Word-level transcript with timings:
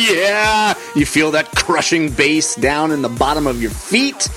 yeah! 0.00 0.74
You 0.94 1.06
feel 1.06 1.32
that 1.32 1.50
crushing 1.52 2.10
bass 2.10 2.54
down 2.54 2.90
in 2.90 3.02
the 3.02 3.08
bottom 3.08 3.46
of 3.46 3.60
your 3.60 3.70
feet? 3.70 4.28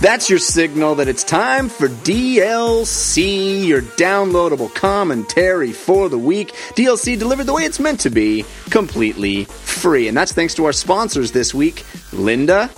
That's 0.00 0.28
your 0.28 0.40
signal 0.40 0.96
that 0.96 1.08
it's 1.08 1.24
time 1.24 1.68
for 1.68 1.88
DLC, 1.88 3.64
your 3.64 3.80
downloadable 3.80 4.74
commentary 4.74 5.72
for 5.72 6.08
the 6.08 6.18
week. 6.18 6.52
DLC 6.74 7.18
delivered 7.18 7.44
the 7.44 7.54
way 7.54 7.62
it's 7.62 7.80
meant 7.80 8.00
to 8.00 8.10
be, 8.10 8.44
completely 8.70 9.44
free. 9.44 10.08
And 10.08 10.16
that's 10.16 10.32
thanks 10.32 10.54
to 10.56 10.64
our 10.66 10.72
sponsors 10.72 11.32
this 11.32 11.54
week 11.54 11.84
Lynda. 12.10 12.70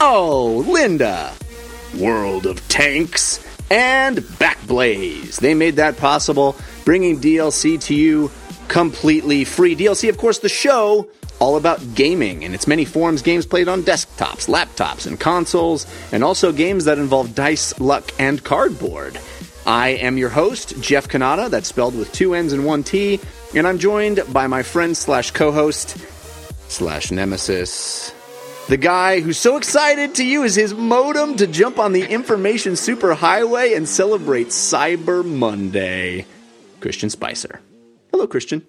Oh, 0.00 0.64
Lynda. 0.66 1.32
World 1.98 2.46
of 2.46 2.66
Tanks 2.68 3.44
and 3.70 4.18
Backblaze. 4.18 5.40
They 5.40 5.54
made 5.54 5.76
that 5.76 5.96
possible, 5.96 6.54
bringing 6.84 7.18
DLC 7.18 7.80
to 7.84 7.94
you 7.94 8.30
completely 8.68 9.44
free. 9.44 9.74
DLC, 9.74 10.08
of 10.08 10.18
course, 10.18 10.38
the 10.38 10.48
show 10.48 11.08
all 11.40 11.56
about 11.56 11.94
gaming 11.94 12.42
in 12.42 12.54
its 12.54 12.66
many 12.66 12.84
forms 12.84 13.22
games 13.22 13.46
played 13.46 13.68
on 13.68 13.82
desktops, 13.82 14.48
laptops, 14.48 15.06
and 15.06 15.18
consoles, 15.20 15.86
and 16.12 16.24
also 16.24 16.52
games 16.52 16.84
that 16.84 16.98
involve 16.98 17.34
dice, 17.34 17.78
luck, 17.80 18.10
and 18.18 18.42
cardboard. 18.42 19.18
I 19.66 19.90
am 19.90 20.16
your 20.16 20.30
host, 20.30 20.80
Jeff 20.80 21.08
Cannata, 21.08 21.50
that's 21.50 21.68
spelled 21.68 21.96
with 21.96 22.12
two 22.12 22.34
N's 22.34 22.52
and 22.52 22.64
one 22.64 22.82
T, 22.82 23.20
and 23.54 23.66
I'm 23.66 23.78
joined 23.78 24.20
by 24.32 24.46
my 24.46 24.62
friend 24.62 24.96
slash 24.96 25.30
co 25.30 25.52
host 25.52 25.96
slash 26.68 27.10
nemesis. 27.10 28.12
The 28.68 28.76
guy 28.76 29.20
who's 29.20 29.38
so 29.38 29.56
excited 29.56 30.16
to 30.16 30.24
use 30.24 30.54
his 30.54 30.74
modem 30.74 31.36
to 31.36 31.46
jump 31.46 31.78
on 31.78 31.92
the 31.92 32.04
information 32.04 32.74
superhighway 32.74 33.74
and 33.74 33.88
celebrate 33.88 34.48
Cyber 34.48 35.24
Monday, 35.24 36.26
Christian 36.80 37.08
Spicer. 37.08 37.60
Hello, 38.10 38.26
Christian. 38.26 38.66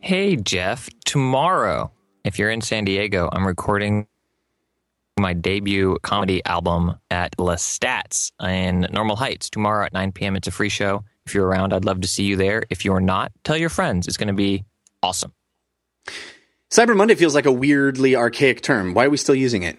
Hey, 0.00 0.36
Jeff. 0.36 0.88
Tomorrow, 1.04 1.92
if 2.24 2.38
you're 2.38 2.50
in 2.50 2.60
San 2.60 2.84
Diego, 2.84 3.28
I'm 3.30 3.46
recording 3.46 4.06
my 5.18 5.34
debut 5.34 5.98
comedy 6.02 6.42
album 6.44 6.98
at 7.10 7.36
Lestat's 7.36 8.32
in 8.42 8.86
Normal 8.92 9.16
Heights 9.16 9.50
tomorrow 9.50 9.84
at 9.84 9.92
9 9.92 10.12
p.m. 10.12 10.36
It's 10.36 10.48
a 10.48 10.52
free 10.52 10.68
show. 10.68 11.04
If 11.26 11.34
you're 11.34 11.46
around, 11.46 11.72
I'd 11.72 11.84
love 11.84 12.00
to 12.00 12.08
see 12.08 12.24
you 12.24 12.36
there. 12.36 12.64
If 12.70 12.84
you're 12.84 13.00
not, 13.00 13.32
tell 13.44 13.56
your 13.56 13.68
friends. 13.68 14.08
It's 14.08 14.16
going 14.16 14.28
to 14.28 14.34
be 14.34 14.64
awesome. 15.02 15.32
Cyber 16.70 16.96
Monday 16.96 17.14
feels 17.14 17.34
like 17.34 17.46
a 17.46 17.52
weirdly 17.52 18.16
archaic 18.16 18.62
term. 18.62 18.94
Why 18.94 19.04
are 19.04 19.10
we 19.10 19.16
still 19.18 19.34
using 19.34 19.62
it? 19.62 19.78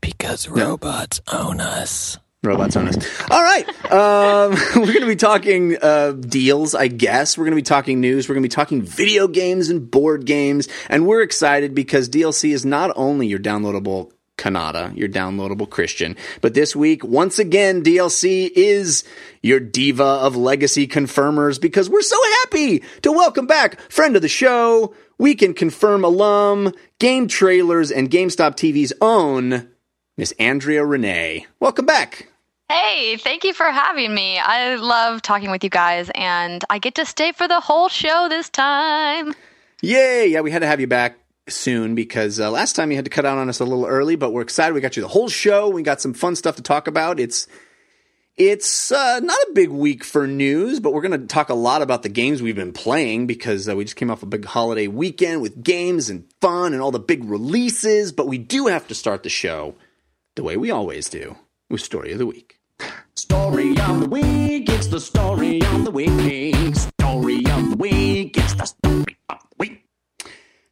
Because 0.00 0.48
robots 0.48 1.20
own 1.30 1.60
us. 1.60 2.18
Robots 2.42 2.74
on 2.74 2.88
us. 2.88 2.96
All 3.30 3.42
right. 3.42 3.68
Um, 3.92 4.52
we're 4.76 4.86
going 4.86 5.00
to 5.00 5.06
be 5.06 5.16
talking 5.16 5.76
uh, 5.82 6.12
deals, 6.12 6.74
I 6.74 6.88
guess. 6.88 7.36
We're 7.36 7.44
going 7.44 7.52
to 7.52 7.56
be 7.56 7.62
talking 7.62 8.00
news. 8.00 8.28
We're 8.28 8.34
going 8.34 8.42
to 8.42 8.48
be 8.48 8.54
talking 8.54 8.80
video 8.80 9.28
games 9.28 9.68
and 9.68 9.90
board 9.90 10.24
games. 10.24 10.66
And 10.88 11.06
we're 11.06 11.20
excited 11.20 11.74
because 11.74 12.08
DLC 12.08 12.52
is 12.52 12.64
not 12.64 12.92
only 12.96 13.26
your 13.26 13.40
downloadable 13.40 14.12
Cannata, 14.38 14.96
your 14.96 15.10
downloadable 15.10 15.68
Christian, 15.68 16.16
but 16.40 16.54
this 16.54 16.74
week, 16.74 17.04
once 17.04 17.38
again, 17.38 17.82
DLC 17.82 18.50
is 18.50 19.04
your 19.42 19.60
diva 19.60 20.02
of 20.02 20.34
legacy 20.34 20.86
confirmers 20.86 21.58
because 21.58 21.90
we're 21.90 22.00
so 22.00 22.16
happy 22.44 22.82
to 23.02 23.12
welcome 23.12 23.46
back 23.46 23.78
friend 23.90 24.16
of 24.16 24.22
the 24.22 24.28
show, 24.28 24.94
Weekend 25.18 25.56
Confirm 25.56 26.04
alum, 26.04 26.72
game 26.98 27.28
trailers, 27.28 27.90
and 27.90 28.10
GameStop 28.10 28.52
TV's 28.52 28.94
own 29.02 29.68
Miss 30.16 30.32
Andrea 30.32 30.84
Rene. 30.84 31.46
Welcome 31.60 31.86
back. 31.86 32.28
Hey, 32.70 33.16
thank 33.16 33.44
you 33.44 33.52
for 33.52 33.66
having 33.66 34.14
me. 34.14 34.38
I 34.38 34.76
love 34.76 35.22
talking 35.22 35.50
with 35.50 35.64
you 35.64 35.70
guys, 35.70 36.10
and 36.14 36.64
I 36.70 36.78
get 36.78 36.94
to 36.96 37.04
stay 37.04 37.32
for 37.32 37.48
the 37.48 37.58
whole 37.58 37.88
show 37.88 38.28
this 38.28 38.48
time. 38.48 39.34
Yay! 39.82 40.28
Yeah, 40.28 40.40
we 40.42 40.50
had 40.50 40.60
to 40.60 40.66
have 40.66 40.80
you 40.80 40.86
back 40.86 41.18
soon 41.48 41.94
because 41.94 42.38
uh, 42.38 42.50
last 42.50 42.76
time 42.76 42.90
you 42.90 42.96
had 42.96 43.06
to 43.06 43.10
cut 43.10 43.24
out 43.24 43.38
on 43.38 43.48
us 43.48 43.60
a 43.60 43.64
little 43.64 43.86
early, 43.86 44.14
but 44.14 44.32
we're 44.32 44.42
excited. 44.42 44.74
We 44.74 44.80
got 44.80 44.96
you 44.96 45.02
the 45.02 45.08
whole 45.08 45.28
show. 45.28 45.68
We 45.68 45.82
got 45.82 46.00
some 46.00 46.14
fun 46.14 46.36
stuff 46.36 46.56
to 46.56 46.62
talk 46.62 46.86
about. 46.86 47.18
It's 47.18 47.48
it's 48.36 48.92
uh, 48.92 49.20
not 49.20 49.38
a 49.48 49.52
big 49.52 49.70
week 49.70 50.04
for 50.04 50.26
news, 50.26 50.80
but 50.80 50.92
we're 50.92 51.02
going 51.02 51.20
to 51.20 51.26
talk 51.26 51.48
a 51.48 51.54
lot 51.54 51.82
about 51.82 52.02
the 52.02 52.08
games 52.08 52.40
we've 52.40 52.56
been 52.56 52.72
playing 52.72 53.26
because 53.26 53.68
uh, 53.68 53.76
we 53.76 53.84
just 53.84 53.96
came 53.96 54.10
off 54.10 54.22
a 54.22 54.26
big 54.26 54.44
holiday 54.44 54.86
weekend 54.86 55.42
with 55.42 55.62
games 55.62 56.08
and 56.08 56.24
fun 56.40 56.72
and 56.72 56.80
all 56.80 56.90
the 56.90 56.98
big 56.98 57.24
releases. 57.24 58.12
But 58.12 58.28
we 58.28 58.38
do 58.38 58.68
have 58.68 58.86
to 58.88 58.94
start 58.94 59.24
the 59.24 59.28
show 59.28 59.74
the 60.40 60.44
way 60.44 60.56
we 60.56 60.70
always 60.70 61.10
do 61.10 61.36
with 61.68 61.82
story 61.82 62.12
of 62.12 62.18
the 62.18 62.26
week. 62.26 62.60
Story 63.14 63.78
of 63.78 64.00
the 64.00 64.08
week, 64.08 64.70
it's 64.70 64.86
the 64.86 64.98
story 64.98 65.60
of 65.60 65.84
the 65.84 65.90
week. 65.90 66.74
Story 66.74 67.44
of 67.44 67.68
the 67.68 67.76
week, 67.78 68.38
it's 68.38 68.54
the 68.54 68.64
story 68.64 69.18
of 69.28 69.38
the 69.38 69.56
week. 69.58 69.86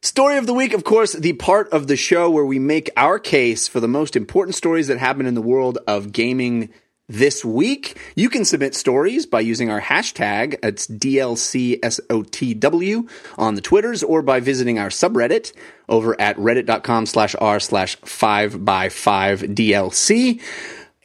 Story 0.01 0.37
of 0.37 0.47
the 0.47 0.55
week, 0.55 0.73
of 0.73 0.83
course, 0.83 1.13
the 1.13 1.33
part 1.33 1.69
of 1.69 1.85
the 1.85 1.95
show 1.95 2.31
where 2.31 2.45
we 2.45 2.57
make 2.57 2.89
our 2.97 3.19
case 3.19 3.67
for 3.67 3.79
the 3.79 3.87
most 3.87 4.15
important 4.15 4.55
stories 4.55 4.87
that 4.87 4.97
happen 4.97 5.27
in 5.27 5.35
the 5.35 5.39
world 5.39 5.77
of 5.85 6.11
gaming 6.11 6.69
this 7.09 7.43
week. 7.43 7.97
You 8.15 8.29
can 8.29 8.45
submit 8.45 8.75
stories 8.75 9.25
by 9.25 9.41
using 9.41 9.69
our 9.69 9.81
hashtag, 9.81 10.57
it's 10.63 10.87
DLCSOTW 10.87 11.49
on 13.37 13.55
the 13.55 13.61
Twitters 13.61 14.03
or 14.03 14.21
by 14.21 14.39
visiting 14.39 14.79
our 14.79 14.87
subreddit 14.89 15.51
over 15.89 16.15
at 16.21 16.37
reddit.com 16.37 17.07
slash 17.07 17.35
r 17.41 17.59
slash 17.59 17.97
5 17.97 18.63
by 18.63 18.87
5 18.87 19.41
DLC. 19.41 20.39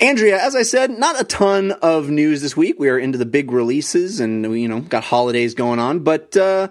Andrea, 0.01 0.41
as 0.43 0.55
I 0.55 0.63
said, 0.63 0.91
not 0.91 1.21
a 1.21 1.25
ton 1.25 1.73
of 1.73 2.11
news 2.11 2.43
this 2.43 2.57
week. 2.57 2.79
We 2.79 2.89
are 2.91 2.99
into 2.99 3.17
the 3.17 3.25
big 3.25 3.51
releases 3.51 4.21
and 4.21 4.51
we, 4.51 4.63
you 4.63 4.69
know, 4.69 4.81
got 4.81 5.05
holidays 5.05 5.55
going 5.55 5.79
on, 5.79 6.01
but 6.01 6.37
uh, 6.37 6.69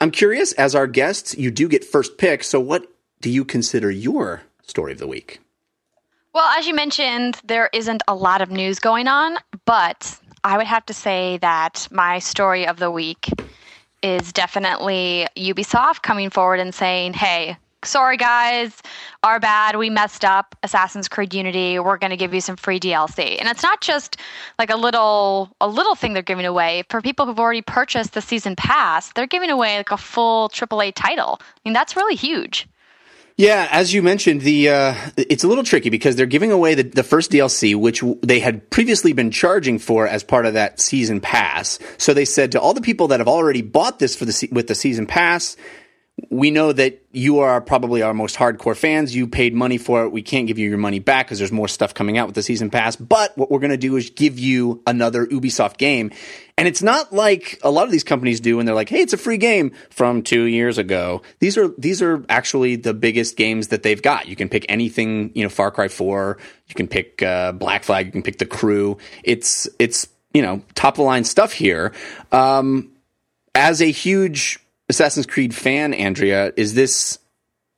I'm 0.00 0.10
curious, 0.10 0.52
as 0.54 0.74
our 0.74 0.86
guests, 0.86 1.36
you 1.36 1.50
do 1.50 1.68
get 1.68 1.84
first 1.84 2.18
pick. 2.18 2.42
So 2.42 2.58
what 2.58 2.90
do 3.20 3.30
you 3.30 3.44
consider 3.44 3.90
your 3.90 4.42
story 4.62 4.92
of 4.92 4.98
the 4.98 5.06
week? 5.06 5.40
Well, 6.34 6.48
as 6.58 6.66
you 6.66 6.74
mentioned, 6.74 7.40
there 7.44 7.70
isn't 7.72 8.02
a 8.08 8.14
lot 8.16 8.42
of 8.42 8.50
news 8.50 8.80
going 8.80 9.06
on, 9.06 9.38
but 9.66 10.18
I 10.42 10.56
would 10.56 10.66
have 10.66 10.84
to 10.86 10.92
say 10.92 11.38
that 11.38 11.86
my 11.92 12.18
story 12.18 12.66
of 12.66 12.80
the 12.80 12.90
week 12.90 13.30
is 14.02 14.32
definitely 14.32 15.28
Ubisoft 15.36 16.02
coming 16.02 16.30
forward 16.30 16.58
and 16.58 16.74
saying, 16.74 17.12
hey, 17.12 17.56
sorry 17.84 18.16
guys, 18.16 18.82
our 19.22 19.38
bad, 19.38 19.76
we 19.76 19.90
messed 19.90 20.24
up. 20.24 20.56
Assassin's 20.64 21.06
Creed 21.06 21.32
Unity, 21.32 21.78
we're 21.78 21.98
going 21.98 22.10
to 22.10 22.16
give 22.16 22.34
you 22.34 22.40
some 22.40 22.56
free 22.56 22.80
DLC. 22.80 23.36
And 23.38 23.48
it's 23.48 23.62
not 23.62 23.80
just 23.80 24.16
like 24.58 24.70
a 24.70 24.76
little 24.76 25.54
a 25.60 25.68
little 25.68 25.94
thing 25.94 26.14
they're 26.14 26.22
giving 26.22 26.46
away. 26.46 26.82
For 26.90 27.00
people 27.00 27.26
who've 27.26 27.38
already 27.38 27.62
purchased 27.62 28.14
the 28.14 28.20
season 28.20 28.56
pass, 28.56 29.12
they're 29.12 29.28
giving 29.28 29.50
away 29.50 29.76
like 29.76 29.92
a 29.92 29.96
full 29.96 30.48
AAA 30.48 30.94
title. 30.96 31.38
I 31.40 31.60
mean, 31.64 31.74
that's 31.74 31.94
really 31.94 32.16
huge. 32.16 32.66
Yeah, 33.36 33.66
as 33.72 33.92
you 33.92 34.00
mentioned, 34.00 34.42
the 34.42 34.68
uh, 34.68 34.94
it's 35.16 35.42
a 35.42 35.48
little 35.48 35.64
tricky 35.64 35.90
because 35.90 36.14
they're 36.14 36.24
giving 36.24 36.52
away 36.52 36.76
the, 36.76 36.84
the 36.84 37.02
first 37.02 37.32
DLC, 37.32 37.74
which 37.74 38.00
they 38.22 38.38
had 38.38 38.70
previously 38.70 39.12
been 39.12 39.32
charging 39.32 39.80
for 39.80 40.06
as 40.06 40.22
part 40.22 40.46
of 40.46 40.54
that 40.54 40.78
season 40.78 41.20
pass. 41.20 41.80
So 41.98 42.14
they 42.14 42.26
said 42.26 42.52
to 42.52 42.60
all 42.60 42.74
the 42.74 42.80
people 42.80 43.08
that 43.08 43.18
have 43.18 43.26
already 43.26 43.60
bought 43.60 43.98
this 43.98 44.14
for 44.14 44.24
the 44.24 44.48
with 44.52 44.68
the 44.68 44.76
season 44.76 45.06
pass, 45.06 45.56
we 46.30 46.52
know 46.52 46.72
that 46.72 47.02
you 47.10 47.40
are 47.40 47.60
probably 47.60 48.02
our 48.02 48.14
most 48.14 48.36
hardcore 48.36 48.76
fans. 48.76 49.14
You 49.14 49.26
paid 49.26 49.52
money 49.52 49.78
for 49.78 50.04
it. 50.04 50.10
We 50.10 50.22
can't 50.22 50.46
give 50.46 50.58
you 50.58 50.68
your 50.68 50.78
money 50.78 51.00
back 51.00 51.26
because 51.26 51.38
there's 51.38 51.50
more 51.50 51.66
stuff 51.66 51.92
coming 51.92 52.18
out 52.18 52.26
with 52.26 52.36
the 52.36 52.42
season 52.42 52.70
pass. 52.70 52.94
But 52.94 53.36
what 53.36 53.50
we're 53.50 53.58
going 53.58 53.72
to 53.72 53.76
do 53.76 53.96
is 53.96 54.10
give 54.10 54.38
you 54.38 54.80
another 54.86 55.26
Ubisoft 55.26 55.76
game. 55.76 56.12
And 56.56 56.68
it's 56.68 56.82
not 56.82 57.12
like 57.12 57.58
a 57.64 57.70
lot 57.70 57.84
of 57.84 57.90
these 57.90 58.04
companies 58.04 58.38
do 58.38 58.60
and 58.60 58.68
they're 58.68 58.76
like, 58.76 58.88
"Hey, 58.88 59.00
it's 59.00 59.12
a 59.12 59.16
free 59.16 59.38
game 59.38 59.72
from 59.90 60.22
2 60.22 60.44
years 60.44 60.78
ago." 60.78 61.22
These 61.40 61.58
are 61.58 61.68
these 61.78 62.00
are 62.00 62.24
actually 62.28 62.76
the 62.76 62.94
biggest 62.94 63.36
games 63.36 63.68
that 63.68 63.82
they've 63.82 64.00
got. 64.00 64.28
You 64.28 64.36
can 64.36 64.48
pick 64.48 64.64
anything, 64.68 65.32
you 65.34 65.42
know, 65.42 65.48
Far 65.48 65.72
Cry 65.72 65.88
4, 65.88 66.38
you 66.68 66.74
can 66.76 66.86
pick 66.86 67.24
uh, 67.24 67.50
Black 67.52 67.82
Flag, 67.82 68.06
you 68.06 68.12
can 68.12 68.22
pick 68.22 68.38
The 68.38 68.46
Crew. 68.46 68.98
It's 69.24 69.68
it's, 69.80 70.06
you 70.32 70.42
know, 70.42 70.62
top 70.76 70.94
of 70.94 70.98
the 70.98 71.02
line 71.02 71.24
stuff 71.24 71.52
here. 71.52 71.92
Um, 72.30 72.92
as 73.56 73.82
a 73.82 73.90
huge 73.90 74.63
Assassin's 74.88 75.26
Creed 75.26 75.54
fan, 75.54 75.94
Andrea, 75.94 76.52
is 76.56 76.74
this 76.74 77.18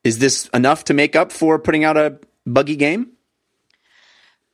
is 0.05 0.19
this 0.19 0.47
enough 0.55 0.85
to 0.85 0.95
make 0.95 1.17
up 1.17 1.33
for 1.33 1.59
putting 1.59 1.85
out 1.85 1.97
a 1.97 2.19
buggy 2.47 2.77
game? 2.77 3.11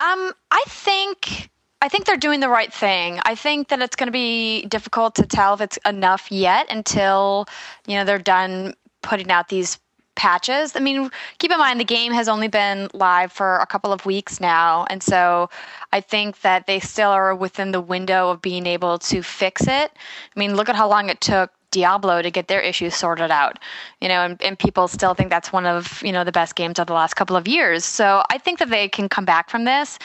Um, 0.00 0.32
I 0.50 0.64
think 0.66 1.50
I 1.80 1.88
think 1.88 2.06
they're 2.06 2.16
doing 2.16 2.40
the 2.40 2.48
right 2.48 2.72
thing. 2.72 3.20
I 3.24 3.34
think 3.34 3.68
that 3.68 3.82
it's 3.82 3.96
going 3.96 4.06
to 4.06 4.12
be 4.12 4.66
difficult 4.66 5.14
to 5.16 5.26
tell 5.26 5.54
if 5.54 5.60
it's 5.60 5.78
enough 5.86 6.30
yet 6.30 6.66
until 6.70 7.46
you 7.86 7.96
know 7.96 8.04
they're 8.04 8.18
done 8.18 8.74
putting 9.02 9.30
out 9.30 9.48
these 9.48 9.78
patches. 10.14 10.76
I 10.76 10.80
mean, 10.80 11.10
keep 11.38 11.50
in 11.50 11.58
mind 11.58 11.80
the 11.80 11.84
game 11.84 12.12
has 12.12 12.28
only 12.28 12.48
been 12.48 12.88
live 12.92 13.32
for 13.32 13.58
a 13.58 13.66
couple 13.66 13.92
of 13.92 14.04
weeks 14.04 14.40
now, 14.40 14.86
and 14.90 15.02
so 15.02 15.48
I 15.92 16.00
think 16.00 16.40
that 16.42 16.66
they 16.66 16.80
still 16.80 17.10
are 17.10 17.34
within 17.34 17.72
the 17.72 17.80
window 17.80 18.30
of 18.30 18.42
being 18.42 18.66
able 18.66 18.98
to 18.98 19.22
fix 19.22 19.62
it. 19.62 19.68
I 19.70 20.38
mean, 20.38 20.54
look 20.54 20.68
at 20.68 20.76
how 20.76 20.88
long 20.88 21.08
it 21.08 21.20
took 21.20 21.50
Diablo 21.72 22.22
to 22.22 22.30
get 22.30 22.48
their 22.48 22.60
issues 22.60 22.94
sorted 22.94 23.32
out, 23.32 23.58
you 24.00 24.08
know, 24.08 24.22
and, 24.22 24.40
and 24.42 24.58
people 24.58 24.88
still 24.88 25.14
think 25.14 25.30
that's 25.30 25.52
one 25.52 25.66
of, 25.66 26.02
you 26.02 26.12
know, 26.12 26.24
the 26.24 26.32
best 26.32 26.54
games 26.54 26.78
of 26.78 26.86
the 26.86 26.94
last 26.94 27.14
couple 27.14 27.36
of 27.36 27.48
years. 27.48 27.84
So 27.84 28.22
I 28.30 28.38
think 28.38 28.60
that 28.60 28.70
they 28.70 28.88
can 28.88 29.08
come 29.08 29.24
back 29.24 29.50
from 29.50 29.64
this. 29.64 29.98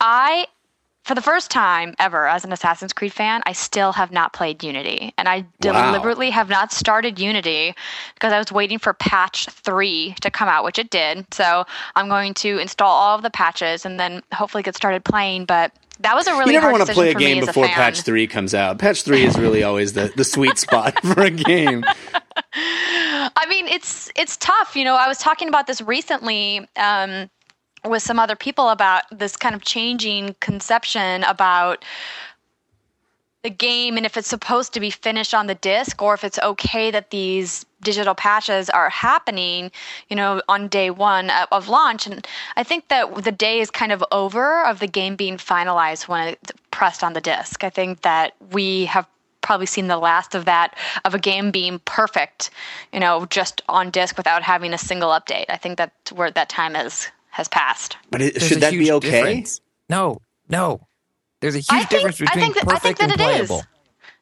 I 0.00 0.46
for 1.04 1.14
the 1.14 1.22
first 1.22 1.50
time 1.50 1.94
ever 1.98 2.28
as 2.28 2.44
an 2.44 2.52
Assassin's 2.52 2.92
Creed 2.92 3.12
fan, 3.12 3.42
I 3.46 3.52
still 3.52 3.92
have 3.92 4.12
not 4.12 4.32
played 4.32 4.62
Unity. 4.62 5.12
And 5.18 5.28
I 5.28 5.38
Wow. 5.38 5.48
deliberately 5.60 6.30
have 6.30 6.48
not 6.48 6.72
started 6.72 7.18
Unity 7.18 7.74
because 8.14 8.32
I 8.32 8.38
was 8.38 8.52
waiting 8.52 8.78
for 8.78 8.92
patch 8.92 9.46
3 9.46 10.14
to 10.20 10.30
come 10.30 10.48
out, 10.48 10.62
which 10.62 10.78
it 10.78 10.90
did. 10.90 11.26
So 11.32 11.64
I'm 11.96 12.08
going 12.08 12.34
to 12.34 12.58
install 12.58 12.90
all 12.92 13.16
of 13.16 13.22
the 13.22 13.30
patches 13.30 13.86
and 13.86 13.98
then 13.98 14.22
hopefully 14.32 14.62
get 14.62 14.76
started 14.76 15.04
playing. 15.04 15.46
But 15.46 15.72
that 16.00 16.14
was 16.14 16.26
a 16.26 16.32
really 16.32 16.54
you 16.54 16.60
never 16.60 16.72
want 16.72 16.86
to 16.86 16.92
play 16.92 17.10
a 17.10 17.14
game 17.14 17.44
before 17.44 17.66
fan. 17.66 17.74
patch 17.74 18.00
three 18.02 18.26
comes 18.26 18.54
out. 18.54 18.78
Patch 18.78 19.02
three 19.02 19.24
is 19.24 19.38
really 19.38 19.62
always 19.62 19.92
the, 19.92 20.12
the 20.16 20.24
sweet 20.24 20.58
spot 20.64 21.00
for 21.02 21.22
a 21.22 21.30
game. 21.30 21.84
I 22.54 23.46
mean, 23.48 23.68
it's 23.68 24.10
it's 24.16 24.36
tough. 24.38 24.74
You 24.76 24.84
know, 24.84 24.96
I 24.96 25.08
was 25.08 25.18
talking 25.18 25.48
about 25.48 25.66
this 25.66 25.82
recently 25.82 26.66
um, 26.76 27.28
with 27.84 28.02
some 28.02 28.18
other 28.18 28.36
people 28.36 28.70
about 28.70 29.04
this 29.10 29.36
kind 29.36 29.54
of 29.54 29.62
changing 29.62 30.36
conception 30.40 31.22
about 31.24 31.84
the 33.42 33.50
game 33.50 33.96
and 33.96 34.04
if 34.04 34.16
it's 34.18 34.28
supposed 34.28 34.74
to 34.74 34.80
be 34.80 34.90
finished 34.90 35.32
on 35.32 35.46
the 35.46 35.54
disc 35.54 36.02
or 36.02 36.12
if 36.12 36.24
it's 36.24 36.38
okay 36.40 36.90
that 36.90 37.10
these 37.10 37.64
digital 37.82 38.14
patches 38.14 38.68
are 38.70 38.90
happening, 38.90 39.70
you 40.08 40.16
know, 40.16 40.42
on 40.48 40.68
day 40.68 40.90
one 40.90 41.30
of- 41.30 41.48
of 41.52 41.68
launch. 41.68 42.06
And 42.06 42.26
I 42.56 42.62
think 42.62 42.88
that 42.88 43.24
the 43.24 43.32
day 43.32 43.60
is 43.60 43.70
kind 43.70 43.92
of 43.92 44.04
over 44.12 44.64
of 44.64 44.78
the 44.80 44.86
game 44.86 45.16
being 45.16 45.36
finalized 45.38 46.08
when 46.08 46.28
it's 46.28 46.52
pressed 46.70 47.02
on 47.02 47.12
the 47.14 47.20
disc. 47.20 47.64
I 47.64 47.70
think 47.70 48.02
that 48.02 48.34
we 48.50 48.84
have 48.86 49.06
probably 49.40 49.66
seen 49.66 49.88
the 49.88 49.96
last 49.96 50.34
of 50.34 50.44
that 50.44 50.76
of 51.04 51.14
a 51.14 51.18
game 51.18 51.50
being 51.50 51.78
perfect, 51.86 52.50
you 52.92 53.00
know, 53.00 53.24
just 53.26 53.62
on 53.68 53.90
disc 53.90 54.16
without 54.16 54.42
having 54.42 54.72
a 54.74 54.78
single 54.78 55.10
update. 55.10 55.46
I 55.48 55.56
think 55.56 55.78
that's 55.78 56.12
where 56.12 56.30
that 56.30 56.48
time 56.50 56.76
is 56.76 57.08
has 57.30 57.48
passed. 57.48 57.96
But 58.10 58.20
it, 58.20 58.42
should 58.42 58.60
that 58.60 58.72
be 58.72 58.90
okay? 58.92 59.10
difference. 59.10 59.60
No, 59.88 60.20
no. 60.48 60.86
There's 61.40 61.54
a 61.54 61.58
huge 61.60 61.66
I 61.70 61.78
think- 61.78 61.90
difference 61.90 62.20
I 62.20 62.24
between 62.26 62.42
think 62.44 62.54
that- 62.56 62.64
I 62.64 62.74
perfect 62.74 62.98
think 62.98 63.10
that 63.12 63.20
and 63.20 63.40
it 63.48 63.50
is. 63.50 63.62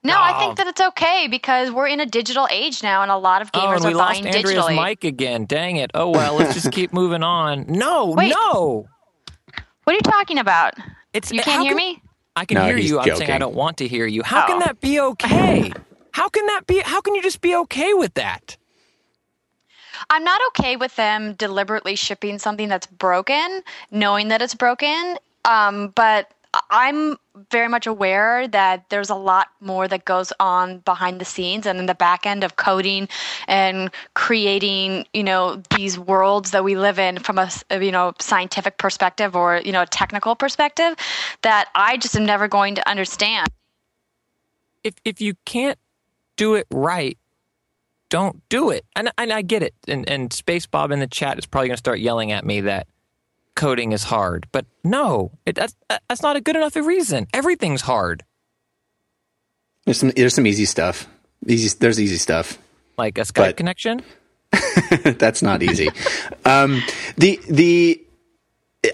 Playable. 0.08 0.20
No, 0.20 0.34
I 0.34 0.36
Oh. 0.36 0.40
think 0.46 0.56
that 0.58 0.66
it's 0.66 0.80
okay 0.80 1.28
because 1.28 1.70
we're 1.70 1.86
in 1.88 2.00
a 2.00 2.06
digital 2.06 2.48
age 2.50 2.82
now, 2.82 3.02
and 3.02 3.10
a 3.10 3.16
lot 3.16 3.42
of 3.42 3.50
Oh, 3.54 3.58
gamers 3.60 3.76
and 3.76 3.84
we 3.86 3.92
are 3.92 3.96
lost 3.96 4.22
buying 4.22 4.34
Andrea's 4.34 4.58
digitally. 4.64 4.84
mic 4.88 5.04
again. 5.04 5.44
Dang 5.46 5.76
it. 5.76 5.90
Oh 5.94 6.10
well, 6.10 6.34
let's 6.34 6.54
just 6.54 6.72
keep 6.72 6.92
moving 6.92 7.22
on. 7.22 7.66
No, 7.68 8.06
Wait. 8.10 8.30
no. 8.52 8.86
What 9.84 9.92
are 9.92 9.96
you 9.96 10.00
talking 10.02 10.38
about? 10.38 10.74
It's 11.14 11.32
You 11.32 11.40
can't 11.40 11.62
hear 11.62 11.70
can- 11.70 11.76
me? 11.76 12.02
I 12.36 12.44
can 12.44 12.56
No, 12.56 12.64
hear 12.66 12.76
he's 12.76 12.90
you. 12.90 13.00
I'm 13.00 13.16
saying 13.16 13.30
I 13.30 13.38
don't 13.38 13.54
want 13.54 13.78
to 13.78 13.88
hear 13.88 14.06
you. 14.06 14.22
How 14.22 14.46
can 14.46 14.56
Oh. 14.58 14.66
that 14.66 14.80
be 14.80 15.00
okay? 15.00 15.72
How 16.12 16.28
can 16.28 16.46
that 16.46 16.66
be? 16.66 16.80
How 16.80 17.00
can 17.00 17.14
you 17.14 17.22
just 17.22 17.40
be 17.40 17.54
okay 17.56 17.94
with 17.94 18.14
that? 18.14 18.56
I'm 20.10 20.22
not 20.24 20.40
okay 20.48 20.76
with 20.76 20.94
them 20.96 21.34
deliberately 21.34 21.96
shipping 21.96 22.38
something 22.38 22.68
that's 22.68 22.86
broken, 22.86 23.62
knowing 23.90 24.28
that 24.28 24.40
it's 24.42 24.54
broken. 24.54 25.18
Um, 25.44 25.88
but 25.96 26.30
I'm 26.70 27.16
very 27.50 27.68
much 27.68 27.86
aware 27.86 28.48
that 28.48 28.88
there's 28.90 29.10
a 29.10 29.14
lot 29.14 29.48
more 29.60 29.88
that 29.88 30.04
goes 30.04 30.32
on 30.40 30.78
behind 30.80 31.20
the 31.20 31.24
scenes 31.24 31.66
and 31.66 31.78
in 31.78 31.86
the 31.86 31.94
back 31.94 32.26
end 32.26 32.44
of 32.44 32.56
coding 32.56 33.08
and 33.46 33.90
creating, 34.14 35.06
you 35.12 35.24
know, 35.24 35.62
these 35.76 35.98
worlds 35.98 36.50
that 36.50 36.64
we 36.64 36.76
live 36.76 36.98
in 36.98 37.18
from 37.18 37.38
a, 37.38 37.50
uh, 37.70 37.78
you 37.78 37.92
know, 37.92 38.12
scientific 38.20 38.78
perspective 38.78 39.36
or, 39.36 39.60
you 39.64 39.72
know, 39.72 39.82
a 39.82 39.86
technical 39.86 40.34
perspective 40.34 40.94
that 41.42 41.68
I 41.74 41.96
just 41.96 42.16
am 42.16 42.26
never 42.26 42.48
going 42.48 42.74
to 42.76 42.88
understand. 42.88 43.48
If 44.84 44.94
if 45.04 45.20
you 45.20 45.34
can't 45.44 45.78
do 46.36 46.54
it 46.54 46.66
right, 46.70 47.18
don't 48.08 48.48
do 48.48 48.70
it. 48.70 48.84
And 48.96 49.10
and 49.18 49.32
I 49.32 49.42
get 49.42 49.62
it. 49.62 49.74
And 49.86 50.08
and 50.08 50.32
Space 50.32 50.66
Bob 50.66 50.90
in 50.90 51.00
the 51.00 51.06
chat 51.06 51.38
is 51.38 51.46
probably 51.46 51.68
going 51.68 51.76
to 51.76 51.78
start 51.78 52.00
yelling 52.00 52.32
at 52.32 52.44
me 52.44 52.62
that 52.62 52.86
coding 53.58 53.92
is 53.92 54.04
hard. 54.04 54.46
But 54.52 54.64
no, 54.84 55.32
it, 55.44 55.56
that's 55.56 55.74
that's 56.08 56.22
not 56.22 56.36
a 56.36 56.40
good 56.40 56.56
enough 56.56 56.76
reason. 56.76 57.26
Everything's 57.34 57.82
hard. 57.82 58.24
There's 59.84 59.98
some 59.98 60.10
there's 60.16 60.34
some 60.34 60.46
easy 60.46 60.64
stuff. 60.64 61.06
Easy 61.46 61.76
there's 61.78 62.00
easy 62.00 62.16
stuff. 62.16 62.58
Like 62.96 63.18
a 63.18 63.22
Skype 63.22 63.34
But- 63.34 63.56
connection. 63.62 64.02
That's 65.04 65.42
not 65.42 65.62
easy. 65.62 65.90
um, 66.46 66.82
the 67.18 67.38
the 67.50 68.02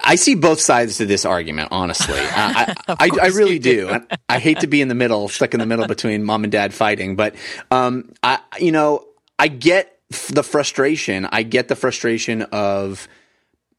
I 0.03 0.17
see 0.17 0.35
both 0.35 0.61
sides 0.61 0.97
to 0.97 1.07
this 1.07 1.25
argument. 1.25 1.69
Honestly, 1.71 2.19
I 2.19 2.75
I, 2.89 2.95
I, 2.99 3.11
I 3.23 3.27
really 3.29 3.59
do. 3.59 3.91
I, 3.91 4.01
I 4.29 4.39
hate 4.39 4.61
to 4.61 4.67
be 4.67 4.81
in 4.81 4.89
the 4.89 4.95
middle, 4.97 5.29
stuck 5.29 5.55
in 5.55 5.61
the 5.61 5.67
middle 5.67 5.87
between 5.87 6.25
mom 6.25 6.43
and 6.43 6.51
dad 6.51 6.75
fighting, 6.75 7.15
but 7.17 7.37
um, 7.71 8.11
I 8.23 8.41
you 8.59 8.73
know 8.73 9.07
I 9.39 9.49
get 9.49 9.97
f- 10.11 10.29
the 10.29 10.43
frustration. 10.43 11.29
I 11.31 11.43
get 11.45 11.69
the 11.69 11.77
frustration 11.77 12.43
of 12.51 13.07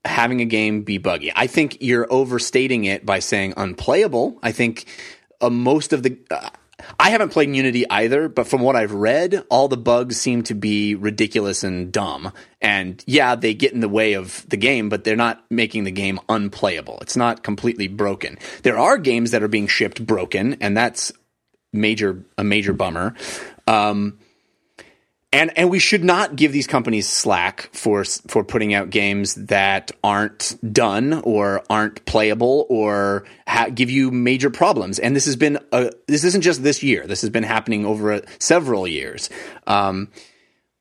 having 0.06 0.42
a 0.42 0.46
game 0.46 0.84
be 0.84 0.98
buggy. 0.98 1.31
I 1.36 1.48
think 1.48 1.78
you're 1.81 2.07
overstating 2.12 2.86
it 2.86 3.06
by 3.06 3.19
saying 3.19 3.54
unplayable. 3.57 4.40
I 4.42 4.52
think 4.52 4.86
uh, 5.42 5.50
most 5.50 5.94
of 5.94 6.04
the. 6.04 6.18
Uh, 6.30 6.50
I 7.00 7.10
haven't 7.10 7.30
played 7.30 7.56
Unity 7.56 7.90
either, 7.90 8.28
but 8.30 8.48
from 8.48 8.62
what 8.62 8.75
I've 8.75 8.92
read, 8.92 9.44
all 9.50 9.68
the 9.68 9.78
bugs 9.78 10.18
seem 10.18 10.44
to 10.44 10.54
be 10.54 10.94
ridiculous 10.94 11.63
and 11.63 11.92
dumb. 11.92 12.31
And 12.62 13.04
yeah, 13.07 13.36
they 13.36 13.54
get 13.54 13.74
in 13.74 13.80
the 13.80 13.90
way 13.90 14.13
of 14.13 14.48
the 14.50 14.57
game, 14.57 14.90
but 14.90 15.04
they're 15.04 15.16
not 15.16 15.44
making 15.50 15.86
the 15.86 15.92
game 15.92 16.19
unplayable. 16.30 17.00
It's 17.02 17.18
not 17.18 17.44
completely 17.44 17.88
broken. 17.88 18.38
There 18.63 18.78
are 18.78 18.98
games 18.98 19.31
that 19.31 19.42
are 19.42 19.48
being 19.48 19.68
shipped 19.68 20.06
broken, 20.06 20.57
and 20.62 20.75
that's 20.75 21.12
major 21.74 22.24
a 22.38 22.44
major 22.44 22.74
bummer. 22.74 23.16
Um, 23.68 24.19
and 25.35 25.51
and 25.57 25.69
we 25.69 25.79
should 25.79 26.03
not 26.03 26.37
give 26.37 26.53
these 26.53 26.65
companies 26.65 27.09
slack 27.09 27.69
for 27.73 28.05
for 28.05 28.41
putting 28.41 28.73
out 28.73 28.89
games 28.89 29.35
that 29.35 29.91
aren't 30.01 30.55
done 30.71 31.21
or 31.25 31.61
aren't 31.69 32.05
playable 32.05 32.65
or 32.69 33.25
ha- 33.45 33.67
give 33.67 33.89
you 33.89 34.11
major 34.11 34.49
problems. 34.49 34.97
And 34.97 35.13
this 35.13 35.25
has 35.25 35.35
been 35.35 35.59
a, 35.73 35.91
this 36.07 36.23
isn't 36.23 36.41
just 36.41 36.63
this 36.63 36.81
year. 36.81 37.05
This 37.05 37.19
has 37.19 37.29
been 37.29 37.43
happening 37.43 37.85
over 37.85 38.13
uh, 38.13 38.21
several 38.39 38.87
years. 38.87 39.29
Um, 39.67 40.09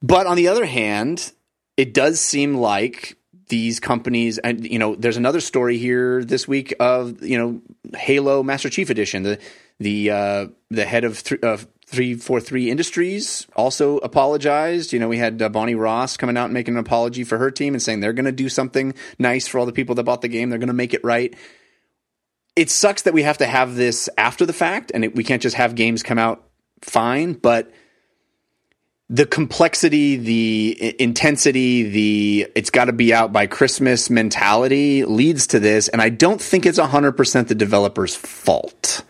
but 0.01 0.29
on 0.29 0.37
the 0.37 0.47
other 0.47 0.67
hand, 0.67 1.33
it 1.77 1.93
does 1.93 2.21
seem 2.21 2.55
like 2.55 3.17
these 3.49 3.81
companies 3.81 4.39
and 4.39 4.65
you 4.65 4.79
know 4.79 4.95
there's 4.95 5.17
another 5.17 5.41
story 5.41 5.79
here 5.79 6.25
this 6.25 6.47
week 6.47 6.73
of 6.79 7.25
you 7.25 7.37
know 7.37 7.61
Halo 7.99 8.45
Master 8.45 8.71
Chief 8.71 8.89
Edition 8.89 9.25
the 9.25 9.39
the 9.81 10.11
uh, 10.11 10.47
the 10.71 10.85
head 10.85 11.05
of 11.05 11.23
th- 11.25 11.43
of 11.43 11.67
343 11.87 12.71
Industries 12.71 13.47
also 13.55 13.99
apologized 13.99 14.93
you 14.93 14.99
know 14.99 15.09
we 15.09 15.19
had 15.19 15.41
uh, 15.41 15.49
Bonnie 15.49 15.75
Ross 15.75 16.17
coming 16.17 16.37
out 16.37 16.47
and 16.47 16.55
making 16.55 16.75
an 16.75 16.81
apology 16.81 17.25
for 17.25 17.39
her 17.39 17.51
team 17.51 17.75
and 17.75 17.83
saying 17.83 18.01
they're 18.01 18.13
going 18.13 18.25
to 18.25 18.33
do 18.33 18.49
something 18.49 18.95
nice 19.19 19.47
for 19.47 19.59
all 19.59 19.67
the 19.67 19.73
people 19.73 19.95
that 19.95 20.05
bought 20.05 20.23
the 20.23 20.29
game 20.29 20.51
they're 20.51 20.59
going 20.59 20.67
to 20.69 20.73
make 20.73 20.95
it 20.95 21.05
right 21.05 21.35
it 22.57 22.71
sucks 22.71 23.03
that 23.03 23.15
we 23.15 23.23
have 23.23 23.39
to 23.39 23.47
have 23.47 23.75
this 23.75 24.09
after 24.17 24.47
the 24.47 24.53
fact 24.53 24.93
and 24.95 25.05
it, 25.05 25.15
we 25.15 25.25
can't 25.25 25.43
just 25.43 25.57
have 25.57 25.75
games 25.75 26.03
come 26.03 26.19
out 26.19 26.49
fine 26.83 27.33
but 27.35 27.73
the 29.11 29.27
complexity, 29.27 30.17
the 30.17 30.97
intensity, 31.01 31.83
the 31.83 32.51
it's 32.55 32.71
got 32.71 32.87
to 32.87 32.93
be 32.93 33.13
out 33.13 33.33
by 33.33 33.47
Christmas 33.47 34.09
mentality 34.09 35.05
leads 35.05 35.47
to 35.49 35.61
this. 35.61 35.89
And 35.89 36.01
I 36.01 36.09
don't 36.09 36.41
think 36.41 36.65
it's 36.65 36.79
100% 36.79 37.49
the 37.49 37.55
developer's 37.55 38.17
fault. 38.17 39.05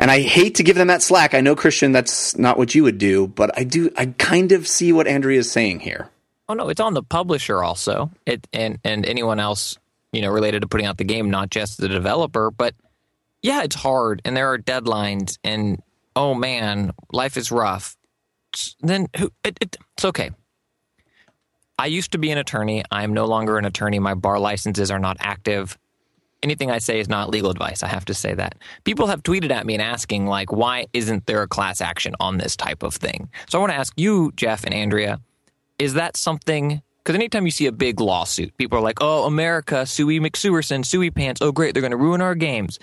And 0.00 0.10
I 0.10 0.20
hate 0.20 0.54
to 0.56 0.62
give 0.62 0.76
them 0.76 0.88
that 0.88 1.02
slack. 1.02 1.34
I 1.34 1.40
know, 1.40 1.56
Christian, 1.56 1.90
that's 1.90 2.38
not 2.38 2.56
what 2.56 2.74
you 2.74 2.84
would 2.84 2.98
do, 2.98 3.26
but 3.26 3.58
I 3.58 3.64
do, 3.64 3.90
I 3.96 4.06
kind 4.06 4.52
of 4.52 4.68
see 4.68 4.92
what 4.92 5.08
Andrea 5.08 5.40
is 5.40 5.50
saying 5.50 5.80
here. 5.80 6.08
Oh 6.48 6.54
no, 6.54 6.68
it's 6.68 6.80
on 6.80 6.94
the 6.94 7.02
publisher 7.02 7.62
also. 7.62 8.10
It 8.24 8.46
and 8.52 8.78
and 8.82 9.04
anyone 9.04 9.38
else 9.38 9.76
you 10.12 10.22
know 10.22 10.30
related 10.30 10.62
to 10.62 10.68
putting 10.68 10.86
out 10.86 10.96
the 10.96 11.04
game, 11.04 11.30
not 11.30 11.50
just 11.50 11.78
the 11.78 11.88
developer. 11.88 12.50
But 12.50 12.74
yeah, 13.42 13.62
it's 13.62 13.76
hard, 13.76 14.22
and 14.24 14.36
there 14.36 14.52
are 14.52 14.58
deadlines, 14.58 15.36
and 15.44 15.82
oh 16.16 16.34
man, 16.34 16.92
life 17.12 17.36
is 17.36 17.52
rough. 17.52 17.96
Then 18.80 19.08
who? 19.18 19.30
It, 19.44 19.58
it, 19.60 19.76
it's 19.96 20.04
okay. 20.06 20.30
I 21.78 21.86
used 21.86 22.12
to 22.12 22.18
be 22.18 22.30
an 22.30 22.38
attorney. 22.38 22.82
I 22.90 23.04
am 23.04 23.12
no 23.12 23.26
longer 23.26 23.58
an 23.58 23.64
attorney. 23.64 23.98
My 23.98 24.14
bar 24.14 24.38
licenses 24.38 24.90
are 24.90 24.98
not 24.98 25.18
active. 25.20 25.78
Anything 26.42 26.70
I 26.70 26.78
say 26.78 27.00
is 27.00 27.08
not 27.08 27.30
legal 27.30 27.50
advice. 27.50 27.82
I 27.82 27.88
have 27.88 28.04
to 28.04 28.14
say 28.14 28.32
that. 28.34 28.56
People 28.84 29.08
have 29.08 29.22
tweeted 29.24 29.50
at 29.50 29.66
me 29.66 29.74
and 29.74 29.82
asking, 29.82 30.26
like, 30.26 30.52
why 30.52 30.86
isn't 30.92 31.26
there 31.26 31.42
a 31.42 31.48
class 31.48 31.80
action 31.80 32.14
on 32.20 32.38
this 32.38 32.54
type 32.54 32.84
of 32.84 32.94
thing? 32.94 33.28
So 33.48 33.58
I 33.58 33.60
want 33.60 33.72
to 33.72 33.78
ask 33.78 33.92
you, 33.96 34.32
Jeff 34.36 34.62
and 34.64 34.72
Andrea, 34.72 35.20
is 35.78 35.94
that 35.94 36.16
something? 36.16 36.80
Because 36.98 37.16
anytime 37.16 37.44
you 37.44 37.50
see 37.50 37.66
a 37.66 37.72
big 37.72 38.00
lawsuit, 38.00 38.56
people 38.56 38.78
are 38.78 38.82
like, 38.82 38.98
"Oh, 39.00 39.24
America, 39.24 39.84
Suey 39.84 40.20
McSuerson, 40.20 40.84
Suey 40.84 41.10
Pants. 41.10 41.42
Oh, 41.42 41.50
great, 41.50 41.74
they're 41.74 41.80
going 41.80 41.90
to 41.90 41.96
ruin 41.96 42.20
our 42.20 42.34
games." 42.34 42.78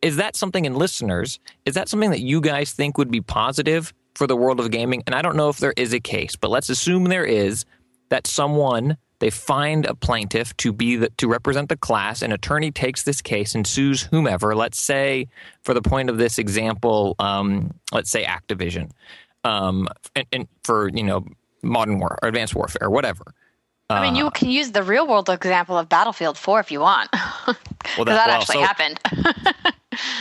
Is 0.00 0.16
that 0.16 0.36
something 0.36 0.64
in 0.64 0.74
listeners? 0.74 1.40
Is 1.64 1.74
that 1.74 1.88
something 1.88 2.10
that 2.10 2.20
you 2.20 2.40
guys 2.40 2.72
think 2.72 2.96
would 2.96 3.10
be 3.10 3.20
positive 3.20 3.92
for 4.14 4.26
the 4.26 4.36
world 4.36 4.60
of 4.60 4.70
gaming? 4.70 5.02
And 5.06 5.14
I 5.14 5.22
don't 5.22 5.36
know 5.36 5.48
if 5.48 5.58
there 5.58 5.74
is 5.76 5.92
a 5.92 6.00
case, 6.00 6.36
but 6.36 6.50
let's 6.50 6.70
assume 6.70 7.04
there 7.04 7.24
is. 7.24 7.64
That 8.08 8.28
someone 8.28 8.98
they 9.18 9.30
find 9.30 9.86
a 9.86 9.94
plaintiff 9.94 10.56
to 10.58 10.72
be 10.72 10.96
the, 10.96 11.10
to 11.16 11.28
represent 11.28 11.68
the 11.68 11.76
class. 11.76 12.22
An 12.22 12.32
attorney 12.32 12.70
takes 12.70 13.02
this 13.04 13.22
case 13.22 13.54
and 13.54 13.66
sues 13.66 14.02
whomever. 14.02 14.54
Let's 14.54 14.80
say, 14.80 15.28
for 15.62 15.74
the 15.74 15.82
point 15.82 16.10
of 16.10 16.18
this 16.18 16.38
example, 16.38 17.16
um, 17.18 17.72
let's 17.92 18.10
say 18.10 18.24
Activision, 18.24 18.90
um, 19.44 19.88
and, 20.14 20.26
and 20.32 20.48
for 20.64 20.88
you 20.88 21.02
know 21.02 21.24
modern 21.62 21.98
war 21.98 22.18
or 22.22 22.28
advanced 22.28 22.54
warfare 22.54 22.88
or 22.88 22.90
whatever. 22.90 23.34
I 23.88 24.02
mean, 24.02 24.14
Uh. 24.14 24.24
you 24.24 24.30
can 24.32 24.50
use 24.50 24.72
the 24.72 24.82
real 24.82 25.06
world 25.06 25.30
example 25.30 25.78
of 25.78 25.88
Battlefield 25.88 26.36
4 26.36 26.58
if 26.60 26.72
you 26.72 26.80
want. 26.80 27.08
Well, 27.12 27.24
that, 27.46 27.56
that 27.96 28.06
well, 28.06 28.40
actually 28.40 28.56
so, 28.56 28.62
happened. 28.62 29.00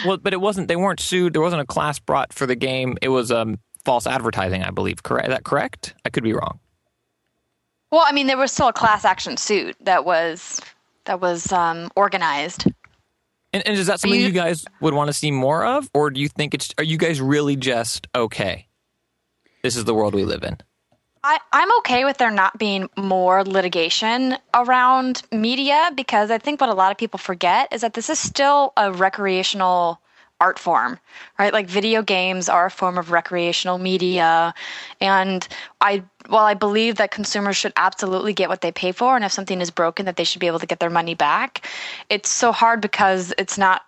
well, 0.05 0.17
but 0.17 0.33
it 0.33 0.41
wasn't. 0.41 0.67
They 0.67 0.75
weren't 0.75 0.99
sued. 0.99 1.33
There 1.33 1.41
wasn't 1.41 1.61
a 1.61 1.65
class 1.65 1.97
brought 1.99 2.31
for 2.31 2.45
the 2.45 2.55
game. 2.55 2.97
It 3.01 3.09
was 3.09 3.31
um, 3.31 3.57
false 3.83 4.05
advertising, 4.05 4.63
I 4.63 4.69
believe. 4.69 5.01
Correct? 5.03 5.27
Is 5.27 5.33
that 5.33 5.43
correct? 5.43 5.95
I 6.05 6.09
could 6.09 6.23
be 6.23 6.33
wrong. 6.33 6.59
Well, 7.91 8.03
I 8.05 8.11
mean, 8.11 8.27
there 8.27 8.37
was 8.37 8.51
still 8.51 8.67
a 8.67 8.73
class 8.73 9.05
action 9.05 9.37
suit 9.37 9.75
that 9.81 10.05
was 10.05 10.61
that 11.05 11.21
was 11.21 11.51
um, 11.51 11.89
organized. 11.95 12.65
And, 13.53 13.65
and, 13.65 13.77
is 13.77 13.87
that 13.87 14.01
something 14.01 14.19
you, 14.19 14.27
you 14.27 14.31
guys 14.33 14.65
would 14.81 14.93
want 14.93 15.07
to 15.07 15.13
see 15.13 15.31
more 15.31 15.65
of, 15.65 15.89
or 15.93 16.09
do 16.09 16.19
you 16.19 16.27
think 16.27 16.53
it's? 16.53 16.73
Are 16.77 16.83
you 16.83 16.97
guys 16.97 17.21
really 17.21 17.55
just 17.55 18.07
okay? 18.13 18.67
This 19.63 19.77
is 19.77 19.85
the 19.85 19.93
world 19.93 20.13
we 20.13 20.25
live 20.25 20.43
in. 20.43 20.57
I, 21.23 21.39
I'm 21.53 21.75
okay 21.79 22.05
with 22.05 22.17
there 22.17 22.29
not 22.29 22.59
being 22.59 22.87
more 22.97 23.43
litigation 23.43 24.37
around 24.53 25.23
media 25.31 25.89
because 25.95 26.29
I 26.29 26.37
think 26.37 26.61
what 26.61 26.69
a 26.69 26.75
lot 26.75 26.91
of 26.91 26.99
people 26.99 27.17
forget 27.17 27.73
is 27.73 27.81
that 27.81 27.95
this 27.95 28.11
is 28.11 28.19
still 28.19 28.73
a 28.77 28.91
recreational 28.91 29.99
art 30.39 30.59
form, 30.59 30.99
right? 31.39 31.51
Like 31.51 31.67
video 31.67 32.03
games 32.03 32.47
are 32.47 32.67
a 32.67 32.71
form 32.71 32.99
of 32.99 33.09
recreational 33.09 33.79
media. 33.79 34.53
And 35.01 35.47
I, 35.81 36.03
while 36.27 36.45
I 36.45 36.53
believe 36.53 36.95
that 36.95 37.11
consumers 37.11 37.57
should 37.57 37.73
absolutely 37.75 38.33
get 38.33 38.49
what 38.49 38.61
they 38.61 38.71
pay 38.71 38.91
for, 38.91 39.15
and 39.15 39.25
if 39.25 39.31
something 39.31 39.61
is 39.61 39.71
broken, 39.71 40.05
that 40.05 40.15
they 40.15 40.23
should 40.23 40.39
be 40.39 40.47
able 40.47 40.59
to 40.59 40.65
get 40.65 40.79
their 40.79 40.89
money 40.89 41.15
back, 41.15 41.67
it's 42.09 42.29
so 42.29 42.51
hard 42.51 42.81
because 42.81 43.33
it's 43.37 43.57
not 43.57 43.83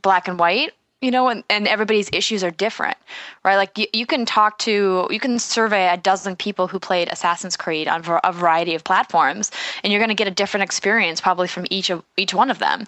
black 0.00 0.28
and 0.28 0.38
white 0.38 0.72
you 1.02 1.10
know, 1.10 1.28
and, 1.28 1.42
and 1.50 1.66
everybody's 1.66 2.08
issues 2.12 2.44
are 2.44 2.52
different, 2.52 2.96
right? 3.44 3.56
Like 3.56 3.76
you, 3.76 3.86
you 3.92 4.06
can 4.06 4.24
talk 4.24 4.58
to, 4.58 5.08
you 5.10 5.18
can 5.18 5.40
survey 5.40 5.92
a 5.92 5.96
dozen 5.96 6.36
people 6.36 6.68
who 6.68 6.78
played 6.78 7.08
Assassin's 7.08 7.56
Creed 7.56 7.88
on 7.88 8.04
a 8.22 8.32
variety 8.32 8.76
of 8.76 8.84
platforms, 8.84 9.50
and 9.82 9.92
you're 9.92 9.98
going 9.98 10.10
to 10.10 10.14
get 10.14 10.28
a 10.28 10.32
different 10.32 10.62
experience 10.62 11.20
probably 11.20 11.48
from 11.48 11.66
each 11.70 11.90
of 11.90 12.04
each 12.16 12.32
one 12.32 12.50
of 12.50 12.60
them. 12.60 12.86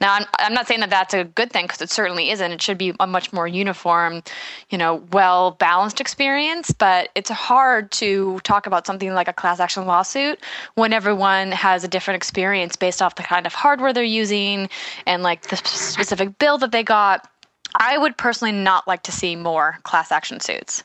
Now, 0.00 0.14
I'm, 0.14 0.26
I'm 0.40 0.52
not 0.52 0.66
saying 0.66 0.80
that 0.80 0.90
that's 0.90 1.14
a 1.14 1.22
good 1.22 1.52
thing 1.52 1.66
because 1.66 1.80
it 1.80 1.88
certainly 1.88 2.30
isn't. 2.30 2.50
It 2.50 2.60
should 2.60 2.78
be 2.78 2.94
a 2.98 3.06
much 3.06 3.32
more 3.32 3.46
uniform, 3.46 4.24
you 4.70 4.76
know, 4.76 4.96
well 5.12 5.52
balanced 5.52 6.00
experience. 6.00 6.72
But 6.72 7.10
it's 7.14 7.30
hard 7.30 7.92
to 7.92 8.40
talk 8.40 8.66
about 8.66 8.88
something 8.88 9.14
like 9.14 9.28
a 9.28 9.32
class 9.32 9.60
action 9.60 9.86
lawsuit 9.86 10.40
when 10.74 10.92
everyone 10.92 11.52
has 11.52 11.84
a 11.84 11.88
different 11.88 12.16
experience 12.16 12.74
based 12.74 13.00
off 13.00 13.14
the 13.14 13.22
kind 13.22 13.46
of 13.46 13.54
hardware 13.54 13.92
they're 13.92 14.02
using 14.02 14.68
and 15.06 15.22
like 15.22 15.42
the 15.42 15.56
specific 15.56 16.38
bill 16.38 16.58
that 16.58 16.72
they 16.72 16.82
got 16.82 17.28
I 17.74 17.96
would 17.96 18.16
personally 18.16 18.52
not 18.52 18.86
like 18.86 19.04
to 19.04 19.12
see 19.12 19.36
more 19.36 19.78
class 19.82 20.12
action 20.12 20.40
suits. 20.40 20.84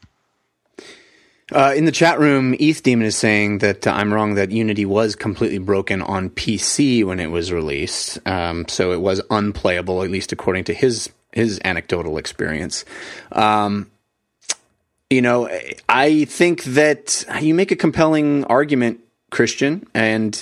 Uh, 1.51 1.73
in 1.77 1.85
the 1.85 1.93
chat 1.93 2.19
room, 2.19 2.53
ETH 2.59 2.83
Demon 2.83 3.05
is 3.07 3.15
saying 3.15 3.59
that 3.59 3.87
uh, 3.87 3.91
I'm 3.91 4.13
wrong 4.13 4.35
that 4.35 4.51
Unity 4.51 4.85
was 4.85 5.15
completely 5.15 5.59
broken 5.59 6.01
on 6.01 6.29
PC 6.29 7.05
when 7.05 7.21
it 7.21 7.31
was 7.31 7.53
released, 7.53 8.19
um, 8.27 8.67
so 8.67 8.91
it 8.91 8.99
was 8.99 9.21
unplayable, 9.29 10.03
at 10.03 10.11
least 10.11 10.33
according 10.33 10.65
to 10.65 10.73
his 10.73 11.09
his 11.31 11.61
anecdotal 11.63 12.17
experience. 12.17 12.83
Um, 13.31 13.89
you 15.09 15.21
know, 15.21 15.49
I 15.87 16.25
think 16.25 16.63
that 16.65 17.23
you 17.41 17.53
make 17.53 17.71
a 17.71 17.77
compelling 17.77 18.43
argument, 18.45 18.99
Christian, 19.29 19.87
and 19.93 20.33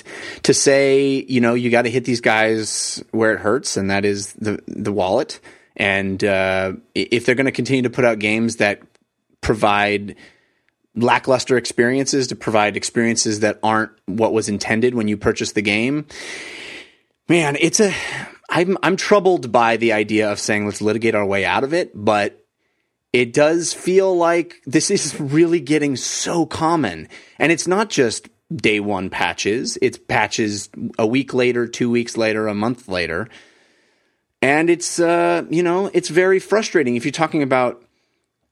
to 0.42 0.52
say, 0.52 1.24
you 1.28 1.40
know, 1.40 1.54
you 1.54 1.70
got 1.70 1.82
to 1.82 1.90
hit 1.90 2.04
these 2.04 2.20
guys 2.20 3.02
where 3.12 3.32
it 3.32 3.38
hurts, 3.38 3.76
and 3.76 3.90
that 3.90 4.04
is 4.04 4.32
the 4.32 4.60
the 4.66 4.92
wallet. 4.92 5.38
And 5.76 6.22
uh, 6.24 6.72
if 6.94 7.26
they're 7.26 7.34
going 7.34 7.46
to 7.46 7.52
continue 7.52 7.82
to 7.82 7.90
put 7.90 8.04
out 8.04 8.18
games 8.18 8.56
that 8.56 8.80
provide 9.40 10.16
lackluster 10.94 11.58
experiences, 11.58 12.28
to 12.28 12.36
provide 12.36 12.76
experiences 12.76 13.40
that 13.40 13.58
aren't 13.62 13.92
what 14.06 14.32
was 14.32 14.48
intended 14.48 14.94
when 14.94 15.08
you 15.08 15.16
purchase 15.16 15.52
the 15.52 15.62
game, 15.62 16.06
man, 17.28 17.56
it's 17.60 17.80
a. 17.80 17.92
I'm 18.48 18.78
I'm 18.82 18.96
troubled 18.96 19.50
by 19.52 19.76
the 19.76 19.92
idea 19.92 20.30
of 20.30 20.38
saying 20.38 20.64
let's 20.64 20.80
litigate 20.80 21.14
our 21.14 21.26
way 21.26 21.44
out 21.44 21.64
of 21.64 21.74
it, 21.74 21.90
but 21.94 22.44
it 23.12 23.32
does 23.32 23.74
feel 23.74 24.16
like 24.16 24.62
this 24.64 24.90
is 24.90 25.20
really 25.20 25.60
getting 25.60 25.96
so 25.96 26.46
common, 26.46 27.08
and 27.38 27.52
it's 27.52 27.66
not 27.66 27.90
just 27.90 28.28
day 28.54 28.80
one 28.80 29.10
patches; 29.10 29.76
it's 29.82 29.98
patches 29.98 30.70
a 30.98 31.06
week 31.06 31.34
later, 31.34 31.66
two 31.66 31.90
weeks 31.90 32.16
later, 32.16 32.46
a 32.46 32.54
month 32.54 32.88
later 32.88 33.28
and 34.42 34.70
it's 34.70 35.00
uh, 35.00 35.44
you 35.50 35.62
know 35.62 35.90
it's 35.92 36.08
very 36.08 36.38
frustrating 36.38 36.96
if 36.96 37.04
you're 37.04 37.12
talking 37.12 37.42
about 37.42 37.82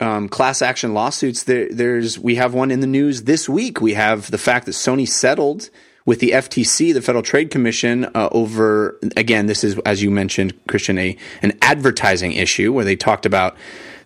um, 0.01 0.29
class 0.29 0.63
action 0.63 0.95
lawsuits. 0.95 1.45
There, 1.45 1.69
there's 1.71 2.19
we 2.19 2.37
have 2.37 2.55
one 2.55 2.71
in 2.71 2.81
the 2.81 2.87
news 2.87 3.25
this 3.25 3.49
week. 3.49 3.81
We 3.81 3.95
have 3.95 4.31
the 4.31 4.39
fact 4.39 4.67
that 4.67 4.73
Sony 4.73 5.09
settled 5.09 5.71
with 6.07 6.21
the 6.21 6.33
FTC, 6.33 6.93
the 6.93 7.01
Federal 7.01 7.23
Trade 7.23 7.51
Commission, 7.51 8.05
uh, 8.15 8.29
over 8.33 8.99
again. 9.17 9.47
This 9.47 9.65
is 9.65 9.79
as 9.81 10.03
you 10.03 10.11
mentioned, 10.11 10.55
Christian, 10.67 10.99
a 10.99 11.17
an 11.43 11.57
advertising 11.63 12.33
issue 12.33 12.73
where 12.73 12.85
they 12.85 12.97
talked 12.97 13.27
about 13.27 13.57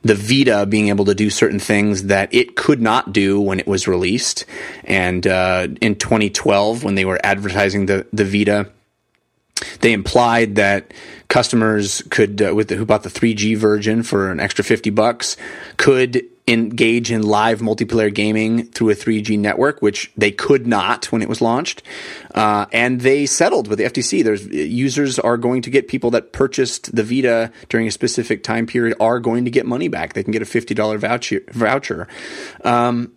the 0.03 0.15
Vita 0.15 0.65
being 0.67 0.89
able 0.89 1.05
to 1.07 1.15
do 1.15 1.29
certain 1.29 1.59
things 1.59 2.05
that 2.05 2.33
it 2.33 2.55
could 2.55 2.81
not 2.81 3.13
do 3.13 3.41
when 3.41 3.59
it 3.59 3.67
was 3.67 3.89
released. 3.89 4.45
And 4.85 5.27
uh, 5.27 5.69
in 5.81 5.97
2012, 5.97 6.85
when 6.85 6.95
they 6.95 7.05
were 7.05 7.21
advertising 7.25 7.87
the 7.87 8.07
the 8.13 8.25
Vita, 8.25 8.71
they 9.81 9.93
implied 9.93 10.57
that 10.57 10.93
customers 11.29 12.03
could, 12.11 12.41
uh, 12.43 12.55
with 12.55 12.69
the, 12.69 12.77
who 12.77 12.87
bought 12.87 13.03
the 13.03 13.09
3G 13.09 13.57
version 13.57 14.03
for 14.03 14.31
an 14.31 14.41
extra 14.41 14.65
50 14.65 14.91
bucks, 14.91 15.37
could 15.77 16.25
engage 16.49 17.13
in 17.13 17.23
live 17.23 17.61
multiplayer 17.61 18.13
gaming 18.13 18.65
through 18.69 18.91
a 18.91 18.95
3G 18.95 19.39
network, 19.39 19.83
which 19.83 20.11
they 20.17 20.31
could 20.31 20.67
not 20.67 21.13
when 21.13 21.21
it 21.21 21.29
was 21.29 21.43
launched. 21.43 21.83
Uh, 22.35 22.65
and 22.73 23.03
they 23.03 23.27
settled 23.27 23.69
with 23.69 23.79
the 23.79 23.85
FTC. 23.85 24.25
There's 24.25 24.47
users 24.47 25.19
are 25.19 25.37
going 25.37 25.63
to 25.63 25.71
get 25.71 25.89
people 25.89 26.11
that 26.13 26.33
purchased 26.33 26.95
the 26.97 27.03
Vita 27.03 27.53
during 27.69 27.87
a 27.87 27.91
specific 27.91 28.43
time 28.43 28.67
period 28.67 28.97
are 28.99 29.21
going 29.21 29.45
to 29.45 29.51
get 29.51 29.67
money 29.67 29.89
back. 29.89 30.15
They 30.15 30.23
can 30.23 30.33
get 30.33 30.43
a 30.43 30.47
$50 30.47 30.99
voucher. 30.99 31.43
voucher. 31.51 32.09
Um, 32.65 33.13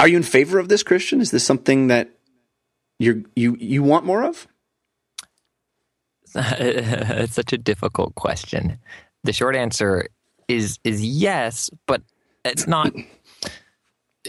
are 0.00 0.08
you 0.08 0.16
in 0.16 0.22
favor 0.24 0.58
of 0.58 0.68
this, 0.68 0.82
Christian? 0.82 1.20
Is 1.20 1.30
this 1.30 1.44
something 1.44 1.88
that 1.88 2.10
you 2.98 3.26
you 3.36 3.56
you 3.60 3.82
want 3.82 4.04
more 4.04 4.24
of? 4.24 4.46
it's 6.34 7.34
such 7.34 7.52
a 7.52 7.58
difficult 7.58 8.14
question. 8.14 8.78
The 9.24 9.32
short 9.32 9.56
answer 9.56 10.08
is 10.48 10.78
is 10.84 11.04
yes, 11.04 11.70
but 11.86 12.02
it's 12.44 12.66
not. 12.66 12.92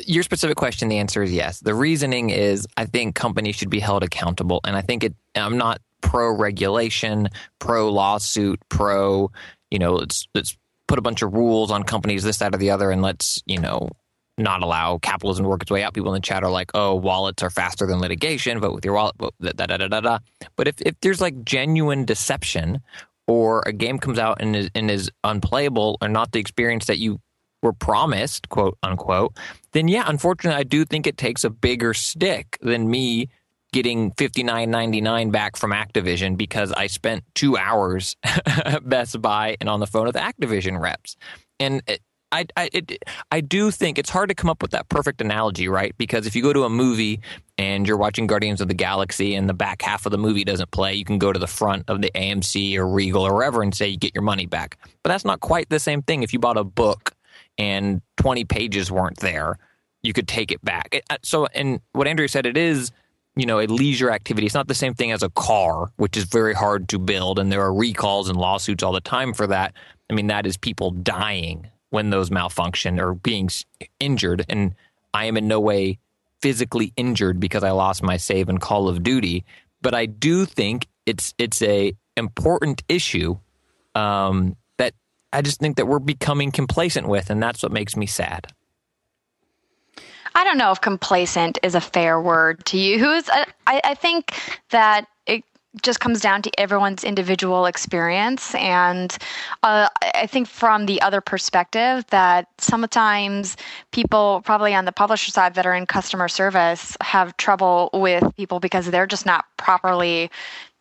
Your 0.06 0.24
specific 0.24 0.56
question, 0.56 0.88
the 0.88 1.00
answer 1.00 1.22
is 1.22 1.34
yes. 1.34 1.60
The 1.60 1.74
reasoning 1.74 2.30
is 2.30 2.66
I 2.78 2.86
think 2.86 3.16
companies 3.16 3.56
should 3.56 3.70
be 3.70 3.80
held 3.80 4.04
accountable, 4.04 4.62
and 4.64 4.76
I 4.76 4.82
think 4.82 5.04
it. 5.04 5.16
I'm 5.36 5.58
not 5.58 5.82
pro 6.02 6.32
regulation, 6.32 7.30
pro 7.60 7.92
lawsuit, 7.92 8.60
pro 8.70 9.32
you 9.70 9.80
know 9.80 9.96
let's 9.96 10.28
let's 10.34 10.58
put 10.88 11.00
a 11.00 11.02
bunch 11.02 11.22
of 11.22 11.34
rules 11.34 11.72
on 11.72 11.84
companies, 11.84 12.24
this, 12.24 12.40
that, 12.40 12.54
or 12.54 12.58
the 12.58 12.72
other, 12.72 12.92
and 12.92 13.02
let's 13.02 13.42
you 13.46 13.60
know 13.60 13.90
not 14.38 14.62
allow 14.62 14.98
capitalism 14.98 15.44
to 15.44 15.50
work 15.50 15.62
its 15.62 15.72
way 15.72 15.84
out. 15.84 15.94
People 15.94 16.14
in 16.14 16.22
the 16.22 16.26
chat 16.26 16.44
are 16.44 16.52
like, 16.52 16.72
"Oh, 16.74 16.96
wallets 16.96 17.44
are 17.44 17.50
faster 17.50 17.86
than 17.86 18.00
litigation, 18.00 18.60
but 18.60 18.74
with 18.74 18.86
your 18.86 18.94
wallet, 18.94 19.16
da 19.20 19.52
da 19.52 19.78
da 19.78 19.88
da 19.88 20.00
da." 20.00 20.20
But 20.56 20.68
if 20.68 20.82
if 20.82 21.00
there's 21.02 21.22
like 21.22 21.44
genuine 21.44 22.06
deception, 22.06 22.82
or 23.28 23.64
a 23.66 23.74
game 23.74 24.00
comes 24.00 24.20
out 24.20 24.42
and 24.42 24.56
is, 24.56 24.70
and 24.76 24.90
is 24.90 25.12
unplayable, 25.24 25.98
or 26.02 26.08
not 26.08 26.32
the 26.32 26.40
experience 26.40 26.86
that 26.86 26.98
you 26.98 27.20
were 27.62 27.74
promised, 27.74 28.50
quote 28.50 28.78
unquote, 28.84 29.36
then 29.74 29.88
yeah, 29.88 30.04
unfortunately, 30.08 30.60
I 30.60 30.64
do 30.64 30.86
think 30.86 31.08
it 31.08 31.18
takes 31.18 31.44
a 31.44 31.50
bigger 31.50 31.94
stick 31.94 32.58
than 32.62 32.90
me 32.90 33.30
getting 33.74 34.12
fifty 34.12 34.44
nine 34.44 34.72
ninety 34.72 35.02
nine 35.02 35.32
back 35.32 35.56
from 35.56 35.72
Activision 35.72 36.38
because 36.38 36.72
I 36.72 36.88
spent 36.88 37.24
two 37.36 37.58
hours 37.58 38.16
Best 38.84 39.22
Buy 39.22 39.58
and 39.60 39.70
on 39.70 39.80
the 39.80 39.88
phone 39.88 40.08
with 40.08 40.16
Activision 40.16 40.80
reps. 40.80 41.16
And 41.60 41.84
I, 42.32 42.46
I, 42.56 42.70
it, 42.72 43.04
I 43.32 43.42
do 43.42 43.72
think 43.72 43.98
it's 44.00 44.10
hard 44.10 44.30
to 44.30 44.36
come 44.36 44.50
up 44.50 44.62
with 44.62 44.72
that 44.72 44.88
perfect 44.90 45.22
analogy, 45.22 45.68
right? 45.68 45.94
Because 45.98 46.26
if 46.26 46.36
you 46.36 46.42
go 46.42 46.54
to 46.54 46.64
a 46.64 46.70
movie 46.70 47.20
and 47.58 47.88
you're 47.88 47.98
watching 47.98 48.26
Guardians 48.26 48.62
of 48.62 48.70
the 48.70 48.74
Galaxy 48.74 49.36
and 49.36 49.50
the 49.50 49.54
back 49.54 49.82
half 49.82 50.06
of 50.06 50.12
the 50.12 50.18
movie 50.18 50.46
doesn't 50.46 50.72
play, 50.72 50.94
you 50.94 51.04
can 51.04 51.20
go 51.20 51.34
to 51.34 51.40
the 51.40 51.48
front 51.48 51.90
of 51.90 52.02
the 52.02 52.10
AMC 52.16 52.78
or 52.78 52.88
Regal 52.88 53.24
or 53.28 53.34
wherever 53.34 53.62
and 53.62 53.76
say 53.76 53.90
you 53.90 53.98
get 53.98 54.16
your 54.16 54.24
money 54.24 54.46
back. 54.46 54.78
But 55.04 55.10
that's 55.10 55.26
not 55.26 55.42
quite 55.42 55.70
the 55.70 55.80
same 55.80 56.02
thing. 56.02 56.24
If 56.24 56.32
you 56.32 56.40
bought 56.40 56.58
a 56.58 56.64
book 56.64 57.12
and 57.58 58.02
20 58.18 58.46
pages 58.46 58.92
weren't 58.92 59.18
there, 59.18 59.58
you 60.02 60.14
could 60.14 60.28
take 60.28 60.52
it 60.52 60.64
back. 60.64 60.90
It, 60.94 61.04
uh, 61.10 61.18
so, 61.24 61.48
and 61.48 61.82
what 61.92 62.08
Andrea 62.08 62.30
said, 62.30 62.46
it 62.46 62.58
is 62.58 62.92
you 63.36 63.46
know, 63.46 63.60
a 63.60 63.68
leisure 63.68 64.12
activity. 64.12 64.46
It's 64.46 64.56
not 64.56 64.68
the 64.68 64.76
same 64.76 64.94
thing 64.94 65.14
as 65.14 65.24
a 65.24 65.30
car, 65.30 65.90
which 65.96 66.18
is 66.18 66.26
very 66.26 66.54
hard 66.54 66.90
to 66.90 67.00
build, 67.00 67.40
and 67.40 67.50
there 67.50 67.62
are 67.62 67.74
recalls 67.74 68.28
and 68.28 68.38
lawsuits 68.38 68.84
all 68.84 68.92
the 68.92 69.00
time 69.00 69.34
for 69.34 69.48
that. 69.48 69.74
I 70.10 70.14
mean, 70.14 70.28
that 70.28 70.46
is 70.46 70.58
people 70.58 70.92
dying 70.92 71.70
when 71.92 72.10
those 72.10 72.32
malfunction 72.32 73.00
or 73.00 73.14
being 73.14 73.50
injured. 74.00 74.44
And 74.50 74.74
I 75.14 75.26
am 75.26 75.38
in 75.38 75.48
no 75.48 75.60
way 75.60 76.00
physically 76.42 76.92
injured 76.98 77.40
because 77.40 77.64
I 77.64 77.72
lost 77.72 78.02
my 78.02 78.18
save 78.18 78.50
in 78.50 78.58
Call 78.58 78.90
of 78.90 79.04
Duty. 79.04 79.46
But 79.82 79.94
I 79.94 80.08
do 80.08 80.46
think 80.46 80.88
it's 81.06 81.34
it's 81.38 81.62
a 81.62 81.94
important 82.18 82.84
issue 82.90 83.38
um, 83.96 84.56
that 84.78 84.94
I 85.32 85.42
just 85.42 85.60
think 85.60 85.78
that 85.78 85.88
we're 85.88 86.00
becoming 86.00 86.52
complacent 86.52 87.08
with, 87.08 87.30
and 87.30 87.42
that's 87.42 87.64
what 87.64 87.72
makes 87.72 87.96
me 87.96 88.06
sad. 88.06 88.48
I 90.34 90.44
don't 90.44 90.58
know 90.58 90.72
if 90.72 90.80
complacent 90.80 91.60
is 91.62 91.76
a 91.76 91.82
fair 91.82 92.22
word 92.22 92.64
to 92.68 92.78
use. 92.78 93.30
I, 93.30 93.82
I 93.84 93.96
think 93.96 94.34
that 94.70 95.08
just 95.82 96.00
comes 96.00 96.20
down 96.20 96.42
to 96.42 96.52
everyone's 96.60 97.04
individual 97.04 97.66
experience. 97.66 98.54
And 98.56 99.16
uh, 99.64 99.88
I 100.02 100.28
think 100.28 100.48
from 100.48 100.86
the 100.86 101.02
other 101.02 101.22
perspective, 101.22 102.06
that 102.10 102.48
sometimes 102.58 103.56
people, 103.92 104.42
probably 104.44 104.76
on 104.76 104.86
the 104.86 104.92
publisher 104.92 105.32
side 105.32 105.54
that 105.56 105.66
are 105.66 105.74
in 105.74 105.86
customer 105.86 106.28
service, 106.28 106.98
have 107.02 107.36
trouble 107.38 107.90
with 107.94 108.24
people 108.36 108.60
because 108.60 108.88
they're 108.92 109.08
just 109.08 109.26
not 109.26 109.46
properly 109.58 110.30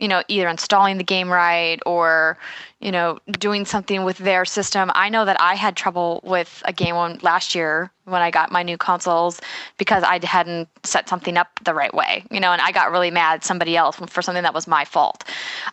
you 0.01 0.09
know, 0.09 0.23
either 0.29 0.49
installing 0.49 0.97
the 0.97 1.05
game 1.05 1.31
right 1.31 1.79
or, 1.85 2.39
you 2.81 2.91
know, 2.91 3.19
doing 3.33 3.67
something 3.67 4.03
with 4.03 4.17
their 4.19 4.47
system. 4.47 4.91
I 4.95 5.11
know 5.11 5.27
that 5.27 5.39
I 5.41 5.55
had 5.55 5.77
trouble 5.77 6.21
with 6.25 6.63
a 6.65 6.73
game 6.73 6.97
one 6.97 7.19
last 7.23 7.55
year 7.55 7.91
when 8.07 8.23
I 8.23 8.31
got 8.31 8.51
my 8.51 8.63
new 8.63 8.79
consoles 8.79 9.41
because 9.77 10.03
I 10.03 10.19
hadn't 10.25 10.69
set 10.85 11.09
something 11.09 11.37
up 11.37 11.49
the 11.65 11.75
right 11.75 11.93
way, 11.93 12.25
you 12.31 12.41
know, 12.41 12.51
and 12.51 12.63
I 12.63 12.73
got 12.73 12.91
really 12.91 13.11
mad 13.11 13.35
at 13.35 13.45
somebody 13.45 13.77
else 13.77 13.97
for 13.97 14.23
something 14.23 14.43
that 14.43 14.55
was 14.55 14.67
my 14.67 14.87
fault. 14.87 15.23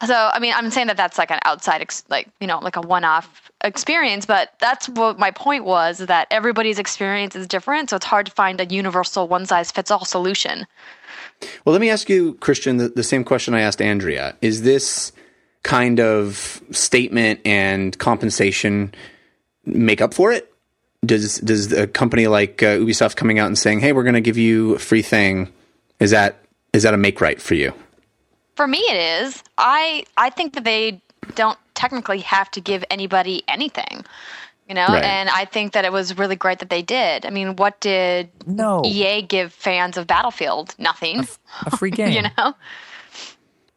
So, 0.05 0.29
I 0.33 0.39
mean, 0.39 0.53
I'm 0.55 0.69
saying 0.69 0.87
that 0.87 0.97
that's 0.97 1.17
like 1.17 1.31
an 1.31 1.39
outside, 1.45 1.81
ex- 1.81 2.03
like, 2.09 2.27
you 2.41 2.47
know, 2.47 2.59
like 2.59 2.75
a 2.75 2.81
one 2.81 3.05
off 3.05 3.49
experience, 3.63 4.25
but 4.25 4.53
that's 4.59 4.89
what 4.89 5.17
my 5.17 5.31
point 5.31 5.63
was 5.63 5.99
that 5.99 6.27
everybody's 6.29 6.79
experience 6.79 7.35
is 7.35 7.47
different. 7.47 7.89
So 7.89 7.95
it's 7.95 8.05
hard 8.05 8.25
to 8.25 8.31
find 8.33 8.59
a 8.59 8.65
universal 8.65 9.27
one 9.27 9.45
size 9.45 9.71
fits 9.71 9.89
all 9.89 10.05
solution. 10.05 10.67
Well, 11.65 11.73
let 11.73 11.81
me 11.81 11.89
ask 11.89 12.09
you, 12.09 12.33
Christian, 12.35 12.77
the, 12.77 12.89
the 12.89 13.03
same 13.03 13.23
question 13.23 13.53
I 13.53 13.61
asked 13.61 13.81
Andrea. 13.81 14.35
Is 14.41 14.63
this 14.63 15.11
kind 15.63 15.99
of 15.99 16.61
statement 16.71 17.41
and 17.45 17.97
compensation 17.97 18.93
make 19.65 20.01
up 20.01 20.13
for 20.13 20.31
it? 20.31 20.51
Does 21.05 21.37
does 21.39 21.71
a 21.73 21.85
company 21.85 22.27
like 22.27 22.63
uh, 22.63 22.77
Ubisoft 22.77 23.15
coming 23.15 23.37
out 23.37 23.47
and 23.47 23.57
saying, 23.57 23.81
"Hey, 23.81 23.93
we're 23.93 24.03
going 24.03 24.15
to 24.15 24.21
give 24.21 24.37
you 24.37 24.75
a 24.75 24.79
free 24.79 25.03
thing," 25.03 25.53
is 25.99 26.11
that 26.11 26.39
is 26.73 26.83
that 26.83 26.93
a 26.93 26.97
make 26.97 27.21
right 27.21 27.39
for 27.39 27.53
you? 27.53 27.71
For 28.55 28.67
me, 28.67 28.79
it 28.79 29.23
is. 29.23 29.43
I 29.59 30.05
I 30.17 30.31
think 30.31 30.53
that 30.53 30.63
they 30.63 31.01
don't 31.35 31.59
technically 31.75 32.19
have 32.19 32.49
to 32.51 32.61
give 32.61 32.83
anybody 32.89 33.43
anything 33.47 34.03
you 34.67 34.75
know 34.75 34.87
right. 34.87 35.03
and 35.03 35.29
i 35.29 35.45
think 35.45 35.73
that 35.73 35.85
it 35.85 35.91
was 35.91 36.17
really 36.17 36.35
great 36.35 36.59
that 36.59 36.69
they 36.69 36.81
did 36.81 37.25
i 37.25 37.29
mean 37.29 37.55
what 37.55 37.79
did 37.79 38.29
no. 38.45 38.83
ea 38.85 39.21
give 39.21 39.53
fans 39.53 39.97
of 39.97 40.07
battlefield 40.07 40.75
nothing 40.77 41.19
a, 41.19 41.27
a 41.67 41.77
free 41.77 41.91
game 41.99 42.11
you 42.11 42.21
know 42.21 42.53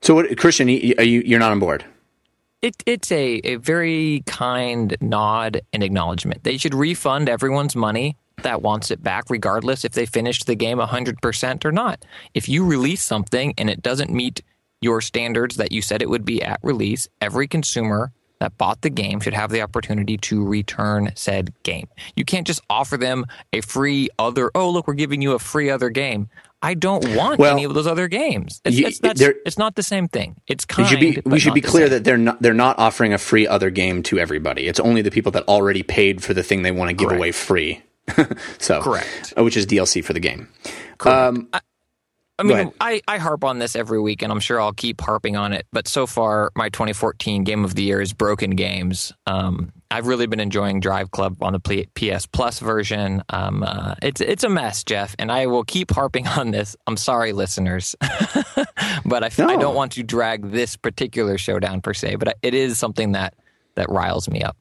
so 0.03 0.15
what 0.15 0.37
christian 0.37 0.69
are 0.69 1.05
you 1.05 1.23
you're 1.25 1.41
not 1.41 1.53
on 1.53 1.59
board 1.59 1.85
it, 2.63 2.83
it's 2.85 3.11
a, 3.11 3.41
a 3.43 3.57
very 3.57 4.23
kind 4.27 4.95
nod 5.01 5.63
and 5.73 5.83
acknowledgement. 5.83 6.45
They 6.45 6.59
should 6.59 6.75
refund 6.75 7.29
everyone's 7.29 7.75
money 7.75 8.17
that 8.43 8.61
wants 8.61 8.91
it 8.91 9.03
back, 9.03 9.25
regardless 9.31 9.85
if 9.85 9.93
they 9.93 10.07
finished 10.07 10.47
the 10.47 10.55
game 10.55 10.79
100% 10.79 11.65
or 11.65 11.73
not. 11.73 12.05
If 12.35 12.49
you 12.49 12.65
release 12.65 13.03
something 13.03 13.55
and 13.57 13.71
it 13.71 13.83
doesn't 13.83 14.11
meet 14.11 14.43
your 14.83 15.01
standards 15.01 15.57
that 15.57 15.73
you 15.73 15.83
said 15.83 16.03
it 16.03 16.11
would 16.11 16.25
be 16.25 16.43
at 16.43 16.61
release, 16.63 17.09
every 17.21 17.49
consumer 17.49 18.13
that 18.41 18.57
bought 18.59 18.81
the 18.81 18.91
game 18.91 19.21
should 19.21 19.35
have 19.35 19.51
the 19.51 19.63
opportunity 19.63 20.17
to 20.17 20.45
return 20.45 21.13
said 21.15 21.53
game. 21.63 21.89
You 22.17 22.25
can't 22.25 22.47
just 22.47 22.61
offer 22.69 22.97
them 22.97 23.27
a 23.53 23.61
free 23.61 24.09
other, 24.19 24.51
oh, 24.55 24.71
look, 24.71 24.89
we're 24.89 24.95
giving 24.95 25.23
you 25.23 25.33
a 25.33 25.39
free 25.39 25.71
other 25.71 25.91
game. 25.91 26.29
I 26.63 26.75
don't 26.75 27.17
want 27.17 27.39
well, 27.39 27.55
any 27.55 27.65
of 27.65 27.73
those 27.73 27.87
other 27.87 28.07
games. 28.09 28.61
It's, 28.65 28.77
you, 28.77 28.87
it's, 28.87 29.01
it's, 29.03 29.59
not 29.59 29.77
the 29.77 29.83
same 29.83 30.09
thing. 30.09 30.37
It's 30.47 30.67
kind. 30.67 30.87
Should 30.87 31.01
be, 31.01 31.23
we 31.25 31.39
should 31.39 31.55
be 31.55 31.63
clear 31.63 31.89
that 31.89 32.05
they're 32.05 32.19
not 32.19 32.43
they're 32.43 32.53
not 32.53 32.79
offering 32.79 33.15
a 33.15 33.19
free 33.19 33.47
other 33.47 33.71
game 33.71 34.03
to 34.05 34.19
everybody. 34.19 34.67
It's 34.67 34.79
only 34.79 35.01
the 35.01 35.11
people 35.11 35.33
that 35.33 35.49
already 35.49 35.83
paid 35.83 36.23
for 36.23 36.35
the 36.35 36.43
thing 36.43 36.61
they 36.61 36.71
want 36.71 36.91
to 36.91 36.95
give 36.95 37.09
Correct. 37.09 37.19
away 37.19 37.33
free. 37.33 37.83
so 38.59 38.83
correct, 38.83 39.33
which 39.39 39.57
is 39.57 39.67
DLC 39.67 40.05
for 40.05 40.13
the 40.13 40.21
game. 40.21 40.49
Um, 41.01 41.49
I, 41.53 41.61
I 42.41 42.43
mean, 42.43 42.73
I, 42.81 43.03
I 43.07 43.19
harp 43.19 43.45
on 43.45 43.59
this 43.59 43.77
every 43.77 44.01
week, 44.01 44.23
and 44.23 44.33
I'm 44.33 44.41
sure 44.41 44.61
I'll 44.61 44.73
keep 44.73 45.01
harping 45.01 45.37
on 45.37 45.53
it. 45.53 45.67
But 45.73 45.87
so 45.87 46.07
far, 46.07 46.51
my 46.57 46.71
2014 46.71 47.45
game 47.45 47.65
of 47.65 47.75
the 47.75 47.83
year 47.83 48.00
is 48.00 48.13
Broken 48.13 48.53
Games. 48.53 49.13
Um, 49.26 49.73
I've 49.91 50.07
really 50.07 50.26
been 50.26 50.41
enjoying 50.41 50.81
Drive 50.81 51.11
Club 51.11 51.43
on 51.43 51.53
the 51.53 51.87
PS 51.95 52.26
Plus 52.26 52.61
version. 52.61 53.23
Um, 53.29 53.63
uh, 53.63 53.95
it's 54.03 54.21
it's 54.21 54.45
a 54.45 54.49
mess, 54.49 54.85
Jeff, 54.85 55.15
and 55.19 55.31
I 55.31 55.47
will 55.47 55.65
keep 55.65 55.91
harping 55.91 56.26
on 56.39 56.50
this. 56.50 56.76
I'm 56.87 56.97
sorry, 56.97 57.33
listeners, 57.33 57.95
but 59.05 59.25
I, 59.25 59.31
no. 59.39 59.49
I 59.49 59.57
don't 59.57 59.75
want 59.75 59.93
to 59.93 60.03
drag 60.03 60.50
this 60.50 60.76
particular 60.76 61.37
show 61.39 61.59
down 61.59 61.83
per 61.83 61.93
se. 61.93 62.17
But 62.17 62.39
it 62.43 62.55
is 62.55 62.79
something 62.79 63.13
that 63.13 63.35
that 63.75 63.91
riles 63.91 64.31
me 64.31 64.43
up. 64.43 64.57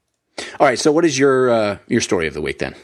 All 0.60 0.68
right. 0.68 0.80
So, 0.80 0.92
what 0.92 1.06
is 1.06 1.18
your 1.18 1.50
uh, 1.50 1.78
your 1.88 2.02
story 2.02 2.28
of 2.28 2.34
the 2.34 2.42
week 2.42 2.60
then? 2.60 2.76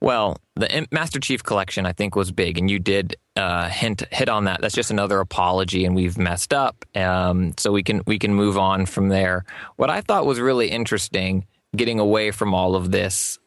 Well, 0.00 0.36
the 0.56 0.86
Master 0.90 1.18
Chief 1.18 1.42
Collection, 1.42 1.86
I 1.86 1.92
think, 1.92 2.14
was 2.14 2.30
big, 2.30 2.58
and 2.58 2.70
you 2.70 2.78
did 2.78 3.16
uh, 3.36 3.68
hint 3.68 4.02
hit 4.12 4.28
on 4.28 4.44
that. 4.44 4.60
That's 4.60 4.74
just 4.74 4.90
another 4.90 5.20
apology, 5.20 5.84
and 5.84 5.94
we've 5.94 6.18
messed 6.18 6.52
up. 6.52 6.84
Um, 6.94 7.54
so 7.56 7.72
we 7.72 7.82
can 7.82 8.02
we 8.06 8.18
can 8.18 8.34
move 8.34 8.58
on 8.58 8.86
from 8.86 9.08
there. 9.08 9.44
What 9.76 9.90
I 9.90 10.00
thought 10.00 10.26
was 10.26 10.38
really 10.40 10.68
interesting, 10.68 11.46
getting 11.74 11.98
away 11.98 12.30
from 12.30 12.54
all 12.54 12.76
of 12.76 12.90
this, 12.90 13.38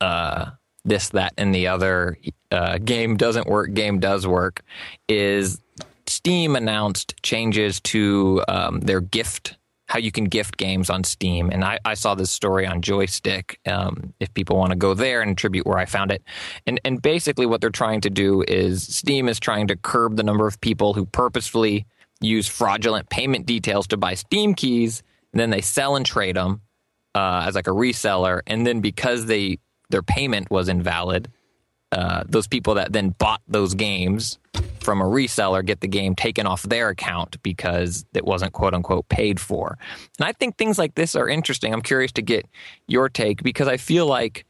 uh, 0.00 0.50
this 0.84 1.10
that 1.10 1.34
and 1.38 1.54
the 1.54 1.68
other, 1.68 2.18
uh, 2.50 2.78
game 2.78 3.16
doesn't 3.16 3.46
work, 3.46 3.72
game 3.72 4.00
does 4.00 4.26
work, 4.26 4.62
is 5.08 5.60
Steam 6.06 6.56
announced 6.56 7.14
changes 7.22 7.80
to 7.80 8.42
um, 8.48 8.80
their 8.80 9.00
gift 9.00 9.56
how 9.88 9.98
you 9.98 10.12
can 10.12 10.24
gift 10.24 10.56
games 10.56 10.88
on 10.88 11.04
Steam. 11.04 11.50
And 11.50 11.64
I, 11.64 11.78
I 11.84 11.94
saw 11.94 12.14
this 12.14 12.30
story 12.30 12.66
on 12.66 12.80
Joystiq. 12.80 13.56
Um, 13.70 14.14
if 14.20 14.32
people 14.32 14.56
want 14.56 14.70
to 14.70 14.76
go 14.76 14.94
there 14.94 15.20
and 15.20 15.32
attribute 15.32 15.66
where 15.66 15.78
I 15.78 15.84
found 15.84 16.10
it, 16.10 16.22
and 16.66 16.80
and 16.84 17.02
basically 17.02 17.46
what 17.46 17.60
they're 17.60 17.70
trying 17.70 18.00
to 18.02 18.10
do 18.10 18.42
is 18.46 18.82
Steam 18.82 19.28
is 19.28 19.38
trying 19.38 19.68
to 19.68 19.76
curb 19.76 20.16
the 20.16 20.22
number 20.22 20.46
of 20.46 20.60
people 20.60 20.94
who 20.94 21.06
purposefully 21.06 21.86
use 22.20 22.48
fraudulent 22.48 23.10
payment 23.10 23.46
details 23.46 23.86
to 23.88 23.96
buy 23.96 24.14
Steam 24.14 24.54
keys, 24.54 25.02
and 25.32 25.40
then 25.40 25.50
they 25.50 25.60
sell 25.60 25.96
and 25.96 26.06
trade 26.06 26.36
them 26.36 26.62
uh, 27.14 27.44
as 27.46 27.54
like 27.54 27.66
a 27.66 27.72
reseller, 27.72 28.40
and 28.46 28.66
then 28.66 28.80
because 28.80 29.26
they 29.26 29.58
their 29.90 30.02
payment 30.02 30.50
was 30.50 30.68
invalid, 30.68 31.30
uh, 31.90 32.24
those 32.26 32.46
people 32.46 32.74
that 32.74 32.92
then 32.92 33.10
bought 33.10 33.42
those 33.46 33.74
games 33.74 34.38
from 34.80 35.00
a 35.00 35.04
reseller 35.04 35.64
get 35.64 35.80
the 35.80 35.88
game 35.88 36.14
taken 36.14 36.46
off 36.46 36.62
their 36.62 36.88
account 36.88 37.42
because 37.42 38.04
it 38.14 38.24
wasn't 38.24 38.52
quote 38.52 38.74
unquote 38.74 39.08
paid 39.08 39.40
for. 39.40 39.78
And 40.18 40.26
I 40.26 40.32
think 40.32 40.56
things 40.56 40.78
like 40.78 40.94
this 40.94 41.14
are 41.14 41.28
interesting. 41.28 41.72
I'm 41.72 41.82
curious 41.82 42.12
to 42.12 42.22
get 42.22 42.46
your 42.86 43.08
take 43.08 43.42
because 43.42 43.68
I 43.68 43.76
feel 43.76 44.06
like 44.06 44.44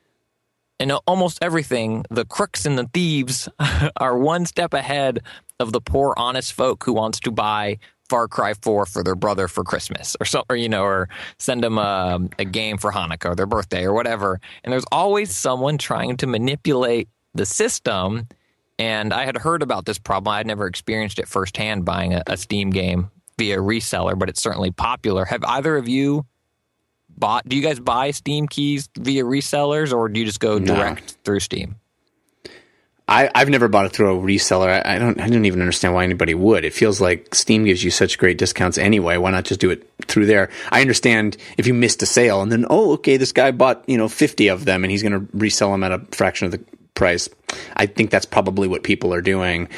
in 0.80 0.90
almost 0.90 1.38
everything, 1.42 2.04
the 2.10 2.24
crooks 2.24 2.66
and 2.66 2.76
the 2.76 2.88
thieves 2.92 3.48
are 3.96 4.18
one 4.18 4.46
step 4.46 4.74
ahead 4.74 5.20
of 5.60 5.72
the 5.72 5.80
poor, 5.80 6.14
honest 6.16 6.52
folk 6.54 6.82
who 6.84 6.92
wants 6.92 7.20
to 7.20 7.30
buy 7.30 7.78
Far 8.08 8.26
Cry 8.26 8.54
4 8.54 8.84
for 8.86 9.02
their 9.04 9.14
brother 9.14 9.48
for 9.48 9.62
Christmas 9.64 10.16
or 10.20 10.26
so, 10.26 10.42
or, 10.50 10.56
you 10.56 10.68
know, 10.68 10.82
or 10.82 11.08
send 11.38 11.62
them 11.62 11.78
a, 11.78 12.14
um, 12.14 12.30
a 12.38 12.44
game 12.44 12.78
for 12.78 12.90
Hanukkah 12.90 13.30
or 13.30 13.34
their 13.34 13.46
birthday 13.46 13.84
or 13.84 13.92
whatever. 13.92 14.40
And 14.64 14.72
there's 14.72 14.84
always 14.90 15.34
someone 15.34 15.78
trying 15.78 16.16
to 16.18 16.26
manipulate 16.26 17.08
the 17.32 17.46
system 17.46 18.26
and 18.82 19.12
I 19.12 19.26
had 19.26 19.36
heard 19.36 19.62
about 19.62 19.84
this 19.84 19.98
problem. 19.98 20.34
I 20.34 20.38
had 20.38 20.46
never 20.48 20.66
experienced 20.66 21.20
it 21.20 21.28
firsthand 21.28 21.84
buying 21.84 22.14
a, 22.14 22.22
a 22.26 22.36
Steam 22.36 22.70
game 22.70 23.12
via 23.38 23.58
reseller, 23.58 24.18
but 24.18 24.28
it's 24.28 24.42
certainly 24.42 24.72
popular. 24.72 25.24
Have 25.24 25.44
either 25.44 25.76
of 25.76 25.88
you 25.88 26.26
bought? 27.08 27.48
Do 27.48 27.54
you 27.54 27.62
guys 27.62 27.78
buy 27.78 28.10
Steam 28.10 28.48
keys 28.48 28.88
via 28.98 29.22
resellers, 29.22 29.92
or 29.92 30.08
do 30.08 30.18
you 30.18 30.26
just 30.26 30.40
go 30.40 30.58
direct 30.58 31.16
through 31.22 31.38
Steam? 31.38 31.76
I, 33.06 33.30
have 33.36 33.48
never 33.48 33.68
bought 33.68 33.86
it 33.86 33.92
through 33.92 34.18
a 34.18 34.20
reseller. 34.20 34.84
I, 34.84 34.96
I, 34.96 34.98
don't. 34.98 35.20
I 35.20 35.28
don't 35.28 35.44
even 35.44 35.60
understand 35.60 35.94
why 35.94 36.02
anybody 36.02 36.34
would. 36.34 36.64
It 36.64 36.72
feels 36.72 37.00
like 37.00 37.36
Steam 37.36 37.64
gives 37.64 37.84
you 37.84 37.92
such 37.92 38.18
great 38.18 38.36
discounts 38.36 38.78
anyway. 38.78 39.16
Why 39.16 39.30
not 39.30 39.44
just 39.44 39.60
do 39.60 39.70
it 39.70 39.88
through 40.08 40.26
there? 40.26 40.50
I 40.72 40.80
understand 40.80 41.36
if 41.56 41.68
you 41.68 41.74
missed 41.74 42.02
a 42.02 42.06
sale 42.06 42.42
and 42.42 42.50
then 42.50 42.66
oh, 42.68 42.94
okay, 42.94 43.16
this 43.16 43.30
guy 43.30 43.52
bought 43.52 43.84
you 43.86 43.96
know 43.96 44.08
fifty 44.08 44.48
of 44.48 44.64
them 44.64 44.82
and 44.82 44.90
he's 44.90 45.02
going 45.02 45.12
to 45.12 45.28
resell 45.36 45.70
them 45.70 45.84
at 45.84 45.92
a 45.92 46.00
fraction 46.10 46.46
of 46.46 46.50
the 46.50 46.64
price. 46.94 47.28
I 47.76 47.86
think 47.86 48.10
that's 48.10 48.26
probably 48.26 48.68
what 48.68 48.82
people 48.82 49.12
are 49.14 49.22
doing. 49.22 49.68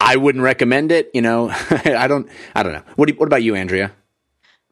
I 0.00 0.16
wouldn't 0.16 0.42
recommend 0.42 0.92
it. 0.92 1.10
You 1.14 1.22
know, 1.22 1.50
I 1.70 2.06
don't. 2.08 2.28
I 2.54 2.62
don't 2.62 2.72
know. 2.72 2.82
What 2.96 3.06
do 3.06 3.12
you, 3.14 3.18
What 3.18 3.26
about 3.26 3.42
you, 3.42 3.54
Andrea? 3.54 3.92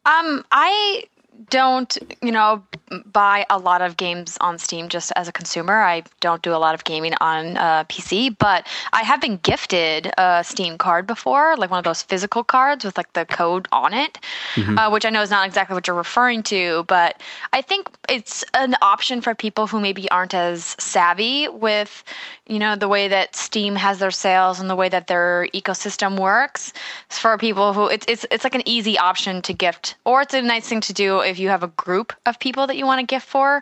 Um, 0.05 0.43
I 0.51 1.03
don't, 1.49 1.97
you 2.21 2.31
know, 2.31 2.63
buy 3.05 3.45
a 3.49 3.57
lot 3.57 3.81
of 3.81 3.97
games 3.97 4.37
on 4.41 4.57
Steam 4.57 4.89
just 4.89 5.11
as 5.15 5.27
a 5.27 5.31
consumer. 5.31 5.81
I 5.81 6.03
don't 6.19 6.41
do 6.41 6.53
a 6.53 6.57
lot 6.57 6.75
of 6.75 6.83
gaming 6.83 7.13
on 7.21 7.55
uh, 7.57 7.83
PC, 7.85 8.35
but 8.37 8.67
I 8.91 9.03
have 9.03 9.21
been 9.21 9.37
gifted 9.37 10.11
a 10.17 10.43
Steam 10.43 10.77
card 10.77 11.07
before, 11.07 11.55
like 11.57 11.69
one 11.69 11.77
of 11.77 11.85
those 11.85 12.01
physical 12.01 12.43
cards 12.43 12.83
with 12.83 12.97
like 12.97 13.13
the 13.13 13.25
code 13.25 13.67
on 13.71 13.93
it, 13.93 14.19
mm-hmm. 14.55 14.77
uh, 14.77 14.89
which 14.89 15.05
I 15.05 15.09
know 15.09 15.21
is 15.21 15.29
not 15.29 15.47
exactly 15.47 15.73
what 15.73 15.87
you're 15.87 15.95
referring 15.95 16.43
to, 16.43 16.83
but 16.87 17.21
I 17.53 17.61
think 17.61 17.89
it's 18.09 18.43
an 18.53 18.75
option 18.81 19.21
for 19.21 19.33
people 19.35 19.67
who 19.67 19.79
maybe 19.79 20.09
aren't 20.11 20.33
as 20.33 20.75
savvy 20.79 21.47
with, 21.47 22.03
you 22.49 22.57
know, 22.57 22.75
the 22.75 22.87
way 22.87 23.07
that 23.07 23.35
Steam 23.35 23.75
has 23.75 23.99
their 23.99 24.11
sales 24.11 24.59
and 24.59 24.69
the 24.69 24.75
way 24.75 24.89
that 24.89 25.05
their 25.05 25.47
ecosystem 25.53 26.19
works. 26.19 26.73
For 27.09 27.37
people 27.37 27.73
who 27.73 27.87
it's 27.87 28.05
it's 28.09 28.25
it's 28.31 28.43
like 28.43 28.55
an 28.55 28.67
easy 28.67 28.97
option 28.97 29.41
to 29.43 29.53
gift, 29.53 29.95
or 30.03 30.23
it's 30.23 30.33
a 30.33 30.41
nice 30.41 30.67
thing 30.67 30.81
to 30.81 30.93
do 30.93 31.19
if 31.19 31.37
you 31.37 31.49
have 31.49 31.63
a 31.63 31.67
group 31.67 32.11
of 32.25 32.39
people 32.39 32.65
that 32.67 32.75
you 32.75 32.85
want 32.85 32.99
to 33.01 33.05
gift 33.05 33.27
for. 33.27 33.61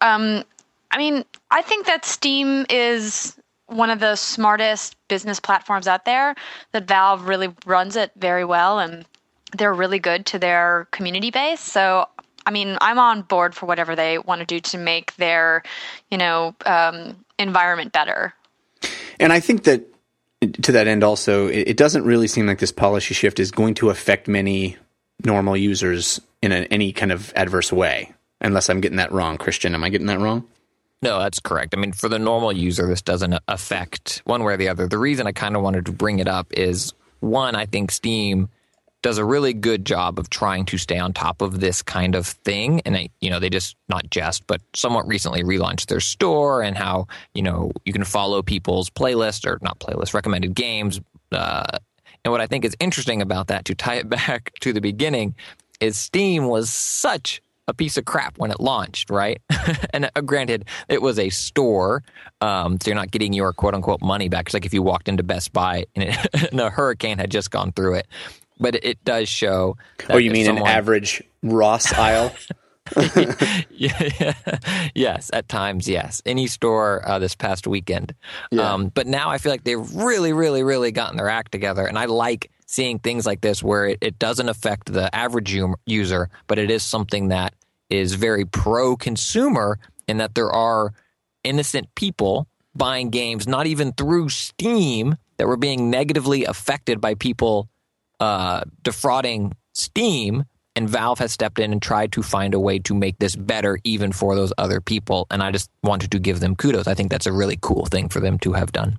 Um, 0.00 0.44
I 0.90 0.98
mean, 0.98 1.24
I 1.50 1.62
think 1.62 1.86
that 1.86 2.04
Steam 2.04 2.66
is 2.68 3.36
one 3.66 3.90
of 3.90 4.00
the 4.00 4.16
smartest 4.16 4.96
business 5.06 5.38
platforms 5.38 5.86
out 5.86 6.04
there. 6.04 6.34
That 6.72 6.88
Valve 6.88 7.28
really 7.28 7.54
runs 7.64 7.94
it 7.94 8.10
very 8.16 8.44
well, 8.44 8.80
and 8.80 9.06
they're 9.56 9.74
really 9.74 10.00
good 10.00 10.26
to 10.26 10.38
their 10.40 10.88
community 10.90 11.30
base. 11.30 11.60
So, 11.60 12.08
I 12.46 12.50
mean, 12.50 12.76
I'm 12.80 12.98
on 12.98 13.22
board 13.22 13.54
for 13.54 13.66
whatever 13.66 13.94
they 13.94 14.18
want 14.18 14.40
to 14.40 14.46
do 14.46 14.60
to 14.60 14.78
make 14.78 15.14
their, 15.16 15.62
you 16.10 16.18
know, 16.18 16.54
um, 16.66 17.24
environment 17.38 17.92
better. 17.92 18.34
And 19.18 19.32
I 19.32 19.40
think 19.40 19.64
that 19.64 19.86
to 20.62 20.72
that 20.72 20.86
end, 20.86 21.04
also, 21.04 21.48
it, 21.48 21.68
it 21.68 21.76
doesn't 21.76 22.04
really 22.04 22.26
seem 22.26 22.46
like 22.46 22.58
this 22.58 22.72
policy 22.72 23.14
shift 23.14 23.38
is 23.38 23.50
going 23.50 23.74
to 23.74 23.90
affect 23.90 24.26
many 24.28 24.76
normal 25.24 25.56
users 25.56 26.20
in 26.42 26.52
a, 26.52 26.62
any 26.70 26.92
kind 26.92 27.12
of 27.12 27.32
adverse 27.36 27.72
way. 27.72 28.12
Unless 28.40 28.70
I'm 28.70 28.80
getting 28.80 28.96
that 28.96 29.12
wrong, 29.12 29.36
Christian. 29.36 29.74
Am 29.74 29.84
I 29.84 29.90
getting 29.90 30.06
that 30.06 30.18
wrong? 30.18 30.48
No, 31.02 31.18
that's 31.18 31.40
correct. 31.40 31.74
I 31.74 31.78
mean, 31.78 31.92
for 31.92 32.08
the 32.08 32.18
normal 32.18 32.52
user, 32.52 32.86
this 32.86 33.02
doesn't 33.02 33.34
affect 33.48 34.22
one 34.24 34.42
way 34.44 34.54
or 34.54 34.56
the 34.56 34.68
other. 34.68 34.86
The 34.86 34.98
reason 34.98 35.26
I 35.26 35.32
kind 35.32 35.56
of 35.56 35.62
wanted 35.62 35.86
to 35.86 35.92
bring 35.92 36.18
it 36.20 36.28
up 36.28 36.52
is 36.52 36.94
one, 37.20 37.54
I 37.54 37.66
think 37.66 37.90
Steam 37.90 38.48
does 39.02 39.18
a 39.18 39.24
really 39.24 39.52
good 39.52 39.84
job 39.84 40.18
of 40.18 40.28
trying 40.30 40.64
to 40.66 40.78
stay 40.78 40.98
on 40.98 41.12
top 41.12 41.40
of 41.40 41.60
this 41.60 41.82
kind 41.82 42.14
of 42.14 42.26
thing. 42.26 42.80
And, 42.84 42.94
they, 42.94 43.10
you 43.20 43.30
know, 43.30 43.38
they 43.38 43.50
just, 43.50 43.76
not 43.88 44.10
just, 44.10 44.46
but 44.46 44.60
somewhat 44.74 45.06
recently 45.06 45.42
relaunched 45.42 45.86
their 45.86 46.00
store 46.00 46.62
and 46.62 46.76
how, 46.76 47.06
you 47.34 47.42
know, 47.42 47.72
you 47.84 47.92
can 47.92 48.04
follow 48.04 48.42
people's 48.42 48.90
playlist 48.90 49.46
or 49.46 49.58
not 49.62 49.78
playlist, 49.80 50.12
recommended 50.12 50.54
games. 50.54 51.00
Uh, 51.32 51.78
and 52.24 52.32
what 52.32 52.40
I 52.40 52.46
think 52.46 52.64
is 52.64 52.76
interesting 52.78 53.22
about 53.22 53.46
that, 53.48 53.64
to 53.66 53.74
tie 53.74 53.96
it 53.96 54.08
back 54.08 54.52
to 54.60 54.72
the 54.72 54.80
beginning, 54.80 55.34
is 55.80 55.96
Steam 55.96 56.46
was 56.46 56.70
such 56.70 57.40
a 57.70 57.74
piece 57.74 57.96
of 57.96 58.04
crap 58.04 58.36
when 58.36 58.50
it 58.50 58.60
launched, 58.60 59.10
right? 59.10 59.40
and 59.94 60.10
uh, 60.14 60.20
granted, 60.20 60.66
it 60.88 61.00
was 61.00 61.18
a 61.18 61.30
store, 61.30 62.02
um, 62.40 62.78
so 62.80 62.90
you're 62.90 62.96
not 62.96 63.10
getting 63.10 63.32
your 63.32 63.52
quote 63.52 63.74
unquote 63.74 64.02
money 64.02 64.28
back. 64.28 64.46
It's 64.46 64.54
like 64.54 64.66
if 64.66 64.74
you 64.74 64.82
walked 64.82 65.08
into 65.08 65.22
Best 65.22 65.52
Buy 65.52 65.86
and, 65.94 66.08
it, 66.08 66.50
and 66.52 66.60
a 66.60 66.68
hurricane 66.68 67.18
had 67.18 67.30
just 67.30 67.50
gone 67.50 67.72
through 67.72 67.94
it. 67.94 68.08
But 68.60 68.84
it, 68.84 69.02
does 69.04 69.28
show. 69.28 69.76
oh, 70.08 70.18
you 70.18 70.30
mean 70.30 70.46
someone... 70.46 70.64
an 70.64 70.68
average 70.68 71.22
Ross 71.42 71.92
aisle? 71.92 72.34
yeah, 73.70 74.32
yes, 74.94 75.30
at 75.32 75.48
times, 75.48 75.88
yes. 75.88 76.20
Any 76.26 76.46
store 76.46 77.06
uh, 77.08 77.18
this 77.18 77.34
past 77.34 77.66
weekend. 77.66 78.14
Yeah. 78.50 78.72
Um, 78.72 78.88
but 78.88 79.06
now 79.06 79.30
I 79.30 79.38
feel 79.38 79.52
like 79.52 79.64
they've 79.64 79.94
really, 79.94 80.32
really, 80.32 80.62
really 80.62 80.90
gotten 80.90 81.16
their 81.16 81.28
act 81.28 81.52
together. 81.52 81.86
And 81.86 81.98
I 81.98 82.06
like 82.06 82.50
seeing 82.66 82.98
things 82.98 83.26
like 83.26 83.40
this 83.42 83.62
where 83.62 83.86
it, 83.86 83.98
it 84.00 84.18
doesn't 84.18 84.48
affect 84.48 84.92
the 84.92 85.14
average 85.14 85.56
user, 85.86 86.30
but 86.46 86.58
it 86.58 86.70
is 86.70 86.82
something 86.82 87.28
that 87.28 87.54
is 87.90 88.14
very 88.14 88.44
pro 88.44 88.96
consumer 88.96 89.78
in 90.08 90.18
that 90.18 90.34
there 90.34 90.50
are 90.50 90.92
innocent 91.44 91.94
people 91.94 92.46
buying 92.74 93.10
games, 93.10 93.46
not 93.46 93.66
even 93.66 93.92
through 93.92 94.28
Steam, 94.28 95.16
that 95.36 95.46
were 95.46 95.56
being 95.56 95.90
negatively 95.90 96.44
affected 96.44 97.00
by 97.00 97.14
people 97.14 97.68
uh, 98.20 98.62
defrauding 98.82 99.54
Steam. 99.72 100.44
And 100.76 100.88
Valve 100.88 101.18
has 101.18 101.32
stepped 101.32 101.58
in 101.58 101.72
and 101.72 101.82
tried 101.82 102.12
to 102.12 102.22
find 102.22 102.54
a 102.54 102.60
way 102.60 102.78
to 102.80 102.94
make 102.94 103.18
this 103.18 103.34
better, 103.34 103.78
even 103.82 104.12
for 104.12 104.36
those 104.36 104.52
other 104.56 104.80
people. 104.80 105.26
And 105.28 105.42
I 105.42 105.50
just 105.50 105.68
wanted 105.82 106.12
to 106.12 106.20
give 106.20 106.38
them 106.38 106.54
kudos. 106.54 106.86
I 106.86 106.94
think 106.94 107.10
that's 107.10 107.26
a 107.26 107.32
really 107.32 107.58
cool 107.60 107.86
thing 107.86 108.08
for 108.08 108.20
them 108.20 108.38
to 108.38 108.52
have 108.52 108.70
done. 108.70 108.98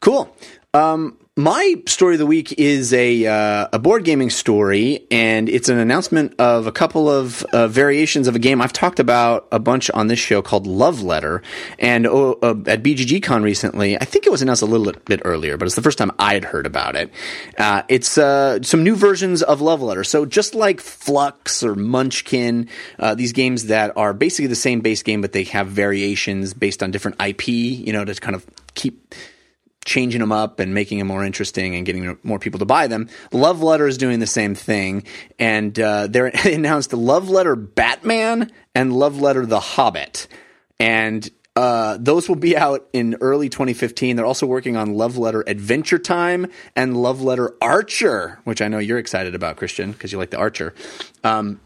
Cool. 0.00 0.34
Um, 0.72 1.18
my 1.36 1.82
story 1.86 2.14
of 2.14 2.18
the 2.20 2.26
week 2.26 2.52
is 2.58 2.92
a 2.92 3.26
uh, 3.26 3.68
a 3.72 3.78
board 3.78 4.04
gaming 4.04 4.30
story, 4.30 5.06
and 5.10 5.48
it's 5.48 5.68
an 5.68 5.78
announcement 5.78 6.34
of 6.38 6.66
a 6.68 6.72
couple 6.72 7.08
of 7.08 7.42
uh, 7.52 7.66
variations 7.66 8.28
of 8.28 8.36
a 8.36 8.38
game 8.38 8.60
I've 8.60 8.72
talked 8.72 9.00
about 9.00 9.48
a 9.50 9.58
bunch 9.58 9.90
on 9.90 10.06
this 10.06 10.18
show 10.18 10.42
called 10.42 10.66
Love 10.68 11.02
Letter. 11.02 11.42
And 11.78 12.06
uh, 12.06 12.32
at 12.66 12.82
BGGCon 12.84 13.42
recently, 13.42 13.96
I 13.96 14.04
think 14.04 14.26
it 14.26 14.30
was 14.30 14.42
announced 14.42 14.62
a 14.62 14.66
little 14.66 14.92
bit 15.06 15.22
earlier, 15.24 15.56
but 15.56 15.66
it's 15.66 15.76
the 15.76 15.82
first 15.82 15.98
time 15.98 16.12
I 16.20 16.34
had 16.34 16.44
heard 16.44 16.66
about 16.66 16.94
it. 16.94 17.10
Uh, 17.58 17.82
it's 17.88 18.16
uh, 18.16 18.62
some 18.62 18.84
new 18.84 18.94
versions 18.94 19.42
of 19.42 19.60
Love 19.60 19.82
Letter. 19.82 20.04
So 20.04 20.24
just 20.24 20.54
like 20.54 20.78
Fluxx 20.78 21.64
or 21.64 21.74
Munchkin, 21.74 22.68
uh, 22.98 23.14
these 23.14 23.32
games 23.32 23.66
that 23.66 23.96
are 23.96 24.12
basically 24.12 24.48
the 24.48 24.54
same 24.54 24.80
base 24.80 25.02
game, 25.02 25.20
but 25.20 25.32
they 25.32 25.44
have 25.44 25.66
variations 25.68 26.54
based 26.54 26.82
on 26.82 26.90
different 26.90 27.20
IP, 27.20 27.48
you 27.48 27.92
know, 27.92 28.04
to 28.04 28.14
kind 28.14 28.36
of 28.36 28.46
keep 28.74 29.14
changing 29.90 30.20
them 30.20 30.30
up 30.30 30.60
and 30.60 30.72
making 30.72 30.98
them 30.98 31.08
more 31.08 31.24
interesting 31.24 31.74
and 31.74 31.84
getting 31.84 32.16
more 32.22 32.38
people 32.38 32.60
to 32.60 32.64
buy 32.64 32.86
them. 32.86 33.08
Love 33.32 33.60
Letter 33.60 33.88
is 33.88 33.98
doing 33.98 34.20
the 34.20 34.26
same 34.26 34.54
thing, 34.54 35.02
and 35.36 35.78
uh, 35.80 36.06
they 36.06 36.30
announced 36.54 36.92
Love 36.92 37.28
Letter 37.28 37.56
Batman 37.56 38.52
and 38.72 38.92
Love 38.92 39.20
Letter 39.20 39.44
The 39.44 39.58
Hobbit, 39.58 40.28
and 40.78 41.28
uh, 41.56 41.98
those 42.00 42.28
will 42.28 42.36
be 42.36 42.56
out 42.56 42.88
in 42.92 43.16
early 43.20 43.48
2015. 43.48 44.14
They're 44.14 44.24
also 44.24 44.46
working 44.46 44.76
on 44.76 44.94
Love 44.94 45.18
Letter 45.18 45.42
Adventure 45.48 45.98
Time 45.98 46.46
and 46.76 46.96
Love 46.96 47.20
Letter 47.20 47.56
Archer, 47.60 48.38
which 48.44 48.62
I 48.62 48.68
know 48.68 48.78
you're 48.78 48.98
excited 48.98 49.34
about, 49.34 49.56
Christian, 49.56 49.90
because 49.90 50.12
you 50.12 50.18
like 50.18 50.30
the 50.30 50.38
Archer. 50.38 50.72
Um, 51.24 51.60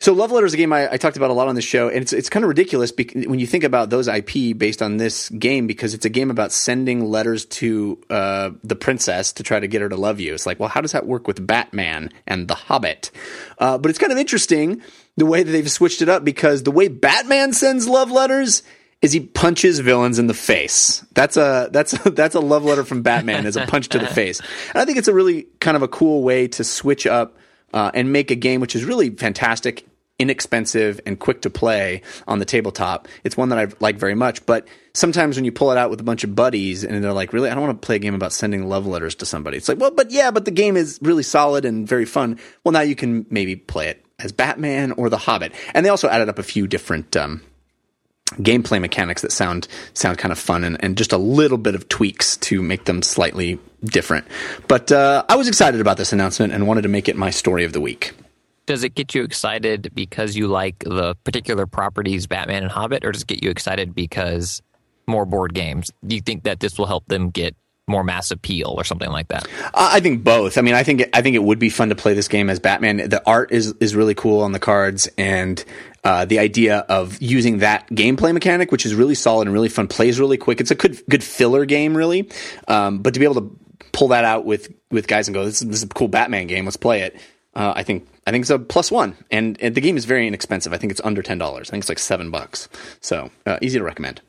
so 0.00 0.12
Love 0.12 0.30
Letter 0.30 0.46
is 0.46 0.54
a 0.54 0.56
game 0.56 0.72
I, 0.72 0.92
I, 0.92 0.96
talked 0.96 1.16
about 1.16 1.30
a 1.30 1.32
lot 1.32 1.48
on 1.48 1.56
the 1.56 1.62
show, 1.62 1.88
and 1.88 1.98
it's 1.98 2.12
it's 2.12 2.28
kind 2.28 2.44
of 2.44 2.48
ridiculous 2.48 2.92
when 3.14 3.40
you 3.40 3.46
think 3.48 3.64
about 3.64 3.90
those 3.90 4.06
IP 4.06 4.56
based 4.56 4.80
on 4.80 4.96
this 4.96 5.28
game 5.30 5.66
because 5.66 5.92
it's 5.92 6.04
a 6.04 6.08
game 6.08 6.30
about 6.30 6.52
sending 6.52 7.04
letters 7.04 7.44
to 7.46 7.98
uh, 8.08 8.50
the 8.62 8.76
princess 8.76 9.32
to 9.34 9.42
try 9.42 9.58
to 9.58 9.66
get 9.66 9.82
her 9.82 9.88
to 9.88 9.96
love 9.96 10.20
you. 10.20 10.34
It's 10.34 10.46
like, 10.46 10.60
well, 10.60 10.68
how 10.68 10.80
does 10.80 10.92
that 10.92 11.06
work 11.06 11.26
with 11.26 11.44
Batman 11.44 12.10
and 12.28 12.46
The 12.46 12.54
Hobbit? 12.54 13.10
Uh, 13.58 13.76
but 13.76 13.90
it's 13.90 13.98
kind 13.98 14.12
of 14.12 14.18
interesting 14.18 14.82
the 15.16 15.26
way 15.26 15.42
that 15.42 15.50
they've 15.50 15.70
switched 15.70 16.00
it 16.00 16.08
up 16.08 16.24
because 16.24 16.62
the 16.62 16.70
way 16.70 16.86
Batman 16.86 17.52
sends 17.52 17.88
love 17.88 18.12
letters 18.12 18.62
is 19.02 19.12
he 19.12 19.20
punches 19.20 19.80
villains 19.80 20.20
in 20.20 20.28
the 20.28 20.34
face. 20.34 21.04
That's 21.12 21.36
a 21.36 21.70
that's 21.72 22.06
a, 22.06 22.10
that's 22.10 22.36
a 22.36 22.40
love 22.40 22.64
letter 22.64 22.84
from 22.84 23.02
Batman 23.02 23.46
as 23.46 23.56
a 23.56 23.66
punch 23.66 23.88
to 23.88 23.98
the 23.98 24.06
face. 24.14 24.40
And 24.70 24.76
I 24.76 24.84
think 24.84 24.98
it's 24.98 25.08
a 25.08 25.14
really 25.14 25.48
kind 25.58 25.76
of 25.76 25.82
a 25.82 25.88
cool 25.88 26.22
way 26.22 26.46
to 26.48 26.62
switch 26.62 27.04
up 27.04 27.36
uh, 27.72 27.90
and 27.94 28.12
make 28.12 28.30
a 28.30 28.34
game 28.34 28.60
which 28.60 28.74
is 28.74 28.84
really 28.84 29.10
fantastic, 29.10 29.86
inexpensive, 30.18 31.00
and 31.06 31.18
quick 31.18 31.42
to 31.42 31.50
play 31.50 32.02
on 32.26 32.38
the 32.38 32.44
tabletop. 32.44 33.08
It's 33.24 33.36
one 33.36 33.50
that 33.50 33.58
I 33.58 33.68
like 33.80 33.96
very 33.96 34.14
much. 34.14 34.44
But 34.46 34.66
sometimes 34.92 35.36
when 35.36 35.44
you 35.44 35.52
pull 35.52 35.70
it 35.70 35.78
out 35.78 35.90
with 35.90 36.00
a 36.00 36.04
bunch 36.04 36.24
of 36.24 36.34
buddies 36.34 36.84
and 36.84 37.02
they're 37.02 37.12
like, 37.12 37.32
really, 37.32 37.50
I 37.50 37.54
don't 37.54 37.64
want 37.64 37.80
to 37.80 37.86
play 37.86 37.96
a 37.96 38.00
game 38.00 38.14
about 38.14 38.32
sending 38.32 38.68
love 38.68 38.86
letters 38.86 39.14
to 39.16 39.26
somebody. 39.26 39.56
It's 39.56 39.68
like, 39.68 39.78
well, 39.78 39.90
but 39.90 40.10
yeah, 40.10 40.30
but 40.30 40.44
the 40.44 40.50
game 40.50 40.76
is 40.76 40.98
really 41.02 41.22
solid 41.22 41.64
and 41.64 41.86
very 41.86 42.04
fun. 42.04 42.38
Well, 42.64 42.72
now 42.72 42.80
you 42.80 42.96
can 42.96 43.26
maybe 43.30 43.56
play 43.56 43.88
it 43.88 44.04
as 44.18 44.32
Batman 44.32 44.92
or 44.92 45.08
The 45.08 45.18
Hobbit. 45.18 45.52
And 45.74 45.84
they 45.84 45.90
also 45.90 46.08
added 46.08 46.28
up 46.28 46.38
a 46.38 46.44
few 46.44 46.66
different. 46.66 47.16
Um, 47.16 47.42
gameplay 48.36 48.78
mechanics 48.80 49.22
that 49.22 49.32
sound 49.32 49.66
sound 49.94 50.18
kind 50.18 50.32
of 50.32 50.38
fun 50.38 50.64
and, 50.64 50.82
and 50.84 50.98
just 50.98 51.12
a 51.12 51.16
little 51.16 51.56
bit 51.56 51.74
of 51.74 51.88
tweaks 51.88 52.36
to 52.36 52.62
make 52.62 52.84
them 52.84 53.02
slightly 53.02 53.58
different. 53.84 54.26
But 54.66 54.90
uh, 54.92 55.24
I 55.28 55.36
was 55.36 55.48
excited 55.48 55.80
about 55.80 55.96
this 55.96 56.12
announcement 56.12 56.52
and 56.52 56.66
wanted 56.66 56.82
to 56.82 56.88
make 56.88 57.08
it 57.08 57.16
my 57.16 57.30
story 57.30 57.64
of 57.64 57.72
the 57.72 57.80
week. 57.80 58.12
Does 58.66 58.84
it 58.84 58.94
get 58.94 59.14
you 59.14 59.22
excited 59.22 59.92
because 59.94 60.36
you 60.36 60.46
like 60.46 60.80
the 60.80 61.14
particular 61.24 61.66
properties 61.66 62.26
Batman 62.26 62.62
and 62.62 62.70
Hobbit, 62.70 63.04
or 63.04 63.12
does 63.12 63.22
it 63.22 63.28
get 63.28 63.42
you 63.42 63.50
excited 63.50 63.94
because 63.94 64.60
more 65.06 65.24
board 65.24 65.54
games? 65.54 65.90
Do 66.06 66.14
you 66.14 66.20
think 66.20 66.44
that 66.44 66.60
this 66.60 66.78
will 66.78 66.86
help 66.86 67.06
them 67.06 67.30
get 67.30 67.56
more 67.88 68.04
mass 68.04 68.30
appeal 68.30 68.74
or 68.76 68.84
something 68.84 69.10
like 69.10 69.28
that? 69.28 69.48
I 69.74 70.00
think 70.00 70.22
both. 70.22 70.58
I 70.58 70.60
mean, 70.60 70.74
I 70.74 70.82
think 70.82 71.08
I 71.14 71.22
think 71.22 71.34
it 71.34 71.42
would 71.42 71.58
be 71.58 71.70
fun 71.70 71.88
to 71.88 71.94
play 71.94 72.14
this 72.14 72.28
game 72.28 72.50
as 72.50 72.60
Batman. 72.60 73.08
The 73.08 73.22
art 73.26 73.50
is 73.50 73.74
is 73.80 73.96
really 73.96 74.14
cool 74.14 74.42
on 74.42 74.52
the 74.52 74.58
cards, 74.58 75.08
and 75.16 75.64
uh, 76.04 76.24
the 76.24 76.38
idea 76.38 76.78
of 76.88 77.20
using 77.20 77.58
that 77.58 77.88
gameplay 77.90 78.32
mechanic, 78.32 78.70
which 78.72 78.86
is 78.86 78.94
really 78.94 79.14
solid 79.14 79.46
and 79.46 79.54
really 79.54 79.68
fun, 79.68 79.88
plays 79.88 80.20
really 80.20 80.36
quick. 80.36 80.60
It's 80.60 80.70
a 80.70 80.74
good 80.74 81.02
good 81.08 81.24
filler 81.24 81.64
game, 81.64 81.96
really. 81.96 82.30
Um, 82.66 82.98
but 82.98 83.14
to 83.14 83.20
be 83.20 83.24
able 83.24 83.40
to 83.42 83.58
pull 83.92 84.08
that 84.08 84.24
out 84.24 84.44
with 84.44 84.72
with 84.90 85.06
guys 85.06 85.28
and 85.28 85.34
go, 85.34 85.44
this 85.44 85.60
is, 85.62 85.68
this 85.68 85.76
is 85.78 85.82
a 85.84 85.88
cool 85.88 86.08
Batman 86.08 86.46
game. 86.46 86.64
Let's 86.64 86.76
play 86.76 87.02
it. 87.02 87.20
Uh, 87.54 87.72
I 87.74 87.82
think 87.82 88.06
I 88.26 88.30
think 88.30 88.42
it's 88.42 88.50
a 88.50 88.58
plus 88.58 88.90
one, 88.90 89.16
and, 89.30 89.60
and, 89.60 89.74
the 89.74 89.80
game 89.80 89.96
is 89.96 90.04
very 90.04 90.26
inexpensive. 90.26 90.72
I 90.72 90.76
think 90.76 90.92
it's 90.92 91.00
under 91.02 91.22
ten 91.22 91.38
dollars. 91.38 91.70
I 91.70 91.72
think 91.72 91.82
it's 91.82 91.88
like 91.88 91.98
seven 91.98 92.30
bucks. 92.30 92.68
So 93.00 93.30
uh, 93.46 93.58
easy 93.62 93.78
to 93.78 93.84
recommend. 93.84 94.20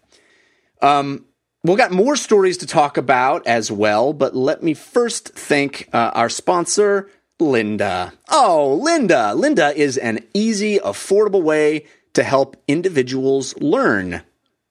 Um, 0.82 1.26
we've 1.64 1.78
got 1.78 1.92
more 1.92 2.16
stories 2.16 2.58
to 2.60 2.66
talk 2.66 2.98
about 2.98 3.46
as 3.46 3.72
well, 3.72 4.14
but 4.14 4.36
let 4.36 4.64
me 4.64 4.74
first 4.74 5.30
thank 5.30 5.90
uh, 5.94 6.12
our 6.16 6.30
sponsor, 6.30 7.10
Lynda. 7.40 8.14
Oh, 8.30 8.82
Lynda. 8.84 9.40
Lynda 9.40 9.74
is 9.74 9.98
an 9.98 10.20
easy, 10.34 10.78
affordable 10.80 11.42
way 11.42 11.86
to 12.14 12.24
help 12.24 12.58
individuals 12.68 13.56
learn. 13.62 14.22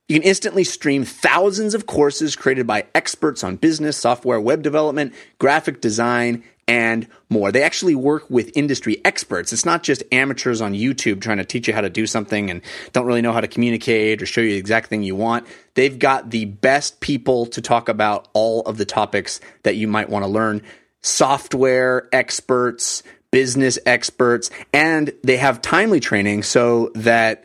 You 0.09 0.19
can 0.19 0.29
instantly 0.29 0.65
stream 0.65 1.05
thousands 1.05 1.75
of 1.75 1.87
courses 1.87 2.37
created 2.37 2.67
by 2.67 2.87
experts 2.95 3.45
on 3.45 3.57
business, 3.57 3.97
software, 3.97 4.41
web 4.41 4.63
development, 4.63 5.15
graphic 5.39 5.81
design, 5.81 6.45
and 6.67 7.09
more. 7.31 7.51
They 7.51 7.63
actually 7.63 7.95
work 7.95 8.29
with 8.29 8.55
industry 8.55 9.01
experts. 9.05 9.53
It's 9.53 9.65
not 9.65 9.83
just 9.83 10.03
amateurs 10.13 10.61
on 10.61 10.75
YouTube 10.75 11.21
trying 11.23 11.39
to 11.39 11.45
teach 11.45 11.69
you 11.69 11.75
how 11.75 11.81
to 11.81 11.91
do 11.91 12.07
something 12.07 12.51
and 12.51 12.61
don't 12.93 13.07
really 13.07 13.23
know 13.23 13.33
how 13.33 13.41
to 13.41 13.49
communicate 13.49 14.23
or 14.23 14.27
show 14.27 14.43
you 14.43 14.51
the 14.51 14.59
exact 14.59 14.89
thing 14.89 15.03
you 15.03 15.17
want. 15.17 15.47
They've 15.75 15.99
got 15.99 16.31
the 16.31 16.45
best 16.45 17.01
people 17.01 17.47
to 17.47 17.63
talk 17.63 17.89
about 17.89 18.29
all 18.35 18.61
of 18.63 18.77
the 18.77 18.85
topics 18.85 19.41
that 19.63 19.77
you 19.77 19.89
might 19.89 20.11
want 20.11 20.25
to 20.25 20.31
learn. 20.31 20.63
Software 21.01 22.09
experts, 22.13 23.03
business 23.31 23.79
experts, 23.87 24.51
and 24.73 25.13
they 25.23 25.37
have 25.37 25.63
timely 25.63 26.01
training 26.01 26.43
so 26.43 26.91
that 26.95 27.45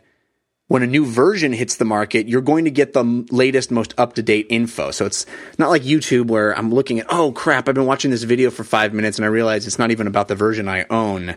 when 0.68 0.82
a 0.82 0.86
new 0.86 1.04
version 1.04 1.52
hits 1.52 1.76
the 1.76 1.84
market, 1.84 2.26
you're 2.26 2.40
going 2.40 2.64
to 2.64 2.70
get 2.70 2.94
the 2.94 3.04
latest, 3.30 3.70
most 3.70 3.94
up 3.98 4.14
to 4.14 4.22
date 4.22 4.46
info. 4.48 4.90
So 4.90 5.04
it's 5.04 5.26
not 5.58 5.68
like 5.68 5.82
YouTube 5.82 6.28
where 6.28 6.56
I'm 6.56 6.72
looking 6.72 7.00
at, 7.00 7.06
oh 7.10 7.32
crap, 7.32 7.68
I've 7.68 7.74
been 7.74 7.86
watching 7.86 8.10
this 8.10 8.22
video 8.22 8.50
for 8.50 8.64
five 8.64 8.94
minutes 8.94 9.18
and 9.18 9.24
I 9.24 9.28
realize 9.28 9.66
it's 9.66 9.78
not 9.78 9.90
even 9.90 10.06
about 10.06 10.28
the 10.28 10.34
version 10.34 10.68
I 10.68 10.86
own 10.88 11.36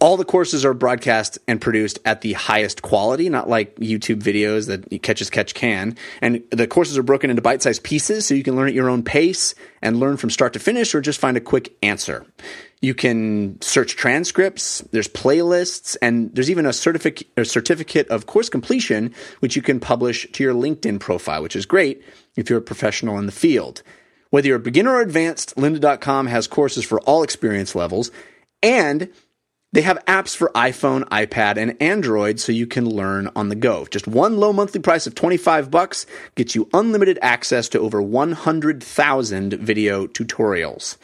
all 0.00 0.16
the 0.16 0.24
courses 0.24 0.64
are 0.64 0.74
broadcast 0.74 1.38
and 1.46 1.60
produced 1.60 1.98
at 2.04 2.20
the 2.20 2.32
highest 2.34 2.82
quality, 2.82 3.28
not 3.28 3.48
like 3.48 3.76
YouTube 3.76 4.22
videos 4.22 4.66
that 4.66 5.02
catch 5.02 5.20
as 5.20 5.30
catch 5.30 5.54
can. 5.54 5.96
And 6.20 6.42
the 6.50 6.66
courses 6.66 6.98
are 6.98 7.02
broken 7.02 7.30
into 7.30 7.42
bite 7.42 7.62
sized 7.62 7.82
pieces 7.82 8.26
so 8.26 8.34
you 8.34 8.42
can 8.42 8.56
learn 8.56 8.68
at 8.68 8.74
your 8.74 8.88
own 8.88 9.02
pace 9.02 9.54
and 9.82 10.00
learn 10.00 10.16
from 10.16 10.30
start 10.30 10.52
to 10.54 10.58
finish 10.58 10.94
or 10.94 11.00
just 11.00 11.20
find 11.20 11.36
a 11.36 11.40
quick 11.40 11.76
answer. 11.82 12.26
You 12.80 12.94
can 12.94 13.60
search 13.62 13.96
transcripts, 13.96 14.80
there's 14.90 15.08
playlists, 15.08 15.96
and 16.02 16.34
there's 16.34 16.50
even 16.50 16.66
a, 16.66 16.70
certific- 16.70 17.26
a 17.36 17.44
certificate 17.44 18.08
of 18.08 18.26
course 18.26 18.48
completion, 18.48 19.14
which 19.40 19.56
you 19.56 19.62
can 19.62 19.80
publish 19.80 20.30
to 20.32 20.44
your 20.44 20.54
LinkedIn 20.54 21.00
profile, 21.00 21.42
which 21.42 21.56
is 21.56 21.64
great 21.64 22.02
if 22.36 22.50
you're 22.50 22.58
a 22.58 22.62
professional 22.62 23.18
in 23.18 23.26
the 23.26 23.32
field. 23.32 23.82
Whether 24.30 24.48
you're 24.48 24.56
a 24.56 24.60
beginner 24.60 24.94
or 24.94 25.00
advanced, 25.00 25.54
lynda.com 25.54 26.26
has 26.26 26.48
courses 26.48 26.84
for 26.84 27.00
all 27.02 27.22
experience 27.22 27.74
levels. 27.74 28.10
And 28.64 29.10
they 29.74 29.82
have 29.82 29.98
apps 30.06 30.36
for 30.36 30.52
iPhone, 30.54 31.02
iPad, 31.08 31.56
and 31.56 31.76
Android 31.82 32.38
so 32.38 32.52
you 32.52 32.64
can 32.64 32.88
learn 32.88 33.28
on 33.34 33.48
the 33.48 33.56
go. 33.56 33.84
Just 33.86 34.06
one 34.06 34.36
low 34.36 34.52
monthly 34.52 34.80
price 34.80 35.08
of 35.08 35.16
25 35.16 35.68
bucks 35.68 36.06
gets 36.36 36.54
you 36.54 36.68
unlimited 36.72 37.18
access 37.20 37.68
to 37.70 37.80
over 37.80 38.00
100,000 38.00 39.54
video 39.54 40.06
tutorials. 40.06 40.96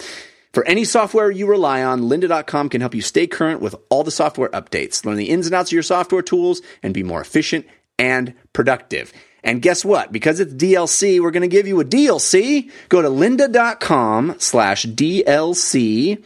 For 0.52 0.64
any 0.66 0.84
software 0.84 1.32
you 1.32 1.48
rely 1.48 1.82
on, 1.82 2.02
lynda.com 2.02 2.68
can 2.68 2.80
help 2.80 2.94
you 2.94 3.02
stay 3.02 3.26
current 3.26 3.60
with 3.60 3.74
all 3.88 4.04
the 4.04 4.12
software 4.12 4.50
updates, 4.50 5.04
learn 5.04 5.16
the 5.16 5.30
ins 5.30 5.46
and 5.46 5.54
outs 5.54 5.70
of 5.70 5.74
your 5.74 5.82
software 5.82 6.22
tools, 6.22 6.62
and 6.80 6.94
be 6.94 7.02
more 7.02 7.20
efficient 7.20 7.66
and 7.98 8.34
productive. 8.52 9.12
And 9.42 9.62
guess 9.62 9.84
what? 9.84 10.12
Because 10.12 10.38
it's 10.38 10.54
DLC, 10.54 11.20
we're 11.20 11.32
going 11.32 11.42
to 11.42 11.48
give 11.48 11.66
you 11.66 11.80
a 11.80 11.84
DLC. 11.84 12.70
Go 12.88 13.02
to 13.02 13.08
lynda.com 13.08 14.36
slash 14.38 14.86
DLC 14.86 16.22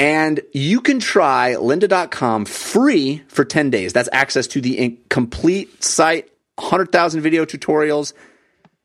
and 0.00 0.40
you 0.52 0.80
can 0.80 0.98
try 0.98 1.54
lynda.com 1.58 2.46
free 2.46 3.22
for 3.28 3.44
10 3.44 3.68
days. 3.68 3.92
That's 3.92 4.08
access 4.12 4.46
to 4.48 4.60
the 4.62 4.98
complete 5.10 5.84
site, 5.84 6.30
100,000 6.56 7.20
video 7.20 7.44
tutorials. 7.44 8.14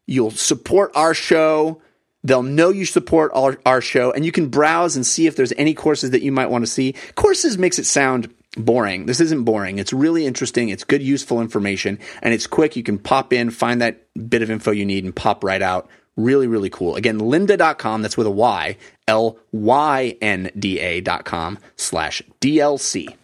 You'll 0.06 0.32
support 0.32 0.92
our 0.94 1.14
show. 1.14 1.82
They'll 2.24 2.44
know 2.44 2.70
you 2.70 2.86
support 2.86 3.32
our, 3.34 3.58
our 3.66 3.82
show, 3.82 4.12
and 4.12 4.26
you 4.26 4.32
can 4.32 4.50
browse 4.50 4.96
and 4.98 5.06
see 5.06 5.26
if 5.26 5.38
there's 5.38 5.54
any 5.58 5.74
courses 5.74 6.12
that 6.12 6.22
you 6.22 6.34
might 6.34 6.50
want 6.50 6.64
to 6.64 6.72
see. 6.72 6.96
Courses 7.16 7.58
makes 7.58 7.80
it 7.80 7.86
sound 7.86 8.34
boring. 8.58 9.06
This 9.06 9.22
isn't 9.22 9.44
boring. 9.44 9.80
It's 9.80 9.94
really 9.94 10.26
interesting. 10.26 10.70
It's 10.70 10.84
good, 10.84 11.02
useful 11.02 11.40
information, 11.40 12.00
and 12.22 12.34
it's 12.34 12.48
quick. 12.48 12.76
You 12.76 12.84
can 12.84 12.98
pop 13.00 13.32
in, 13.32 13.52
find 13.52 13.82
that 13.82 14.08
bit 14.30 14.42
of 14.42 14.52
info 14.52 14.72
you 14.72 14.86
need, 14.86 15.06
and 15.06 15.16
pop 15.16 15.44
right 15.44 15.62
out 15.62 15.90
Really, 16.18 16.48
really 16.48 16.70
cool. 16.70 16.96
Again, 16.96 17.20
lynda.com, 17.20 18.02
that's 18.02 18.16
with 18.16 18.28
a 18.28 18.32
Y, 18.32 18.78
L 19.08 19.38
Y 19.52 20.18
N 20.22 20.50
D 20.58 20.80
A.com 20.80 21.60
slash 21.76 22.22
DLC. 22.40 23.16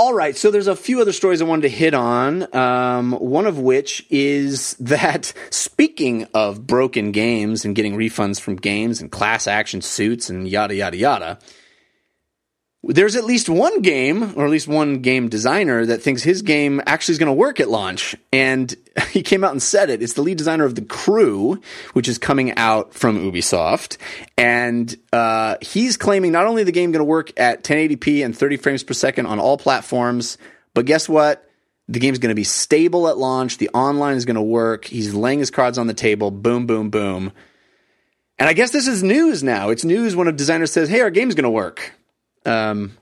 All 0.00 0.14
right, 0.14 0.34
so 0.34 0.50
there's 0.50 0.66
a 0.66 0.74
few 0.74 1.02
other 1.02 1.12
stories 1.12 1.42
I 1.42 1.44
wanted 1.44 1.68
to 1.68 1.68
hit 1.68 1.92
on. 1.92 2.56
Um, 2.56 3.12
one 3.12 3.46
of 3.46 3.58
which 3.58 4.06
is 4.08 4.74
that 4.80 5.34
speaking 5.50 6.26
of 6.32 6.66
broken 6.66 7.12
games 7.12 7.66
and 7.66 7.76
getting 7.76 7.96
refunds 7.96 8.40
from 8.40 8.56
games 8.56 9.02
and 9.02 9.12
class 9.12 9.46
action 9.46 9.82
suits 9.82 10.30
and 10.30 10.48
yada, 10.48 10.74
yada, 10.74 10.96
yada, 10.96 11.38
there's 12.82 13.14
at 13.14 13.24
least 13.24 13.48
one 13.48 13.82
game, 13.82 14.32
or 14.36 14.44
at 14.44 14.50
least 14.50 14.66
one 14.66 15.00
game 15.00 15.28
designer, 15.28 15.84
that 15.84 16.02
thinks 16.02 16.22
his 16.22 16.40
game 16.40 16.80
actually 16.86 17.12
is 17.12 17.18
going 17.18 17.26
to 17.26 17.32
work 17.34 17.60
at 17.60 17.68
launch. 17.68 18.16
And 18.32 18.74
he 19.10 19.22
came 19.22 19.44
out 19.44 19.52
and 19.52 19.62
said 19.62 19.90
it. 19.90 20.02
It's 20.02 20.14
the 20.14 20.22
lead 20.22 20.38
designer 20.38 20.64
of 20.64 20.74
The 20.74 20.82
Crew, 20.82 21.60
which 21.92 22.08
is 22.08 22.16
coming 22.16 22.56
out 22.56 22.94
from 22.94 23.18
Ubisoft. 23.18 23.98
And 24.38 24.96
uh, 25.12 25.56
he's 25.60 25.98
claiming 25.98 26.32
not 26.32 26.46
only 26.46 26.64
the 26.64 26.72
game 26.72 26.90
going 26.90 27.00
to 27.00 27.04
work 27.04 27.38
at 27.38 27.64
1080p 27.64 28.24
and 28.24 28.36
30 28.36 28.56
frames 28.56 28.82
per 28.82 28.94
second 28.94 29.26
on 29.26 29.38
all 29.38 29.58
platforms, 29.58 30.38
but 30.72 30.86
guess 30.86 31.06
what? 31.06 31.46
The 31.88 31.98
game's 31.98 32.18
going 32.18 32.30
to 32.30 32.36
be 32.36 32.44
stable 32.44 33.08
at 33.08 33.18
launch. 33.18 33.58
The 33.58 33.68
online 33.70 34.16
is 34.16 34.24
going 34.24 34.36
to 34.36 34.42
work. 34.42 34.86
He's 34.86 35.12
laying 35.12 35.40
his 35.40 35.50
cards 35.50 35.76
on 35.76 35.86
the 35.86 35.94
table. 35.94 36.30
Boom, 36.30 36.66
boom, 36.66 36.88
boom. 36.88 37.32
And 38.38 38.48
I 38.48 38.54
guess 38.54 38.70
this 38.70 38.86
is 38.86 39.02
news 39.02 39.42
now. 39.42 39.68
It's 39.68 39.84
news 39.84 40.16
when 40.16 40.28
a 40.28 40.32
designer 40.32 40.66
says, 40.66 40.88
hey, 40.88 41.00
our 41.00 41.10
game's 41.10 41.34
going 41.34 41.44
to 41.44 41.50
work. 41.50 41.92
Um, 42.46 42.96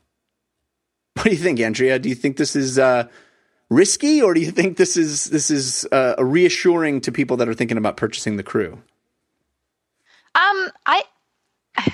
what 1.15 1.25
do 1.25 1.31
you 1.31 1.37
think, 1.37 1.61
Andrea? 1.61 1.99
Do 1.99 2.09
you 2.09 2.15
think 2.15 2.37
this 2.37 2.55
is 2.55 2.79
uh, 2.79 3.09
risky, 3.71 4.23
or 4.23 4.35
do 4.35 4.41
you 4.41 4.51
think 4.51 4.77
this 4.77 4.97
is 4.97 5.27
this 5.27 5.51
is 5.51 5.87
uh, 5.93 6.15
reassuring 6.19 7.01
to 7.03 7.13
people 7.13 7.37
that 7.39 7.49
are 7.49 7.55
thinking 7.55 7.77
about 7.77 7.97
purchasing 7.97 8.37
the 8.37 8.43
crew? 8.43 8.81
Um, 10.35 10.71
I 10.87 11.03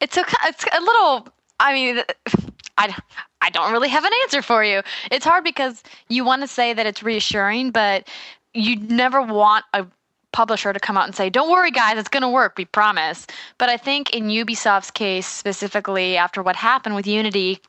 it's 0.00 0.16
a 0.16 0.24
it's 0.46 0.64
a 0.72 0.80
little. 0.80 1.28
I 1.60 1.72
mean, 1.72 2.02
I 2.78 2.96
I 3.40 3.50
don't 3.50 3.72
really 3.72 3.88
have 3.88 4.04
an 4.04 4.12
answer 4.22 4.42
for 4.42 4.64
you. 4.64 4.82
It's 5.10 5.24
hard 5.24 5.44
because 5.44 5.82
you 6.08 6.24
want 6.24 6.42
to 6.42 6.48
say 6.48 6.72
that 6.72 6.86
it's 6.86 7.02
reassuring, 7.02 7.70
but 7.70 8.08
you 8.54 8.76
never 8.76 9.22
want 9.22 9.64
a 9.72 9.86
publisher 10.34 10.72
to 10.72 10.80
come 10.80 10.98
out 10.98 11.06
and 11.06 11.14
say, 11.14 11.30
"Don't 11.30 11.50
worry, 11.50 11.70
guys, 11.70 11.96
it's 11.96 12.08
going 12.10 12.26
to 12.28 12.28
work. 12.28 12.58
We 12.58 12.66
promise." 12.66 13.26
But 13.56 13.68
I 13.70 13.78
think 13.78 14.10
in 14.10 14.24
Ubisoft's 14.24 14.90
case, 14.90 15.26
specifically 15.26 16.18
after 16.18 16.42
what 16.42 16.56
happened 16.56 16.94
with 16.96 17.06
Unity, 17.06 17.60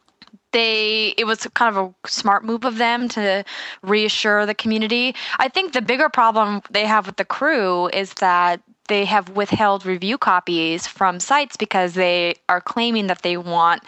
they 0.51 1.13
it 1.17 1.25
was 1.25 1.47
kind 1.53 1.75
of 1.75 1.77
a 1.85 2.07
smart 2.09 2.43
move 2.43 2.65
of 2.65 2.77
them 2.77 3.07
to 3.09 3.43
reassure 3.83 4.45
the 4.45 4.55
community. 4.55 5.13
I 5.37 5.47
think 5.47 5.73
the 5.73 5.81
bigger 5.81 6.09
problem 6.09 6.61
they 6.71 6.85
have 6.85 7.05
with 7.05 7.17
the 7.17 7.25
crew 7.25 7.89
is 7.93 8.13
that 8.15 8.61
they 8.87 9.05
have 9.05 9.29
withheld 9.29 9.85
review 9.85 10.17
copies 10.17 10.87
from 10.87 11.19
sites 11.19 11.57
because 11.57 11.93
they 11.93 12.35
are 12.49 12.61
claiming 12.61 13.07
that 13.07 13.21
they 13.21 13.37
want 13.37 13.83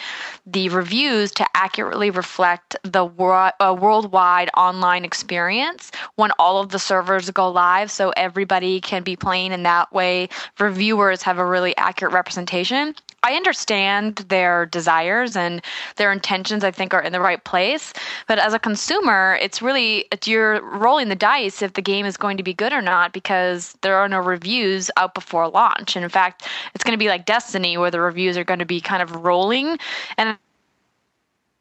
the 0.45 0.69
reviews 0.69 1.31
to 1.31 1.45
accurately 1.53 2.09
reflect 2.09 2.75
the 2.83 3.05
wor- 3.05 3.51
uh, 3.59 3.75
worldwide 3.79 4.49
online 4.57 5.05
experience 5.05 5.91
when 6.15 6.31
all 6.39 6.59
of 6.59 6.69
the 6.69 6.79
servers 6.79 7.29
go 7.31 7.49
live 7.49 7.91
so 7.91 8.11
everybody 8.17 8.81
can 8.81 9.03
be 9.03 9.15
playing 9.15 9.51
in 9.51 9.63
that 9.63 9.91
way. 9.93 10.29
Reviewers 10.59 11.21
have 11.23 11.37
a 11.37 11.45
really 11.45 11.75
accurate 11.77 12.13
representation 12.13 12.95
I 13.27 13.33
understand 13.33 14.15
their 14.29 14.65
desires 14.65 15.35
and 15.35 15.61
their 15.97 16.13
intentions. 16.13 16.63
I 16.63 16.71
think 16.71 16.93
are 16.93 17.01
in 17.01 17.11
the 17.11 17.19
right 17.19 17.43
place, 17.43 17.91
but 18.27 18.39
as 18.39 18.53
a 18.53 18.59
consumer, 18.59 19.37
it's 19.41 19.61
really 19.61 20.05
it's, 20.11 20.27
you're 20.27 20.61
rolling 20.61 21.09
the 21.09 21.15
dice 21.15 21.61
if 21.61 21.73
the 21.73 21.81
game 21.81 22.05
is 22.05 22.15
going 22.15 22.37
to 22.37 22.43
be 22.43 22.53
good 22.53 22.71
or 22.71 22.81
not 22.81 23.11
because 23.11 23.75
there 23.81 23.97
are 23.97 24.07
no 24.07 24.19
reviews 24.19 24.89
out 24.95 25.13
before 25.13 25.49
launch. 25.49 25.97
And 25.97 26.05
in 26.05 26.09
fact, 26.09 26.47
it's 26.73 26.85
going 26.85 26.97
to 26.97 26.97
be 26.97 27.09
like 27.09 27.25
Destiny 27.25 27.77
where 27.77 27.91
the 27.91 27.99
reviews 27.99 28.37
are 28.37 28.45
going 28.45 28.59
to 28.59 28.65
be 28.65 28.79
kind 28.79 29.03
of 29.03 29.13
rolling 29.15 29.77
and 30.17 30.37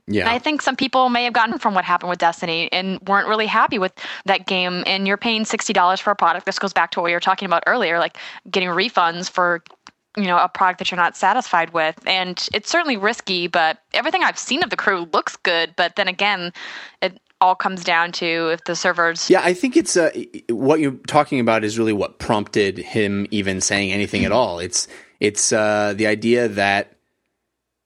yeah. 0.09 0.21
And 0.21 0.31
I 0.31 0.39
think 0.39 0.63
some 0.63 0.77
people 0.77 1.09
may 1.09 1.25
have 1.25 1.33
gotten 1.33 1.59
from 1.59 1.75
what 1.75 1.85
happened 1.85 2.11
with 2.11 2.21
Destiny 2.21 2.71
and 2.73 3.01
weren't 3.09 3.27
really 3.27 3.47
happy 3.49 3.81
with 3.81 3.93
that 4.25 4.47
game. 4.47 4.85
And 4.87 5.05
you're 5.05 5.17
paying 5.17 5.43
$60 5.43 6.01
for 6.01 6.13
a 6.13 6.15
product. 6.15 6.47
This 6.47 6.61
goes 6.61 6.73
back 6.73 6.93
to 6.93 7.01
what 7.01 7.07
we 7.07 7.13
were 7.13 7.19
talking 7.19 7.47
about 7.47 7.65
earlier, 7.67 7.99
like 7.99 8.17
getting 8.49 8.69
refunds 8.69 9.29
for 9.29 9.65
you 10.17 10.25
know 10.25 10.39
a 10.39 10.49
product 10.49 10.79
that 10.79 10.91
you're 10.91 10.97
not 10.97 11.17
satisfied 11.17 11.71
with. 11.73 11.97
And 12.07 12.49
it's 12.53 12.71
certainly 12.71 12.97
risky 12.97 13.47
but 13.47 13.79
everything 13.93 14.23
i've 14.25 14.39
seen 14.39 14.63
of 14.63 14.71
the 14.71 14.77
crew 14.77 15.09
looks 15.13 15.37
good. 15.37 15.75
But 15.77 15.97
then 15.97 16.09
again 16.09 16.53
it 17.03 17.21
all 17.41 17.55
comes 17.55 17.85
down 17.85 18.13
to 18.13 18.49
if 18.49 18.65
the 18.65 18.75
servers 18.75 19.29
yeah 19.29 19.43
i 19.45 19.53
think 19.53 19.77
it's 19.77 19.95
uh, 19.95 20.11
what 20.49 20.81
you're 20.81 20.97
talking 21.07 21.39
about 21.39 21.65
is 21.65 21.79
really 21.79 21.93
what 21.93 22.19
prompted 22.19 22.79
him 22.79 23.27
even 23.31 23.61
saying 23.61 23.93
anything 23.93 24.25
at 24.25 24.33
all. 24.33 24.59
It's 24.59 24.89
it's 25.21 25.53
uh, 25.53 25.95
the 25.97 26.07
idea 26.07 26.49
that 26.49 26.93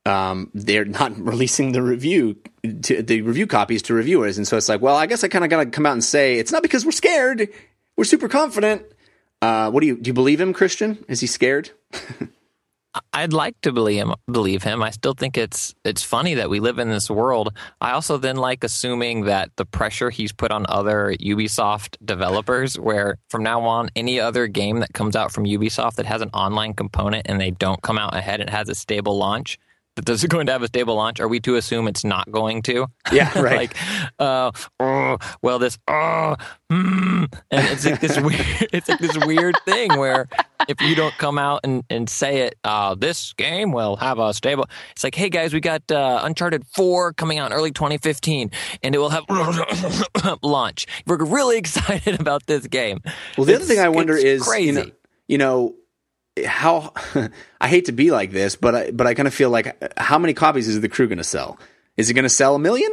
um, 0.07 0.51
they're 0.55 0.85
not 0.85 1.17
releasing 1.25 1.73
the 1.73 1.83
review 1.83 2.37
to 2.83 3.03
the 3.03 3.23
review 3.23 3.47
copies 3.47 3.83
to 3.83 3.95
reviewers. 3.95 4.37
And 4.37 4.47
so 4.47 4.57
it's 4.57 4.69
like 4.69 4.81
well 4.81 4.97
i 4.97 5.07
guess 5.07 5.25
i 5.25 5.29
kind 5.29 5.45
of 5.45 5.51
gotta 5.51 5.67
come 5.67 5.87
out 5.87 5.93
and 5.93 6.05
say 6.05 6.37
it's 6.37 6.53
not 6.53 6.63
because 6.63 6.85
we're 6.85 6.93
scared. 6.93 7.49
We're 7.97 8.05
super 8.05 8.29
confident 8.29 8.85
uh, 9.43 9.71
what 9.71 9.81
do 9.81 9.87
you 9.87 9.97
do? 9.97 10.09
You 10.09 10.15
believe 10.15 10.41
him, 10.41 10.53
Christian? 10.53 11.05
Is 11.09 11.21
he 11.21 11.27
scared? 11.27 11.71
I'd 13.13 13.33
like 13.33 13.61
to 13.61 13.73
believe 13.73 13.99
him. 13.99 14.15
Believe 14.31 14.65
him. 14.65 14.83
I 14.83 14.91
still 14.91 15.15
think 15.15 15.39
it's 15.39 15.75
it's 15.85 16.03
funny 16.03 16.35
that 16.35 16.51
we 16.51 16.59
live 16.59 16.79
in 16.79 16.89
this 16.89 17.09
world. 17.09 17.57
I 17.81 17.93
also 17.93 18.17
then 18.17 18.37
like 18.37 18.65
assuming 18.65 19.27
that 19.27 19.51
the 19.57 19.65
pressure 19.65 20.11
he's 20.11 20.33
put 20.33 20.51
on 20.51 20.67
other 20.69 21.15
Ubisoft 21.21 21.97
developers, 22.05 22.79
where 22.79 23.17
from 23.29 23.45
now 23.45 23.63
on, 23.63 23.91
any 23.95 24.19
other 24.19 24.49
game 24.49 24.81
that 24.81 24.93
comes 24.93 25.15
out 25.15 25.31
from 25.31 25.45
Ubisoft 25.45 25.95
that 25.97 26.07
has 26.07 26.21
an 26.21 26.31
online 26.31 26.75
component 26.75 27.27
and 27.29 27.41
they 27.41 27.53
don't 27.53 27.81
come 27.81 27.99
out 27.99 28.17
ahead 28.17 28.41
and 28.41 28.51
has 28.51 28.69
a 28.69 28.75
stable 28.75 29.17
launch, 29.17 29.57
that 29.97 30.07
this 30.07 30.23
is 30.23 30.29
going 30.29 30.47
to 30.47 30.53
have 30.53 30.63
a 30.63 30.69
stable 30.69 30.95
launch, 30.95 31.21
are 31.21 31.29
we 31.29 31.41
to 31.41 31.57
assume 31.57 31.89
it's 31.89 32.05
not 32.05 32.31
going 32.31 32.63
to? 32.63 32.87
Yeah, 33.13 33.37
right. 33.41 33.57
like, 33.57 33.77
uh, 34.19 34.53
oh, 34.79 35.19
well, 35.43 35.59
this, 35.59 35.79
oh, 35.89 36.37
mm, 36.71 37.33
and 37.51 37.69
it's 37.69 37.85
like 37.85 38.01
this 38.01 38.19
weird, 38.21 38.69
it's 38.73 38.89
like 38.89 39.01
this 39.01 39.17
weird 39.27 39.57
thing 39.65 39.99
where 39.99 40.29
if 40.69 40.81
you 40.81 40.95
don't 40.95 41.17
come 41.19 41.39
out 41.39 41.61
and, 41.65 41.83
and 41.91 42.09
say 42.09 42.43
it, 42.43 42.57
uh, 42.65 42.95
this 42.95 43.33
game 43.35 43.73
will 43.73 43.97
have 43.97 44.19
a 44.19 44.33
stable. 44.33 44.67
It's 44.93 45.03
like, 45.03 45.15
hey 45.15 45.29
guys, 45.29 45.53
we 45.53 45.61
got 45.61 45.91
uh, 45.91 46.21
Uncharted 46.23 46.67
Four 46.69 47.13
coming 47.13 47.39
out 47.39 47.51
in 47.51 47.57
early 47.57 47.73
2015, 47.73 48.51
and 48.83 48.95
it 48.95 48.99
will 48.99 49.11
have 49.11 49.25
launch. 50.43 50.87
We're 51.07 51.25
really 51.25 51.59
excited 51.59 52.21
about 52.21 52.47
this 52.47 52.67
game. 52.67 53.01
Well, 53.37 53.45
the 53.45 53.57
other 53.57 53.65
thing 53.65 53.81
I 53.81 53.89
wonder 53.89 54.17
is, 54.17 54.43
crazy. 54.43 54.67
you 54.67 54.73
know, 54.73 54.91
you 55.29 55.39
know 55.39 55.75
how 56.47 56.93
I 57.61 57.69
hate 57.69 57.87
to 57.87 57.93
be 57.93 58.11
like 58.11 58.31
this, 58.33 58.57
but 58.57 58.75
I, 58.75 58.91
but 58.91 59.07
I 59.07 59.15
kind 59.15 59.29
of 59.29 59.35
feel 59.35 59.51
like 59.51 59.77
how 59.99 60.19
many 60.19 60.35
copies 60.35 60.69
is 60.69 60.81
the 60.81 60.89
crew 60.89 61.07
going 61.09 61.19
to 61.19 61.25
sell? 61.25 61.59
Is 61.97 62.09
it 62.11 62.15
going 62.15 62.25
to 62.25 62.29
sell 62.29 62.55
a 62.55 62.59
million? 62.59 62.91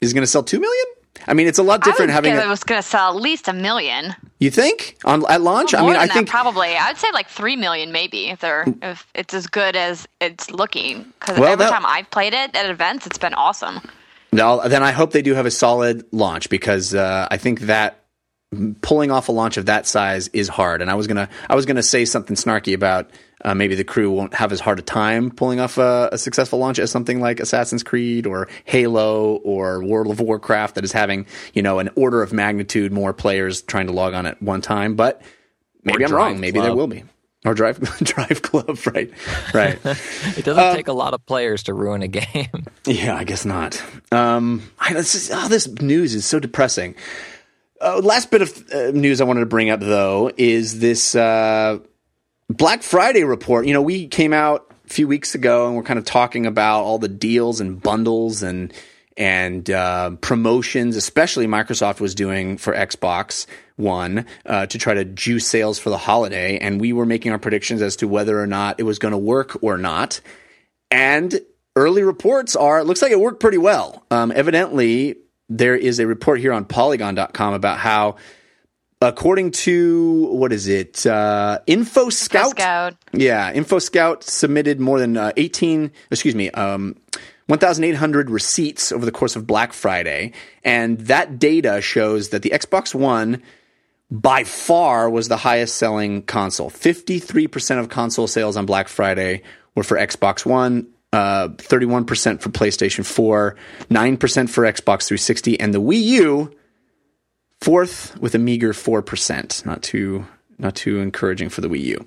Is 0.00 0.10
it 0.12 0.14
going 0.14 0.22
to 0.22 0.26
sell 0.30 0.42
two 0.42 0.60
million? 0.60 0.84
I 1.26 1.34
mean, 1.34 1.48
it's 1.48 1.58
a 1.58 1.62
lot 1.62 1.80
I 1.82 1.90
different 1.90 2.12
having. 2.12 2.32
guess 2.32 2.42
A, 2.42 2.46
it 2.46 2.48
was 2.50 2.64
going 2.64 2.80
to 2.80 2.86
sell 2.86 3.10
at 3.10 3.16
least 3.20 3.48
a 3.48 3.52
million. 3.52 4.14
you 4.38 4.50
think 4.50 4.96
on 5.04 5.24
at 5.28 5.42
launch? 5.42 5.74
I 5.74 5.80
mean, 5.80 5.88
than 5.90 5.96
I 5.96 6.06
that, 6.06 6.14
think 6.14 6.28
probably. 6.28 6.68
I'd 6.76 6.96
say 6.96 7.08
like 7.12 7.28
three 7.28 7.56
million, 7.56 7.92
maybe 7.92 8.30
if 8.30 8.40
they're 8.40 8.64
if 8.82 9.06
it's 9.14 9.34
as 9.34 9.46
good 9.46 9.76
as 9.76 10.06
it's 10.20 10.50
looking. 10.50 11.02
Because 11.18 11.38
Well, 11.38 11.52
every 11.52 11.64
that- 11.64 11.70
time 11.72 11.84
I've 11.84 12.10
played 12.10 12.32
it 12.32 12.54
at 12.56 12.70
events, 12.70 13.06
it's 13.06 13.18
been 13.18 13.34
awesome. 13.34 13.80
No, 14.32 14.66
then 14.68 14.82
I 14.84 14.92
hope 14.92 15.10
they 15.10 15.22
do 15.22 15.34
have 15.34 15.46
a 15.46 15.50
solid 15.50 16.04
launch 16.12 16.48
because 16.50 16.94
uh, 16.94 17.26
I 17.30 17.36
think 17.36 17.62
that 17.62 18.04
pulling 18.80 19.10
off 19.10 19.28
a 19.28 19.32
launch 19.32 19.56
of 19.56 19.66
that 19.66 19.86
size 19.86 20.28
is 20.28 20.48
hard. 20.48 20.82
And 20.82 20.90
I 20.90 20.94
was 20.94 21.06
gonna, 21.06 21.28
I 21.48 21.54
was 21.54 21.66
gonna 21.66 21.82
say 21.82 22.04
something 22.04 22.36
snarky 22.36 22.74
about 22.74 23.10
uh, 23.44 23.54
maybe 23.54 23.74
the 23.74 23.84
crew 23.84 24.10
won't 24.10 24.34
have 24.34 24.52
as 24.52 24.60
hard 24.60 24.78
a 24.78 24.82
time 24.82 25.30
pulling 25.30 25.60
off 25.60 25.78
a, 25.78 26.10
a 26.12 26.18
successful 26.18 26.58
launch 26.58 26.78
as 26.78 26.90
something 26.90 27.20
like 27.20 27.40
Assassin's 27.40 27.82
Creed 27.82 28.26
or 28.26 28.48
Halo 28.64 29.36
or 29.36 29.84
World 29.84 30.10
of 30.10 30.20
Warcraft 30.20 30.74
that 30.74 30.84
is 30.84 30.92
having 30.92 31.26
you 31.54 31.62
know 31.62 31.78
an 31.78 31.90
order 31.94 32.22
of 32.22 32.32
magnitude 32.32 32.92
more 32.92 33.12
players 33.12 33.62
trying 33.62 33.86
to 33.86 33.92
log 33.92 34.14
on 34.14 34.26
at 34.26 34.42
one 34.42 34.60
time. 34.60 34.96
But 34.96 35.22
maybe 35.84 36.02
Or 36.04 36.08
I'm 36.08 36.12
wrong. 36.14 36.40
Maybe 36.40 36.60
there 36.60 36.74
will 36.74 36.88
be. 36.88 37.04
Or 37.44 37.54
drive 37.54 37.80
drive 38.02 38.42
club, 38.42 38.78
right? 38.92 39.10
Right. 39.54 39.78
It 40.36 40.44
doesn't 40.44 40.74
take 40.76 40.88
a 40.88 40.92
lot 40.92 41.14
of 41.14 41.24
players 41.24 41.62
to 41.64 41.74
ruin 41.74 42.02
a 42.02 42.08
game. 42.08 42.66
Yeah, 42.86 43.14
I 43.14 43.24
guess 43.24 43.44
not. 43.44 43.80
Um, 44.10 44.62
I, 44.78 44.94
this, 44.94 45.14
is, 45.14 45.30
oh, 45.32 45.48
this 45.48 45.68
news 45.68 46.14
is 46.14 46.24
so 46.24 46.40
depressing. 46.40 46.96
Uh, 47.80 48.00
last 48.02 48.30
bit 48.30 48.42
of 48.42 48.70
uh, 48.72 48.90
news 48.90 49.20
I 49.20 49.24
wanted 49.24 49.40
to 49.40 49.46
bring 49.46 49.70
up, 49.70 49.80
though, 49.80 50.30
is 50.36 50.80
this 50.80 51.14
uh, 51.14 51.78
Black 52.48 52.82
Friday 52.82 53.24
report. 53.24 53.66
You 53.66 53.72
know, 53.72 53.80
we 53.80 54.06
came 54.06 54.34
out 54.34 54.72
a 54.84 54.88
few 54.88 55.08
weeks 55.08 55.34
ago 55.34 55.68
and 55.68 55.76
we're 55.76 55.82
kind 55.82 55.98
of 55.98 56.04
talking 56.04 56.44
about 56.44 56.82
all 56.82 56.98
the 56.98 57.08
deals 57.08 57.60
and 57.60 57.80
bundles 57.82 58.42
and 58.42 58.72
and 59.16 59.68
uh, 59.70 60.10
promotions, 60.22 60.96
especially 60.96 61.46
Microsoft 61.46 62.00
was 62.00 62.14
doing 62.14 62.56
for 62.56 62.72
Xbox 62.72 63.46
One 63.76 64.24
uh, 64.46 64.66
to 64.66 64.78
try 64.78 64.94
to 64.94 65.04
juice 65.04 65.46
sales 65.46 65.78
for 65.78 65.90
the 65.90 65.98
holiday. 65.98 66.58
And 66.58 66.80
we 66.80 66.92
were 66.92 67.04
making 67.04 67.32
our 67.32 67.38
predictions 67.38 67.82
as 67.82 67.96
to 67.96 68.08
whether 68.08 68.40
or 68.40 68.46
not 68.46 68.78
it 68.78 68.84
was 68.84 68.98
going 68.98 69.12
to 69.12 69.18
work 69.18 69.62
or 69.62 69.76
not. 69.76 70.20
And 70.90 71.38
early 71.76 72.02
reports 72.02 72.56
are 72.56 72.78
it 72.78 72.84
looks 72.84 73.02
like 73.02 73.12
it 73.12 73.20
worked 73.20 73.40
pretty 73.40 73.58
well. 73.58 74.04
Um, 74.10 74.32
evidently, 74.34 75.16
there 75.50 75.76
is 75.76 75.98
a 75.98 76.06
report 76.06 76.38
here 76.38 76.52
on 76.52 76.64
Polygon.com 76.64 77.54
about 77.54 77.78
how, 77.78 78.16
according 79.02 79.50
to 79.50 80.28
what 80.30 80.52
is 80.52 80.68
it, 80.68 81.04
uh, 81.04 81.58
Info 81.66 82.08
Scout? 82.08 82.54
Yeah, 83.12 83.52
Info 83.52 83.80
Scout 83.80 84.22
submitted 84.22 84.80
more 84.80 85.00
than 85.00 85.16
uh, 85.16 85.32
18, 85.36 85.90
excuse 86.10 86.36
me, 86.36 86.50
um, 86.52 86.96
1,800 87.48 88.30
receipts 88.30 88.92
over 88.92 89.04
the 89.04 89.10
course 89.10 89.34
of 89.34 89.44
Black 89.44 89.72
Friday. 89.72 90.32
And 90.64 90.98
that 91.00 91.40
data 91.40 91.80
shows 91.80 92.28
that 92.28 92.42
the 92.42 92.50
Xbox 92.50 92.94
One 92.94 93.42
by 94.08 94.44
far 94.44 95.10
was 95.10 95.28
the 95.28 95.36
highest 95.36 95.76
selling 95.76 96.22
console. 96.22 96.70
53% 96.70 97.78
of 97.78 97.88
console 97.88 98.28
sales 98.28 98.56
on 98.56 98.66
Black 98.66 98.88
Friday 98.88 99.42
were 99.74 99.82
for 99.82 99.96
Xbox 99.96 100.46
One, 100.46 100.88
uh, 101.12 101.48
31% 101.48 102.40
for 102.40 102.50
PlayStation 102.50 103.04
4, 103.04 103.56
9% 103.90 104.48
for 104.50 104.64
Xbox 104.64 105.06
360, 105.08 105.58
and 105.60 105.74
the 105.74 105.80
Wii 105.80 106.02
U 106.02 106.54
fourth 107.60 108.16
with 108.20 108.34
a 108.34 108.38
meager 108.38 108.72
4%. 108.72 109.66
Not 109.66 109.82
too 109.82 110.26
not 110.58 110.74
too 110.74 111.00
encouraging 111.00 111.48
for 111.48 111.62
the 111.62 111.68
Wii 111.68 111.80
U. 111.84 112.06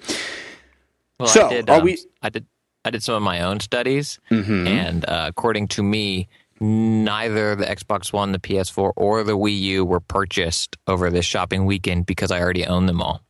Well, 1.20 1.28
So, 1.28 1.48
I 1.48 1.50
did, 1.50 1.70
um, 1.70 1.84
we- 1.84 1.98
I 2.22 2.30
did. 2.30 2.46
I 2.86 2.90
did 2.90 3.02
some 3.02 3.16
of 3.16 3.22
my 3.24 3.42
own 3.42 3.62
studies, 3.62 4.20
Mm-hmm. 4.30 4.68
and 4.68 5.06
uh, 5.06 5.26
according 5.30 5.70
to 5.70 5.82
me, 5.84 6.28
neither 6.60 7.56
the 7.56 7.66
Xbox 7.66 8.12
One, 8.12 8.34
the 8.34 8.40
PS4, 8.40 8.92
or 8.98 9.24
the 9.24 9.38
Wii 9.38 9.58
U 9.60 9.86
were 9.86 10.02
purchased 10.02 10.76
over 10.86 11.10
this 11.10 11.26
shopping 11.26 11.66
weekend 11.66 12.06
because 12.06 12.30
I 12.30 12.42
already 12.42 12.66
own 12.66 12.86
them 12.88 13.02
all. 13.02 13.22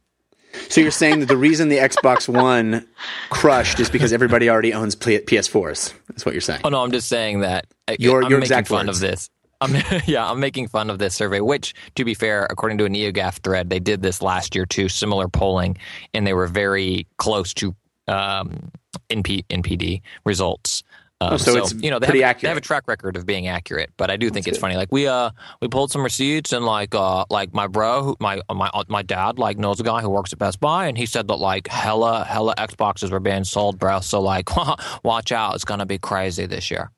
So 0.70 0.82
you're 0.82 0.92
saying 0.92 1.20
that 1.22 1.28
the 1.28 1.38
reason 1.38 1.70
the 1.70 1.78
Xbox 1.78 2.28
One 2.28 2.88
crushed 3.30 3.80
is 3.80 3.90
because 3.90 4.14
everybody 4.14 4.50
already 4.50 4.74
owns 4.74 4.96
PS4s. 4.96 5.94
That's 6.08 6.26
what 6.26 6.34
you're 6.34 6.42
saying. 6.42 6.62
Oh 6.64 6.70
no, 6.70 6.84
I'm 6.84 6.92
just 6.92 7.08
saying 7.08 7.42
that 7.42 7.66
you're, 8.00 8.24
I'm 8.24 8.30
your 8.30 8.40
making 8.40 8.66
fun 8.66 8.88
words. 8.88 9.02
of 9.02 9.10
this. 9.10 9.30
I'm, 9.62 9.76
yeah, 10.06 10.30
I'm 10.30 10.40
making 10.40 10.68
fun 10.68 10.90
of 10.90 11.00
this 11.00 11.16
survey. 11.16 11.40
Which, 11.40 11.74
to 11.96 12.06
be 12.06 12.14
fair, 12.14 12.46
according 12.50 12.78
to 12.80 12.86
a 12.86 12.90
NeoGaf 12.90 13.44
thread, 13.44 13.70
they 13.70 13.80
did 13.80 14.02
this 14.02 14.22
last 14.22 14.56
year 14.56 14.66
too, 14.66 14.90
similar 14.90 15.28
polling, 15.28 15.78
and 16.14 16.28
they 16.28 16.34
were 16.34 16.48
very 16.48 17.08
close 17.18 17.54
to 17.56 17.76
um, 18.08 18.72
NP, 19.10 19.46
NPD 19.48 20.02
results. 20.26 20.84
Um, 21.24 21.34
Oh, 21.34 21.38
so 21.38 21.58
it's 21.58 21.74
you 21.74 21.90
know 21.90 22.00
they 22.00 22.08
pretty 22.08 22.22
have, 22.22 22.32
accurate. 22.32 22.42
they 22.42 22.48
have 22.50 22.58
a 22.58 22.62
track 22.62 22.84
record 22.88 23.16
of 23.16 23.26
being 23.26 23.48
accurate, 23.48 23.92
but 23.98 24.12
I 24.12 24.18
do 24.18 24.30
think 24.30 24.48
it's 24.48 24.58
funny. 24.58 24.76
Like 24.76 24.92
we 24.92 25.08
uh 25.08 25.32
we 25.62 25.68
pulled 25.68 25.92
some 25.92 26.04
receipts 26.04 26.52
and 26.54 26.66
like 26.66 26.94
uh 26.94 27.26
like 27.30 27.54
my 27.54 27.68
bro 27.68 28.04
who, 28.04 28.18
my 28.20 28.42
my 28.54 28.70
my 28.88 29.02
dad 29.02 29.40
like 29.40 29.58
knows 29.58 29.80
a 29.80 29.84
guy 29.84 30.02
who 30.02 30.10
works 30.10 30.34
at 30.34 30.40
Best 30.40 30.60
Buy 30.60 30.88
and 30.88 30.98
he 30.98 31.06
said 31.06 31.28
that 31.30 31.36
like 31.36 31.68
hella 31.68 32.24
hella 32.24 32.56
Xboxes 32.58 33.12
were 33.12 33.20
being 33.20 33.44
sold, 33.44 33.80
bro. 33.80 34.00
So 34.02 34.22
like 34.22 34.50
watch 35.04 35.32
out, 35.32 35.56
it's 35.56 35.66
gonna 35.66 35.86
be 35.86 35.98
crazy 35.98 36.46
this 36.46 36.70
year. 36.70 36.92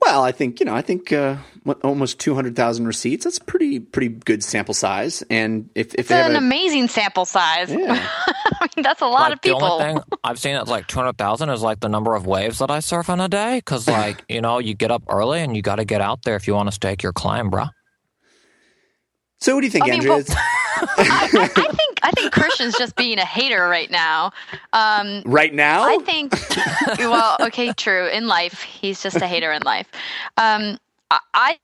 Well, 0.00 0.22
I 0.22 0.32
think 0.32 0.60
you 0.60 0.66
know. 0.66 0.74
I 0.74 0.82
think 0.82 1.12
uh, 1.12 1.36
almost 1.82 2.18
two 2.20 2.34
hundred 2.34 2.56
thousand 2.56 2.86
receipts. 2.86 3.24
That's 3.24 3.38
pretty 3.38 3.80
pretty 3.80 4.08
good 4.10 4.44
sample 4.44 4.74
size. 4.74 5.22
And 5.30 5.70
if 5.74 5.88
if 5.94 6.00
It's 6.00 6.08
they 6.10 6.20
an 6.20 6.34
a, 6.34 6.38
amazing 6.38 6.88
sample 6.88 7.24
size. 7.24 7.70
Yeah. 7.72 8.06
I 8.60 8.68
mean, 8.76 8.82
that's 8.82 9.00
a 9.00 9.06
lot 9.06 9.20
like 9.22 9.32
of 9.34 9.40
people. 9.40 9.60
the 9.60 9.66
only 9.66 9.84
thing 9.94 10.02
I've 10.22 10.38
seen 10.38 10.54
that's 10.54 10.68
like 10.68 10.86
two 10.88 10.98
hundred 10.98 11.16
thousand 11.16 11.48
is 11.50 11.62
like 11.62 11.80
the 11.80 11.88
number 11.88 12.14
of 12.14 12.26
waves 12.26 12.58
that 12.58 12.70
I 12.70 12.80
surf 12.80 13.08
in 13.08 13.18
a 13.20 13.28
day. 13.28 13.56
Because 13.58 13.88
like 13.88 14.22
you 14.28 14.42
know 14.42 14.58
you 14.58 14.74
get 14.74 14.90
up 14.90 15.04
early 15.08 15.40
and 15.40 15.56
you 15.56 15.62
got 15.62 15.76
to 15.76 15.86
get 15.86 16.02
out 16.02 16.22
there 16.24 16.36
if 16.36 16.46
you 16.46 16.54
want 16.54 16.68
to 16.68 16.72
stake 16.74 17.02
your 17.02 17.12
claim, 17.14 17.48
bro. 17.48 17.64
so 19.40 19.54
what 19.54 19.62
do 19.62 19.66
you 19.66 19.70
think, 19.70 19.84
I 19.84 19.88
mean, 19.88 19.94
Andrea? 20.00 20.16
well- 20.16 20.24
I, 20.98 21.28
I 21.56 21.68
think 21.72 21.93
I 22.04 22.10
think 22.10 22.32
Christian's 22.32 22.76
just 22.76 22.96
being 22.96 23.18
a 23.18 23.24
hater 23.24 23.66
right 23.66 23.90
now. 23.90 24.30
Um, 24.74 25.22
right 25.24 25.54
now, 25.54 25.84
I 25.84 25.96
think. 25.98 26.34
well, 26.98 27.36
okay, 27.40 27.72
true. 27.72 28.08
In 28.08 28.28
life, 28.28 28.62
he's 28.62 29.02
just 29.02 29.16
a 29.16 29.26
hater 29.26 29.50
in 29.52 29.62
life. 29.62 29.88
Um, 30.36 30.78
I. 31.10 31.58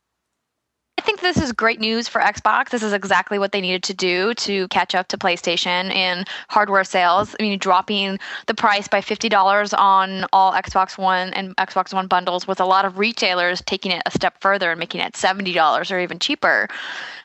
I 0.99 1.03
think 1.03 1.23
this 1.23 1.39
is 1.39 1.51
great 1.53 1.81
news 1.81 2.09
for 2.09 2.21
Xbox. 2.21 2.69
This 2.69 2.83
is 2.83 2.93
exactly 2.93 3.39
what 3.39 3.53
they 3.53 3.63
needed 3.63 3.83
to 3.85 3.95
do 3.95 4.35
to 4.35 4.69
catch 4.69 4.95
up 4.95 5.09
to 5.09 5.17
PlayStation 5.17 5.91
in 5.91 6.27
hardware 6.51 6.85
sales. 6.85 7.35
I 7.41 7.45
mean, 7.45 7.59
dropping 7.59 8.19
the 8.49 8.53
price 8.53 8.87
by 8.87 9.01
$50 9.01 9.73
on 9.79 10.27
all 10.35 10.53
Xbox 10.53 10.99
One 10.99 11.33
and 11.33 11.57
Xbox 11.57 11.95
One 11.95 12.07
bundles, 12.07 12.47
with 12.47 12.61
a 12.61 12.67
lot 12.67 12.85
of 12.85 12.99
retailers 12.99 13.63
taking 13.63 13.93
it 13.93 14.03
a 14.05 14.11
step 14.11 14.43
further 14.43 14.73
and 14.73 14.79
making 14.79 15.01
it 15.01 15.15
$70 15.15 15.91
or 15.91 15.99
even 15.99 16.19
cheaper. 16.19 16.69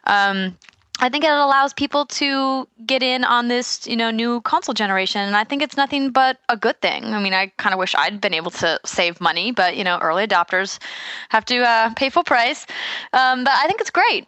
Um, 0.05 0.57
I 0.99 1.09
think 1.09 1.25
it 1.25 1.29
allows 1.29 1.73
people 1.73 2.05
to 2.05 2.67
get 2.85 3.03
in 3.03 3.25
on 3.25 3.47
this, 3.49 3.85
you 3.85 3.97
know, 3.97 4.11
new 4.11 4.39
console 4.41 4.73
generation, 4.73 5.21
and 5.21 5.35
I 5.35 5.43
think 5.43 5.61
it's 5.61 5.75
nothing 5.75 6.11
but 6.11 6.37
a 6.47 6.55
good 6.55 6.79
thing. 6.81 7.03
I 7.05 7.21
mean, 7.21 7.33
I 7.33 7.51
kind 7.57 7.73
of 7.73 7.79
wish 7.79 7.93
I'd 7.95 8.21
been 8.21 8.33
able 8.33 8.51
to 8.51 8.79
save 8.85 9.19
money, 9.19 9.51
but 9.51 9.75
you 9.75 9.83
know, 9.83 9.99
early 10.01 10.25
adopters 10.25 10.79
have 11.29 11.43
to 11.45 11.59
uh, 11.61 11.93
pay 11.95 12.09
full 12.09 12.23
price. 12.23 12.65
Um, 13.11 13.43
but 13.43 13.53
I 13.53 13.67
think 13.67 13.81
it's 13.81 13.89
great. 13.91 14.27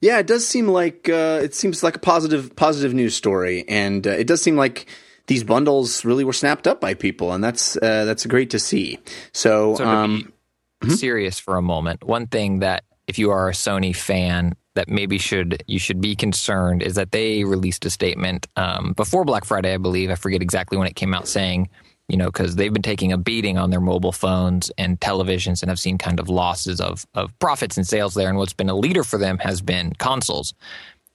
yeah, 0.00 0.18
it 0.18 0.26
does 0.26 0.46
seem 0.46 0.68
like 0.68 1.08
uh, 1.08 1.40
it 1.42 1.54
seems 1.54 1.82
like 1.82 1.96
a 1.96 2.00
positive 2.00 2.54
positive 2.56 2.92
news 2.92 3.14
story, 3.14 3.64
and 3.66 4.06
uh, 4.06 4.10
it 4.10 4.26
does 4.26 4.42
seem 4.42 4.56
like 4.56 4.86
these 5.26 5.44
bundles 5.44 6.04
really 6.04 6.24
were 6.24 6.34
snapped 6.34 6.66
up 6.66 6.80
by 6.80 6.94
people, 6.94 7.32
and 7.32 7.42
that's 7.42 7.76
uh, 7.76 8.04
that's 8.04 8.26
great 8.26 8.50
to 8.50 8.58
see. 8.58 8.98
So, 9.32 9.76
So 9.76 9.84
to 9.84 9.88
um, 9.90 10.32
be 10.80 10.90
serious 10.90 11.38
for 11.38 11.56
a 11.56 11.62
moment, 11.62 12.04
one 12.04 12.26
thing 12.26 12.58
that 12.58 12.84
if 13.06 13.18
you 13.18 13.30
are 13.30 13.48
a 13.48 13.52
Sony 13.52 13.94
fan 13.94 14.54
that 14.74 14.88
maybe 14.88 15.18
should 15.18 15.62
you 15.66 15.78
should 15.78 16.00
be 16.00 16.16
concerned 16.16 16.82
is 16.82 16.94
that 16.94 17.12
they 17.12 17.44
released 17.44 17.84
a 17.84 17.90
statement 17.90 18.46
um, 18.56 18.92
before 18.94 19.24
Black 19.24 19.44
Friday, 19.44 19.72
I 19.72 19.78
believe. 19.78 20.10
I 20.10 20.16
forget 20.16 20.42
exactly 20.42 20.76
when 20.78 20.86
it 20.86 20.96
came 20.96 21.14
out, 21.14 21.28
saying 21.28 21.68
you 22.08 22.16
know 22.16 22.26
because 22.26 22.56
they've 22.56 22.72
been 22.72 22.82
taking 22.82 23.12
a 23.12 23.18
beating 23.18 23.56
on 23.56 23.70
their 23.70 23.80
mobile 23.80 24.12
phones 24.12 24.70
and 24.76 25.00
televisions 25.00 25.62
and 25.62 25.70
have 25.70 25.80
seen 25.80 25.96
kind 25.96 26.18
of 26.18 26.28
losses 26.28 26.80
of 26.80 27.06
of 27.14 27.36
profits 27.38 27.76
and 27.76 27.86
sales 27.86 28.14
there. 28.14 28.28
And 28.28 28.38
what's 28.38 28.52
been 28.52 28.68
a 28.68 28.76
leader 28.76 29.04
for 29.04 29.18
them 29.18 29.38
has 29.38 29.60
been 29.60 29.92
consoles. 29.98 30.54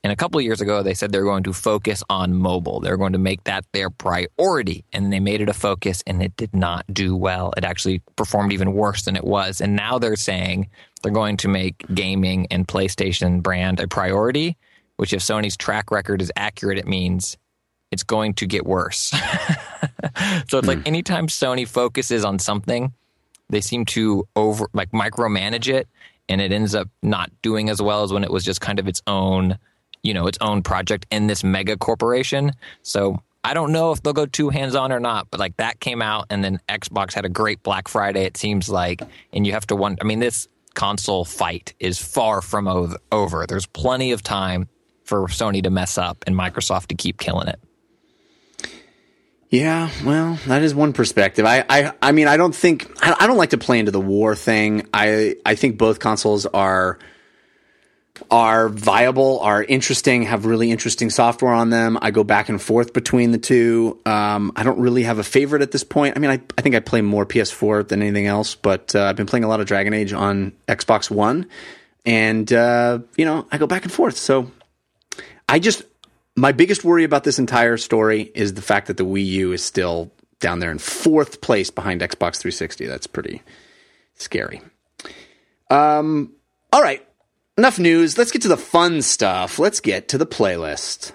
And 0.04 0.14
a 0.14 0.16
couple 0.16 0.40
of 0.40 0.46
years 0.46 0.62
ago, 0.62 0.82
they 0.82 0.94
said 0.94 1.12
they're 1.12 1.24
going 1.24 1.44
to 1.44 1.52
focus 1.52 2.04
on 2.10 2.34
mobile. 2.34 2.80
They're 2.80 2.96
going 2.96 3.14
to 3.14 3.20
make 3.20 3.44
that 3.44 3.66
their 3.74 3.90
priority. 3.90 4.86
And 4.94 5.12
they 5.12 5.20
made 5.20 5.42
it 5.42 5.50
a 5.50 5.54
focus 5.54 6.02
and 6.08 6.24
it 6.24 6.38
did 6.38 6.56
not 6.56 6.86
do 6.94 7.18
well. 7.18 7.54
It 7.58 7.66
actually 7.66 8.02
performed 8.16 8.54
even 8.54 8.74
worse 8.74 9.04
than 9.04 9.18
it 9.18 9.26
was. 9.26 9.60
And 9.60 9.76
now 9.76 10.00
they're 10.00 10.16
saying 10.16 10.70
they're 11.04 11.12
going 11.12 11.36
to 11.38 11.50
make 11.50 11.86
gaming 11.94 12.48
and 12.50 12.66
PlayStation 12.66 13.44
brand 13.44 13.82
a 13.82 13.88
priority, 13.88 14.58
which 14.96 15.12
if 15.12 15.22
Sony's 15.22 15.58
track 15.58 15.92
record 15.92 16.22
is 16.22 16.32
accurate, 16.38 16.78
it 16.78 16.88
means 16.88 17.38
it's 17.92 18.04
going 18.04 18.36
to 18.36 18.46
get 18.46 18.66
worse. 18.66 18.98
so 20.48 20.60
it's 20.60 20.68
like 20.68 20.80
hmm. 20.80 20.88
anytime 20.88 21.28
Sony 21.28 21.68
focuses 21.68 22.24
on 22.24 22.40
something, 22.40 22.94
they 23.50 23.62
seem 23.62 23.84
to 23.84 24.28
over 24.36 24.68
like 24.74 24.92
micromanage 24.92 25.74
it 25.74 25.90
and 26.30 26.40
it 26.40 26.52
ends 26.52 26.76
up 26.76 26.88
not 27.02 27.32
doing 27.42 27.70
as 27.70 27.82
well 27.82 28.04
as 28.04 28.14
when 28.14 28.24
it 28.24 28.32
was 28.32 28.46
just 28.46 28.62
kind 28.62 28.80
of 28.80 28.88
its 28.88 29.02
own 29.08 29.58
you 30.04 30.14
know 30.14 30.28
its 30.28 30.38
own 30.42 30.62
project 30.62 31.06
in 31.12 31.28
this 31.28 31.44
mega 31.44 31.78
corporation 31.78 32.52
so 32.82 33.18
i 33.44 33.54
don't 33.54 33.72
know 33.72 33.92
if 33.92 34.02
they'll 34.02 34.14
go 34.14 34.26
too 34.26 34.50
hands 34.50 34.76
on 34.76 34.92
or 34.92 35.00
not 35.00 35.28
but 35.32 35.40
like 35.40 35.56
that 35.58 35.80
came 35.80 36.02
out 36.02 36.26
and 36.30 36.44
then 36.44 36.60
xbox 36.70 37.14
had 37.14 37.26
a 37.26 37.30
great 37.30 37.62
black 37.64 37.88
friday 37.88 38.24
it 38.24 38.38
seems 38.38 38.70
like 38.70 39.02
and 39.34 39.46
you 39.46 39.54
have 39.54 39.66
to 39.68 39.76
wonder 39.76 39.98
i 40.02 40.06
mean 40.06 40.20
this 40.20 40.48
console 40.74 41.26
fight 41.26 41.74
is 41.80 42.00
far 42.00 42.42
from 42.42 42.96
over 43.12 43.46
there's 43.48 43.66
plenty 43.66 44.12
of 44.12 44.22
time 44.24 44.68
for 45.04 45.28
sony 45.28 45.62
to 45.64 45.70
mess 45.70 45.98
up 45.98 46.24
and 46.28 46.36
microsoft 46.36 46.88
to 46.88 46.96
keep 46.96 47.18
killing 47.18 47.48
it 47.48 47.60
Yeah, 49.50 49.90
well, 50.06 50.38
that 50.46 50.62
is 50.62 50.76
one 50.76 50.94
perspective. 50.94 51.44
I, 51.44 51.66
I, 51.68 51.92
I 52.04 52.12
mean, 52.12 52.28
I 52.28 52.38
don't 52.38 52.54
think 52.54 52.88
I, 53.02 53.16
I 53.22 53.26
don't 53.26 53.38
like 53.38 53.50
to 53.50 53.58
play 53.58 53.80
into 53.80 53.92
the 53.92 54.00
war 54.00 54.36
thing. 54.36 54.88
I, 54.94 55.38
I 55.44 55.56
think 55.56 55.80
both 55.80 55.98
consoles 55.98 56.46
are 56.46 57.00
are 58.30 58.70
viable, 58.70 59.40
are 59.40 59.64
interesting, 59.64 60.24
have 60.24 60.46
really 60.46 60.72
interesting 60.72 61.10
software 61.10 61.54
on 61.54 61.70
them. 61.70 61.98
I 62.02 62.12
go 62.12 62.24
back 62.24 62.50
and 62.50 62.62
forth 62.62 62.94
between 62.94 63.32
the 63.32 63.38
two. 63.38 64.00
Um, 64.06 64.52
I 64.56 64.64
don't 64.64 64.80
really 64.80 65.04
have 65.04 65.20
a 65.20 65.24
favorite 65.24 65.62
at 65.62 65.72
this 65.72 65.84
point. 65.84 66.18
I 66.18 66.20
mean, 66.20 66.30
I, 66.30 66.42
I 66.58 66.62
think 66.62 66.76
I 66.76 66.80
play 66.80 67.02
more 67.02 67.26
PS4 67.26 67.88
than 67.88 68.02
anything 68.02 68.28
else, 68.28 68.56
but 68.56 68.94
uh, 68.96 69.04
I've 69.04 69.16
been 69.16 69.26
playing 69.26 69.46
a 69.46 69.48
lot 69.48 69.62
of 69.62 69.68
Dragon 69.68 69.94
Age 69.94 70.14
on 70.14 70.52
Xbox 70.68 71.10
One, 71.10 71.48
and 72.06 72.52
uh, 72.52 73.00
you 73.16 73.26
know, 73.26 73.48
I 73.52 73.58
go 73.58 73.68
back 73.68 73.84
and 73.84 73.92
forth. 73.92 74.18
So 74.18 74.52
I 75.48 75.60
just 75.60 75.84
my 76.36 76.52
biggest 76.52 76.84
worry 76.84 77.04
about 77.04 77.24
this 77.24 77.40
entire 77.40 77.78
story 77.78 78.32
is 78.34 78.54
the 78.54 78.62
fact 78.62 78.88
that 78.88 78.98
the 78.98 79.06
Wii 79.06 79.26
U 79.26 79.52
is 79.52 79.64
still 79.64 80.12
down 80.40 80.60
there 80.60 80.72
in 80.72 80.80
fourth 80.80 81.42
place 81.42 81.70
behind 81.70 82.02
Xbox 82.02 82.38
360. 82.38 82.86
That's 82.86 83.08
pretty 83.08 83.42
scary. 84.16 84.62
Um, 85.70 86.34
all 86.72 86.82
right, 86.82 87.06
enough 87.60 87.78
news. 87.78 88.18
Let's 88.18 88.32
get 88.32 88.42
to 88.44 88.48
the 88.48 88.56
fun 88.56 89.02
stuff. 89.02 89.60
Let's 89.60 89.82
get 89.82 90.08
to 90.10 90.18
the 90.18 90.26
playlist. 90.26 91.12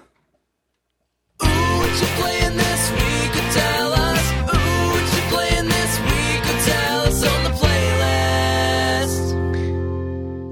Ooh, 1.43 1.47
what 1.47 1.89
you 1.89 2.07
playing 2.21 2.55
this 2.55 2.91
week? 2.91 3.31
Could 3.33 3.51
tell 3.51 3.93
us. 3.93 4.31
Ooh, 4.53 4.91
what 4.91 5.01
you 5.15 5.21
playing 5.35 5.65
this 5.65 5.99
week? 6.01 6.43
Could 6.43 6.61
tell 6.71 6.99
us 7.01 7.25
on 7.25 7.43
the 7.45 7.49
playlist. 7.49 9.25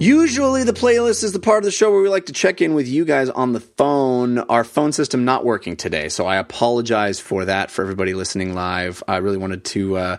Usually, 0.02 0.64
the 0.64 0.74
playlist 0.74 1.24
is 1.24 1.32
the 1.32 1.40
part 1.40 1.60
of 1.60 1.66
the 1.66 1.72
show 1.72 1.92
where 1.92 2.02
we 2.02 2.10
like 2.10 2.26
to 2.26 2.34
check 2.34 2.60
in 2.60 2.74
with 2.74 2.88
you 2.88 3.06
guys 3.06 3.30
on 3.30 3.54
the 3.54 3.60
phone. 3.60 4.40
Our 4.40 4.64
phone 4.64 4.94
system 4.94 5.26
not 5.26 5.46
working 5.46 5.76
today, 5.76 6.10
so 6.10 6.26
I 6.26 6.38
apologize 6.38 7.20
for 7.20 7.46
that 7.46 7.70
for 7.70 7.84
everybody 7.84 8.16
listening 8.16 8.56
live. 8.56 9.04
I 9.08 9.18
really 9.18 9.38
wanted 9.38 9.64
to 9.66 9.98
uh, 9.98 10.18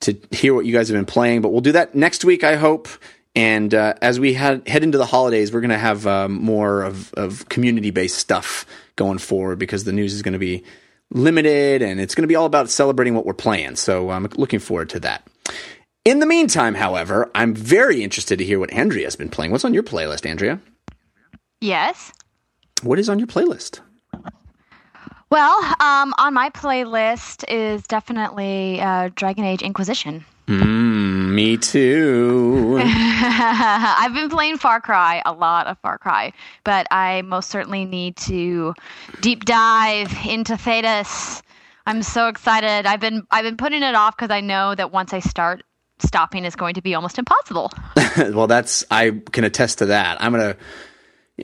to 0.00 0.18
hear 0.30 0.54
what 0.54 0.64
you 0.64 0.72
guys 0.72 0.88
have 0.88 0.96
been 0.96 1.04
playing, 1.04 1.42
but 1.42 1.50
we'll 1.50 1.60
do 1.60 1.72
that 1.72 1.94
next 1.94 2.24
week, 2.24 2.44
I 2.44 2.56
hope. 2.56 2.88
And 3.34 3.72
uh, 3.72 3.94
as 4.02 4.20
we 4.20 4.34
head 4.34 4.66
head 4.68 4.82
into 4.82 4.98
the 4.98 5.06
holidays, 5.06 5.52
we're 5.52 5.60
going 5.60 5.70
to 5.70 5.78
have 5.78 6.06
um, 6.06 6.32
more 6.34 6.82
of, 6.82 7.12
of 7.14 7.48
community 7.48 7.90
based 7.90 8.18
stuff 8.18 8.66
going 8.96 9.18
forward 9.18 9.58
because 9.58 9.84
the 9.84 9.92
news 9.92 10.12
is 10.12 10.22
going 10.22 10.34
to 10.34 10.38
be 10.38 10.64
limited 11.10 11.82
and 11.82 12.00
it's 12.00 12.14
going 12.14 12.22
to 12.22 12.28
be 12.28 12.36
all 12.36 12.46
about 12.46 12.68
celebrating 12.68 13.14
what 13.14 13.24
we're 13.24 13.32
playing. 13.34 13.76
So 13.76 14.10
I'm 14.10 14.28
looking 14.36 14.60
forward 14.60 14.90
to 14.90 15.00
that. 15.00 15.26
In 16.04 16.18
the 16.18 16.26
meantime, 16.26 16.74
however, 16.74 17.30
I'm 17.34 17.54
very 17.54 18.02
interested 18.02 18.38
to 18.38 18.44
hear 18.44 18.58
what 18.58 18.72
Andrea's 18.72 19.16
been 19.16 19.28
playing. 19.28 19.52
What's 19.52 19.64
on 19.64 19.72
your 19.72 19.84
playlist, 19.84 20.28
Andrea? 20.28 20.60
Yes. 21.60 22.12
What 22.82 22.98
is 22.98 23.08
on 23.08 23.18
your 23.18 23.28
playlist? 23.28 23.80
Well, 25.30 25.58
um, 25.80 26.12
on 26.18 26.34
my 26.34 26.50
playlist 26.50 27.44
is 27.48 27.86
definitely 27.86 28.80
uh, 28.80 29.10
Dragon 29.14 29.44
Age 29.44 29.62
Inquisition. 29.62 30.24
Mm, 30.60 31.32
me 31.32 31.56
too. 31.56 32.78
I've 32.84 34.12
been 34.14 34.28
playing 34.28 34.58
Far 34.58 34.80
Cry, 34.80 35.22
a 35.24 35.32
lot 35.32 35.66
of 35.66 35.78
Far 35.78 35.98
Cry, 35.98 36.32
but 36.64 36.86
I 36.90 37.22
most 37.22 37.50
certainly 37.50 37.84
need 37.84 38.16
to 38.18 38.74
deep 39.20 39.44
dive 39.44 40.12
into 40.26 40.54
Thedas. 40.54 41.42
I'm 41.86 42.02
so 42.02 42.28
excited. 42.28 42.86
I've 42.86 43.00
been 43.00 43.26
I've 43.30 43.44
been 43.44 43.56
putting 43.56 43.82
it 43.82 43.94
off 43.94 44.16
because 44.16 44.30
I 44.30 44.40
know 44.40 44.74
that 44.74 44.92
once 44.92 45.12
I 45.12 45.20
start, 45.20 45.64
stopping 45.98 46.44
is 46.44 46.56
going 46.56 46.74
to 46.74 46.82
be 46.82 46.94
almost 46.94 47.18
impossible. 47.18 47.70
well, 48.32 48.46
that's 48.46 48.84
I 48.90 49.10
can 49.32 49.44
attest 49.44 49.78
to 49.78 49.86
that. 49.86 50.22
I'm 50.22 50.32
gonna, 50.32 50.56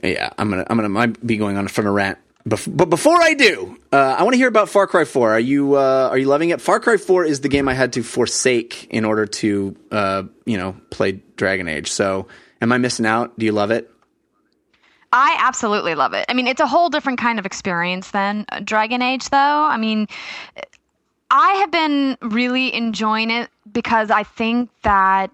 yeah, 0.03 0.29
I'm 0.37 0.49
gonna, 0.49 0.65
I'm 0.69 0.77
gonna 0.77 0.89
might 0.89 1.25
be 1.25 1.37
going 1.37 1.57
on 1.57 1.67
from 1.67 1.87
a 1.87 1.91
rant. 1.91 2.17
Bef- 2.47 2.75
but 2.75 2.89
before 2.89 3.21
I 3.21 3.33
do, 3.33 3.77
uh, 3.91 4.15
I 4.17 4.23
want 4.23 4.33
to 4.33 4.37
hear 4.37 4.47
about 4.47 4.69
Far 4.69 4.87
Cry 4.87 5.03
4. 5.03 5.31
Are 5.31 5.39
you 5.39 5.75
uh, 5.75 6.07
are 6.09 6.17
you 6.17 6.25
loving 6.25 6.49
it? 6.49 6.61
Far 6.61 6.79
Cry 6.79 6.97
4 6.97 7.25
is 7.25 7.41
the 7.41 7.49
game 7.49 7.67
I 7.67 7.73
had 7.73 7.93
to 7.93 8.03
forsake 8.03 8.87
in 8.89 9.03
order 9.03 9.25
to 9.25 9.75
uh, 9.91 10.23
you 10.45 10.57
know 10.57 10.75
play 10.89 11.21
Dragon 11.35 11.67
Age. 11.67 11.91
So, 11.91 12.27
am 12.61 12.71
I 12.71 12.77
missing 12.77 13.05
out? 13.05 13.37
Do 13.37 13.45
you 13.45 13.51
love 13.51 13.71
it? 13.71 13.91
I 15.11 15.35
absolutely 15.39 15.95
love 15.95 16.13
it. 16.13 16.25
I 16.29 16.33
mean, 16.33 16.47
it's 16.47 16.61
a 16.61 16.67
whole 16.67 16.89
different 16.89 17.19
kind 17.19 17.39
of 17.39 17.45
experience 17.45 18.11
than 18.11 18.45
Dragon 18.63 19.01
Age, 19.01 19.29
though. 19.29 19.37
I 19.37 19.75
mean, 19.77 20.07
I 21.31 21.53
have 21.53 21.71
been 21.71 22.17
really 22.21 22.73
enjoying 22.73 23.31
it 23.31 23.49
because 23.71 24.11
I 24.11 24.23
think 24.23 24.69
that 24.83 25.31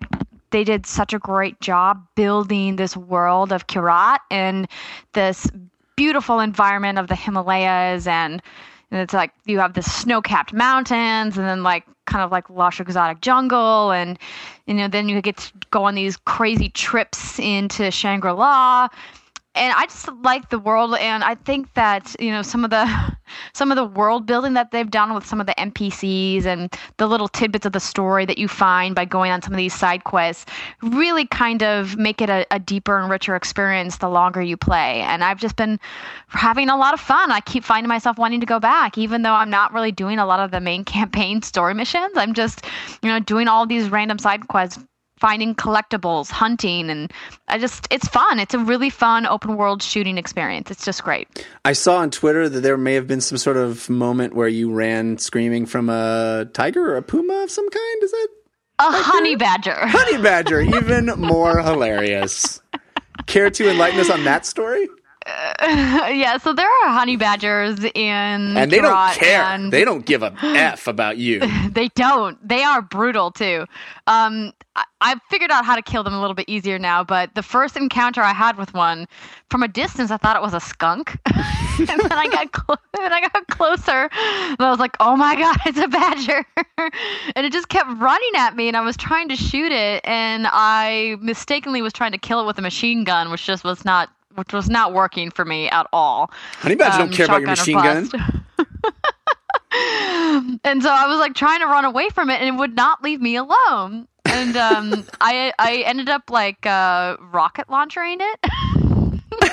they 0.51 0.63
did 0.63 0.85
such 0.85 1.13
a 1.13 1.19
great 1.19 1.59
job 1.59 2.05
building 2.15 2.77
this 2.77 2.95
world 2.95 3.51
of 3.51 3.67
Kyrat 3.67 4.19
and 4.31 4.67
this 5.11 5.47
beautiful 5.95 6.39
environment 6.39 6.97
of 6.97 7.07
the 7.07 7.15
Himalayas 7.15 8.07
and, 8.07 8.41
and 8.91 9.01
it's 9.01 9.13
like 9.13 9.31
you 9.45 9.59
have 9.59 9.73
the 9.73 9.81
snow-capped 9.81 10.53
mountains 10.53 11.37
and 11.37 11.47
then 11.47 11.63
like 11.63 11.85
kind 12.05 12.23
of 12.23 12.31
like 12.31 12.49
lush 12.49 12.79
exotic 12.79 13.21
jungle 13.21 13.91
and 13.91 14.19
you 14.67 14.73
know 14.73 14.87
then 14.87 15.09
you 15.09 15.21
get 15.21 15.37
to 15.37 15.51
go 15.71 15.83
on 15.83 15.95
these 15.95 16.17
crazy 16.17 16.69
trips 16.69 17.39
into 17.39 17.91
Shangri-La. 17.91 18.89
And 19.55 19.73
I 19.73 19.85
just 19.85 20.09
like 20.21 20.49
the 20.49 20.59
world, 20.59 20.95
and 20.95 21.23
I 21.23 21.35
think 21.35 21.73
that 21.75 22.13
you 22.19 22.29
know 22.29 22.41
some 22.41 22.65
of 22.65 22.71
the 22.71 22.85
some 23.53 23.71
of 23.71 23.75
the 23.75 23.85
world 23.85 24.25
building 24.25 24.53
that 24.53 24.71
they've 24.71 24.89
done 24.89 25.13
with 25.13 25.25
some 25.25 25.39
of 25.39 25.47
the 25.47 25.53
NPCs 25.53 26.45
and 26.45 26.73
the 26.97 27.07
little 27.07 27.27
tidbits 27.27 27.65
of 27.65 27.71
the 27.71 27.79
story 27.79 28.25
that 28.25 28.37
you 28.37 28.47
find 28.47 28.95
by 28.95 29.05
going 29.05 29.31
on 29.31 29.41
some 29.41 29.53
of 29.53 29.57
these 29.57 29.73
side 29.73 30.03
quests 30.03 30.45
really 30.81 31.25
kind 31.27 31.63
of 31.63 31.97
make 31.97 32.21
it 32.21 32.29
a, 32.29 32.45
a 32.51 32.59
deeper 32.59 32.99
and 32.99 33.09
richer 33.09 33.35
experience 33.35 33.97
the 33.97 34.09
longer 34.09 34.41
you 34.41 34.57
play. 34.57 35.01
And 35.01 35.23
I've 35.23 35.39
just 35.39 35.55
been 35.55 35.79
having 36.27 36.69
a 36.69 36.77
lot 36.77 36.93
of 36.93 36.99
fun. 36.99 37.31
I 37.31 37.39
keep 37.41 37.63
finding 37.63 37.87
myself 37.87 38.17
wanting 38.17 38.39
to 38.39 38.45
go 38.45 38.59
back, 38.59 38.97
even 38.97 39.21
though 39.21 39.33
I'm 39.33 39.49
not 39.49 39.73
really 39.73 39.91
doing 39.91 40.19
a 40.19 40.25
lot 40.25 40.39
of 40.39 40.51
the 40.51 40.59
main 40.59 40.83
campaign 40.95 41.41
story 41.41 41.73
missions. 41.73 42.13
I'm 42.15 42.33
just 42.33 42.65
you 43.01 43.09
know 43.09 43.19
doing 43.19 43.47
all 43.47 43.65
these 43.65 43.89
random 43.89 44.19
side 44.19 44.47
quests 44.47 44.83
finding 45.19 45.55
collectibles, 45.55 46.29
hunting, 46.29 46.89
and 46.89 47.11
I 47.47 47.57
just 47.57 47.87
it's 47.91 48.07
fun. 48.07 48.39
It's 48.39 48.53
a 48.53 48.59
really 48.59 48.89
fun 48.89 49.25
open 49.25 49.55
world 49.55 49.81
shooting 49.81 50.17
experience. 50.17 50.69
It's 50.71 50.83
just 50.85 51.03
great. 51.03 51.45
I 51.63 51.73
saw 51.73 51.97
on 51.97 52.11
Twitter 52.11 52.49
that 52.49 52.61
there 52.61 52.77
may 52.77 52.93
have 52.95 53.07
been 53.07 53.21
some 53.21 53.37
sort 53.37 53.57
of 53.57 53.89
moment 53.89 54.35
where 54.35 54.47
you 54.47 54.71
ran 54.73 55.17
screaming 55.17 55.65
from 55.65 55.89
a 55.89 56.47
tiger 56.53 56.91
or 56.93 56.97
a 56.97 57.01
puma 57.01 57.33
of 57.43 57.51
some 57.51 57.69
kind. 57.69 58.03
Is 58.03 58.11
that 58.11 58.27
A 58.79 58.91
honey 58.91 59.35
badger. 59.35 59.75
honey 59.75 60.21
badger? 60.21 60.61
Even 60.61 61.05
more 61.17 61.61
hilarious. 61.61 62.61
Care 63.27 63.49
to 63.49 63.69
enlighten 63.71 63.99
us 63.99 64.09
on 64.09 64.23
that 64.25 64.45
story? 64.45 64.87
yeah, 65.61 66.37
so 66.37 66.53
there 66.53 66.67
are 66.67 66.89
honey 66.89 67.15
badgers 67.15 67.83
in 67.83 68.57
And 68.57 68.71
they 68.71 68.79
don't 68.79 69.13
care. 69.13 69.41
and 69.41 69.71
They 69.73 69.83
don't 69.83 70.05
give 70.05 70.21
a 70.21 70.31
f 70.43 70.85
about 70.87 71.17
you. 71.17 71.39
they 71.71 71.87
don't. 71.95 72.37
They 72.47 72.61
are 72.61 72.81
brutal 72.81 73.31
too. 73.31 73.65
Um, 74.05 74.53
I, 74.75 74.83
I've 75.01 75.19
figured 75.31 75.49
out 75.49 75.65
how 75.65 75.75
to 75.75 75.81
kill 75.81 76.03
them 76.03 76.13
a 76.13 76.21
little 76.21 76.35
bit 76.35 76.47
easier 76.47 76.77
now, 76.77 77.03
but 77.03 77.33
the 77.33 77.41
first 77.41 77.75
encounter 77.75 78.21
I 78.21 78.33
had 78.33 78.57
with 78.57 78.73
one, 78.75 79.07
from 79.49 79.63
a 79.63 79.67
distance, 79.67 80.11
I 80.11 80.17
thought 80.17 80.35
it 80.35 80.43
was 80.43 80.53
a 80.53 80.59
skunk, 80.59 81.17
and 81.25 81.87
then 81.87 82.11
I 82.11 82.27
got 82.31 82.51
clo- 82.51 82.75
and 83.01 83.13
I 83.13 83.21
got 83.21 83.47
closer, 83.47 84.09
and 84.11 84.59
I 84.61 84.69
was 84.69 84.79
like, 84.79 84.95
"Oh 84.99 85.15
my 85.15 85.35
god, 85.35 85.57
it's 85.65 85.79
a 85.79 85.87
badger!" 85.87 86.45
and 87.35 87.45
it 87.45 87.51
just 87.51 87.69
kept 87.69 87.89
running 87.99 88.31
at 88.37 88.55
me, 88.55 88.67
and 88.67 88.77
I 88.77 88.81
was 88.81 88.95
trying 88.95 89.27
to 89.29 89.35
shoot 89.35 89.71
it, 89.71 90.01
and 90.05 90.45
I 90.51 91.15
mistakenly 91.19 91.81
was 91.81 91.93
trying 91.93 92.11
to 92.11 92.17
kill 92.19 92.39
it 92.41 92.45
with 92.45 92.59
a 92.59 92.61
machine 92.61 93.03
gun, 93.05 93.31
which 93.31 93.45
just 93.45 93.63
was 93.63 93.85
not. 93.85 94.09
Which 94.35 94.53
was 94.53 94.69
not 94.69 94.93
working 94.93 95.31
for 95.31 95.45
me 95.45 95.69
at 95.69 95.87
all. 95.93 96.29
Honey 96.59 96.75
badger 96.75 97.01
Um, 97.01 97.07
don't 97.07 97.15
care 97.15 97.25
about 97.25 97.41
your 97.41 97.49
machine 97.49 97.75
gun. 97.75 98.09
and 100.63 100.81
so 100.83 100.89
I 100.89 101.07
was 101.07 101.19
like 101.19 101.33
trying 101.35 101.59
to 101.59 101.65
run 101.67 101.85
away 101.85 102.09
from 102.09 102.29
it, 102.29 102.41
and 102.41 102.55
it 102.55 102.59
would 102.59 102.75
not 102.75 103.01
leave 103.03 103.21
me 103.21 103.35
alone. 103.37 104.07
And 104.25 104.57
um, 104.57 105.05
I 105.21 105.53
I 105.57 105.83
ended 105.85 106.09
up 106.09 106.29
like 106.29 106.65
uh, 106.65 107.15
rocket 107.31 107.67
launchering 107.67 108.17
it. 108.19 108.39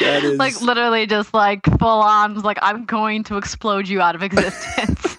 That 0.00 0.24
is 0.24 0.38
like 0.38 0.58
literally 0.62 1.06
just 1.06 1.34
like 1.34 1.62
full 1.78 1.88
on 1.88 2.40
like 2.40 2.58
I'm 2.62 2.86
going 2.86 3.22
to 3.24 3.36
explode 3.36 3.86
you 3.86 4.00
out 4.00 4.14
of 4.14 4.22
existence. 4.22 5.18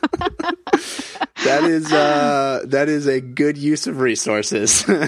That 1.45 1.63
is 1.63 1.91
uh, 1.91 2.63
that 2.65 2.89
is 2.89 3.07
a 3.07 3.21
good 3.21 3.57
use 3.57 3.87
of 3.87 3.99
resources. 3.99 4.85
it 4.89 4.99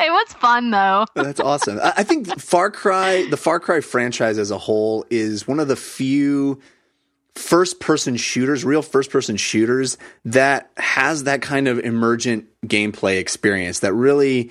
was 0.00 0.32
fun 0.34 0.70
though. 0.70 1.06
That's 1.14 1.40
awesome. 1.40 1.78
I 1.82 1.94
I 1.98 2.02
think 2.02 2.40
Far 2.40 2.70
Cry, 2.70 3.26
the 3.30 3.36
Far 3.36 3.60
Cry 3.60 3.80
franchise 3.80 4.38
as 4.38 4.50
a 4.50 4.58
whole, 4.58 5.04
is 5.10 5.46
one 5.46 5.60
of 5.60 5.68
the 5.68 5.76
few 5.76 6.60
first 7.34 7.80
person 7.80 8.16
shooters, 8.16 8.64
real 8.64 8.82
first 8.82 9.10
person 9.10 9.36
shooters, 9.36 9.98
that 10.24 10.70
has 10.76 11.24
that 11.24 11.42
kind 11.42 11.68
of 11.68 11.78
emergent 11.78 12.46
gameplay 12.66 13.18
experience 13.18 13.80
that 13.80 13.92
really 13.92 14.50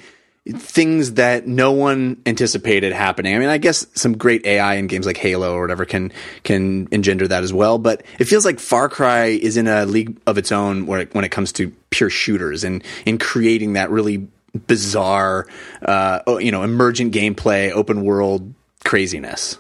things 0.54 1.14
that 1.14 1.48
no 1.48 1.72
one 1.72 2.22
anticipated 2.26 2.94
happening. 2.94 3.36
I 3.36 3.40
mean, 3.40 3.50
I 3.50 3.58
guess 3.58 3.86
some 3.96 4.16
great 4.16 4.46
AI 4.46 4.76
in 4.76 4.88
games 4.88 5.08
like 5.08 5.18
Halo 5.18 5.56
or 5.56 5.62
whatever 5.62 5.86
can 5.86 6.12
can 6.44 6.88
engender 6.92 7.28
that 7.28 7.44
as 7.44 7.52
well, 7.52 7.80
but 7.80 8.04
it 8.20 8.26
feels 8.26 8.46
like 8.46 8.60
Far 8.60 8.88
Cry 8.88 9.26
is 9.26 9.58
in 9.58 9.68
a 9.68 9.86
league 9.86 10.20
of 10.28 10.38
its 10.38 10.52
own 10.52 10.86
where 10.86 11.02
it, 11.02 11.16
when 11.16 11.26
it 11.26 11.30
comes 11.30 11.52
to 11.54 11.72
pure 11.90 12.12
shooters 12.12 12.64
and 12.64 12.84
in 13.06 13.18
creating 13.18 13.74
that 13.74 13.90
really 13.90 14.28
bizarre, 14.68 15.48
uh, 15.82 16.20
oh, 16.28 16.38
you 16.38 16.52
know, 16.52 16.64
emergent 16.64 17.14
gameplay, 17.14 17.72
open 17.72 18.04
world 18.04 18.54
craziness. 18.84 19.58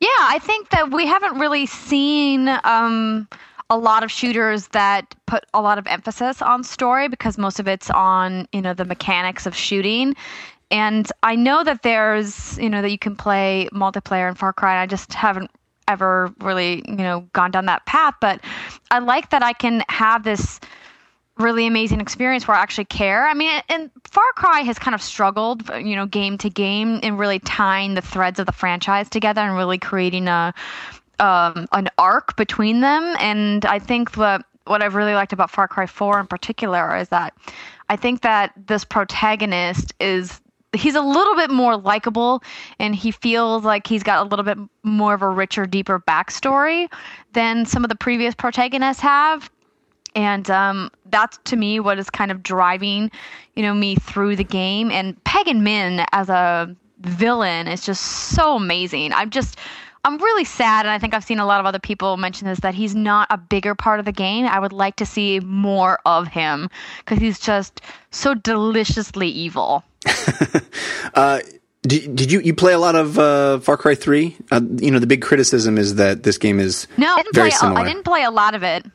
Yeah, 0.00 0.08
I 0.10 0.38
think 0.38 0.70
that 0.70 0.90
we 0.90 1.06
haven't 1.06 1.38
really 1.38 1.66
seen 1.66 2.48
um, 2.64 3.28
a 3.70 3.78
lot 3.78 4.02
of 4.02 4.10
shooters 4.10 4.68
that 4.68 5.14
put 5.26 5.44
a 5.54 5.60
lot 5.60 5.78
of 5.78 5.86
emphasis 5.86 6.42
on 6.42 6.62
story 6.64 7.08
because 7.08 7.38
most 7.38 7.58
of 7.58 7.66
it's 7.66 7.90
on 7.90 8.46
you 8.52 8.60
know 8.60 8.74
the 8.74 8.84
mechanics 8.84 9.46
of 9.46 9.54
shooting. 9.54 10.14
And 10.70 11.10
I 11.22 11.36
know 11.36 11.64
that 11.64 11.82
there's 11.82 12.58
you 12.58 12.68
know 12.68 12.82
that 12.82 12.90
you 12.90 12.98
can 12.98 13.16
play 13.16 13.68
multiplayer 13.72 14.28
in 14.28 14.34
Far 14.34 14.52
Cry. 14.52 14.72
And 14.72 14.80
I 14.80 14.86
just 14.86 15.14
haven't 15.14 15.50
ever 15.88 16.32
really 16.40 16.82
you 16.86 16.96
know 16.96 17.20
gone 17.32 17.50
down 17.50 17.66
that 17.66 17.86
path, 17.86 18.14
but 18.20 18.40
I 18.90 18.98
like 18.98 19.30
that 19.30 19.42
I 19.42 19.52
can 19.52 19.84
have 19.88 20.24
this 20.24 20.60
really 21.38 21.66
amazing 21.66 22.00
experience 22.00 22.46
where 22.46 22.56
I 22.56 22.60
actually 22.60 22.84
care. 22.84 23.26
I 23.26 23.34
mean, 23.34 23.60
and 23.68 23.90
Far 24.04 24.32
Cry 24.34 24.60
has 24.60 24.78
kind 24.78 24.94
of 24.94 25.02
struggled, 25.02 25.68
you 25.70 25.96
know, 25.96 26.06
game 26.06 26.38
to 26.38 26.50
game 26.50 27.00
in 27.02 27.16
really 27.16 27.40
tying 27.40 27.94
the 27.94 28.02
threads 28.02 28.38
of 28.38 28.46
the 28.46 28.52
franchise 28.52 29.08
together 29.10 29.40
and 29.40 29.56
really 29.56 29.78
creating 29.78 30.28
a 30.28 30.54
um, 31.20 31.66
an 31.72 31.88
arc 31.98 32.36
between 32.36 32.80
them. 32.80 33.14
And 33.18 33.64
I 33.64 33.78
think 33.78 34.16
what 34.16 34.44
what 34.66 34.82
I've 34.82 34.94
really 34.94 35.14
liked 35.14 35.34
about 35.34 35.50
Far 35.50 35.68
Cry 35.68 35.84
4 35.84 36.20
in 36.20 36.26
particular 36.26 36.96
is 36.96 37.10
that 37.10 37.34
I 37.90 37.96
think 37.96 38.22
that 38.22 38.52
this 38.66 38.82
protagonist 38.82 39.92
is 40.00 40.40
he's 40.72 40.94
a 40.94 41.02
little 41.02 41.36
bit 41.36 41.50
more 41.50 41.76
likable 41.76 42.42
and 42.78 42.96
he 42.96 43.10
feels 43.10 43.64
like 43.64 43.86
he's 43.86 44.02
got 44.02 44.26
a 44.26 44.28
little 44.28 44.44
bit 44.44 44.58
more 44.82 45.14
of 45.14 45.22
a 45.22 45.28
richer 45.28 45.66
deeper 45.66 46.00
backstory 46.00 46.90
than 47.32 47.66
some 47.66 47.84
of 47.84 47.90
the 47.90 47.94
previous 47.94 48.34
protagonists 48.34 49.02
have. 49.02 49.50
And 50.16 50.50
um, 50.50 50.90
that's 51.06 51.38
to 51.44 51.56
me 51.56 51.80
what 51.80 51.98
is 51.98 52.08
kind 52.08 52.30
of 52.30 52.42
driving 52.42 53.10
you 53.54 53.62
know 53.62 53.74
me 53.74 53.96
through 53.96 54.36
the 54.36 54.44
game. 54.44 54.90
And 54.90 55.22
pagan 55.24 55.62
min 55.62 56.04
as 56.12 56.28
a 56.28 56.74
villain 57.00 57.68
is 57.68 57.84
just 57.84 58.02
so 58.02 58.56
amazing. 58.56 59.12
I'm 59.12 59.30
just 59.30 59.58
i'm 60.04 60.18
really 60.18 60.44
sad 60.44 60.86
and 60.86 60.90
i 60.92 60.98
think 60.98 61.14
i've 61.14 61.24
seen 61.24 61.38
a 61.38 61.46
lot 61.46 61.60
of 61.60 61.66
other 61.66 61.78
people 61.78 62.16
mention 62.16 62.46
this 62.46 62.60
that 62.60 62.74
he's 62.74 62.94
not 62.94 63.26
a 63.30 63.38
bigger 63.38 63.74
part 63.74 63.98
of 63.98 64.04
the 64.06 64.12
game 64.12 64.46
i 64.46 64.58
would 64.58 64.72
like 64.72 64.96
to 64.96 65.06
see 65.06 65.40
more 65.40 65.98
of 66.06 66.28
him 66.28 66.68
because 66.98 67.18
he's 67.18 67.38
just 67.38 67.80
so 68.10 68.34
deliciously 68.34 69.28
evil 69.28 69.82
Did, 71.86 72.16
did 72.16 72.32
you 72.32 72.40
you 72.40 72.54
play 72.54 72.72
a 72.72 72.78
lot 72.78 72.94
of 72.94 73.18
uh, 73.18 73.58
Far 73.60 73.76
Cry 73.76 73.94
Three? 73.94 74.38
Uh, 74.50 74.62
you 74.78 74.90
know, 74.90 74.98
the 74.98 75.06
big 75.06 75.20
criticism 75.20 75.76
is 75.76 75.96
that 75.96 76.22
this 76.22 76.38
game 76.38 76.58
is 76.58 76.86
No, 76.96 77.12
I 77.12 77.16
didn't 77.22 77.34
very 77.34 77.50
play. 77.50 77.58
similar. 77.58 77.80
I 77.80 77.84
didn't 77.84 78.04
play 78.04 78.22
a 78.24 78.30
lot 78.30 78.54
of 78.54 78.62
it. 78.62 78.86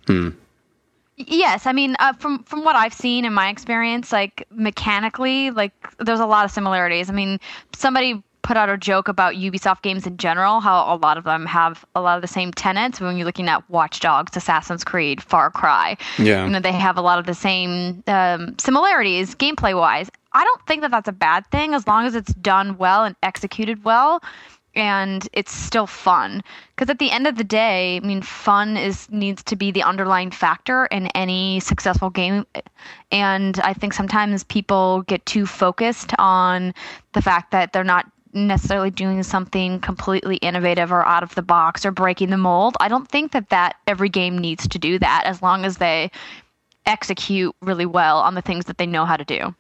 Yes, 1.18 1.68
I 1.68 1.72
mean, 1.74 1.96
uh, 2.00 2.14
from 2.14 2.44
from 2.46 2.64
what 2.64 2.76
I've 2.76 2.94
seen 2.94 3.26
in 3.26 3.34
my 3.34 3.50
experience, 3.50 4.12
like 4.12 4.48
mechanically, 4.50 5.52
like 5.52 5.72
there's 6.00 6.20
a 6.20 6.26
lot 6.26 6.46
of 6.46 6.52
similarities. 6.52 7.12
I 7.12 7.14
mean, 7.14 7.40
somebody 7.76 8.24
put 8.42 8.58
out 8.58 8.70
a 8.70 8.78
joke 8.78 9.08
about 9.08 9.36
Ubisoft 9.36 9.82
games 9.82 10.08
in 10.08 10.18
general, 10.18 10.60
how 10.60 10.94
a 10.94 10.98
lot 10.98 11.18
of 11.18 11.24
them 11.24 11.46
have 11.46 11.86
a 11.96 12.02
lot 12.02 12.16
of 12.16 12.22
the 12.22 12.28
same 12.28 12.52
tenets. 12.52 13.00
When 13.00 13.18
you're 13.18 13.26
looking 13.26 13.50
at 13.50 13.68
Watch 13.70 14.00
Dogs, 14.00 14.36
Assassin's 14.36 14.84
Creed, 14.84 15.22
Far 15.22 15.52
Cry, 15.52 15.98
Yeah. 16.18 16.46
you 16.46 16.50
know, 16.50 16.60
they 16.60 16.72
have 16.72 16.98
a 16.98 17.02
lot 17.02 17.20
of 17.20 17.26
the 17.26 17.34
same 17.34 18.04
um, 18.08 18.56
similarities 18.58 19.36
gameplay 19.36 19.76
wise. 19.76 20.10
I 20.34 20.44
don't 20.44 20.66
think 20.68 20.82
that 20.82 20.92
that's 20.92 21.08
a 21.08 21.14
bad 21.14 21.46
thing 21.52 21.74
as 21.74 21.88
long 21.88 22.06
as 22.06 22.16
it's 22.16 22.34
done 22.36 22.78
well 22.78 23.04
and 23.04 23.16
executed 23.24 23.84
well 23.84 24.22
and 24.76 25.28
it's 25.34 25.52
still 25.52 25.88
fun 25.88 26.44
because 26.76 26.92
at 26.92 27.00
the 27.00 27.10
end 27.10 27.26
of 27.26 27.36
the 27.38 27.44
day 27.44 27.98
i 27.98 28.06
mean 28.06 28.22
fun 28.22 28.78
is 28.78 29.10
needs 29.10 29.42
to 29.44 29.56
be 29.56 29.72
the 29.72 29.82
underlying 29.82 30.30
factor 30.30 30.86
in 30.88 31.08
any 31.08 31.60
successful 31.60 32.12
game 32.12 32.46
and 33.12 33.60
i 33.62 33.74
think 33.74 33.94
sometimes 33.94 34.44
people 34.44 35.02
get 35.04 35.26
too 35.26 35.46
focused 35.48 36.12
on 36.20 36.72
the 37.14 37.22
fact 37.22 37.52
that 37.52 37.74
they're 37.74 37.84
not 37.84 38.06
necessarily 38.34 38.92
doing 38.92 39.24
something 39.24 39.80
completely 39.80 40.38
innovative 40.38 40.92
or 40.92 41.06
out 41.06 41.24
of 41.24 41.34
the 41.36 41.42
box 41.42 41.86
or 41.86 41.92
breaking 41.92 42.30
the 42.30 42.38
mold 42.38 42.76
i 42.80 42.88
don't 42.88 43.10
think 43.10 43.32
that 43.32 43.50
that 43.50 43.76
every 43.88 44.10
game 44.10 44.38
needs 44.38 44.68
to 44.68 44.78
do 44.78 45.00
that 45.00 45.24
as 45.26 45.42
long 45.42 45.66
as 45.66 45.78
they 45.78 46.12
execute 46.86 47.56
really 47.62 47.86
well 47.86 48.20
on 48.20 48.36
the 48.36 48.42
things 48.42 48.66
that 48.66 48.78
they 48.78 48.86
know 48.86 49.06
how 49.06 49.18
to 49.18 49.26
do 49.26 49.54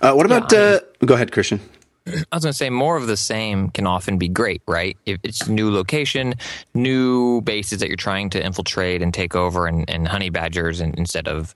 uh, 0.00 0.12
what 0.12 0.26
about? 0.26 0.50
Yeah, 0.52 0.58
I 0.58 0.62
uh, 0.62 0.80
go 1.04 1.14
ahead, 1.14 1.32
Christian. 1.32 1.60
I 2.06 2.36
was 2.36 2.42
going 2.44 2.52
to 2.52 2.52
say 2.52 2.70
more 2.70 2.96
of 2.96 3.06
the 3.06 3.16
same 3.16 3.68
can 3.70 3.86
often 3.86 4.18
be 4.18 4.28
great, 4.28 4.62
right? 4.66 4.96
If 5.06 5.20
it's 5.22 5.48
new 5.48 5.70
location, 5.70 6.34
new 6.74 7.42
bases 7.42 7.80
that 7.80 7.88
you're 7.88 7.96
trying 7.96 8.30
to 8.30 8.44
infiltrate 8.44 9.02
and 9.02 9.12
take 9.12 9.36
over, 9.36 9.66
and, 9.66 9.88
and 9.88 10.08
honey 10.08 10.30
badgers, 10.30 10.80
and 10.80 10.94
instead 10.96 11.28
of 11.28 11.54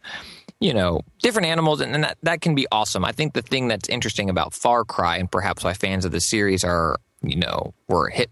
you 0.61 0.72
know 0.72 1.02
different 1.20 1.46
animals, 1.46 1.80
and, 1.80 1.94
and 1.94 2.05
that 2.05 2.18
that 2.22 2.40
can 2.40 2.55
be 2.55 2.66
awesome. 2.70 3.05
I 3.05 3.12
think 3.12 3.34
the 3.34 3.42
thing 3.42 3.68
that's 3.68 3.88
interesting 3.88 4.30
about 4.30 4.55
Far 4.55 4.84
Cry, 4.84 5.16
and 5.18 5.30
perhaps 5.30 5.64
why 5.64 5.74
fans 5.74 6.05
of 6.05 6.12
the 6.12 6.20
series 6.20 6.64
are 6.64 6.96
you 7.22 7.36
know 7.36 7.74
were 7.88 8.09
hit 8.09 8.30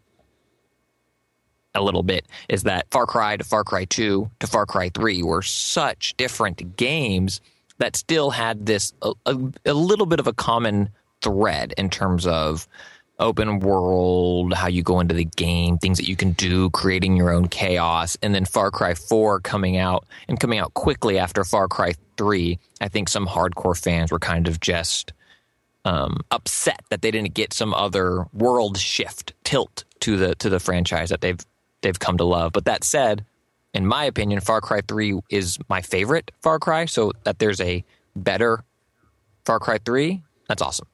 a 1.74 1.82
little 1.82 2.02
bit, 2.02 2.26
is 2.48 2.64
that 2.64 2.86
Far 2.90 3.06
Cry 3.06 3.36
to 3.36 3.44
Far 3.44 3.64
Cry 3.64 3.84
Two 3.84 4.30
to 4.40 4.46
Far 4.46 4.66
Cry 4.66 4.90
Three 4.90 5.22
were 5.22 5.42
such 5.42 6.16
different 6.16 6.76
games 6.76 7.40
that 7.78 7.96
still 7.96 8.30
had 8.30 8.66
this 8.66 8.92
a, 9.02 9.12
a, 9.26 9.36
a 9.66 9.74
little 9.74 10.06
bit 10.06 10.20
of 10.20 10.26
a 10.26 10.32
common 10.32 10.90
thread 11.22 11.72
in 11.78 11.88
terms 11.88 12.26
of 12.26 12.68
open 13.18 13.60
world, 13.60 14.52
how 14.54 14.68
you 14.68 14.82
go 14.82 15.00
into 15.00 15.14
the 15.14 15.24
game, 15.24 15.78
things 15.78 15.98
that 15.98 16.08
you 16.08 16.16
can 16.16 16.32
do, 16.32 16.70
creating 16.70 17.16
your 17.16 17.30
own 17.30 17.48
chaos, 17.48 18.16
and 18.22 18.34
then 18.34 18.44
Far 18.44 18.70
Cry 18.70 18.94
4 18.94 19.40
coming 19.40 19.76
out 19.76 20.06
and 20.28 20.40
coming 20.40 20.58
out 20.58 20.74
quickly 20.74 21.18
after 21.18 21.44
Far 21.44 21.68
Cry 21.68 21.94
3. 22.16 22.58
I 22.80 22.88
think 22.88 23.08
some 23.08 23.26
hardcore 23.26 23.80
fans 23.80 24.10
were 24.10 24.18
kind 24.18 24.48
of 24.48 24.60
just 24.60 25.12
um, 25.84 26.20
upset 26.30 26.80
that 26.90 27.02
they 27.02 27.10
didn't 27.10 27.34
get 27.34 27.52
some 27.52 27.74
other 27.74 28.26
world 28.32 28.78
shift 28.78 29.34
tilt 29.44 29.84
to 30.00 30.16
the 30.16 30.34
to 30.36 30.48
the 30.48 30.60
franchise 30.60 31.10
that 31.10 31.20
they've 31.20 31.40
they've 31.80 31.98
come 31.98 32.16
to 32.18 32.24
love. 32.24 32.52
But 32.52 32.64
that 32.66 32.84
said, 32.84 33.24
in 33.74 33.86
my 33.86 34.04
opinion, 34.04 34.40
Far 34.40 34.60
Cry 34.60 34.80
3 34.86 35.20
is 35.30 35.58
my 35.68 35.80
favorite 35.80 36.30
Far 36.40 36.58
Cry, 36.58 36.86
so 36.86 37.12
that 37.24 37.38
there's 37.38 37.60
a 37.60 37.84
better 38.14 38.64
Far 39.44 39.58
Cry 39.58 39.78
3, 39.78 40.22
that's 40.48 40.62
awesome. 40.62 40.86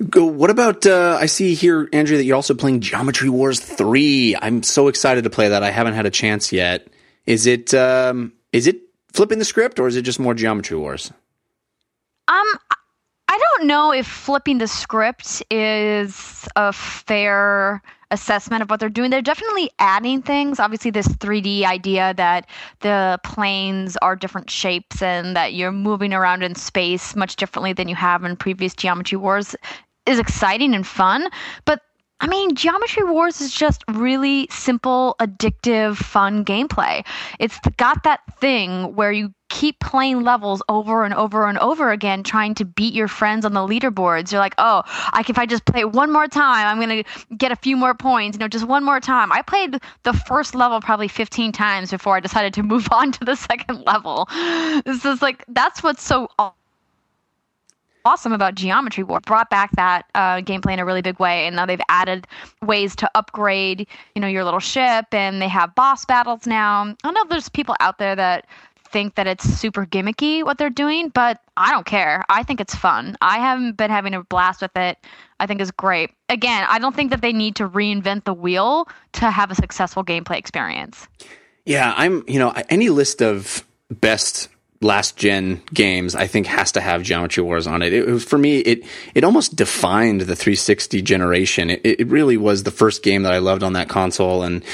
What 0.00 0.50
about? 0.50 0.86
Uh, 0.86 1.18
I 1.20 1.26
see 1.26 1.54
here, 1.54 1.88
Andrea, 1.92 2.18
that 2.18 2.24
you're 2.24 2.36
also 2.36 2.54
playing 2.54 2.80
Geometry 2.80 3.28
Wars 3.28 3.58
Three. 3.58 4.36
I'm 4.40 4.62
so 4.62 4.86
excited 4.86 5.24
to 5.24 5.30
play 5.30 5.48
that. 5.48 5.64
I 5.64 5.70
haven't 5.70 5.94
had 5.94 6.06
a 6.06 6.10
chance 6.10 6.52
yet. 6.52 6.86
Is 7.26 7.46
it? 7.46 7.74
Um, 7.74 8.32
is 8.52 8.68
it 8.68 8.80
flipping 9.12 9.40
the 9.40 9.44
script, 9.44 9.80
or 9.80 9.88
is 9.88 9.96
it 9.96 10.02
just 10.02 10.20
more 10.20 10.34
Geometry 10.34 10.76
Wars? 10.76 11.10
Um, 12.28 12.46
I 13.28 13.38
don't 13.38 13.66
know 13.66 13.92
if 13.92 14.06
flipping 14.06 14.58
the 14.58 14.68
script 14.68 15.42
is 15.50 16.46
a 16.54 16.72
fair 16.72 17.82
assessment 18.10 18.62
of 18.62 18.70
what 18.70 18.80
they're 18.80 18.88
doing. 18.88 19.10
They're 19.10 19.20
definitely 19.20 19.70
adding 19.78 20.22
things. 20.22 20.60
Obviously, 20.60 20.90
this 20.90 21.08
3D 21.08 21.64
idea 21.64 22.14
that 22.14 22.46
the 22.80 23.18
planes 23.24 23.96
are 23.98 24.16
different 24.16 24.48
shapes 24.48 25.02
and 25.02 25.36
that 25.36 25.54
you're 25.54 25.72
moving 25.72 26.14
around 26.14 26.42
in 26.42 26.54
space 26.54 27.14
much 27.16 27.36
differently 27.36 27.72
than 27.72 27.88
you 27.88 27.96
have 27.96 28.24
in 28.24 28.36
previous 28.36 28.74
Geometry 28.74 29.18
Wars 29.18 29.54
is 30.08 30.18
exciting 30.18 30.74
and 30.74 30.86
fun. 30.86 31.28
But 31.64 31.82
I 32.20 32.26
mean, 32.26 32.56
Geometry 32.56 33.04
Wars 33.04 33.40
is 33.40 33.54
just 33.54 33.84
really 33.88 34.48
simple, 34.50 35.14
addictive, 35.20 35.96
fun 35.96 36.44
gameplay. 36.44 37.06
It's 37.38 37.56
got 37.76 38.02
that 38.02 38.20
thing 38.40 38.96
where 38.96 39.12
you 39.12 39.32
keep 39.50 39.78
playing 39.78 40.22
levels 40.22 40.60
over 40.68 41.04
and 41.04 41.14
over 41.14 41.46
and 41.46 41.58
over 41.58 41.92
again, 41.92 42.24
trying 42.24 42.54
to 42.56 42.64
beat 42.64 42.92
your 42.92 43.06
friends 43.06 43.44
on 43.44 43.54
the 43.54 43.60
leaderboards. 43.60 44.32
You're 44.32 44.40
like, 44.40 44.56
oh, 44.58 44.82
I, 44.86 45.24
if 45.28 45.38
I 45.38 45.46
just 45.46 45.64
play 45.64 45.84
one 45.84 46.12
more 46.12 46.26
time, 46.26 46.66
I'm 46.66 46.84
going 46.84 47.04
to 47.04 47.36
get 47.36 47.52
a 47.52 47.56
few 47.56 47.76
more 47.76 47.94
points. 47.94 48.36
You 48.36 48.40
know, 48.40 48.48
just 48.48 48.66
one 48.66 48.84
more 48.84 48.98
time. 48.98 49.30
I 49.30 49.42
played 49.42 49.78
the 50.02 50.12
first 50.12 50.56
level 50.56 50.80
probably 50.80 51.08
15 51.08 51.52
times 51.52 51.92
before 51.92 52.16
I 52.16 52.20
decided 52.20 52.52
to 52.54 52.62
move 52.64 52.88
on 52.90 53.12
to 53.12 53.24
the 53.24 53.36
second 53.36 53.84
level. 53.86 54.28
This 54.84 55.04
is 55.04 55.22
like, 55.22 55.44
that's 55.46 55.84
what's 55.84 56.02
so 56.02 56.28
awesome 58.08 58.32
about 58.32 58.54
Geometry 58.54 59.04
War. 59.04 59.20
Brought 59.20 59.50
back 59.50 59.70
that 59.72 60.06
uh, 60.14 60.36
gameplay 60.38 60.72
in 60.72 60.78
a 60.78 60.84
really 60.86 61.02
big 61.02 61.20
way, 61.20 61.46
and 61.46 61.54
now 61.54 61.66
they've 61.66 61.80
added 61.90 62.26
ways 62.62 62.96
to 62.96 63.10
upgrade, 63.14 63.86
you 64.14 64.20
know, 64.22 64.26
your 64.26 64.44
little 64.44 64.60
ship, 64.60 65.06
and 65.12 65.42
they 65.42 65.48
have 65.48 65.74
boss 65.74 66.06
battles 66.06 66.46
now. 66.46 66.94
I 67.04 67.10
know 67.10 67.24
there's 67.28 67.50
people 67.50 67.76
out 67.80 67.98
there 67.98 68.16
that 68.16 68.46
think 68.90 69.16
that 69.16 69.26
it's 69.26 69.44
super 69.44 69.84
gimmicky 69.84 70.42
what 70.42 70.56
they're 70.56 70.70
doing, 70.70 71.10
but 71.10 71.42
I 71.58 71.70
don't 71.70 71.84
care. 71.84 72.24
I 72.30 72.42
think 72.42 72.62
it's 72.62 72.74
fun. 72.74 73.16
I 73.20 73.38
haven't 73.38 73.76
been 73.76 73.90
having 73.90 74.14
a 74.14 74.22
blast 74.22 74.62
with 74.62 74.74
it. 74.74 74.96
I 75.38 75.46
think 75.46 75.60
it's 75.60 75.70
great. 75.70 76.10
Again, 76.30 76.64
I 76.66 76.78
don't 76.78 76.96
think 76.96 77.10
that 77.10 77.20
they 77.20 77.34
need 77.34 77.56
to 77.56 77.68
reinvent 77.68 78.24
the 78.24 78.32
wheel 78.32 78.88
to 79.12 79.30
have 79.30 79.50
a 79.50 79.54
successful 79.54 80.02
gameplay 80.02 80.38
experience. 80.38 81.06
Yeah, 81.66 81.92
I'm, 81.98 82.24
you 82.26 82.38
know, 82.38 82.54
any 82.70 82.88
list 82.88 83.20
of 83.20 83.62
best 83.90 84.48
last 84.80 85.16
gen 85.16 85.60
games 85.74 86.14
I 86.14 86.26
think 86.26 86.46
has 86.46 86.72
to 86.72 86.80
have 86.80 87.02
Geometry 87.02 87.42
Wars 87.42 87.66
on 87.66 87.82
it. 87.82 87.92
It 87.92 88.18
for 88.20 88.38
me 88.38 88.58
it 88.58 88.84
it 89.14 89.24
almost 89.24 89.56
defined 89.56 90.22
the 90.22 90.36
360 90.36 91.02
generation. 91.02 91.70
It, 91.70 91.80
it 91.84 92.06
really 92.08 92.36
was 92.36 92.62
the 92.62 92.70
first 92.70 93.02
game 93.02 93.22
that 93.24 93.32
I 93.32 93.38
loved 93.38 93.62
on 93.62 93.72
that 93.74 93.88
console 93.88 94.42
and 94.42 94.64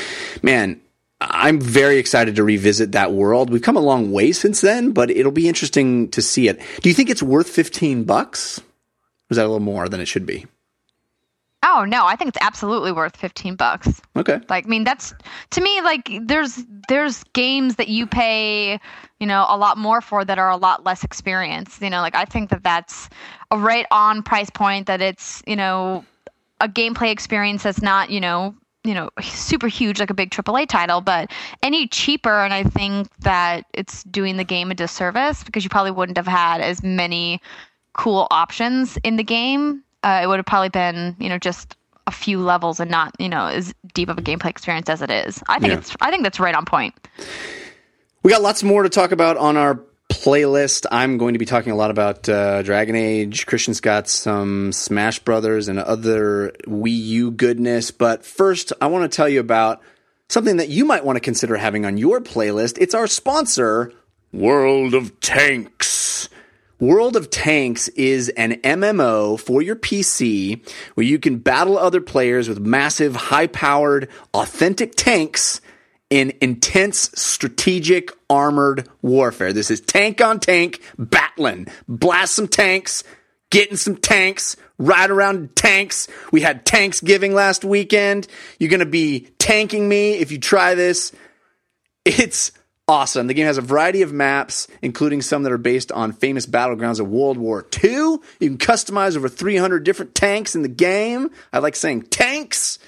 man, 0.42 0.80
I'm 1.20 1.60
very 1.60 1.98
excited 1.98 2.36
to 2.36 2.44
revisit 2.44 2.92
that 2.92 3.12
world. 3.12 3.50
We've 3.50 3.62
come 3.62 3.76
a 3.76 3.80
long 3.80 4.12
way 4.12 4.32
since 4.32 4.60
then, 4.60 4.92
but 4.92 5.10
it'll 5.10 5.32
be 5.32 5.48
interesting 5.48 6.10
to 6.10 6.20
see 6.20 6.48
it. 6.48 6.60
Do 6.82 6.88
you 6.88 6.94
think 6.94 7.08
it's 7.08 7.22
worth 7.22 7.48
15 7.48 8.04
bucks? 8.04 8.60
Is 9.30 9.36
that 9.36 9.44
a 9.44 9.48
little 9.48 9.60
more 9.60 9.88
than 9.88 10.00
it 10.00 10.08
should 10.08 10.26
be? 10.26 10.46
Oh 11.76 11.84
no, 11.84 12.06
I 12.06 12.14
think 12.14 12.28
it's 12.28 12.38
absolutely 12.40 12.92
worth 12.92 13.16
15 13.16 13.56
bucks. 13.56 14.00
Okay. 14.16 14.40
Like 14.48 14.66
I 14.66 14.68
mean 14.68 14.84
that's 14.84 15.12
to 15.50 15.60
me 15.60 15.80
like 15.80 16.08
there's 16.22 16.64
there's 16.88 17.24
games 17.32 17.76
that 17.76 17.88
you 17.88 18.06
pay, 18.06 18.78
you 19.18 19.26
know, 19.26 19.44
a 19.48 19.56
lot 19.56 19.76
more 19.76 20.00
for 20.00 20.24
that 20.24 20.38
are 20.38 20.50
a 20.50 20.56
lot 20.56 20.84
less 20.84 21.02
experienced. 21.02 21.82
You 21.82 21.90
know, 21.90 22.00
like 22.00 22.14
I 22.14 22.26
think 22.26 22.50
that 22.50 22.62
that's 22.62 23.08
a 23.50 23.58
right 23.58 23.86
on 23.90 24.22
price 24.22 24.50
point 24.50 24.86
that 24.86 25.00
it's, 25.00 25.42
you 25.48 25.56
know, 25.56 26.04
a 26.60 26.68
gameplay 26.68 27.10
experience 27.10 27.64
that's 27.64 27.82
not, 27.82 28.08
you 28.08 28.20
know, 28.20 28.54
you 28.84 28.94
know, 28.94 29.10
super 29.20 29.66
huge 29.66 29.98
like 29.98 30.10
a 30.10 30.14
big 30.14 30.30
AAA 30.30 30.68
title, 30.68 31.00
but 31.00 31.32
any 31.62 31.88
cheaper 31.88 32.44
and 32.44 32.54
I 32.54 32.62
think 32.62 33.08
that 33.20 33.64
it's 33.74 34.04
doing 34.04 34.36
the 34.36 34.44
game 34.44 34.70
a 34.70 34.74
disservice 34.74 35.42
because 35.42 35.64
you 35.64 35.70
probably 35.70 35.90
wouldn't 35.90 36.18
have 36.18 36.28
had 36.28 36.60
as 36.60 36.84
many 36.84 37.40
cool 37.94 38.28
options 38.30 38.96
in 38.98 39.16
the 39.16 39.24
game 39.24 39.83
uh, 40.04 40.20
it 40.22 40.26
would 40.28 40.36
have 40.38 40.46
probably 40.46 40.68
been 40.68 41.16
you 41.18 41.28
know 41.28 41.38
just 41.38 41.76
a 42.06 42.10
few 42.12 42.38
levels 42.38 42.80
and 42.80 42.90
not 42.90 43.14
you 43.18 43.28
know 43.28 43.46
as 43.46 43.74
deep 43.94 44.08
of 44.10 44.18
a 44.18 44.22
gameplay 44.22 44.50
experience 44.50 44.88
as 44.90 45.02
it 45.02 45.10
is. 45.10 45.42
I 45.48 45.58
think 45.58 45.72
Yeah. 45.72 45.78
it's 45.78 45.96
I 46.00 46.10
think 46.10 46.22
that's 46.22 46.38
right 46.38 46.54
on 46.54 46.64
point. 46.66 46.94
We 48.22 48.30
got 48.30 48.42
lots 48.42 48.62
more 48.62 48.82
to 48.82 48.88
talk 48.88 49.10
about 49.12 49.36
on 49.36 49.56
our 49.56 49.80
playlist. 50.10 50.86
I'm 50.90 51.18
going 51.18 51.32
to 51.34 51.38
be 51.38 51.44
talking 51.46 51.72
a 51.72 51.76
lot 51.76 51.90
about 51.90 52.28
uh, 52.28 52.62
Dragon 52.62 52.94
Age. 52.94 53.46
Christian's 53.46 53.80
got 53.80 54.08
some 54.08 54.70
Smash 54.72 55.18
Brothers 55.20 55.68
and 55.68 55.78
other 55.78 56.52
Wii 56.66 56.96
U 57.06 57.30
goodness. 57.30 57.90
But 57.90 58.24
first, 58.24 58.72
I 58.80 58.86
want 58.86 59.10
to 59.10 59.14
tell 59.14 59.28
you 59.28 59.40
about 59.40 59.82
something 60.28 60.56
that 60.58 60.68
you 60.68 60.84
might 60.84 61.04
want 61.04 61.16
to 61.16 61.20
consider 61.20 61.56
having 61.56 61.84
on 61.84 61.96
your 61.98 62.20
playlist. 62.20 62.78
It's 62.80 62.94
our 62.94 63.06
sponsor, 63.06 63.92
World 64.32 64.94
of 64.94 65.20
Tanks. 65.20 66.03
World 66.84 67.16
of 67.16 67.30
Tanks 67.30 67.88
is 67.88 68.28
an 68.28 68.60
MMO 68.60 69.40
for 69.40 69.62
your 69.62 69.74
PC 69.74 70.68
where 70.92 71.06
you 71.06 71.18
can 71.18 71.38
battle 71.38 71.78
other 71.78 72.02
players 72.02 72.46
with 72.46 72.60
massive, 72.60 73.16
high 73.16 73.46
powered, 73.46 74.10
authentic 74.34 74.94
tanks 74.94 75.62
in 76.10 76.34
intense 76.42 77.10
strategic 77.14 78.10
armored 78.28 78.86
warfare. 79.00 79.54
This 79.54 79.70
is 79.70 79.80
tank 79.80 80.20
on 80.20 80.40
tank 80.40 80.82
battling. 80.98 81.68
Blast 81.88 82.34
some 82.34 82.48
tanks, 82.48 83.02
getting 83.50 83.78
some 83.78 83.96
tanks, 83.96 84.54
ride 84.76 85.10
around 85.10 85.56
tanks. 85.56 86.06
We 86.32 86.42
had 86.42 86.66
Thanksgiving 86.66 87.32
last 87.32 87.64
weekend. 87.64 88.28
You're 88.58 88.68
going 88.68 88.80
to 88.80 88.86
be 88.86 89.28
tanking 89.38 89.88
me 89.88 90.18
if 90.18 90.30
you 90.30 90.38
try 90.38 90.74
this. 90.74 91.12
It's 92.04 92.52
awesome. 92.88 93.26
The 93.26 93.34
game 93.34 93.46
has 93.46 93.58
a 93.58 93.62
variety 93.62 94.02
of 94.02 94.12
maps, 94.12 94.68
including 94.82 95.22
some 95.22 95.42
that 95.44 95.52
are 95.52 95.58
based 95.58 95.92
on 95.92 96.12
famous 96.12 96.46
battlegrounds 96.46 97.00
of 97.00 97.08
World 97.08 97.38
War 97.38 97.66
II. 97.82 97.90
You 97.90 98.20
can 98.40 98.58
customize 98.58 99.16
over 99.16 99.28
300 99.28 99.84
different 99.84 100.14
tanks 100.14 100.54
in 100.54 100.62
the 100.62 100.68
game. 100.68 101.30
I 101.52 101.58
like 101.58 101.76
saying 101.76 102.02
tanks. 102.04 102.78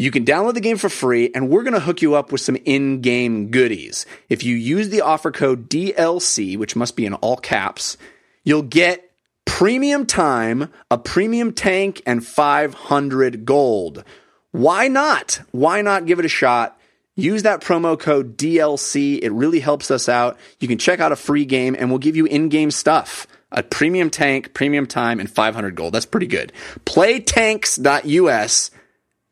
you 0.00 0.12
can 0.12 0.24
download 0.24 0.54
the 0.54 0.60
game 0.60 0.76
for 0.76 0.88
free, 0.88 1.32
and 1.34 1.48
we're 1.48 1.64
going 1.64 1.74
to 1.74 1.80
hook 1.80 2.00
you 2.00 2.14
up 2.14 2.30
with 2.30 2.40
some 2.40 2.54
in 2.64 3.00
game 3.00 3.50
goodies. 3.50 4.06
If 4.28 4.44
you 4.44 4.54
use 4.54 4.90
the 4.90 5.00
offer 5.00 5.32
code 5.32 5.68
DLC, 5.68 6.56
which 6.56 6.76
must 6.76 6.94
be 6.94 7.06
in 7.06 7.14
all 7.14 7.36
caps, 7.36 7.96
you'll 8.44 8.62
get 8.62 9.07
premium 9.48 10.04
time, 10.04 10.70
a 10.90 10.98
premium 10.98 11.52
tank, 11.52 12.02
and 12.04 12.24
500 12.24 13.46
gold. 13.46 14.04
Why 14.52 14.88
not? 14.88 15.40
Why 15.52 15.80
not 15.80 16.04
give 16.04 16.18
it 16.18 16.26
a 16.26 16.28
shot? 16.28 16.78
Use 17.16 17.42
that 17.42 17.62
promo 17.62 17.98
code 17.98 18.36
DLC. 18.36 19.18
It 19.20 19.32
really 19.32 19.58
helps 19.58 19.90
us 19.90 20.08
out. 20.08 20.38
You 20.60 20.68
can 20.68 20.78
check 20.78 21.00
out 21.00 21.12
a 21.12 21.16
free 21.16 21.46
game, 21.46 21.74
and 21.76 21.88
we'll 21.88 21.98
give 21.98 22.14
you 22.14 22.26
in 22.26 22.50
game 22.50 22.70
stuff. 22.70 23.26
A 23.50 23.62
premium 23.62 24.10
tank, 24.10 24.52
premium 24.52 24.86
time, 24.86 25.18
and 25.18 25.30
500 25.30 25.74
gold. 25.74 25.94
That's 25.94 26.06
pretty 26.06 26.26
good. 26.26 26.52
Playtanks.us 26.84 28.70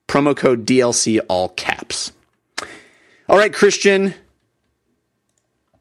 promo 0.08 0.36
code 0.36 0.66
DLC 0.66 1.20
all 1.28 1.50
caps. 1.50 2.12
All 3.28 3.36
right, 3.36 3.52
Christian, 3.52 4.14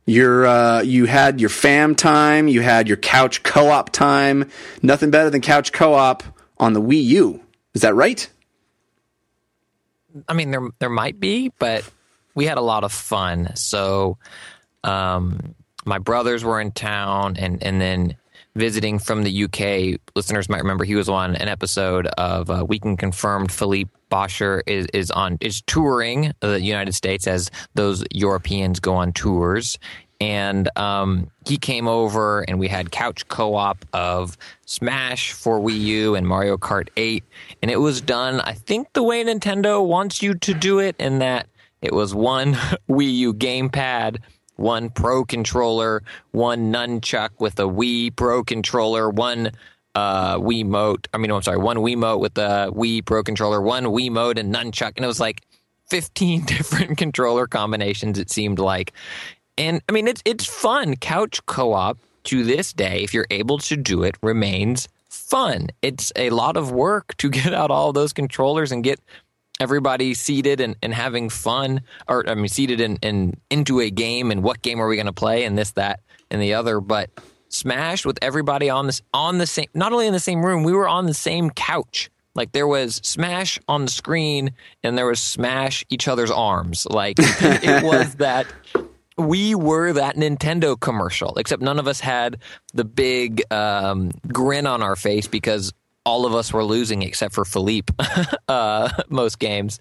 you're 0.05 0.45
uh, 0.45 0.81
you 0.81 1.05
had 1.05 1.41
your 1.41 1.49
fam 1.49 1.95
time, 1.95 2.47
you 2.47 2.61
had 2.61 2.87
your 2.87 2.97
couch 2.97 3.43
co-op 3.43 3.89
time. 3.89 4.49
Nothing 4.81 5.11
better 5.11 5.29
than 5.29 5.41
couch 5.41 5.71
co-op 5.71 6.23
on 6.57 6.73
the 6.73 6.81
Wii 6.81 7.03
U. 7.03 7.41
Is 7.73 7.81
that 7.81 7.95
right? 7.95 8.29
I 10.27 10.33
mean, 10.33 10.51
there 10.51 10.69
there 10.79 10.89
might 10.89 11.19
be, 11.19 11.51
but 11.59 11.89
we 12.35 12.45
had 12.45 12.57
a 12.57 12.61
lot 12.61 12.83
of 12.83 12.91
fun. 12.91 13.55
So, 13.55 14.17
um, 14.83 15.55
my 15.85 15.97
brothers 15.97 16.43
were 16.43 16.61
in 16.61 16.71
town, 16.71 17.37
and 17.37 17.61
and 17.63 17.81
then 17.81 18.17
visiting 18.55 18.99
from 18.99 19.23
the 19.23 19.43
UK. 19.43 19.99
Listeners 20.15 20.49
might 20.49 20.61
remember 20.61 20.85
he 20.85 20.95
was 20.95 21.09
on 21.09 21.35
an 21.35 21.47
episode 21.47 22.07
of 22.07 22.49
uh, 22.49 22.65
We 22.67 22.79
Can 22.79 22.97
Confirmed. 22.97 23.51
Philippe 23.51 23.91
Boscher 24.11 24.61
is 24.65 24.87
is 24.93 25.11
on 25.11 25.37
is 25.41 25.61
touring 25.63 26.33
the 26.39 26.61
United 26.61 26.93
States 26.93 27.27
as 27.27 27.51
those 27.73 28.03
Europeans 28.11 28.79
go 28.79 28.95
on 28.95 29.13
tours. 29.13 29.77
And 30.21 30.69
um, 30.77 31.29
he 31.45 31.57
came 31.57 31.89
over, 31.89 32.41
and 32.41 32.57
we 32.57 32.69
had 32.69 32.89
couch 32.89 33.27
co-op 33.27 33.83
of 33.91 34.37
Smash 34.65 35.33
for 35.33 35.59
Wii 35.59 35.77
U 35.77 36.15
and 36.15 36.25
Mario 36.25 36.55
Kart 36.55 36.87
8, 36.95 37.21
and 37.61 37.69
it 37.69 37.81
was 37.81 37.99
done, 37.99 38.39
I 38.39 38.53
think, 38.53 38.93
the 38.93 39.03
way 39.03 39.25
Nintendo 39.25 39.85
wants 39.85 40.23
you 40.23 40.33
to 40.35 40.53
do 40.53 40.79
it, 40.79 40.95
in 40.99 41.19
that 41.19 41.47
it 41.81 41.93
was 41.93 42.15
one 42.15 42.53
Wii 42.89 43.13
U 43.13 43.33
gamepad, 43.33 44.19
one 44.55 44.89
Pro 44.89 45.25
controller, 45.25 46.03
one 46.31 46.71
nunchuck 46.71 47.31
with 47.39 47.59
a 47.59 47.63
Wii 47.63 48.15
Pro 48.15 48.43
controller, 48.43 49.09
one 49.09 49.51
uh, 49.95 50.37
Wiimote. 50.37 51.07
I 51.13 51.17
mean, 51.17 51.31
I'm 51.31 51.41
sorry, 51.41 51.57
one 51.57 51.77
Wii 51.77 51.97
Mote 51.97 52.19
with 52.19 52.37
a 52.37 52.71
Wii 52.73 53.05
Pro 53.05 53.23
controller, 53.23 53.61
one 53.61 53.85
Wiimote 53.85 54.37
and 54.37 54.53
nunchuck, 54.53 54.93
and 54.97 55.05
it 55.05 55.07
was 55.07 55.19
like 55.19 55.41
15 55.89 56.45
different 56.45 56.97
controller 56.97 57.47
combinations. 57.47 58.19
It 58.19 58.29
seemed 58.29 58.59
like, 58.59 58.93
and 59.57 59.81
I 59.89 59.91
mean, 59.91 60.07
it's 60.07 60.21
it's 60.25 60.45
fun. 60.45 60.95
Couch 60.97 61.45
co-op 61.45 61.97
to 62.25 62.43
this 62.43 62.73
day, 62.73 63.03
if 63.03 63.13
you're 63.13 63.27
able 63.31 63.57
to 63.59 63.77
do 63.77 64.03
it, 64.03 64.15
remains 64.21 64.87
fun. 65.09 65.67
It's 65.81 66.11
a 66.15 66.29
lot 66.31 66.57
of 66.57 66.71
work 66.71 67.15
to 67.17 67.29
get 67.39 67.53
out 67.53 67.71
all 67.71 67.93
those 67.93 68.13
controllers 68.13 68.71
and 68.71 68.83
get 68.83 68.99
everybody 69.59 70.13
seated 70.13 70.61
and, 70.61 70.75
and 70.81 70.93
having 70.93 71.29
fun, 71.29 71.81
or 72.07 72.27
I 72.29 72.35
mean, 72.35 72.47
seated 72.47 72.81
and 72.81 72.99
in, 73.01 73.15
in, 73.15 73.37
into 73.49 73.79
a 73.79 73.89
game 73.89 74.31
and 74.31 74.43
what 74.43 74.61
game 74.61 74.81
are 74.81 74.87
we 74.87 74.95
going 74.95 75.05
to 75.05 75.13
play 75.13 75.45
and 75.45 75.57
this, 75.57 75.71
that, 75.71 76.01
and 76.29 76.41
the 76.41 76.53
other. 76.53 76.79
But 76.79 77.09
Smash 77.49 78.05
with 78.05 78.19
everybody 78.21 78.69
on 78.69 78.87
this 78.87 79.01
on 79.13 79.37
the 79.37 79.47
same, 79.47 79.67
not 79.73 79.93
only 79.93 80.07
in 80.07 80.13
the 80.13 80.19
same 80.19 80.45
room, 80.45 80.63
we 80.63 80.73
were 80.73 80.87
on 80.87 81.05
the 81.05 81.13
same 81.13 81.49
couch. 81.49 82.09
Like 82.33 82.51
there 82.51 82.67
was 82.67 82.95
Smash 82.97 83.59
on 83.67 83.85
the 83.85 83.91
screen 83.91 84.51
and 84.83 84.97
there 84.97 85.07
was 85.07 85.21
Smash 85.21 85.85
each 85.89 86.07
other's 86.07 86.31
arms. 86.31 86.85
Like 86.85 87.15
it 87.19 87.83
was 87.83 88.15
that 88.15 88.45
we 89.17 89.55
were 89.55 89.93
that 89.93 90.17
Nintendo 90.17 90.77
commercial, 90.77 91.37
except 91.37 91.61
none 91.61 91.79
of 91.79 91.87
us 91.87 92.01
had 92.01 92.37
the 92.73 92.83
big 92.83 93.41
um, 93.53 94.11
grin 94.27 94.67
on 94.67 94.83
our 94.83 94.97
face 94.97 95.27
because 95.27 95.71
all 96.05 96.25
of 96.25 96.35
us 96.35 96.53
were 96.53 96.63
losing 96.63 97.01
except 97.01 97.33
for 97.33 97.45
Philippe 97.45 97.93
uh, 98.47 98.89
most 99.09 99.39
games. 99.39 99.79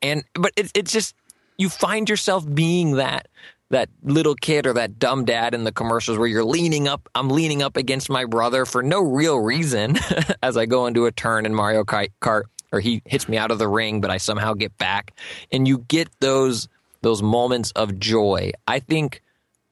And 0.00 0.24
but 0.34 0.52
it, 0.56 0.70
it's 0.74 0.92
just 0.92 1.14
you 1.58 1.68
find 1.68 2.08
yourself 2.08 2.44
being 2.52 2.92
that 2.96 3.28
that 3.70 3.88
little 4.02 4.34
kid 4.34 4.66
or 4.66 4.74
that 4.74 4.98
dumb 4.98 5.24
dad 5.24 5.54
in 5.54 5.64
the 5.64 5.72
commercials 5.72 6.18
where 6.18 6.28
you're 6.28 6.44
leaning 6.44 6.86
up 6.86 7.08
I'm 7.14 7.28
leaning 7.28 7.62
up 7.62 7.76
against 7.76 8.08
my 8.08 8.24
brother 8.24 8.64
for 8.66 8.82
no 8.82 9.00
real 9.00 9.38
reason 9.38 9.96
as 10.42 10.56
I 10.56 10.66
go 10.66 10.86
into 10.86 11.06
a 11.06 11.12
turn 11.12 11.46
in 11.46 11.54
Mario 11.54 11.84
Kart 11.84 12.42
or 12.72 12.80
he 12.80 13.02
hits 13.04 13.28
me 13.28 13.36
out 13.36 13.50
of 13.50 13.58
the 13.58 13.68
ring 13.68 14.00
but 14.00 14.10
I 14.10 14.18
somehow 14.18 14.54
get 14.54 14.76
back 14.78 15.12
and 15.50 15.66
you 15.66 15.78
get 15.78 16.08
those 16.20 16.68
those 17.02 17.22
moments 17.22 17.70
of 17.72 17.98
joy. 17.98 18.52
I 18.66 18.80
think 18.80 19.22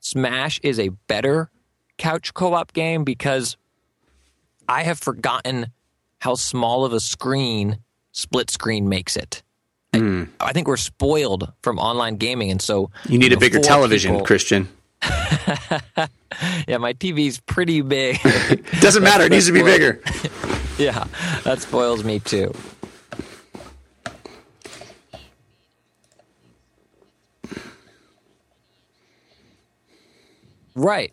Smash 0.01 0.61
is 0.63 0.79
a 0.79 0.89
better 0.89 1.51
couch 1.97 2.35
co-op 2.35 2.73
game 2.73 3.05
because 3.05 3.57
I 4.69 4.83
have 4.83 4.99
forgotten 4.99 5.73
how 6.23 6.37
small 6.37 6.85
of 6.85 6.93
a 6.93 7.01
screen 7.01 7.79
split 8.13 8.49
screen 8.49 8.89
makes 8.89 9.17
it. 9.17 9.43
I, 9.93 10.27
I 10.41 10.53
think 10.53 10.69
we're 10.69 10.77
spoiled 10.77 11.53
from 11.63 11.79
online 11.81 12.15
gaming, 12.17 12.51
and 12.53 12.63
so 12.63 12.91
You 13.09 13.19
need 13.19 13.33
know, 13.33 13.37
a 13.37 13.41
bigger 13.41 13.59
television, 13.59 14.13
people- 14.13 14.27
Christian. 14.27 14.69
Yeah, 16.67 16.79
my 16.79 16.95
TV's 16.95 17.41
pretty 17.41 17.83
big. 17.83 18.19
Doesn't 18.81 19.03
matter. 19.03 19.25
It 19.25 19.33
needs 19.33 19.47
to 19.47 19.53
be 19.53 19.63
bigger. 19.63 20.01
yeah, 20.79 21.05
that 21.45 21.61
spoils 21.61 22.03
me 22.05 22.21
too. 22.21 22.53
Right. 30.75 31.13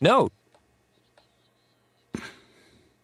No. 0.00 0.28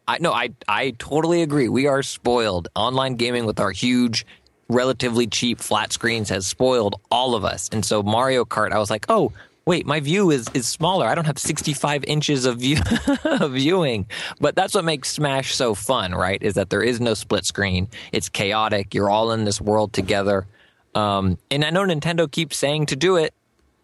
I 0.09 0.19
no, 0.21 0.33
I 0.33 0.51
I 0.67 0.95
totally 0.99 1.43
agree. 1.43 1.69
We 1.69 1.87
are 1.87 2.03
spoiled. 2.03 2.69
Online 2.75 3.15
gaming 3.15 3.45
with 3.45 3.61
our 3.61 3.71
huge 3.71 4.27
relatively 4.71 5.27
cheap 5.27 5.61
flat 5.61 5.93
screens 5.93 6.31
has 6.31 6.47
spoiled 6.47 7.01
all 7.11 7.35
of 7.35 7.45
us. 7.45 7.69
And 7.73 7.85
so 7.85 8.03
Mario 8.03 8.45
Kart, 8.45 8.73
I 8.73 8.79
was 8.79 8.89
like, 8.91 9.05
"Oh, 9.11 9.33
wait, 9.67 9.87
my 9.87 10.01
view 10.01 10.31
is 10.31 10.49
is 10.55 10.67
smaller. 10.67 11.07
I 11.07 11.15
don't 11.15 11.27
have 11.27 11.39
65 11.39 12.05
inches 12.05 12.47
of 12.47 12.59
view 12.59 12.79
of 13.25 13.53
viewing." 13.53 14.07
But 14.41 14.57
that's 14.57 14.75
what 14.75 14.85
makes 14.85 15.11
Smash 15.11 15.55
so 15.55 15.75
fun, 15.75 16.15
right? 16.15 16.43
Is 16.43 16.55
that 16.55 16.71
there 16.71 16.83
is 16.83 17.01
no 17.03 17.13
split 17.13 17.45
screen. 17.45 17.89
It's 18.11 18.31
chaotic. 18.31 18.95
You're 18.95 19.11
all 19.11 19.33
in 19.33 19.45
this 19.45 19.61
world 19.61 19.93
together. 19.93 20.47
Um, 20.95 21.37
and 21.51 21.67
I 21.67 21.71
know 21.71 21.83
Nintendo 21.83 22.31
keeps 22.31 22.57
saying 22.57 22.87
to 22.87 22.97
do 22.97 23.17
it, 23.17 23.35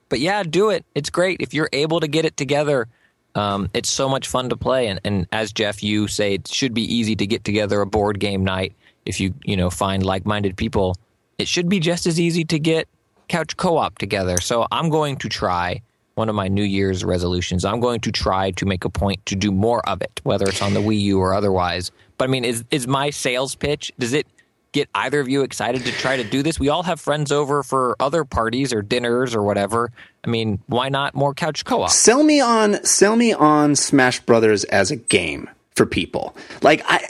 but 0.08 0.20
yeah, 0.20 0.42
do 0.42 0.70
it. 0.70 0.86
It's 0.94 1.10
great 1.10 1.42
if 1.42 1.52
you're 1.52 1.68
able 1.70 2.00
to 2.00 2.08
get 2.08 2.24
it 2.24 2.38
together. 2.38 2.88
Um, 3.34 3.68
it's 3.74 3.90
so 3.90 4.08
much 4.08 4.28
fun 4.28 4.48
to 4.50 4.56
play, 4.56 4.86
and, 4.88 5.00
and 5.04 5.26
as 5.32 5.52
Jeff, 5.52 5.82
you 5.82 6.06
say, 6.06 6.34
it 6.34 6.46
should 6.48 6.72
be 6.72 6.82
easy 6.82 7.16
to 7.16 7.26
get 7.26 7.44
together 7.44 7.80
a 7.80 7.86
board 7.86 8.20
game 8.20 8.44
night 8.44 8.74
if 9.06 9.20
you 9.20 9.34
you 9.44 9.56
know 9.56 9.70
find 9.70 10.04
like-minded 10.04 10.56
people. 10.56 10.96
It 11.38 11.48
should 11.48 11.68
be 11.68 11.80
just 11.80 12.06
as 12.06 12.20
easy 12.20 12.44
to 12.44 12.58
get 12.58 12.88
couch 13.28 13.56
co-op 13.56 13.98
together. 13.98 14.40
So 14.40 14.66
I'm 14.70 14.88
going 14.88 15.16
to 15.16 15.28
try 15.28 15.82
one 16.14 16.28
of 16.28 16.34
my 16.34 16.48
New 16.48 16.62
Year's 16.62 17.04
resolutions. 17.04 17.64
I'm 17.64 17.80
going 17.80 18.00
to 18.00 18.12
try 18.12 18.52
to 18.52 18.66
make 18.66 18.84
a 18.84 18.90
point 18.90 19.24
to 19.26 19.34
do 19.34 19.50
more 19.50 19.86
of 19.88 20.00
it, 20.00 20.20
whether 20.22 20.46
it's 20.46 20.62
on 20.62 20.74
the 20.74 20.80
Wii 20.80 21.00
U 21.00 21.18
or 21.18 21.34
otherwise. 21.34 21.90
But 22.18 22.28
I 22.28 22.28
mean, 22.28 22.44
is 22.44 22.64
is 22.70 22.86
my 22.86 23.10
sales 23.10 23.54
pitch? 23.54 23.92
Does 23.98 24.12
it 24.12 24.26
get 24.74 24.90
either 24.94 25.20
of 25.20 25.28
you 25.28 25.42
excited 25.42 25.84
to 25.86 25.92
try 25.92 26.18
to 26.18 26.24
do 26.24 26.42
this? 26.42 26.60
We 26.60 26.68
all 26.68 26.82
have 26.82 27.00
friends 27.00 27.32
over 27.32 27.62
for 27.62 27.96
other 27.98 28.24
parties 28.24 28.74
or 28.74 28.82
dinners 28.82 29.34
or 29.34 29.42
whatever. 29.42 29.90
I 30.22 30.28
mean, 30.28 30.60
why 30.66 30.90
not 30.90 31.14
more 31.14 31.32
couch 31.32 31.64
co-op? 31.64 31.90
Sell 31.90 32.22
me 32.22 32.40
on 32.40 32.84
sell 32.84 33.16
me 33.16 33.32
on 33.32 33.76
Smash 33.76 34.20
Brothers 34.20 34.64
as 34.64 34.90
a 34.90 34.96
game 34.96 35.48
for 35.74 35.86
people. 35.86 36.36
Like 36.60 36.82
I 36.86 37.08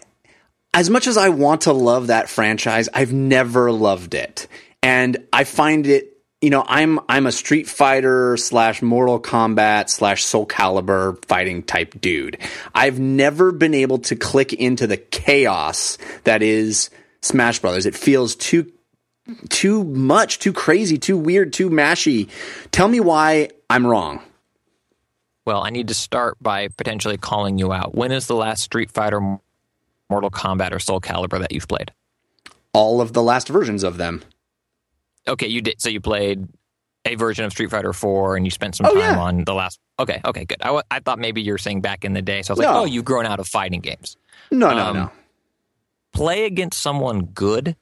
as 0.73 0.91
much 0.91 1.07
as 1.07 1.17
I 1.17 1.31
want 1.31 1.63
to 1.63 1.73
love 1.73 2.09
that 2.09 2.29
franchise, 2.29 2.89
I've 2.95 3.13
never 3.13 3.73
loved 3.73 4.15
it. 4.15 4.47
And 4.83 5.17
I 5.33 5.45
find 5.45 5.87
it 5.87 6.15
you 6.45 6.51
know, 6.51 6.63
I'm 6.69 7.01
I'm 7.09 7.25
a 7.25 7.33
Street 7.33 7.67
Fighter 7.67 8.37
slash 8.37 8.83
Mortal 8.83 9.19
Kombat 9.19 9.89
slash 9.89 10.23
Soul 10.23 10.47
Calibur 10.47 11.25
fighting 11.25 11.63
type 11.63 11.99
dude. 11.99 12.37
I've 12.75 12.99
never 12.99 13.51
been 13.51 13.73
able 13.73 14.01
to 14.01 14.15
click 14.15 14.53
into 14.53 14.87
the 14.87 14.99
chaos 14.99 15.97
that 16.25 16.43
is 16.43 16.91
Smash 17.25 17.59
Brothers. 17.61 17.87
It 17.87 17.95
feels 17.95 18.37
too 18.37 18.71
too 19.49 19.85
much, 19.85 20.39
too 20.39 20.53
crazy, 20.53 20.99
too 20.99 21.17
weird, 21.17 21.53
too 21.55 21.71
mashy. 21.71 22.29
Tell 22.73 22.87
me 22.89 23.01
why 23.01 23.49
I'm 23.71 23.87
wrong. 23.87 24.21
Well, 25.47 25.63
I 25.63 25.71
need 25.71 25.89
to 25.89 25.95
start 25.95 26.37
by 26.43 26.69
potentially 26.69 27.17
calling 27.17 27.57
you 27.59 27.73
out. 27.73 27.95
When 27.95 28.13
is 28.13 28.27
the 28.27 28.35
last 28.37 28.63
Street 28.63 28.91
Fighter, 28.91 29.21
Mortal 30.11 30.31
Kombat, 30.31 30.73
or 30.73 30.79
Soul 30.79 31.01
Calibur 31.01 31.41
that 31.41 31.53
you've 31.53 31.69
played? 31.69 31.91
All 32.75 33.01
of 33.01 33.15
the 33.15 33.23
last 33.23 33.49
versions 33.49 33.83
of 33.83 33.97
them. 33.97 34.23
Okay, 35.27 35.47
you 35.47 35.63
did. 35.63 35.81
So 35.81 35.89
you 35.89 36.01
played 36.03 36.47
a 37.07 37.15
version 37.15 37.47
of 37.47 37.53
Street 37.53 37.71
Fighter 37.71 37.95
4 37.95 38.37
and 38.37 38.47
you 38.47 38.51
spent 38.51 38.75
some 38.77 38.87
Oh, 38.87 38.91
time 38.95 39.01
yeah. 39.15 39.19
on 39.21 39.45
the 39.45 39.55
last. 39.55 39.79
Okay, 39.99 40.21
okay, 40.25 40.45
good. 40.45 40.59
I, 40.63 40.83
I 40.91 41.01
thought 41.01 41.19
maybe 41.19 41.41
you 41.41 41.53
were 41.53 41.59
saying 41.59 41.81
back 41.81 42.05
in 42.05 42.13
the 42.13 42.23
day. 42.23 42.43
So 42.43 42.53
I 42.53 42.57
was 42.57 42.59
like, 42.67 42.75
oh, 42.77 42.85
you've 42.85 43.05
grown 43.07 43.25
out 43.25 43.41
of 43.41 43.49
fighting 43.49 43.81
games. 43.81 44.17
No, 44.51 44.71
no, 44.75 44.87
Um, 44.87 44.97
no. 44.97 45.11
Play 46.15 46.45
against 46.45 46.81
someone 46.81 47.27
good, 47.27 47.77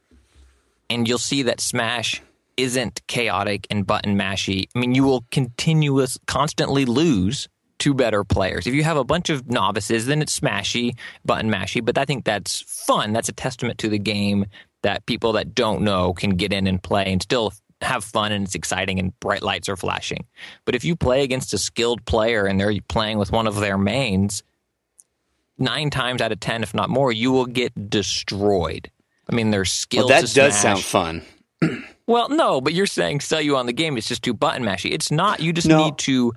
and 0.91 1.07
you'll 1.07 1.19
see 1.19 1.43
that 1.43 1.61
Smash 1.61 2.23
isn't 2.57 3.07
chaotic 3.07 3.67
and 3.71 3.87
button 3.87 4.17
mashy. 4.19 4.67
I 4.75 4.79
mean, 4.79 4.95
you 4.95 5.05
will 5.05 5.25
continuous, 5.31 6.19
constantly 6.27 6.85
lose 6.85 7.49
to 7.81 7.95
better 7.95 8.25
players. 8.25 8.67
If 8.67 8.75
you 8.75 8.85
have 8.85 8.97
a 8.97 9.05
bunch 9.05 9.29
of 9.29 9.51
novices, 9.51 10.07
then 10.07 10.23
it's 10.23 10.39
smashy, 10.39 10.97
button 11.25 11.51
mashy. 11.51 11.85
But 11.85 11.99
I 11.99 12.05
think 12.05 12.25
that's 12.25 12.63
fun. 12.63 13.13
That's 13.13 13.29
a 13.29 13.33
testament 13.33 13.79
to 13.79 13.89
the 13.89 13.99
game 13.99 14.47
that 14.83 15.05
people 15.07 15.33
that 15.33 15.55
don't 15.55 15.83
know 15.83 16.13
can 16.13 16.31
get 16.31 16.53
in 16.53 16.67
and 16.67 16.83
play 16.83 17.13
and 17.13 17.21
still 17.21 17.53
have 17.81 18.05
fun 18.05 18.33
and 18.33 18.45
it's 18.45 18.55
exciting 18.55 18.99
and 18.99 19.19
bright 19.21 19.43
lights 19.43 19.69
are 19.69 19.77
flashing. 19.77 20.25
But 20.65 20.75
if 20.75 20.85
you 20.85 20.95
play 20.97 21.23
against 21.23 21.55
a 21.55 21.59
skilled 21.59 22.05
player 22.05 22.47
and 22.47 22.61
they're 22.61 22.75
playing 22.89 23.19
with 23.19 23.33
one 23.33 23.47
of 23.47 23.57
their 23.57 23.77
mains, 23.77 24.43
nine 25.59 25.91
times 25.91 26.21
out 26.21 26.33
of 26.33 26.41
ten, 26.41 26.63
if 26.63 26.75
not 26.75 26.91
more, 26.91 27.13
you 27.13 27.33
will 27.33 27.47
get 27.47 27.91
destroyed. 27.91 28.91
I 29.31 29.35
mean, 29.35 29.51
there's 29.51 29.73
skill. 29.73 30.09
Well, 30.09 30.21
that 30.21 30.33
does 30.35 30.57
sound 30.59 30.81
fun. 30.81 31.23
Well, 32.07 32.29
no, 32.29 32.61
but 32.61 32.75
you're 32.75 32.87
saying 32.87 33.21
sell 33.21 33.41
you 33.41 33.57
on 33.57 33.67
the 33.67 33.73
game. 33.73 33.97
It's 33.97 34.09
just 34.09 34.23
too 34.23 34.35
button 34.35 34.65
mashy. 34.65 34.93
It's 34.93 35.11
not. 35.13 35.41
You 35.41 35.53
just 35.53 35.69
No. 35.69 35.85
need 35.85 35.99
to 35.99 36.33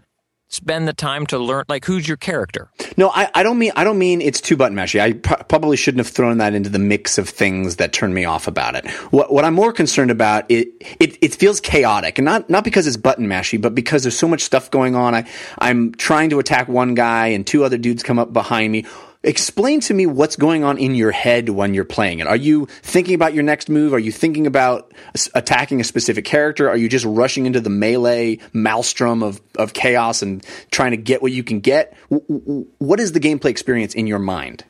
spend 0.55 0.87
the 0.87 0.93
time 0.93 1.25
to 1.27 1.37
learn. 1.37 1.65
Like, 1.67 1.85
who's 1.85 2.07
your 2.07 2.17
character? 2.17 2.69
No, 2.97 3.09
I, 3.09 3.29
I 3.33 3.43
don't 3.43 3.57
mean 3.57 3.71
I 3.75 3.83
don't 3.83 3.97
mean 3.97 4.21
it's 4.21 4.41
too 4.41 4.55
button 4.55 4.75
mashy. 4.77 4.99
I 4.99 5.13
pro- 5.13 5.43
probably 5.43 5.77
shouldn't 5.77 6.05
have 6.05 6.13
thrown 6.13 6.37
that 6.39 6.53
into 6.53 6.69
the 6.69 6.79
mix 6.79 7.17
of 7.17 7.29
things 7.29 7.75
that 7.75 7.93
turn 7.93 8.13
me 8.13 8.25
off 8.25 8.47
about 8.47 8.75
it. 8.75 8.89
What 9.11 9.31
what 9.31 9.45
I'm 9.45 9.53
more 9.53 9.73
concerned 9.73 10.11
about 10.11 10.49
it 10.49 10.69
it, 10.99 11.17
it 11.21 11.35
feels 11.35 11.59
chaotic, 11.59 12.17
and 12.17 12.25
not 12.25 12.49
not 12.49 12.63
because 12.63 12.87
it's 12.87 12.97
button 12.97 13.27
mashy, 13.27 13.61
but 13.61 13.75
because 13.75 14.03
there's 14.03 14.17
so 14.17 14.27
much 14.27 14.41
stuff 14.41 14.71
going 14.71 14.95
on. 14.95 15.13
I 15.13 15.27
I'm 15.59 15.93
trying 15.93 16.29
to 16.31 16.39
attack 16.39 16.67
one 16.67 16.95
guy, 16.95 17.27
and 17.27 17.45
two 17.45 17.63
other 17.63 17.77
dudes 17.77 18.03
come 18.03 18.19
up 18.19 18.33
behind 18.33 18.71
me. 18.71 18.85
Explain 19.26 19.80
to 19.82 19.93
me 19.93 20.05
what's 20.05 20.36
going 20.36 20.63
on 20.63 20.78
in 20.78 20.93
your 20.93 21.11
head 21.11 21.49
when 21.49 21.73
you're 21.73 21.84
playing 21.84 22.19
it. 22.19 22.28
Are 22.28 22.36
you 22.36 22.67
thinking 22.84 23.15
about 23.15 23.34
your 23.34 23.43
next 23.43 23.69
move? 23.69 23.91
Are 23.91 23.99
you 23.99 24.11
thinking 24.11 24.45
about 24.45 24.93
attacking 25.34 25.82
a 25.82 25.84
specific 25.84 26.26
character? 26.26 26.69
Are 26.69 26.78
you 26.78 26.88
just 26.88 27.05
rushing 27.05 27.47
into 27.47 27.59
the 27.59 27.71
melee 27.71 28.38
maelstrom 28.53 29.23
of, 29.23 29.41
of 29.57 29.73
chaos 29.73 30.21
and 30.21 30.45
trying 30.69 30.91
to 30.91 30.97
get 30.97 31.23
what 31.23 31.32
you 31.32 31.43
can 31.43 31.59
get? 31.59 31.97
What 32.09 32.99
is 32.99 33.13
the 33.13 33.19
gameplay 33.19 33.49
experience 33.49 33.95
in 33.95 34.05
your 34.05 34.19
mind? 34.19 34.63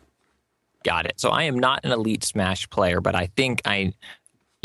Got 0.85 1.05
it. 1.05 1.19
So 1.19 1.31
I 1.31 1.43
am 1.43 1.59
not 1.59 1.83
an 1.83 1.91
elite 1.91 2.23
Smash 2.23 2.69
player, 2.69 3.01
but 3.01 3.13
I 3.13 3.27
think 3.35 3.61
I, 3.65 3.93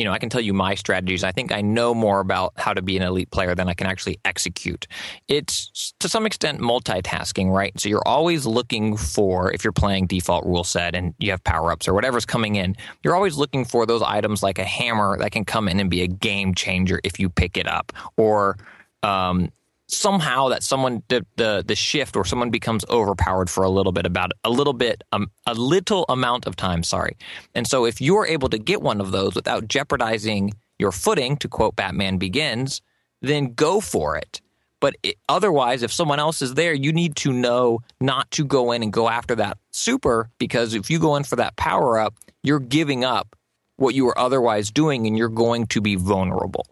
you 0.01 0.07
know, 0.07 0.13
I 0.13 0.19
can 0.19 0.31
tell 0.31 0.41
you 0.41 0.55
my 0.55 0.75
strategies. 0.77 1.23
I 1.23 1.31
think 1.31 1.53
I 1.53 1.61
know 1.61 1.93
more 1.93 2.21
about 2.21 2.55
how 2.57 2.73
to 2.73 2.81
be 2.81 2.97
an 2.97 3.03
elite 3.03 3.31
player 3.31 3.55
than 3.55 3.69
I 3.69 3.75
can 3.75 3.87
actually 3.87 4.19
execute. 4.25 4.87
It's 5.29 5.93
to 6.01 6.09
some 6.09 6.25
extent 6.25 6.59
multitasking, 6.59 7.53
right? 7.53 7.79
So 7.79 7.91
you're 7.91 8.09
always 8.09 8.47
looking 8.47 8.97
for, 8.97 9.53
if 9.53 9.63
you're 9.63 9.75
playing 9.75 10.07
default 10.07 10.47
rule 10.47 10.65
set 10.65 10.95
and 10.95 11.13
you 11.19 11.31
have 11.33 11.45
power 11.45 11.71
ups 11.71 11.87
or 11.87 11.93
whatever's 11.93 12.25
coming 12.25 12.57
in, 12.57 12.77
you're 13.05 13.15
always 13.15 13.37
looking 13.37 13.67
for 13.67 13.85
those 13.85 14.01
items 14.01 14.43
like 14.43 14.59
a 14.59 14.65
hammer 14.65 15.19
that 15.19 15.33
can 15.33 15.45
come 15.45 15.69
in 15.69 15.79
and 15.79 15.91
be 15.91 16.01
a 16.01 16.09
game 16.09 16.55
changer 16.55 16.99
if 17.05 17.21
you 17.21 17.29
pick 17.29 17.59
it 17.59 17.69
up, 17.69 17.93
or 18.17 18.57
um, 19.03 19.51
somehow 19.93 20.49
that 20.49 20.63
someone 20.63 21.03
the, 21.09 21.25
the 21.37 21.65
the 21.67 21.75
shift 21.75 22.17
or 22.17 22.25
someone 22.25 22.51
becomes 22.51 22.85
overpowered 22.89 23.51
for 23.51 23.65
a 23.65 23.69
little 23.69 23.93
bit 23.93 24.07
about 24.07 24.33
a 24.45 24.51
little 24.51 24.73
bit 24.73 25.03
um, 25.13 25.31
a 25.47 25.55
little 25.55 26.05
amount 26.09 26.47
of 26.47 26.57
time 26.57 26.83
sorry. 26.83 27.17
And 27.55 27.67
so 27.67 27.85
if 27.85 28.01
you're 28.01 28.27
able 28.27 28.49
to 28.51 28.59
get 28.59 28.83
one 28.83 29.01
of 29.01 29.11
those 29.11 29.35
without 29.35 29.69
jeopardizing 29.69 30.53
your 30.79 30.93
footing 30.93 31.37
to 31.39 31.49
quote 31.49 31.77
batman 31.77 32.19
begins 32.19 32.83
then 33.23 33.53
go 33.53 33.81
for 33.81 34.17
it. 34.17 34.41
But 34.81 34.97
it, 35.03 35.17
otherwise 35.29 35.83
if 35.83 35.93
someone 35.93 36.19
else 36.19 36.41
is 36.41 36.55
there 36.55 36.73
you 36.73 36.93
need 36.93 37.17
to 37.17 37.33
know 37.33 37.81
not 38.01 38.31
to 38.33 38.45
go 38.45 38.73
in 38.73 38.83
and 38.83 38.93
go 38.93 39.09
after 39.09 39.35
that 39.37 39.59
super 39.71 40.31
because 40.39 40.75
if 40.75 40.91
you 40.91 40.99
go 40.99 41.17
in 41.17 41.25
for 41.25 41.37
that 41.37 41.57
power 41.57 41.99
up 41.99 42.15
you're 42.43 42.61
giving 42.61 43.05
up 43.05 43.37
what 43.81 43.95
you 43.95 44.05
were 44.05 44.19
otherwise 44.19 44.71
doing 44.71 45.07
and 45.07 45.17
you're 45.17 45.31
going 45.31 45.67
to 45.67 45.81
be 45.81 45.95
vulnerable. 45.95 46.67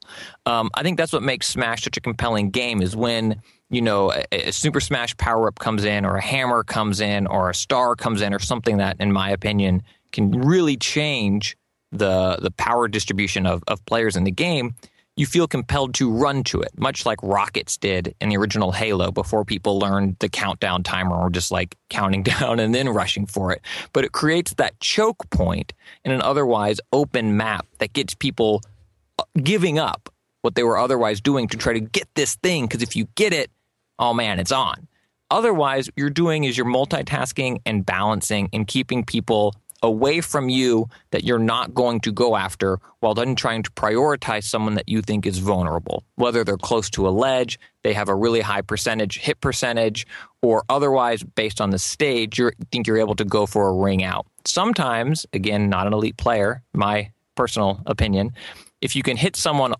Um, 0.44 0.70
I 0.74 0.82
think 0.82 0.98
that's 0.98 1.12
what 1.12 1.22
makes 1.22 1.46
Smash 1.46 1.82
such 1.82 1.96
a 1.96 2.00
compelling 2.02 2.50
game 2.50 2.82
is 2.82 2.94
when, 2.94 3.40
you 3.70 3.80
know, 3.80 4.12
a, 4.12 4.48
a 4.48 4.52
Super 4.52 4.78
Smash 4.78 5.16
power 5.16 5.48
up 5.48 5.58
comes 5.58 5.84
in 5.84 6.04
or 6.04 6.16
a 6.16 6.22
hammer 6.22 6.62
comes 6.62 7.00
in 7.00 7.26
or 7.26 7.48
a 7.48 7.54
star 7.54 7.96
comes 7.96 8.20
in 8.20 8.34
or 8.34 8.38
something 8.38 8.76
that, 8.76 8.96
in 9.00 9.10
my 9.10 9.30
opinion, 9.30 9.82
can 10.12 10.32
really 10.32 10.76
change 10.76 11.56
the 11.92 12.36
the 12.42 12.50
power 12.50 12.86
distribution 12.86 13.46
of, 13.46 13.64
of 13.68 13.84
players 13.86 14.14
in 14.14 14.24
the 14.24 14.30
game 14.30 14.74
you 15.18 15.26
feel 15.26 15.48
compelled 15.48 15.94
to 15.94 16.08
run 16.08 16.44
to 16.44 16.60
it, 16.60 16.70
much 16.78 17.04
like 17.04 17.18
Rockets 17.24 17.76
did 17.76 18.14
in 18.20 18.28
the 18.28 18.36
original 18.36 18.70
Halo 18.70 19.10
before 19.10 19.44
people 19.44 19.80
learned 19.80 20.16
the 20.20 20.28
countdown 20.28 20.84
timer 20.84 21.16
or 21.16 21.28
just 21.28 21.50
like 21.50 21.76
counting 21.90 22.22
down 22.38 22.60
and 22.60 22.72
then 22.72 22.88
rushing 22.88 23.26
for 23.26 23.52
it. 23.52 23.60
But 23.92 24.04
it 24.04 24.12
creates 24.12 24.54
that 24.54 24.78
choke 24.78 25.28
point 25.30 25.72
in 26.04 26.12
an 26.12 26.22
otherwise 26.22 26.80
open 26.92 27.36
map 27.36 27.66
that 27.78 27.92
gets 27.92 28.14
people 28.14 28.62
uh, 29.18 29.24
giving 29.42 29.76
up 29.76 30.08
what 30.42 30.54
they 30.54 30.62
were 30.62 30.78
otherwise 30.78 31.20
doing 31.20 31.48
to 31.48 31.56
try 31.56 31.72
to 31.72 31.80
get 31.80 32.06
this 32.14 32.36
thing. 32.36 32.66
Because 32.66 32.82
if 32.82 32.94
you 32.94 33.08
get 33.16 33.32
it, 33.32 33.50
oh 33.98 34.14
man, 34.14 34.38
it's 34.38 34.52
on. 34.52 34.86
Otherwise, 35.32 35.90
you're 35.96 36.10
doing 36.10 36.44
is 36.44 36.56
you're 36.56 36.64
multitasking 36.64 37.60
and 37.66 37.84
balancing 37.84 38.48
and 38.52 38.68
keeping 38.68 39.04
people 39.04 39.52
away 39.82 40.20
from 40.20 40.48
you 40.48 40.88
that 41.10 41.24
you're 41.24 41.38
not 41.38 41.74
going 41.74 42.00
to 42.00 42.12
go 42.12 42.36
after 42.36 42.78
while 43.00 43.14
then 43.14 43.34
trying 43.34 43.62
to 43.62 43.70
prioritize 43.72 44.44
someone 44.44 44.74
that 44.74 44.88
you 44.88 45.02
think 45.02 45.26
is 45.26 45.38
vulnerable, 45.38 46.04
whether 46.16 46.44
they're 46.44 46.56
close 46.56 46.90
to 46.90 47.08
a 47.08 47.10
ledge, 47.10 47.58
they 47.82 47.92
have 47.92 48.08
a 48.08 48.14
really 48.14 48.40
high 48.40 48.62
percentage 48.62 49.18
hit 49.18 49.40
percentage, 49.40 50.06
or 50.42 50.64
otherwise 50.68 51.22
based 51.22 51.60
on 51.60 51.70
the 51.70 51.78
stage, 51.78 52.38
you 52.38 52.50
think 52.72 52.86
you're 52.86 52.98
able 52.98 53.16
to 53.16 53.24
go 53.24 53.46
for 53.46 53.68
a 53.68 53.72
ring 53.72 54.02
out. 54.02 54.26
Sometimes, 54.44 55.26
again, 55.32 55.68
not 55.68 55.86
an 55.86 55.92
elite 55.92 56.16
player, 56.16 56.62
my 56.74 57.10
personal 57.34 57.80
opinion, 57.86 58.32
if 58.80 58.96
you 58.96 59.02
can 59.02 59.16
hit 59.16 59.36
someone 59.36 59.74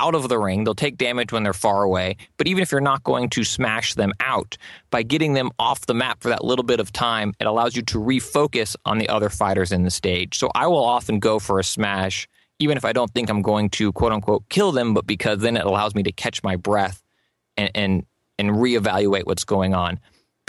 out 0.00 0.14
of 0.14 0.28
the 0.28 0.38
ring. 0.38 0.64
They'll 0.64 0.74
take 0.74 0.96
damage 0.96 1.32
when 1.32 1.42
they're 1.42 1.52
far 1.52 1.82
away. 1.82 2.16
But 2.38 2.48
even 2.48 2.62
if 2.62 2.72
you're 2.72 2.80
not 2.80 3.04
going 3.04 3.28
to 3.30 3.44
smash 3.44 3.94
them 3.94 4.12
out, 4.20 4.56
by 4.90 5.02
getting 5.02 5.34
them 5.34 5.50
off 5.58 5.86
the 5.86 5.94
map 5.94 6.22
for 6.22 6.30
that 6.30 6.42
little 6.42 6.64
bit 6.64 6.80
of 6.80 6.92
time, 6.92 7.34
it 7.38 7.46
allows 7.46 7.76
you 7.76 7.82
to 7.82 7.98
refocus 7.98 8.74
on 8.86 8.98
the 8.98 9.08
other 9.08 9.28
fighters 9.28 9.70
in 9.70 9.84
the 9.84 9.90
stage. 9.90 10.38
So 10.38 10.50
I 10.54 10.66
will 10.66 10.84
often 10.84 11.18
go 11.18 11.38
for 11.38 11.58
a 11.58 11.64
smash, 11.64 12.26
even 12.58 12.76
if 12.76 12.84
I 12.84 12.92
don't 12.92 13.12
think 13.12 13.28
I'm 13.28 13.42
going 13.42 13.68
to 13.70 13.92
quote 13.92 14.12
unquote 14.12 14.48
kill 14.48 14.72
them, 14.72 14.94
but 14.94 15.06
because 15.06 15.40
then 15.40 15.56
it 15.56 15.66
allows 15.66 15.94
me 15.94 16.02
to 16.04 16.12
catch 16.12 16.42
my 16.42 16.56
breath 16.56 17.02
and 17.56 17.70
and, 17.74 18.06
and 18.38 18.50
reevaluate 18.50 19.26
what's 19.26 19.44
going 19.44 19.74
on. 19.74 20.00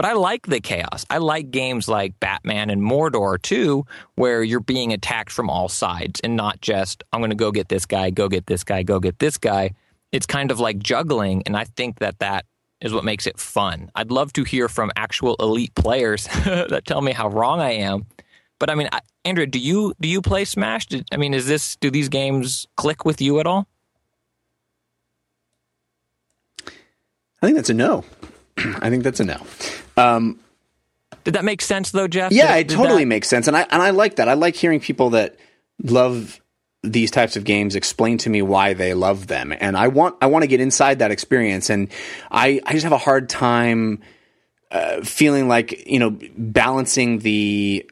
But 0.01 0.09
I 0.09 0.13
like 0.13 0.47
the 0.47 0.59
chaos. 0.59 1.05
I 1.11 1.19
like 1.19 1.51
games 1.51 1.87
like 1.87 2.19
Batman 2.19 2.71
and 2.71 2.81
Mordor 2.81 3.39
too, 3.39 3.85
where 4.15 4.41
you're 4.41 4.59
being 4.59 4.91
attacked 4.93 5.31
from 5.31 5.47
all 5.47 5.69
sides 5.69 6.19
and 6.21 6.35
not 6.35 6.59
just, 6.59 7.03
I'm 7.13 7.19
going 7.19 7.29
to 7.29 7.35
go 7.35 7.51
get 7.51 7.69
this 7.69 7.85
guy, 7.85 8.09
go 8.09 8.27
get 8.27 8.47
this 8.47 8.63
guy, 8.63 8.81
go 8.81 8.99
get 8.99 9.19
this 9.19 9.37
guy. 9.37 9.75
It's 10.11 10.25
kind 10.25 10.49
of 10.49 10.59
like 10.59 10.79
juggling. 10.79 11.43
And 11.45 11.55
I 11.55 11.65
think 11.65 11.99
that 11.99 12.17
that 12.17 12.47
is 12.81 12.91
what 12.91 13.05
makes 13.05 13.27
it 13.27 13.37
fun. 13.37 13.91
I'd 13.93 14.09
love 14.09 14.33
to 14.33 14.43
hear 14.43 14.67
from 14.67 14.89
actual 14.95 15.35
elite 15.35 15.75
players 15.75 16.23
that 16.45 16.81
tell 16.87 17.01
me 17.01 17.11
how 17.11 17.27
wrong 17.27 17.59
I 17.59 17.73
am. 17.73 18.07
But 18.57 18.71
I 18.71 18.73
mean, 18.73 18.89
I, 18.91 19.01
Andrea, 19.23 19.45
do 19.45 19.59
you 19.59 19.93
do 20.01 20.09
you 20.09 20.23
play 20.23 20.45
Smash? 20.45 20.87
Did, 20.87 21.07
I 21.11 21.17
mean, 21.17 21.35
is 21.35 21.45
this 21.45 21.75
do 21.75 21.91
these 21.91 22.09
games 22.09 22.65
click 22.75 23.05
with 23.05 23.21
you 23.21 23.39
at 23.39 23.45
all? 23.45 23.67
I 26.65 26.71
think 27.43 27.55
that's 27.55 27.69
a 27.69 27.75
no. 27.75 28.03
I 28.57 28.89
think 28.89 29.03
that's 29.03 29.19
a 29.19 29.25
no. 29.25 29.37
Um, 29.97 30.39
Did 31.23 31.35
that 31.35 31.43
make 31.45 31.61
sense 31.61 31.91
though, 31.91 32.07
Jeff? 32.07 32.31
yeah, 32.31 32.55
Did- 32.55 32.59
it 32.61 32.67
did 32.69 32.75
totally 32.77 33.03
that- 33.03 33.07
makes 33.09 33.27
sense, 33.27 33.47
and 33.47 33.55
I 33.57 33.61
and 33.69 33.81
I 33.81 33.89
like 33.91 34.15
that. 34.17 34.27
I 34.29 34.33
like 34.33 34.55
hearing 34.55 34.79
people 34.79 35.11
that 35.11 35.35
love 35.83 36.39
these 36.83 37.11
types 37.11 37.35
of 37.35 37.43
games 37.43 37.75
explain 37.75 38.17
to 38.19 38.29
me 38.29 38.41
why 38.41 38.73
they 38.73 38.93
love 38.93 39.27
them, 39.27 39.53
and 39.59 39.77
I 39.77 39.87
want 39.89 40.15
I 40.21 40.27
want 40.27 40.43
to 40.43 40.47
get 40.47 40.59
inside 40.61 40.99
that 40.99 41.11
experience, 41.11 41.69
and 41.69 41.89
I 42.31 42.59
I 42.65 42.73
just 42.73 42.83
have 42.83 42.91
a 42.93 42.97
hard 42.97 43.29
time 43.29 43.99
uh, 44.71 45.01
feeling 45.01 45.47
like 45.47 45.85
you 45.87 45.99
know 45.99 46.17
balancing 46.37 47.19
the 47.19 47.87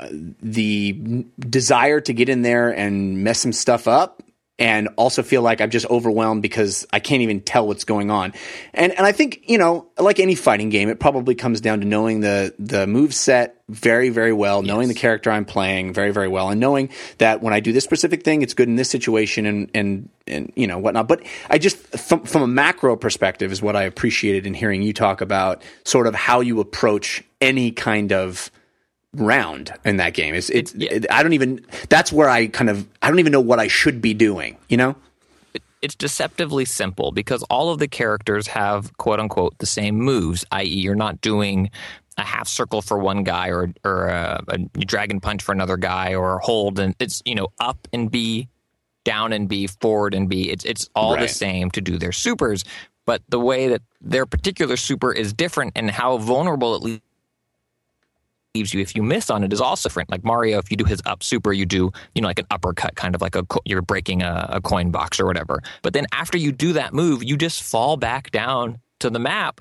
uh, 0.00 0.08
the 0.42 1.24
desire 1.38 2.00
to 2.00 2.12
get 2.12 2.28
in 2.28 2.42
there 2.42 2.70
and 2.70 3.22
mess 3.22 3.38
some 3.40 3.52
stuff 3.52 3.86
up 3.86 4.22
and 4.62 4.88
also 4.94 5.24
feel 5.24 5.42
like 5.42 5.60
I'm 5.60 5.70
just 5.70 5.86
overwhelmed 5.86 6.40
because 6.40 6.86
I 6.92 7.00
can't 7.00 7.20
even 7.22 7.40
tell 7.40 7.66
what's 7.66 7.82
going 7.82 8.12
on. 8.12 8.32
And 8.72 8.92
and 8.92 9.04
I 9.04 9.10
think, 9.10 9.42
you 9.48 9.58
know, 9.58 9.88
like 9.98 10.20
any 10.20 10.36
fighting 10.36 10.68
game, 10.68 10.88
it 10.88 11.00
probably 11.00 11.34
comes 11.34 11.60
down 11.60 11.80
to 11.80 11.84
knowing 11.84 12.20
the 12.20 12.54
the 12.60 12.86
move 12.86 13.12
set 13.12 13.56
very, 13.68 14.10
very 14.10 14.32
well, 14.32 14.62
knowing 14.62 14.86
the 14.86 14.94
character 14.94 15.32
I'm 15.32 15.44
playing 15.44 15.92
very, 15.92 16.12
very 16.12 16.28
well, 16.28 16.48
and 16.48 16.60
knowing 16.60 16.90
that 17.18 17.42
when 17.42 17.52
I 17.52 17.58
do 17.58 17.72
this 17.72 17.82
specific 17.82 18.22
thing, 18.22 18.42
it's 18.42 18.54
good 18.54 18.68
in 18.68 18.76
this 18.76 18.88
situation 18.88 19.46
and 19.46 19.68
and 19.74 20.08
and 20.28 20.52
you 20.54 20.68
know 20.68 20.78
whatnot. 20.78 21.08
But 21.08 21.26
I 21.50 21.58
just 21.58 21.78
from, 21.98 22.22
from 22.22 22.42
a 22.42 22.46
macro 22.46 22.94
perspective 22.94 23.50
is 23.50 23.60
what 23.60 23.74
I 23.74 23.82
appreciated 23.82 24.46
in 24.46 24.54
hearing 24.54 24.82
you 24.82 24.92
talk 24.92 25.20
about 25.20 25.60
sort 25.84 26.06
of 26.06 26.14
how 26.14 26.38
you 26.38 26.60
approach 26.60 27.24
any 27.40 27.72
kind 27.72 28.12
of 28.12 28.52
round 29.14 29.72
in 29.84 29.98
that 29.98 30.14
game. 30.14 30.34
It's, 30.34 30.50
it's 30.50 30.74
yeah. 30.74 30.92
it- 30.92 31.06
I 31.10 31.22
don't 31.22 31.32
even 31.32 31.64
that's 31.88 32.12
where 32.12 32.28
I 32.28 32.46
kind 32.46 32.70
of 32.70 32.86
I 33.02 33.08
don't 33.08 33.18
even 33.18 33.32
know 33.32 33.40
what 33.40 33.58
I 33.60 33.68
should 33.68 34.00
be 34.00 34.14
doing, 34.14 34.56
you 34.68 34.76
know? 34.76 34.96
it's 35.82 35.96
deceptively 35.96 36.64
simple 36.64 37.10
because 37.10 37.42
all 37.44 37.70
of 37.70 37.80
the 37.80 37.88
characters 37.88 38.46
have 38.46 38.96
quote 38.98 39.18
unquote 39.18 39.58
the 39.58 39.66
same 39.66 39.96
moves, 39.96 40.44
i.e., 40.52 40.64
you're 40.64 40.94
not 40.94 41.20
doing 41.20 41.70
a 42.16 42.22
half 42.22 42.46
circle 42.46 42.80
for 42.80 42.98
one 42.98 43.24
guy 43.24 43.48
or 43.48 43.72
or 43.84 44.06
a, 44.06 44.40
a 44.48 44.58
dragon 44.58 45.20
punch 45.20 45.42
for 45.42 45.52
another 45.52 45.76
guy 45.76 46.14
or 46.14 46.38
hold 46.38 46.78
and 46.78 46.94
it's 47.00 47.20
you 47.24 47.34
know 47.34 47.48
up 47.58 47.88
and 47.92 48.10
B, 48.10 48.48
down 49.04 49.32
and 49.32 49.48
B, 49.48 49.66
forward 49.66 50.14
and 50.14 50.28
B. 50.28 50.50
It's 50.50 50.64
it's 50.64 50.88
all 50.94 51.16
the 51.16 51.28
same 51.28 51.70
to 51.72 51.80
do 51.80 51.98
their 51.98 52.12
supers, 52.12 52.64
but 53.04 53.22
the 53.28 53.40
way 53.40 53.68
that 53.68 53.82
their 54.00 54.24
particular 54.24 54.76
super 54.76 55.12
is 55.12 55.32
different 55.32 55.72
and 55.74 55.90
how 55.90 56.16
vulnerable 56.18 56.76
it 56.76 56.82
leaves 56.82 57.02
leaves 58.54 58.74
you 58.74 58.80
if 58.80 58.94
you 58.94 59.02
miss 59.02 59.30
on 59.30 59.44
it 59.44 59.52
is 59.52 59.60
also 59.60 59.88
different. 59.88 60.10
Like 60.10 60.24
Mario, 60.24 60.58
if 60.58 60.70
you 60.70 60.76
do 60.76 60.84
his 60.84 61.00
up 61.06 61.22
super, 61.22 61.52
you 61.52 61.64
do 61.64 61.90
you 62.14 62.22
know 62.22 62.28
like 62.28 62.38
an 62.38 62.46
uppercut, 62.50 62.94
kind 62.96 63.14
of 63.14 63.22
like 63.22 63.34
a 63.34 63.44
you're 63.64 63.82
breaking 63.82 64.22
a, 64.22 64.46
a 64.50 64.60
coin 64.60 64.90
box 64.90 65.18
or 65.18 65.26
whatever. 65.26 65.62
But 65.82 65.94
then 65.94 66.06
after 66.12 66.36
you 66.38 66.52
do 66.52 66.74
that 66.74 66.92
move, 66.92 67.24
you 67.24 67.36
just 67.36 67.62
fall 67.62 67.96
back 67.96 68.30
down 68.30 68.78
to 69.00 69.10
the 69.10 69.18
map, 69.18 69.60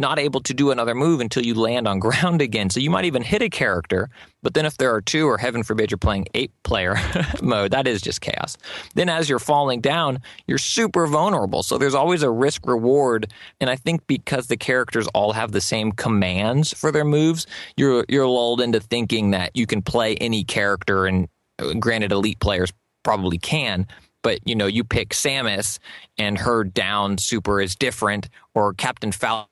not 0.00 0.18
able 0.18 0.40
to 0.40 0.54
do 0.54 0.70
another 0.70 0.94
move 0.94 1.20
until 1.20 1.44
you 1.44 1.54
land 1.54 1.88
on 1.88 1.98
ground 1.98 2.40
again. 2.48 2.70
So 2.70 2.80
you 2.80 2.90
might 2.90 3.04
even 3.04 3.22
hit 3.22 3.42
a 3.42 3.48
character, 3.48 4.08
but 4.42 4.54
then 4.54 4.66
if 4.66 4.76
there 4.76 4.94
are 4.94 5.00
two, 5.00 5.26
or 5.26 5.38
heaven 5.38 5.62
forbid, 5.62 5.90
you're 5.90 5.98
playing 5.98 6.26
eight 6.34 6.52
player 6.62 6.96
mode, 7.42 7.72
that 7.72 7.86
is 7.86 8.00
just 8.00 8.20
chaos. 8.20 8.56
Then 8.94 9.08
as 9.08 9.28
you're 9.28 9.38
falling 9.38 9.80
down, 9.80 10.20
you're 10.46 10.58
super 10.58 11.06
vulnerable. 11.06 11.62
So 11.62 11.78
there's 11.78 11.94
always 11.94 12.22
a 12.22 12.30
risk 12.30 12.66
reward. 12.66 13.32
And 13.60 13.68
I 13.68 13.76
think 13.76 14.06
because 14.06 14.46
the 14.46 14.56
characters 14.56 15.08
all 15.08 15.32
have 15.32 15.52
the 15.52 15.60
same 15.60 15.92
commands 15.92 16.72
for 16.72 16.92
their 16.92 17.04
moves, 17.04 17.46
you're 17.76 18.04
you're 18.08 18.26
lulled 18.26 18.60
into 18.60 18.80
thinking 18.80 19.32
that 19.32 19.50
you 19.54 19.66
can 19.66 19.82
play 19.82 20.16
any 20.16 20.44
character. 20.44 21.06
And 21.06 21.28
uh, 21.58 21.74
granted, 21.74 22.12
elite 22.12 22.38
players 22.40 22.72
probably 23.02 23.38
can. 23.38 23.86
But 24.22 24.40
you 24.46 24.54
know, 24.54 24.66
you 24.66 24.84
pick 24.84 25.10
Samus, 25.10 25.78
and 26.18 26.38
her 26.38 26.64
down 26.64 27.18
super 27.18 27.60
is 27.60 27.76
different, 27.76 28.28
or 28.54 28.74
Captain 28.74 29.12
Falcon 29.12 29.48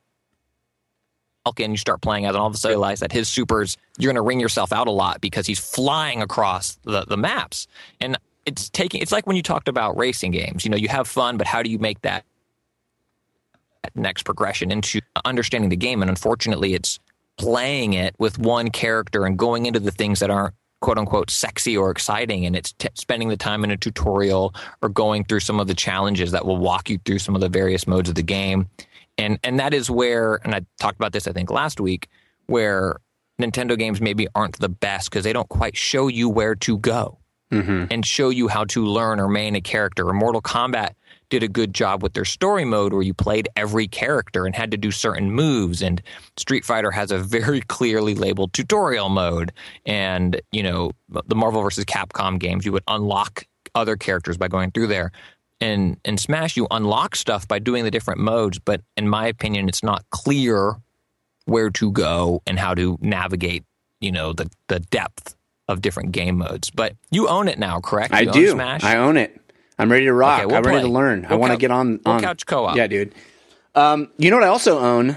Falcon, 1.47 1.71
you 1.71 1.77
start 1.77 2.03
playing 2.03 2.27
as, 2.27 2.31
and 2.31 2.39
all 2.39 2.49
of 2.49 2.55
a 2.55 2.57
sudden 2.57 2.73
you 2.73 2.79
realize 2.81 2.99
that 2.99 3.13
his 3.13 3.29
supers, 3.29 3.77
you're 3.99 4.09
going 4.09 4.21
to 4.21 4.27
ring 4.27 4.41
yourself 4.41 4.73
out 4.73 4.89
a 4.89 4.91
lot 4.91 5.21
because 5.21 5.47
he's 5.47 5.61
flying 5.61 6.21
across 6.21 6.77
the, 6.83 7.05
the 7.05 7.17
maps. 7.17 7.69
And 8.01 8.19
it's 8.47 8.69
taking, 8.69 9.01
it's 9.01 9.13
like 9.13 9.29
when 9.29 9.37
you 9.37 9.45
talked 9.45 9.69
about 9.69 9.97
racing 9.97 10.33
games. 10.33 10.65
You 10.65 10.73
know, 10.73 10.77
you 10.77 10.89
have 10.89 11.07
fun, 11.07 11.37
but 11.37 11.47
how 11.47 11.63
do 11.63 11.71
you 11.71 11.79
make 11.79 12.03
that, 12.03 12.25
that 13.85 13.95
next 13.95 14.25
progression 14.25 14.73
into 14.73 15.01
understanding 15.25 15.71
the 15.71 15.77
game? 15.77 16.03
And 16.03 16.11
unfortunately, 16.11 16.75
it's 16.75 16.99
playing 17.39 17.93
it 17.93 18.17
with 18.19 18.41
one 18.41 18.71
character 18.71 19.25
and 19.25 19.39
going 19.39 19.67
into 19.67 19.79
the 19.79 19.93
things 19.93 20.19
that 20.19 20.31
aren't 20.31 20.55
quote 20.81 20.99
unquote 20.99 21.31
sexy 21.31 21.77
or 21.77 21.93
exciting 21.93 22.45
and 22.45 22.57
it's 22.57 22.73
t- 22.73 22.89
spending 22.95 23.29
the 23.29 23.37
time 23.37 23.63
in 23.63 23.71
a 23.71 23.77
tutorial 23.77 24.53
or 24.83 24.89
going 24.89 25.25
through 25.25 25.41
some 25.41 25.59
of 25.59 25.67
the 25.67 25.75
challenges 25.75 26.33
that 26.33 26.45
will 26.45 26.59
walk 26.59 26.91
you 26.91 26.99
through 27.05 27.19
some 27.19 27.35
of 27.35 27.41
the 27.41 27.49
various 27.49 27.87
modes 27.87 28.09
of 28.09 28.15
the 28.15 28.23
game 28.23 28.69
and 29.19 29.39
and 29.43 29.59
that 29.59 29.75
is 29.75 29.91
where 29.91 30.41
and 30.45 30.55
i 30.55 30.61
talked 30.81 30.97
about 30.97 31.13
this 31.13 31.27
i 31.27 31.33
think 31.33 31.51
last 31.51 31.81
week 31.81 32.09
where 32.47 32.97
nintendo 33.41 33.79
games 33.79 34.01
maybe 34.01 34.27
aren't 34.35 34.59
the 34.59 34.69
best 34.69 35.11
because 35.11 35.25
they 35.25 35.33
don't 35.33 35.49
quite 35.49 35.77
show 35.77 36.09
you 36.09 36.29
where 36.29 36.55
to 36.55 36.79
go 36.79 37.19
mm-hmm. 37.51 37.85
and 37.91 38.05
show 38.05 38.29
you 38.31 38.49
how 38.49 38.65
to 38.65 38.85
learn 38.85 39.21
or 39.21 39.29
main 39.29 39.55
a 39.55 39.61
character. 39.61 40.09
Or 40.09 40.13
mortal 40.13 40.43
kombat 40.43 40.91
did 41.29 41.43
a 41.43 41.49
good 41.49 41.75
job 41.75 42.03
with 42.03 42.13
their 42.15 42.25
story 42.25 42.65
mode 42.65 42.93
where 42.93 43.03
you 43.03 43.15
played 43.15 43.49
every 43.57 43.89
character 43.89 44.47
and 44.47 44.55
had 44.55 44.71
to 44.71 44.77
do 44.77 44.91
certain 44.91 45.31
moves. 45.31 45.83
And 45.83 46.01
street 46.37 46.65
fighter 46.65 46.91
has 46.91 47.11
a 47.11 47.19
very 47.19 47.61
clearly 47.69 48.15
labeled 48.15 48.53
tutorial 48.53 49.09
mode. 49.09 49.53
And 49.85 50.41
you 50.53 50.63
know 50.63 50.93
the 51.09 51.35
marvel 51.35 51.63
versus 51.63 51.85
capcom 51.85 52.39
games 52.39 52.65
you 52.65 52.73
would 52.73 52.85
unlock 52.89 53.47
other 53.75 53.97
characters 53.97 54.39
by 54.39 54.49
going 54.49 54.71
through 54.71 54.87
there 54.87 55.13
in 55.61 55.99
in 56.05 56.19
smash 56.19 56.57
you 56.57 56.67
unlock 56.71 57.17
stuff 57.17 57.49
by 57.49 57.59
doing 57.59 57.85
the 57.85 57.91
different 57.91 58.21
modes 58.21 58.59
but 58.59 58.81
in 58.97 59.09
my 59.09 59.27
opinion 59.27 59.69
it's 59.69 59.83
not 59.83 60.05
clear 60.11 60.75
where 61.47 61.71
to 61.71 61.91
go 61.93 62.43
and 62.47 62.59
how 62.59 62.75
to 62.75 62.99
navigate 63.01 63.65
you 64.01 64.13
know 64.13 64.33
the 64.35 64.51
the 64.69 64.81
depth 64.81 65.35
of 65.69 65.81
different 65.81 66.13
game 66.13 66.37
modes 66.39 66.69
but 66.71 66.93
you 67.11 67.27
own 67.29 67.49
it 67.49 67.59
now 67.59 67.81
correct 67.81 68.13
I 68.13 68.21
You 68.21 68.29
own 68.29 68.35
do. 68.35 68.51
smash 68.51 68.85
I 68.85 68.97
own 68.99 69.17
it. 69.17 69.41
I'm 69.79 69.91
ready 69.93 70.07
to 70.07 70.13
rock. 70.13 70.39
Okay, 70.39 70.47
we'll 70.47 70.57
I'm 70.57 70.63
ready 70.63 70.79
play. 70.79 70.89
to 70.89 70.93
learn. 70.93 71.25
I 71.27 71.31
We'll 71.31 71.39
want 71.41 71.53
to 71.53 71.59
get 71.59 71.71
on. 71.71 72.01
we'll 72.05 72.15
on 72.15 72.21
couch 72.23 72.47
co-op. 72.47 72.77
Yeah, 72.77 72.87
dude. 72.87 73.15
Um, 73.75 74.09
you 74.17 74.31
know 74.31 74.37
what 74.39 74.45
I 74.45 74.49
also 74.49 74.79
own? 74.79 75.17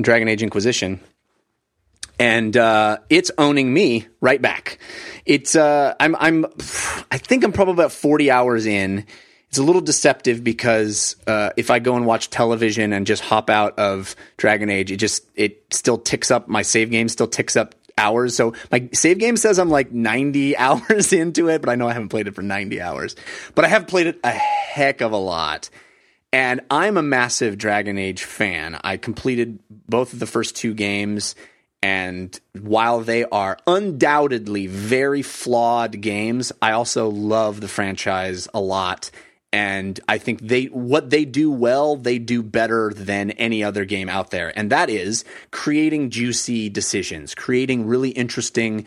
Dragon 0.00 0.26
Age 0.26 0.42
Inquisition. 0.42 1.00
And 2.22 2.56
uh, 2.56 2.98
it's 3.10 3.32
owning 3.36 3.74
me 3.74 4.06
right 4.20 4.40
back. 4.40 4.78
It's 5.26 5.56
uh, 5.56 5.96
I'm 5.98 6.14
I'm 6.14 6.46
I 7.10 7.18
think 7.18 7.42
I'm 7.42 7.50
probably 7.52 7.74
about 7.74 7.90
40 7.90 8.30
hours 8.30 8.64
in. 8.64 9.06
It's 9.48 9.58
a 9.58 9.64
little 9.64 9.80
deceptive 9.80 10.44
because 10.44 11.16
uh, 11.26 11.50
if 11.56 11.68
I 11.68 11.80
go 11.80 11.96
and 11.96 12.06
watch 12.06 12.30
television 12.30 12.92
and 12.92 13.08
just 13.08 13.24
hop 13.24 13.50
out 13.50 13.76
of 13.76 14.14
Dragon 14.36 14.70
Age, 14.70 14.92
it 14.92 14.98
just 14.98 15.26
it 15.34 15.64
still 15.72 15.98
ticks 15.98 16.30
up 16.30 16.46
my 16.46 16.62
save 16.62 16.92
game 16.92 17.08
still 17.08 17.26
ticks 17.26 17.56
up 17.56 17.74
hours. 17.98 18.36
So 18.36 18.54
my 18.70 18.88
save 18.92 19.18
game 19.18 19.36
says 19.36 19.58
I'm 19.58 19.68
like 19.68 19.90
90 19.90 20.56
hours 20.58 21.12
into 21.12 21.48
it, 21.48 21.60
but 21.60 21.70
I 21.70 21.74
know 21.74 21.88
I 21.88 21.92
haven't 21.92 22.10
played 22.10 22.28
it 22.28 22.36
for 22.36 22.42
90 22.42 22.80
hours. 22.80 23.16
But 23.56 23.64
I 23.64 23.68
have 23.68 23.88
played 23.88 24.06
it 24.06 24.20
a 24.22 24.30
heck 24.30 25.00
of 25.00 25.10
a 25.10 25.16
lot. 25.16 25.70
And 26.32 26.60
I'm 26.70 26.96
a 26.96 27.02
massive 27.02 27.58
Dragon 27.58 27.98
Age 27.98 28.22
fan. 28.22 28.78
I 28.84 28.96
completed 28.96 29.58
both 29.68 30.12
of 30.12 30.20
the 30.20 30.26
first 30.26 30.54
two 30.54 30.72
games. 30.72 31.34
And 31.82 32.38
while 32.60 33.00
they 33.00 33.24
are 33.24 33.58
undoubtedly 33.66 34.68
very 34.68 35.22
flawed 35.22 36.00
games, 36.00 36.52
I 36.62 36.72
also 36.72 37.08
love 37.08 37.60
the 37.60 37.68
franchise 37.68 38.48
a 38.54 38.60
lot. 38.60 39.10
And 39.52 39.98
I 40.08 40.18
think 40.18 40.40
they 40.40 40.66
what 40.66 41.10
they 41.10 41.24
do 41.24 41.50
well, 41.50 41.96
they 41.96 42.18
do 42.18 42.42
better 42.42 42.92
than 42.94 43.32
any 43.32 43.62
other 43.64 43.84
game 43.84 44.08
out 44.08 44.30
there. 44.30 44.56
And 44.56 44.70
that 44.70 44.88
is 44.88 45.24
creating 45.50 46.10
juicy 46.10 46.70
decisions, 46.70 47.34
creating 47.34 47.86
really 47.86 48.10
interesting 48.10 48.86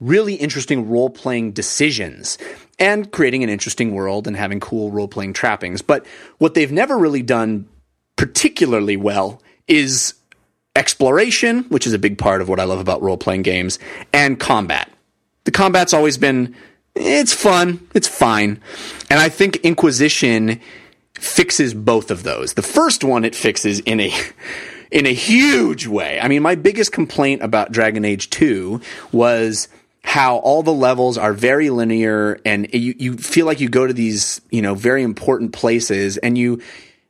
really 0.00 0.34
interesting 0.34 0.88
role 0.88 1.10
playing 1.10 1.52
decisions 1.52 2.38
and 2.78 3.12
creating 3.12 3.44
an 3.44 3.50
interesting 3.50 3.92
world 3.92 4.26
and 4.26 4.34
having 4.36 4.58
cool 4.58 4.90
role 4.90 5.08
playing 5.08 5.34
trappings. 5.34 5.82
But 5.82 6.06
what 6.38 6.54
they've 6.54 6.72
never 6.72 6.98
really 6.98 7.22
done 7.22 7.68
particularly 8.16 8.96
well 8.96 9.42
is 9.68 10.14
exploration, 10.76 11.64
which 11.64 11.86
is 11.86 11.92
a 11.92 11.98
big 11.98 12.18
part 12.18 12.40
of 12.40 12.48
what 12.48 12.60
I 12.60 12.64
love 12.64 12.80
about 12.80 13.02
role 13.02 13.16
playing 13.16 13.42
games, 13.42 13.78
and 14.12 14.38
combat. 14.38 14.90
The 15.44 15.50
combat's 15.50 15.92
always 15.94 16.18
been 16.18 16.54
it's 16.94 17.32
fun, 17.32 17.86
it's 17.94 18.08
fine. 18.08 18.60
And 19.08 19.20
I 19.20 19.28
think 19.28 19.56
Inquisition 19.56 20.60
fixes 21.14 21.74
both 21.74 22.10
of 22.10 22.22
those. 22.22 22.54
The 22.54 22.62
first 22.62 23.04
one 23.04 23.24
it 23.24 23.34
fixes 23.34 23.80
in 23.80 24.00
a 24.00 24.12
in 24.90 25.06
a 25.06 25.14
huge 25.14 25.86
way. 25.86 26.18
I 26.20 26.28
mean, 26.28 26.42
my 26.42 26.56
biggest 26.56 26.92
complaint 26.92 27.42
about 27.42 27.70
Dragon 27.70 28.04
Age 28.04 28.28
2 28.30 28.80
was 29.12 29.68
how 30.02 30.38
all 30.38 30.62
the 30.62 30.72
levels 30.72 31.16
are 31.16 31.32
very 31.32 31.70
linear 31.70 32.40
and 32.44 32.72
you, 32.72 32.94
you 32.98 33.16
feel 33.16 33.46
like 33.46 33.60
you 33.60 33.68
go 33.68 33.86
to 33.86 33.92
these, 33.92 34.40
you 34.50 34.62
know, 34.62 34.74
very 34.74 35.02
important 35.02 35.52
places 35.52 36.16
and 36.16 36.36
you 36.36 36.60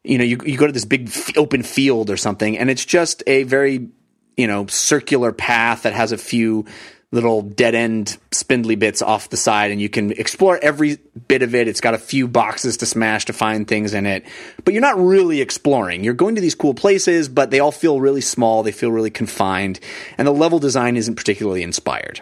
you 0.04 0.18
know, 0.18 0.24
you, 0.24 0.38
you 0.44 0.56
go 0.56 0.66
to 0.66 0.72
this 0.72 0.84
big 0.84 1.10
open 1.36 1.62
field 1.62 2.10
or 2.10 2.16
something 2.16 2.58
and 2.58 2.70
it's 2.70 2.84
just 2.84 3.22
a 3.26 3.42
very, 3.44 3.88
you 4.36 4.46
know, 4.46 4.66
circular 4.66 5.32
path 5.32 5.82
that 5.82 5.92
has 5.92 6.12
a 6.12 6.18
few 6.18 6.66
little 7.12 7.42
dead 7.42 7.74
end 7.74 8.16
spindly 8.30 8.76
bits 8.76 9.02
off 9.02 9.30
the 9.30 9.36
side 9.36 9.72
and 9.72 9.80
you 9.80 9.88
can 9.88 10.12
explore 10.12 10.58
every 10.62 10.96
bit 11.26 11.42
of 11.42 11.54
it. 11.54 11.66
It's 11.66 11.80
got 11.80 11.92
a 11.92 11.98
few 11.98 12.28
boxes 12.28 12.78
to 12.78 12.86
smash 12.86 13.24
to 13.24 13.32
find 13.32 13.66
things 13.66 13.94
in 13.94 14.06
it, 14.06 14.24
but 14.64 14.74
you're 14.74 14.80
not 14.80 14.98
really 14.98 15.40
exploring. 15.40 16.04
You're 16.04 16.14
going 16.14 16.36
to 16.36 16.40
these 16.40 16.54
cool 16.54 16.72
places, 16.72 17.28
but 17.28 17.50
they 17.50 17.58
all 17.58 17.72
feel 17.72 18.00
really 18.00 18.20
small. 18.20 18.62
They 18.62 18.72
feel 18.72 18.92
really 18.92 19.10
confined 19.10 19.80
and 20.16 20.26
the 20.26 20.32
level 20.32 20.60
design 20.60 20.96
isn't 20.96 21.16
particularly 21.16 21.62
inspired. 21.62 22.20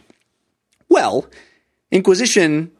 Well, 0.88 1.28
Inquisition 1.90 2.70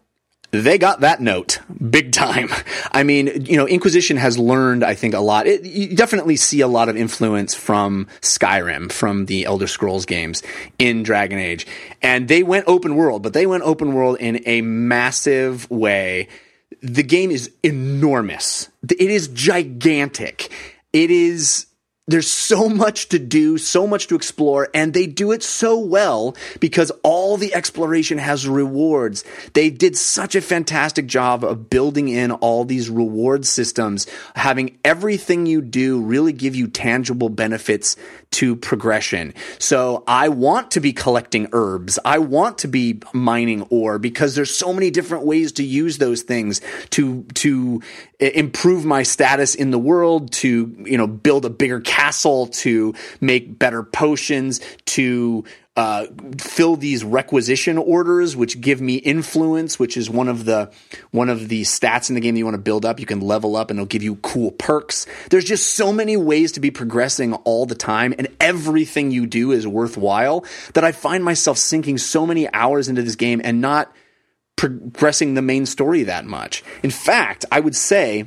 they 0.51 0.79
got 0.79 1.01
that 1.01 1.21
note 1.21 1.61
big 1.91 2.13
time. 2.13 2.49
I 2.93 3.03
mean, 3.03 3.45
you 3.45 3.57
know, 3.57 3.67
Inquisition 3.67 4.17
has 4.17 4.39
learned, 4.39 4.83
I 4.83 4.95
think, 4.95 5.15
a 5.15 5.21
lot. 5.21 5.47
It, 5.47 5.65
you 5.65 5.95
definitely 5.95 6.37
see 6.37 6.61
a 6.61 6.69
lot 6.69 6.89
of 6.89 6.97
influence 6.97 7.55
from 7.55 8.07
Skyrim, 8.21 8.91
from 8.91 9.27
the 9.27 9.45
Elder 9.45 9.67
Scrolls 9.67 10.07
games 10.07 10.43
in 10.79 11.03
Dragon 11.03 11.39
Age. 11.39 11.67
And 12.03 12.29
they 12.29 12.43
went 12.43 12.65
open 12.67 12.97
world, 12.97 13.23
but 13.23 13.33
they 13.35 13.47
went 13.47 13.63
open 13.65 13.93
world 13.93 14.17
in 14.21 14.43
a 14.47 14.63
massive 14.63 15.71
way. 15.71 16.29
The 16.83 17.03
game 17.03 17.31
is 17.31 17.51
enormous. 17.63 18.69
It 18.89 19.11
is 19.11 19.29
gigantic. 19.29 20.51
It 20.93 21.11
is 21.11 21.67
there's 22.09 22.31
so 22.31 22.69
much 22.69 23.11
to 23.11 23.19
do, 23.19 23.59
so 23.59 23.87
much 23.87 24.09
to 24.09 24.17
explore, 24.17 24.69
and 24.75 24.93
they 24.93 25.07
do 25.07 25.31
it 25.31 25.43
so 25.43 25.79
well 25.79 26.35
because 26.59 26.91
all 27.03 27.37
the 27.37 27.55
exploration 27.55 28.19
has 28.19 28.49
rewards. 28.49 29.25
They 29.53 29.71
did 29.71 29.97
such 29.97 30.35
a 30.35 30.41
fantastic 30.41 31.07
job 31.07 31.45
of 31.45 31.69
building 31.71 32.09
in 32.09 32.33
all 32.33 32.65
these 32.65 32.89
reward 32.89 33.45
systems, 33.45 34.07
having 34.35 34.79
everything 34.85 35.47
you 35.47 35.61
do 35.61 36.01
really 36.01 36.33
give 36.33 36.57
you 36.57 36.67
tangible 36.67 37.29
benefits 37.29 37.97
to 38.31 38.57
progression. 38.57 39.35
So 39.59 40.05
I 40.07 40.29
want 40.29 40.73
to 40.73 40.81
be 40.81 40.93
collecting 40.93 41.49
herbs. 41.53 41.99
I 42.05 42.19
want 42.19 42.59
to 42.59 42.69
be 42.69 43.01
mining 43.13 43.63
ore 43.71 43.99
because 43.99 44.35
there's 44.35 44.55
so 44.55 44.73
many 44.73 44.91
different 44.91 45.25
ways 45.25 45.53
to 45.53 45.65
use 45.65 45.99
those 45.99 46.23
things 46.23 46.61
to 46.91 47.23
to 47.35 47.83
uh, 48.21 48.27
improve 48.27 48.85
my 48.85 49.03
status 49.03 49.55
in 49.55 49.71
the 49.71 49.79
world, 49.79 50.33
to 50.33 50.75
you 50.85 50.99
know 50.99 51.07
build 51.07 51.45
a 51.45 51.51
bigger 51.51 51.81
castle, 51.81 52.49
to 52.49 52.95
make 53.21 53.59
better 53.59 53.83
potions, 53.83 54.61
to 54.87 55.45
uh, 55.79 56.09
fill 56.41 56.75
these 56.75 57.05
requisition 57.05 57.79
orders, 57.79 58.35
which 58.35 58.61
give 58.61 58.81
me 58.81 58.97
influence, 58.97 59.79
which 59.79 59.97
is 59.97 60.11
one 60.11 60.27
of 60.27 60.45
the 60.45 60.73
one 61.13 61.29
of 61.29 61.49
the 61.49 61.63
stats 61.63 62.09
in 62.09 62.17
the 62.17 62.21
game 62.21 62.35
that 62.35 62.39
you 62.39 62.45
want 62.45 62.57
to 62.57 62.61
build 62.61 62.85
up. 62.85 62.99
You 62.99 63.07
can 63.07 63.21
level 63.21 63.55
up, 63.55 63.71
and 63.71 63.79
it'll 63.79 63.87
give 63.87 64.03
you 64.03 64.17
cool 64.17 64.51
perks. 64.51 65.07
There's 65.31 65.45
just 65.45 65.75
so 65.75 65.93
many 65.93 66.17
ways 66.17 66.51
to 66.53 66.61
be 66.61 66.73
progressing 66.73 67.33
all 67.33 67.65
the 67.65 67.77
time, 67.77 68.13
and 68.19 68.27
everything 68.41 69.13
you 69.13 69.25
do 69.29 69.53
is 69.53 69.69
worthwhile. 69.69 70.45
That 70.75 70.83
I 70.83 70.91
find 70.91 71.23
myself 71.23 71.59
sinking 71.59 71.99
so 71.99 72.27
many 72.27 72.53
hours 72.53 72.89
into 72.89 73.05
this 73.05 73.15
game 73.15 73.41
and 73.45 73.61
not 73.61 73.95
progressing 74.57 75.35
the 75.35 75.43
main 75.43 75.65
story 75.65 76.03
that 76.03 76.25
much. 76.25 76.65
In 76.83 76.91
fact, 76.91 77.45
I 77.53 77.61
would 77.61 77.77
say 77.77 78.27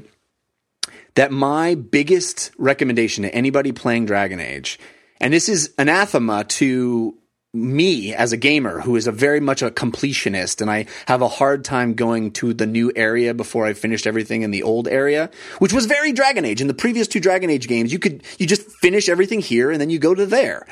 that 1.16 1.34
my 1.34 1.76
biggest 1.76 2.52
recommendation 2.58 3.24
to 3.24 3.36
anybody 3.36 3.74
playing 3.74 4.06
Dragon 4.06 4.40
Age, 4.40 4.80
and 5.20 5.34
this 5.34 5.50
is 5.50 5.74
anathema 5.78 6.46
to 6.46 7.18
me 7.54 8.14
as 8.14 8.32
a 8.32 8.38
gamer 8.38 8.80
who 8.80 8.96
is 8.96 9.08
a 9.08 9.12
very 9.12 9.42
much 9.42 9.62
a 9.62 9.70
completionist 9.70 10.62
and 10.62 10.72
I 10.72 10.86
have 11.08 11.22
a 11.22 11.28
hard 11.28 11.66
time 11.66 11.94
going 11.96 12.32
to 12.34 12.54
the 12.54 12.66
new 12.66 12.92
area 12.96 13.34
before 13.34 13.66
I 13.66 13.74
finished 13.74 14.08
everything 14.08 14.44
in 14.44 14.52
the 14.52 14.64
old 14.64 14.88
area, 14.88 15.30
which 15.60 15.74
was 15.74 15.86
very 15.86 16.14
Dragon 16.14 16.46
Age. 16.46 16.62
In 16.62 16.68
the 16.68 16.74
previous 16.74 17.08
two 17.08 17.20
Dragon 17.20 17.50
Age 17.50 17.68
games, 17.68 17.92
you 17.92 18.00
could 18.00 18.24
you 18.38 18.48
just 18.48 18.64
finish 18.64 19.10
everything 19.10 19.42
here 19.42 19.70
and 19.70 19.82
then 19.82 19.90
you 19.90 20.00
go 20.00 20.16
to 20.16 20.26
there. 20.26 20.66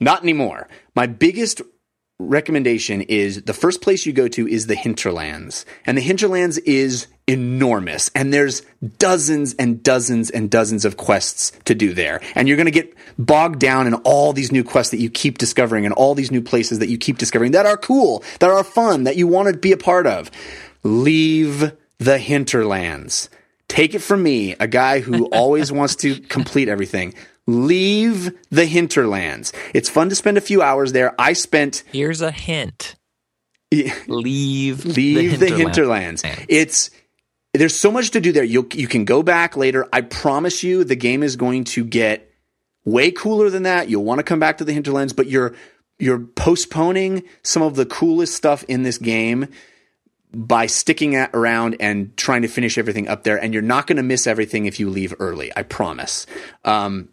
Not 0.00 0.22
anymore. 0.22 0.68
My 0.96 1.06
biggest 1.06 1.60
recommendation 2.28 3.02
is 3.02 3.42
the 3.42 3.52
first 3.52 3.82
place 3.82 4.06
you 4.06 4.12
go 4.12 4.28
to 4.28 4.46
is 4.48 4.66
the 4.66 4.74
hinterlands. 4.74 5.64
And 5.86 5.96
the 5.96 6.02
hinterlands 6.02 6.58
is 6.58 7.06
enormous. 7.26 8.10
And 8.14 8.32
there's 8.32 8.62
dozens 8.98 9.54
and 9.54 9.82
dozens 9.82 10.30
and 10.30 10.50
dozens 10.50 10.84
of 10.84 10.96
quests 10.96 11.52
to 11.64 11.74
do 11.74 11.94
there. 11.94 12.20
And 12.34 12.48
you're 12.48 12.56
going 12.56 12.66
to 12.66 12.70
get 12.70 12.94
bogged 13.18 13.58
down 13.58 13.86
in 13.86 13.94
all 13.94 14.32
these 14.32 14.52
new 14.52 14.64
quests 14.64 14.90
that 14.90 15.00
you 15.00 15.10
keep 15.10 15.38
discovering 15.38 15.84
and 15.84 15.94
all 15.94 16.14
these 16.14 16.30
new 16.30 16.42
places 16.42 16.78
that 16.80 16.88
you 16.88 16.98
keep 16.98 17.18
discovering 17.18 17.52
that 17.52 17.66
are 17.66 17.76
cool 17.76 18.24
that 18.40 18.50
are 18.50 18.64
fun 18.64 19.04
that 19.04 19.16
you 19.16 19.26
want 19.26 19.48
to 19.48 19.56
be 19.56 19.72
a 19.72 19.76
part 19.76 20.06
of. 20.06 20.30
Leave 20.82 21.72
the 21.98 22.18
hinterlands. 22.18 23.28
Take 23.68 23.94
it 23.94 24.00
from 24.00 24.22
me 24.22 24.54
a 24.58 24.66
guy 24.66 25.00
who 25.00 25.26
always 25.32 25.70
wants 25.72 25.96
to 25.96 26.18
complete 26.20 26.68
everything 26.68 27.14
leave 27.46 28.36
the 28.50 28.66
hinterlands 28.66 29.52
it's 29.74 29.88
fun 29.88 30.08
to 30.08 30.14
spend 30.14 30.36
a 30.38 30.40
few 30.40 30.62
hours 30.62 30.92
there 30.92 31.14
i 31.18 31.32
spent 31.32 31.82
Here's 31.92 32.20
a 32.20 32.30
hint. 32.30 32.96
leave 34.06 34.84
leave 34.84 35.40
the 35.40 35.46
hinterlands. 35.46 36.22
hinterland. 36.22 36.46
It's 36.48 36.90
there's 37.54 37.74
so 37.74 37.90
much 37.90 38.10
to 38.12 38.20
do 38.20 38.32
there. 38.32 38.44
You 38.44 38.68
you 38.72 38.86
can 38.86 39.04
go 39.04 39.22
back 39.22 39.56
later. 39.56 39.86
I 39.92 40.00
promise 40.00 40.62
you, 40.62 40.84
the 40.84 40.96
game 40.96 41.22
is 41.22 41.36
going 41.36 41.64
to 41.64 41.84
get 41.84 42.30
way 42.84 43.10
cooler 43.10 43.50
than 43.50 43.64
that. 43.64 43.88
You'll 43.88 44.04
want 44.04 44.18
to 44.20 44.24
come 44.24 44.40
back 44.40 44.58
to 44.58 44.64
the 44.64 44.72
hinterlands, 44.72 45.12
but 45.12 45.26
you're 45.26 45.54
you're 45.98 46.18
postponing 46.18 47.24
some 47.42 47.62
of 47.62 47.76
the 47.76 47.86
coolest 47.86 48.34
stuff 48.34 48.64
in 48.64 48.82
this 48.82 48.98
game 48.98 49.48
by 50.34 50.66
sticking 50.66 51.14
at, 51.14 51.30
around 51.34 51.76
and 51.78 52.16
trying 52.16 52.42
to 52.42 52.48
finish 52.48 52.78
everything 52.78 53.06
up 53.06 53.22
there. 53.22 53.36
And 53.36 53.52
you're 53.52 53.62
not 53.62 53.86
going 53.86 53.98
to 53.98 54.02
miss 54.02 54.26
everything 54.26 54.64
if 54.64 54.80
you 54.80 54.88
leave 54.88 55.14
early. 55.18 55.52
I 55.54 55.62
promise. 55.62 56.26
Um, 56.64 57.10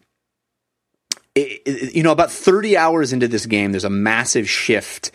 it- 1.66 1.96
you 1.96 2.04
know, 2.04 2.12
about 2.12 2.32
30 2.32 2.78
hours 2.78 3.14
into 3.14 3.28
this 3.28 3.46
game, 3.46 3.72
there's 3.72 3.84
a 3.84 3.90
massive 3.90 4.50
shift. 4.50 5.12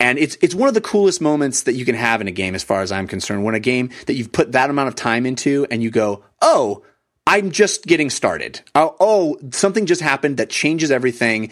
And 0.00 0.16
it's 0.18 0.36
it's 0.40 0.54
one 0.54 0.68
of 0.68 0.74
the 0.74 0.80
coolest 0.80 1.20
moments 1.20 1.62
that 1.64 1.72
you 1.74 1.84
can 1.84 1.96
have 1.96 2.20
in 2.20 2.28
a 2.28 2.32
game, 2.32 2.54
as 2.54 2.62
far 2.62 2.82
as 2.82 2.92
I'm 2.92 3.08
concerned. 3.08 3.42
When 3.44 3.56
a 3.56 3.60
game 3.60 3.90
that 4.06 4.14
you've 4.14 4.30
put 4.30 4.52
that 4.52 4.70
amount 4.70 4.88
of 4.88 4.94
time 4.94 5.26
into, 5.26 5.66
and 5.72 5.82
you 5.82 5.90
go, 5.90 6.22
"Oh, 6.40 6.84
I'm 7.26 7.50
just 7.50 7.84
getting 7.84 8.08
started. 8.08 8.60
Oh, 8.76 8.94
oh, 9.00 9.38
something 9.50 9.86
just 9.86 10.00
happened 10.00 10.36
that 10.36 10.50
changes 10.50 10.92
everything." 10.92 11.50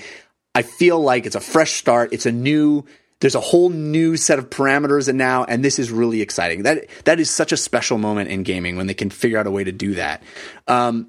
I 0.55 0.63
feel 0.63 1.01
like 1.01 1.27
it's 1.27 1.35
a 1.35 1.41
fresh 1.41 1.73
start. 1.73 2.13
It's 2.13 2.25
a 2.25 2.31
new. 2.33 2.85
There's 3.21 3.35
a 3.35 3.41
whole 3.41 3.69
new 3.71 4.17
set 4.17 4.39
of 4.39 4.49
parameters 4.49 5.09
and 5.09 5.19
now, 5.19 5.43
and 5.45 5.65
this 5.65 5.79
is 5.81 5.91
really 5.91 6.23
exciting. 6.23 6.63
That 6.63 6.87
that 7.05 7.19
is 7.19 7.29
such 7.31 7.51
a 7.51 7.57
special 7.57 7.99
moment 7.99 8.31
in 8.31 8.45
gaming 8.45 8.77
when 8.77 8.87
they 8.87 8.95
can 8.95 9.11
figure 9.11 9.39
out 9.39 9.49
a 9.49 9.51
way 9.51 9.65
to 9.65 9.73
do 9.73 9.95
that. 9.97 10.23
Um, 10.69 11.09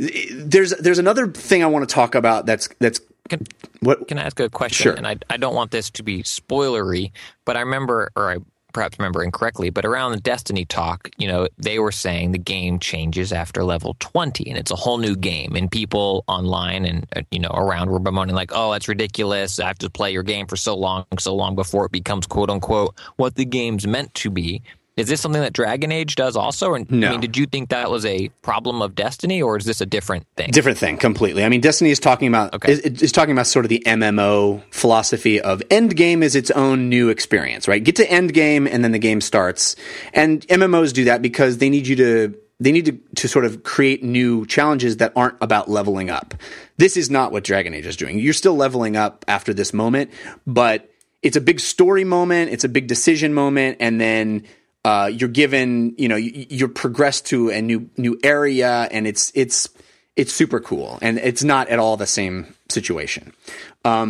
there's 0.00 0.70
there's 0.70 0.98
another 0.98 1.28
thing 1.28 1.62
I 1.62 1.66
want 1.66 1.88
to 1.88 1.94
talk 1.94 2.14
about. 2.14 2.46
That's 2.46 2.68
that's 2.78 3.00
Can, 3.28 3.46
what 3.80 4.08
can 4.08 4.18
I 4.18 4.22
ask 4.22 4.40
a 4.40 4.48
question? 4.48 4.84
Sure. 4.84 4.94
And 4.94 5.06
I, 5.06 5.16
I 5.28 5.36
don't 5.36 5.54
want 5.54 5.70
this 5.70 5.90
to 5.90 6.02
be 6.02 6.22
spoilery, 6.22 7.12
but 7.44 7.56
I 7.56 7.60
remember, 7.60 8.10
or 8.16 8.30
I 8.30 8.38
perhaps 8.72 8.98
remember 8.98 9.22
incorrectly, 9.22 9.68
but 9.70 9.84
around 9.84 10.12
the 10.12 10.20
Destiny 10.20 10.64
talk, 10.64 11.10
you 11.18 11.26
know, 11.26 11.48
they 11.58 11.78
were 11.78 11.92
saying 11.92 12.32
the 12.32 12.38
game 12.38 12.78
changes 12.78 13.32
after 13.32 13.64
level 13.64 13.96
20 13.98 14.48
and 14.48 14.56
it's 14.56 14.70
a 14.70 14.76
whole 14.76 14.98
new 14.98 15.16
game. 15.16 15.56
And 15.56 15.70
people 15.70 16.24
online 16.28 16.84
and, 16.84 17.06
uh, 17.14 17.22
you 17.30 17.40
know, 17.40 17.50
around 17.50 17.90
were 17.90 17.98
bemoaning, 17.98 18.34
like, 18.34 18.52
oh, 18.54 18.72
that's 18.72 18.88
ridiculous. 18.88 19.58
I 19.60 19.66
have 19.66 19.78
to 19.78 19.90
play 19.90 20.12
your 20.12 20.22
game 20.22 20.46
for 20.46 20.56
so 20.56 20.76
long, 20.76 21.04
so 21.18 21.34
long 21.34 21.56
before 21.56 21.86
it 21.86 21.92
becomes 21.92 22.26
quote 22.26 22.48
unquote 22.48 22.98
what 23.16 23.34
the 23.34 23.44
game's 23.44 23.86
meant 23.86 24.14
to 24.14 24.30
be. 24.30 24.62
Is 24.96 25.08
this 25.08 25.20
something 25.20 25.40
that 25.40 25.52
Dragon 25.52 25.92
Age 25.92 26.14
does 26.16 26.36
also? 26.36 26.74
And 26.74 26.90
No. 26.90 27.08
I 27.08 27.10
mean, 27.12 27.20
did 27.20 27.36
you 27.36 27.46
think 27.46 27.70
that 27.70 27.90
was 27.90 28.04
a 28.04 28.28
problem 28.42 28.82
of 28.82 28.94
Destiny 28.94 29.40
or 29.40 29.56
is 29.56 29.64
this 29.64 29.80
a 29.80 29.86
different 29.86 30.26
thing? 30.36 30.50
different 30.50 30.78
thing 30.78 30.96
completely. 30.98 31.44
I 31.44 31.48
mean, 31.48 31.60
Destiny 31.60 31.90
is 31.90 31.98
talking 32.00 32.28
about 32.28 32.54
Okay. 32.54 32.72
is, 32.72 32.80
is 32.80 33.12
talking 33.12 33.32
about 33.32 33.46
sort 33.46 33.64
of 33.64 33.68
the 33.70 33.82
MMO 33.86 34.62
philosophy 34.72 35.40
of 35.40 35.62
end 35.70 35.96
game 35.96 36.22
is 36.22 36.34
its 36.34 36.50
own 36.50 36.88
new 36.88 37.08
experience, 37.08 37.66
right? 37.68 37.82
Get 37.82 37.96
to 37.96 38.10
end 38.10 38.34
game 38.34 38.66
and 38.66 38.82
then 38.84 38.92
the 38.92 38.98
game 38.98 39.20
starts. 39.20 39.76
And 40.12 40.46
MMOs 40.48 40.92
do 40.92 41.04
that 41.04 41.22
because 41.22 41.58
they 41.58 41.70
need 41.70 41.86
you 41.86 41.96
to 41.96 42.34
they 42.62 42.72
need 42.72 42.84
to, 42.84 42.98
to 43.16 43.26
sort 43.26 43.46
of 43.46 43.62
create 43.62 44.04
new 44.04 44.44
challenges 44.44 44.98
that 44.98 45.14
aren't 45.16 45.36
about 45.40 45.70
leveling 45.70 46.10
up. 46.10 46.34
This 46.76 46.98
is 46.98 47.08
not 47.10 47.32
what 47.32 47.42
Dragon 47.42 47.72
Age 47.72 47.86
is 47.86 47.96
doing. 47.96 48.18
You're 48.18 48.34
still 48.34 48.54
leveling 48.54 48.96
up 48.96 49.24
after 49.28 49.54
this 49.54 49.72
moment, 49.72 50.10
but 50.46 50.90
it's 51.22 51.36
a 51.38 51.40
big 51.40 51.58
story 51.58 52.04
moment, 52.04 52.50
it's 52.50 52.64
a 52.64 52.68
big 52.68 52.86
decision 52.86 53.32
moment, 53.32 53.78
and 53.80 53.98
then 53.98 54.44
uh, 54.84 55.10
you're 55.12 55.28
given, 55.28 55.94
you 55.98 56.08
know, 56.08 56.16
you, 56.16 56.46
you're 56.48 56.68
progressed 56.68 57.26
to 57.26 57.50
a 57.50 57.60
new 57.60 57.90
new 57.96 58.18
area, 58.22 58.88
and 58.90 59.06
it's 59.06 59.30
it's 59.34 59.68
it's 60.16 60.32
super 60.32 60.60
cool, 60.60 60.98
and 61.02 61.18
it's 61.18 61.44
not 61.44 61.68
at 61.68 61.78
all 61.78 61.96
the 61.96 62.06
same 62.06 62.54
situation. 62.68 63.32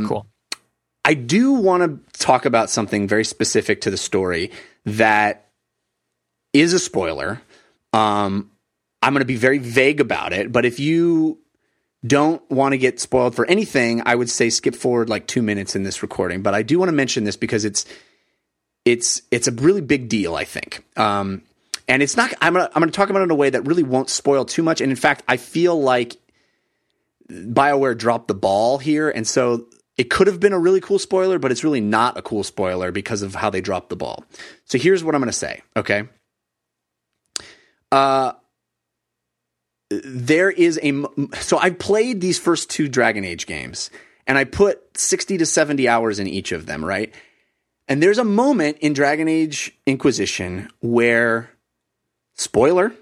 cool. 0.07 0.27
I 1.05 1.15
do 1.15 1.53
want 1.53 1.83
to 1.83 2.19
talk 2.19 2.45
about 2.45 2.71
something 2.71 3.09
very 3.09 3.25
specific 3.25 3.81
to 3.83 3.91
the 3.91 3.97
story 3.97 4.51
that 4.85 5.49
is 6.53 6.73
a 6.73 6.79
spoiler. 6.79 7.41
Um, 7.93 8.51
I'm 9.03 9.13
going 9.15 9.23
to 9.23 9.27
be 9.27 9.37
very 9.37 9.59
vague 9.59 10.01
about 10.01 10.33
it, 10.33 10.53
but 10.53 10.65
if 10.65 10.79
you 10.79 11.39
don't 12.07 12.49
want 12.51 12.73
to 12.73 12.79
get 12.79 13.01
spoiled 13.01 13.35
for 13.35 13.47
anything, 13.47 14.03
I 14.07 14.15
would 14.15 14.31
say 14.31 14.51
skip 14.51 14.75
forward 14.75 15.09
like 15.09 15.27
two 15.27 15.43
minutes 15.43 15.75
in 15.75 15.83
this 15.83 16.03
recording. 16.03 16.43
But 16.43 16.55
I 16.55 16.63
do 16.63 16.79
want 16.79 16.89
to 16.89 16.95
mention 16.95 17.25
this 17.25 17.37
because 17.37 17.65
it's 17.65 17.85
it's 18.85 19.23
it's 19.31 19.49
a 19.49 19.53
really 19.53 19.81
big 19.81 20.09
deal, 20.09 20.35
I 20.35 20.45
think. 20.45 20.85
Um, 20.97 21.43
and 21.89 22.03
it's 22.03 22.17
not. 22.17 22.33
I'm 22.41 22.55
gonna 22.55 22.71
I'm 22.75 22.81
gonna 22.81 22.93
talk 22.93 23.11
about 23.11 23.21
it 23.21 23.25
in 23.25 23.31
a 23.31 23.37
way 23.37 23.51
that 23.51 23.67
really 23.67 23.83
won't 23.83 24.11
spoil 24.11 24.45
too 24.45 24.63
much. 24.63 24.81
And 24.81 24.91
in 24.91 24.97
fact, 24.97 25.23
I 25.29 25.37
feel 25.37 25.81
like 25.81 26.17
BioWare 27.31 27.97
dropped 27.97 28.29
the 28.29 28.35
ball 28.35 28.79
here, 28.79 29.11
and 29.11 29.27
so 29.27 29.67
it 30.01 30.09
could 30.09 30.27
have 30.29 30.41
been 30.41 30.53
a 30.53 30.59
really 30.59 30.81
cool 30.81 30.99
spoiler, 30.99 31.39
but 31.39 31.51
it's 31.51 31.63
really 31.63 31.81
not 31.81 32.17
a 32.17 32.23
cool 32.23 32.43
spoiler 32.43 32.91
because 32.91 33.23
of 33.23 33.35
how 33.35 33.51
they 33.51 33.61
dropped 33.61 33.91
the 33.91 33.97
ball. 33.97 34.25
So 34.65 34.79
here's 34.79 35.05
what 35.05 35.15
I'm 35.15 35.21
going 35.21 35.31
to 35.31 35.37
say. 35.37 35.61
Okay. 35.77 36.05
Uh, 37.93 38.33
there 39.91 40.51
is 40.51 40.81
a 40.83 41.03
so 41.41 41.59
I 41.59 41.71
played 41.71 42.21
these 42.21 42.39
first 42.39 42.71
two 42.71 42.89
Dragon 42.89 43.25
Age 43.25 43.47
games, 43.47 43.91
and 44.27 44.39
I 44.39 44.45
put 44.45 44.97
60 44.97 45.39
to 45.39 45.45
70 45.45 45.89
hours 45.89 46.19
in 46.19 46.27
each 46.27 46.53
of 46.53 46.67
them, 46.67 46.85
right? 46.85 47.13
And 47.91 48.01
there's 48.01 48.19
a 48.19 48.25
moment 48.25 48.79
in 48.79 48.93
Dragon 48.93 49.27
Age 49.27 49.77
Inquisition 49.85 50.71
where, 50.81 51.51
spoiler, 52.35 52.95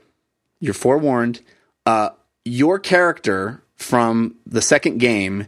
you're 0.61 0.73
forewarned, 0.73 1.43
uh, 1.85 2.09
your 2.47 2.79
character 2.79 3.63
from 3.77 4.37
the 4.47 4.63
second 4.63 4.97
game 4.97 5.47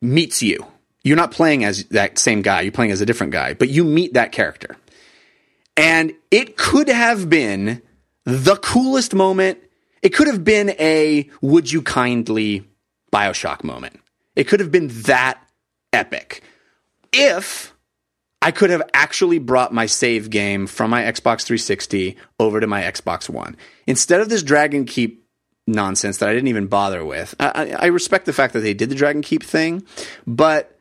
meets 0.00 0.40
you. 0.40 0.64
You're 1.02 1.16
not 1.16 1.32
playing 1.32 1.64
as 1.64 1.84
that 1.86 2.16
same 2.16 2.42
guy, 2.42 2.60
you're 2.60 2.70
playing 2.70 2.92
as 2.92 3.00
a 3.00 3.06
different 3.06 3.32
guy, 3.32 3.54
but 3.54 3.70
you 3.70 3.82
meet 3.82 4.14
that 4.14 4.30
character. 4.30 4.76
And 5.76 6.12
it 6.30 6.56
could 6.56 6.88
have 6.88 7.28
been 7.28 7.82
the 8.24 8.56
coolest 8.56 9.14
moment. 9.14 9.58
It 10.00 10.10
could 10.10 10.28
have 10.28 10.44
been 10.44 10.70
a 10.78 11.28
would 11.42 11.72
you 11.72 11.82
kindly 11.82 12.68
Bioshock 13.12 13.64
moment. 13.64 13.98
It 14.36 14.44
could 14.44 14.60
have 14.60 14.70
been 14.70 14.88
that 15.02 15.40
epic. 15.92 16.42
If 17.12 17.75
I 18.46 18.52
could 18.52 18.70
have 18.70 18.88
actually 18.94 19.40
brought 19.40 19.74
my 19.74 19.86
save 19.86 20.30
game 20.30 20.68
from 20.68 20.88
my 20.88 21.02
Xbox 21.02 21.42
360 21.42 22.16
over 22.38 22.60
to 22.60 22.68
my 22.68 22.82
Xbox 22.82 23.28
One. 23.28 23.56
Instead 23.88 24.20
of 24.20 24.28
this 24.28 24.44
Dragon 24.44 24.84
Keep 24.84 25.26
nonsense 25.66 26.18
that 26.18 26.28
I 26.28 26.32
didn't 26.32 26.46
even 26.46 26.68
bother 26.68 27.04
with, 27.04 27.34
I, 27.40 27.74
I, 27.76 27.86
respect 27.86 28.24
the 28.24 28.32
fact 28.32 28.52
that 28.52 28.60
they 28.60 28.72
did 28.72 28.88
the 28.88 28.94
Dragon 28.94 29.20
Keep 29.20 29.42
thing, 29.42 29.82
but 30.28 30.78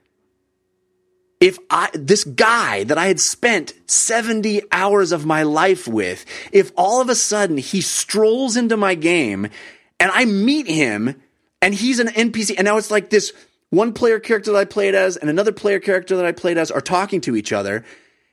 if 1.42 1.58
I 1.72 1.90
this 1.96 2.24
guy 2.24 2.84
that 2.84 3.00
I 3.00 3.08
had 3.08 3.20
spent 3.20 3.74
70 3.88 4.62
hours 4.72 5.12
of 5.12 5.26
my 5.26 5.42
life 5.42 5.88
with, 5.88 6.24
if 6.52 6.72
all 6.78 7.02
of 7.02 7.10
a 7.10 7.16
sudden 7.16 7.58
he 7.58 7.82
strolls 7.82 8.58
into 8.58 8.78
my 8.78 8.94
game 8.94 9.48
and 10.00 10.12
I 10.14 10.26
meet 10.26 10.68
him 10.68 11.20
and 11.64 11.74
he's 11.74 11.98
an 11.98 12.10
NPC 12.10 12.54
and 12.60 12.66
now 12.66 12.78
it's 12.78 12.92
like 12.92 13.10
this 13.10 13.34
one 13.70 13.94
player 13.94 14.20
character 14.20 14.52
that 14.52 14.58
I 14.58 14.66
played 14.66 14.96
as 14.96 15.18
and 15.18 15.30
another 15.30 15.52
player 15.52 15.80
character 15.80 16.16
that 16.16 16.26
I 16.26 16.32
played 16.32 16.58
as 16.58 16.72
are 16.72 16.82
talking 16.82 17.22
to 17.22 17.36
each 17.36 17.52
other. 17.52 17.84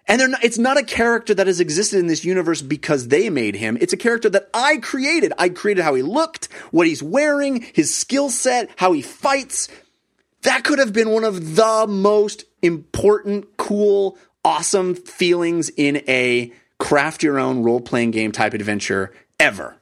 And 0.07 0.21
they're 0.21 0.29
not, 0.29 0.45
it's 0.45 0.59
not 0.59 0.79
a 0.79 0.83
character 0.83 1.33
that 1.35 1.47
has 1.47 1.61
existed 1.61 1.99
in 1.99 2.09
this 2.09 2.25
universe 2.25 2.61
because 2.61 3.09
they 3.09 3.31
made 3.31 3.55
him. 3.55 3.79
It's 3.81 3.93
a 3.93 3.97
character 3.97 4.29
that 4.31 4.51
I 4.53 4.79
created. 4.79 5.33
I 5.39 5.49
created 5.49 5.85
how 5.85 5.95
he 5.95 6.03
looked, 6.03 6.49
what 6.73 6.87
he's 6.87 7.03
wearing, 7.03 7.63
his 7.73 7.95
skill 7.95 8.29
set, 8.29 8.71
how 8.77 8.93
he 8.93 9.03
fights. 9.03 9.69
That 10.43 10.65
could 10.65 10.81
have 10.81 10.93
been 10.93 11.11
one 11.11 11.25
of 11.25 11.55
the 11.55 11.87
most 11.89 12.45
important, 12.63 13.57
cool, 13.57 14.19
awesome 14.45 14.97
feelings 14.97 15.71
in 15.77 16.03
a 16.09 16.53
craft 16.79 17.23
your 17.23 17.39
own 17.39 17.63
role 17.63 17.81
playing 17.81 18.11
game 18.11 18.33
type 18.33 18.55
adventure 18.55 19.13
ever. 19.39 19.77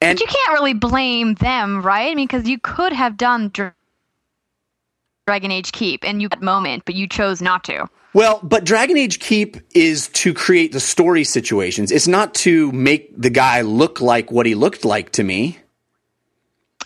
And 0.00 0.16
But 0.16 0.20
you 0.20 0.28
can't 0.28 0.60
really 0.60 0.74
blame 0.74 1.34
them, 1.34 1.82
right? 1.82 2.12
I 2.12 2.14
mean, 2.14 2.28
because 2.28 2.48
you 2.48 2.60
could 2.60 2.92
have 2.92 3.16
done 3.16 3.50
Dragon 5.28 5.52
Age 5.52 5.72
Keep 5.72 6.04
and 6.04 6.22
you 6.22 6.28
that 6.30 6.40
moment, 6.40 6.86
but 6.86 6.94
you 6.94 7.06
chose 7.06 7.42
not 7.42 7.62
to. 7.64 7.86
Well, 8.14 8.40
but 8.42 8.64
Dragon 8.64 8.96
Age 8.96 9.18
Keep 9.20 9.58
is 9.74 10.08
to 10.14 10.32
create 10.32 10.72
the 10.72 10.80
story 10.80 11.22
situations. 11.22 11.92
It's 11.92 12.08
not 12.08 12.32
to 12.36 12.72
make 12.72 13.12
the 13.14 13.28
guy 13.28 13.60
look 13.60 14.00
like 14.00 14.32
what 14.32 14.46
he 14.46 14.54
looked 14.54 14.86
like 14.86 15.12
to 15.12 15.22
me. 15.22 15.58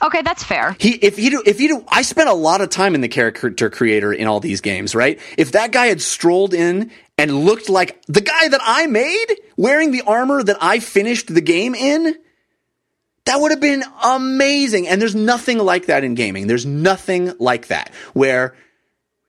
Okay, 0.02 0.22
that's 0.22 0.42
fair. 0.42 0.74
He, 0.80 0.94
if 0.94 1.20
you 1.20 1.30
do, 1.30 1.42
if 1.46 1.60
you 1.60 1.68
do, 1.68 1.84
I 1.86 2.02
spent 2.02 2.28
a 2.28 2.34
lot 2.34 2.60
of 2.60 2.68
time 2.68 2.96
in 2.96 3.00
the 3.00 3.06
character 3.06 3.70
creator 3.70 4.12
in 4.12 4.26
all 4.26 4.40
these 4.40 4.60
games, 4.60 4.96
right? 4.96 5.20
If 5.38 5.52
that 5.52 5.70
guy 5.70 5.86
had 5.86 6.02
strolled 6.02 6.52
in 6.52 6.90
and 7.16 7.44
looked 7.44 7.68
like 7.68 8.02
the 8.06 8.22
guy 8.22 8.48
that 8.48 8.60
I 8.60 8.88
made, 8.88 9.36
wearing 9.56 9.92
the 9.92 10.02
armor 10.02 10.42
that 10.42 10.56
I 10.60 10.80
finished 10.80 11.32
the 11.32 11.40
game 11.40 11.76
in, 11.76 12.16
that 13.24 13.40
would 13.40 13.50
have 13.50 13.60
been 13.60 13.84
amazing. 14.02 14.88
And 14.88 15.00
there's 15.00 15.14
nothing 15.14 15.58
like 15.58 15.86
that 15.86 16.04
in 16.04 16.14
gaming. 16.14 16.46
There's 16.46 16.66
nothing 16.66 17.32
like 17.38 17.68
that 17.68 17.92
where, 18.14 18.56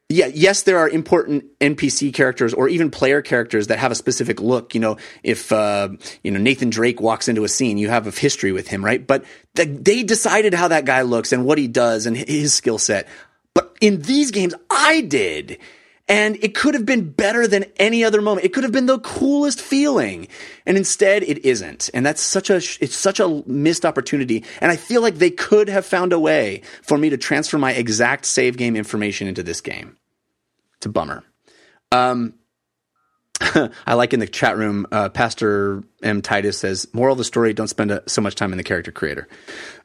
yeah, 0.10 0.28
yes, 0.34 0.64
there 0.64 0.80
are 0.80 0.90
important 0.90 1.46
NPC 1.60 2.14
characters 2.14 2.54
or 2.54 2.68
even 2.68 2.90
player 2.92 3.22
characters 3.22 3.68
that 3.68 3.80
have 3.80 3.92
a 3.92 3.96
specific 3.96 4.42
look. 4.42 4.74
You 4.74 4.82
know, 4.82 4.98
if, 5.22 5.52
uh, 5.52 5.90
you 6.24 6.32
know, 6.32 6.40
Nathan 6.40 6.70
Drake 6.70 7.02
walks 7.02 7.28
into 7.28 7.44
a 7.44 7.50
scene, 7.50 7.78
you 7.78 7.90
have 7.90 8.08
a 8.08 8.12
history 8.12 8.52
with 8.52 8.68
him, 8.68 8.84
right? 8.84 9.06
But 9.06 9.26
the, 9.56 9.66
they 9.66 10.04
decided 10.04 10.54
how 10.54 10.70
that 10.70 10.86
guy 10.86 11.04
looks 11.04 11.32
and 11.32 11.46
what 11.46 11.58
he 11.58 11.68
does 11.68 12.06
and 12.06 12.18
his 12.18 12.54
skill 12.54 12.80
set. 12.80 13.08
But 13.54 13.76
in 13.80 14.02
these 14.02 14.32
games, 14.32 14.56
I 14.70 15.02
did. 15.02 15.60
And 16.10 16.38
it 16.44 16.54
could 16.54 16.74
have 16.74 16.86
been 16.86 17.12
better 17.12 17.48
than 17.48 17.66
any 17.78 18.04
other 18.04 18.22
moment. 18.22 18.46
It 18.46 18.54
could 18.54 18.64
have 18.64 18.74
been 18.74 18.88
the 18.88 19.00
coolest 19.00 19.62
feeling. 19.62 20.28
And 20.66 20.76
instead 20.76 21.24
it 21.24 21.46
isn't. 21.46 21.90
And 21.94 22.06
that's 22.06 22.22
such 22.22 22.50
a, 22.50 22.58
it's 22.58 22.96
such 22.96 23.22
a 23.22 23.44
missed 23.48 23.86
opportunity. 23.86 24.44
And 24.60 24.70
I 24.70 24.76
feel 24.76 25.02
like 25.02 25.16
they 25.16 25.32
could 25.32 25.70
have 25.70 25.86
found 25.86 26.12
a 26.12 26.20
way 26.20 26.62
for 26.82 26.98
me 26.98 27.10
to 27.10 27.18
transfer 27.18 27.58
my 27.58 27.72
exact 27.72 28.26
save 28.26 28.58
game 28.58 28.76
information 28.76 29.28
into 29.28 29.44
this 29.44 29.62
game. 29.62 29.98
It's 30.78 30.88
a 30.88 30.90
bummer. 30.90 31.24
Um, 31.94 32.34
I 33.86 33.94
like 33.94 34.14
in 34.14 34.20
the 34.20 34.28
chat 34.28 34.58
room, 34.58 34.86
uh, 34.92 35.10
Pastor 35.10 35.84
M. 36.02 36.22
Titus 36.22 36.58
says, 36.58 36.88
moral 36.94 37.14
of 37.14 37.18
the 37.18 37.24
story, 37.24 37.54
don't 37.54 37.68
spend 37.68 37.92
uh 37.92 38.02
so 38.08 38.22
much 38.22 38.36
time 38.36 38.52
in 38.52 38.58
the 38.58 38.64
character 38.64 38.92
creator. 38.92 39.28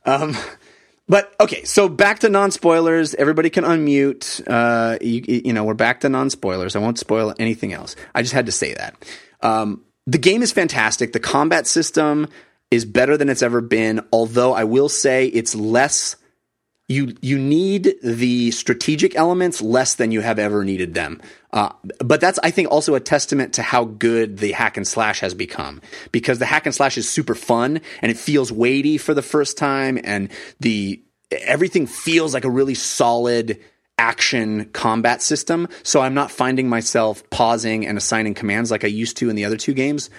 Um, 0.04 0.36
but 1.08 1.34
okay, 1.40 1.64
so 1.64 1.88
back 1.88 2.20
to 2.20 2.28
non 2.28 2.50
spoilers. 2.50 3.14
Everybody 3.14 3.50
can 3.50 3.64
unmute. 3.64 4.42
Uh, 4.46 4.98
you, 5.00 5.22
you 5.26 5.52
know, 5.52 5.64
we're 5.64 5.74
back 5.74 6.00
to 6.00 6.08
non 6.08 6.30
spoilers. 6.30 6.76
I 6.76 6.80
won't 6.80 6.98
spoil 6.98 7.34
anything 7.38 7.72
else. 7.72 7.96
I 8.14 8.22
just 8.22 8.34
had 8.34 8.46
to 8.46 8.52
say 8.52 8.74
that. 8.74 8.94
Um, 9.40 9.84
the 10.06 10.18
game 10.18 10.42
is 10.42 10.52
fantastic. 10.52 11.12
The 11.12 11.20
combat 11.20 11.66
system 11.66 12.28
is 12.70 12.84
better 12.84 13.16
than 13.16 13.30
it's 13.30 13.42
ever 13.42 13.60
been. 13.60 14.06
Although 14.12 14.52
I 14.52 14.64
will 14.64 14.88
say 14.88 15.26
it's 15.26 15.54
less. 15.54 16.16
You 16.88 17.14
you 17.20 17.38
need 17.38 17.94
the 18.02 18.50
strategic 18.50 19.14
elements 19.14 19.60
less 19.60 19.94
than 19.94 20.10
you 20.10 20.20
have 20.20 20.38
ever 20.38 20.64
needed 20.64 20.94
them. 20.94 21.20
Uh, 21.52 21.72
but 22.04 22.20
that's 22.20 22.38
I 22.42 22.50
think 22.50 22.70
also 22.70 22.94
a 22.94 23.00
testament 23.00 23.54
to 23.54 23.62
how 23.62 23.84
good 23.84 24.38
the 24.38 24.52
hack 24.52 24.76
and 24.76 24.86
slash 24.86 25.20
has 25.20 25.32
become 25.32 25.80
because 26.12 26.38
the 26.38 26.46
hack 26.46 26.66
and 26.66 26.74
slash 26.74 26.98
is 26.98 27.10
super 27.10 27.34
fun 27.34 27.80
and 28.02 28.10
it 28.10 28.18
feels 28.18 28.52
weighty 28.52 28.98
for 28.98 29.14
the 29.14 29.22
first 29.22 29.56
time 29.56 29.98
and 30.04 30.30
the 30.60 31.02
everything 31.30 31.86
feels 31.86 32.34
like 32.34 32.44
a 32.44 32.50
really 32.50 32.74
solid 32.74 33.58
action 33.98 34.66
combat 34.66 35.22
system. 35.22 35.68
So 35.82 36.00
I'm 36.00 36.14
not 36.14 36.30
finding 36.30 36.68
myself 36.68 37.28
pausing 37.30 37.86
and 37.86 37.98
assigning 37.98 38.34
commands 38.34 38.70
like 38.70 38.84
I 38.84 38.88
used 38.88 39.16
to 39.18 39.30
in 39.30 39.36
the 39.36 39.44
other 39.44 39.56
two 39.56 39.74
games. 39.74 40.10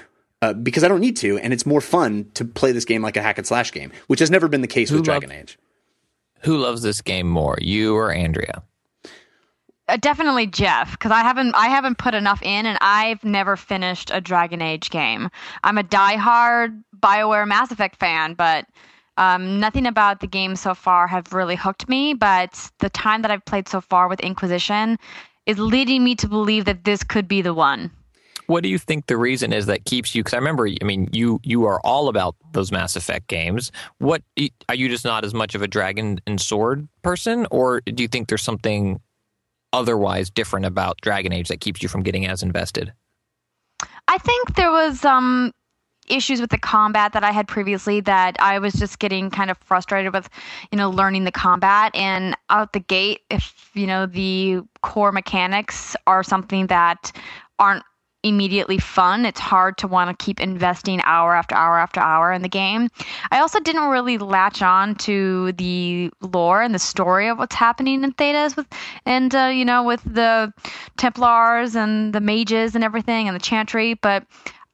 Uh, 0.42 0.54
because 0.54 0.86
I 0.86 0.88
don't 0.88 1.02
need 1.02 1.18
to, 1.18 1.38
and 1.38 1.52
it's 1.52 1.66
more 1.66 1.82
fun 1.82 2.32
to 2.36 2.46
play 2.46 2.72
this 2.72 2.86
game 2.86 3.02
like 3.02 3.18
a 3.18 3.22
hack 3.22 3.38
and 3.38 3.46
slash 3.46 3.74
game, 3.74 3.92
which 4.08 4.22
has 4.22 4.32
never 4.32 4.48
been 4.48 4.62
the 4.62 4.68
case 4.68 4.90
with 4.90 5.00
love- 5.00 5.06
Dragon 5.06 5.34
Age. 5.34 5.60
Who 6.44 6.58
loves 6.58 6.82
this 6.82 7.02
game 7.02 7.28
more, 7.28 7.58
you 7.60 7.94
or 7.94 8.14
Andrea? 8.14 8.64
Uh, 9.90 9.98
definitely 9.98 10.46
Jeff, 10.46 10.92
because 10.92 11.12
I 11.12 11.22
haven't 11.22 11.56
I 11.56 11.68
haven't 11.68 11.98
put 11.98 12.14
enough 12.14 12.42
in, 12.44 12.68
and 12.68 12.78
I've 12.80 13.24
never 13.24 13.58
finished 13.58 14.12
a 14.14 14.22
Dragon 14.22 14.62
Age 14.62 14.92
game. 14.92 15.30
I'm 15.64 15.80
a 15.80 15.84
diehard 15.84 16.84
Bioware 17.00 17.48
Mass 17.48 17.72
Effect 17.72 17.96
fan, 17.96 18.36
but 18.36 18.68
um, 19.18 19.60
nothing 19.60 19.88
about 19.88 20.20
the 20.20 20.28
game 20.28 20.56
so 20.56 20.76
far 20.76 21.08
have 21.08 21.34
really 21.34 21.56
hooked 21.56 21.90
me. 21.90 22.14
But 22.14 22.70
the 22.80 22.90
time 22.92 23.24
that 23.24 23.32
I've 23.32 23.44
played 23.46 23.68
so 23.68 23.82
far 23.82 24.08
with 24.08 24.20
Inquisition 24.20 24.98
is 25.48 25.58
leading 25.58 26.04
me 26.04 26.14
to 26.16 26.28
believe 26.28 26.66
that 26.66 26.84
this 26.84 27.04
could 27.04 27.28
be 27.28 27.42
the 27.42 27.56
one. 27.56 27.90
What 28.46 28.62
do 28.62 28.70
you 28.70 28.78
think 28.78 29.08
the 29.08 29.18
reason 29.18 29.54
is 29.54 29.66
that 29.66 29.86
keeps 29.86 30.14
you? 30.14 30.24
Because 30.24 30.36
I 30.36 30.38
remember, 30.38 30.68
I 30.68 30.84
mean, 30.84 31.10
you 31.12 31.40
you 31.44 31.66
are 31.66 31.80
all 31.84 32.10
about 32.10 32.36
those 32.52 32.72
Mass 32.72 32.96
Effect 32.96 33.28
games. 33.28 33.72
What 33.98 34.22
are 34.68 34.76
you 34.76 34.88
just 34.88 35.06
not 35.06 35.26
as 35.26 35.34
much 35.34 35.56
of 35.56 35.64
a 35.64 35.68
dragon 35.68 36.22
and 36.28 36.40
sword 36.40 36.88
person, 37.02 37.48
or 37.50 37.82
do 37.82 38.04
you 38.04 38.08
think 38.08 38.28
there's 38.28 38.44
something 38.44 39.00
otherwise 39.74 40.30
different 40.30 40.66
about 40.66 41.00
Dragon 41.02 41.34
Age 41.34 41.48
that 41.48 41.62
keeps 41.62 41.82
you 41.82 41.90
from 41.90 42.04
getting 42.04 42.26
as 42.26 42.44
invested? 42.44 42.94
I 44.08 44.18
think 44.18 44.56
there 44.56 44.72
was 44.72 45.06
um 45.06 45.54
issues 46.10 46.42
with 46.42 46.50
the 46.50 46.58
combat 46.58 47.14
that 47.14 47.24
I 47.24 47.32
had 47.32 47.48
previously 47.48 48.02
that 48.02 48.36
I 48.40 48.60
was 48.60 48.74
just 48.74 49.00
getting 49.00 49.30
kind 49.30 49.52
of 49.52 49.58
frustrated 49.60 50.14
with, 50.14 50.30
you 50.72 50.78
know, 50.78 50.90
learning 50.90 51.24
the 51.24 51.32
combat 51.32 51.96
and 51.96 52.36
out 52.50 52.74
the 52.74 52.80
gate 52.80 53.22
if, 53.30 53.70
you 53.74 53.88
know, 53.88 54.06
the 54.06 54.62
core 54.82 55.12
mechanics 55.12 55.96
are 56.08 56.24
something 56.24 56.68
that 56.68 57.12
aren't 57.60 57.84
immediately 58.24 58.78
fun, 58.78 59.26
it's 59.26 59.40
hard 59.40 59.78
to 59.78 59.88
want 59.88 60.10
to 60.10 60.24
keep 60.26 60.40
investing 60.40 61.02
hour 61.04 61.36
after 61.36 61.56
hour 61.56 61.80
after 61.80 62.00
hour 62.00 62.34
in 62.34 62.42
the 62.42 62.50
game. 62.50 62.90
I 63.32 63.40
also 63.40 63.60
didn't 63.60 63.90
really 63.90 64.18
latch 64.18 64.62
on 64.62 64.96
to 64.96 65.54
the 65.54 66.12
lore 66.22 66.62
and 66.62 66.76
the 66.76 66.80
story 66.80 67.30
of 67.30 67.38
what's 67.38 67.56
happening 67.56 68.04
in 68.04 68.12
Thedas 68.14 68.58
with 68.58 68.68
and 69.06 69.34
uh, 69.34 69.46
you 69.54 69.64
know 69.64 69.84
with 69.84 70.02
the 70.04 70.54
Templars 70.98 71.76
and 71.76 72.14
the 72.14 72.22
mages 72.22 72.76
and 72.76 72.84
everything 72.84 73.28
and 73.28 73.36
the 73.36 73.42
chantry, 73.42 73.94
but 73.94 74.26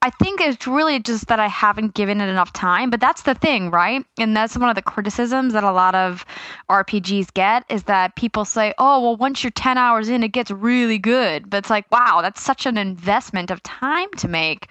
I 0.05 0.11
think 0.11 0.39
it's 0.39 0.67
really 0.67 0.99
just 0.99 1.25
that 1.29 1.39
I 1.39 1.47
haven't 1.47 1.95
given 1.95 2.21
it 2.21 2.29
enough 2.29 2.53
time, 2.53 2.91
but 2.91 2.99
that's 2.99 3.23
the 3.23 3.33
thing, 3.33 3.71
right? 3.71 4.05
And 4.19 4.37
that's 4.37 4.55
one 4.55 4.69
of 4.69 4.75
the 4.75 4.83
criticisms 4.83 5.53
that 5.53 5.63
a 5.63 5.71
lot 5.71 5.95
of 5.95 6.27
RPGs 6.69 7.33
get 7.33 7.63
is 7.69 7.85
that 7.85 8.15
people 8.15 8.45
say, 8.45 8.71
"Oh, 8.77 9.01
well 9.01 9.15
once 9.15 9.43
you're 9.43 9.49
10 9.49 9.79
hours 9.79 10.07
in, 10.07 10.21
it 10.21 10.27
gets 10.27 10.51
really 10.51 10.99
good." 10.99 11.49
But 11.49 11.57
it's 11.57 11.71
like, 11.71 11.91
"Wow, 11.91 12.19
that's 12.21 12.39
such 12.39 12.67
an 12.67 12.77
investment 12.77 13.49
of 13.49 13.63
time 13.63 14.09
to 14.17 14.27
make, 14.27 14.67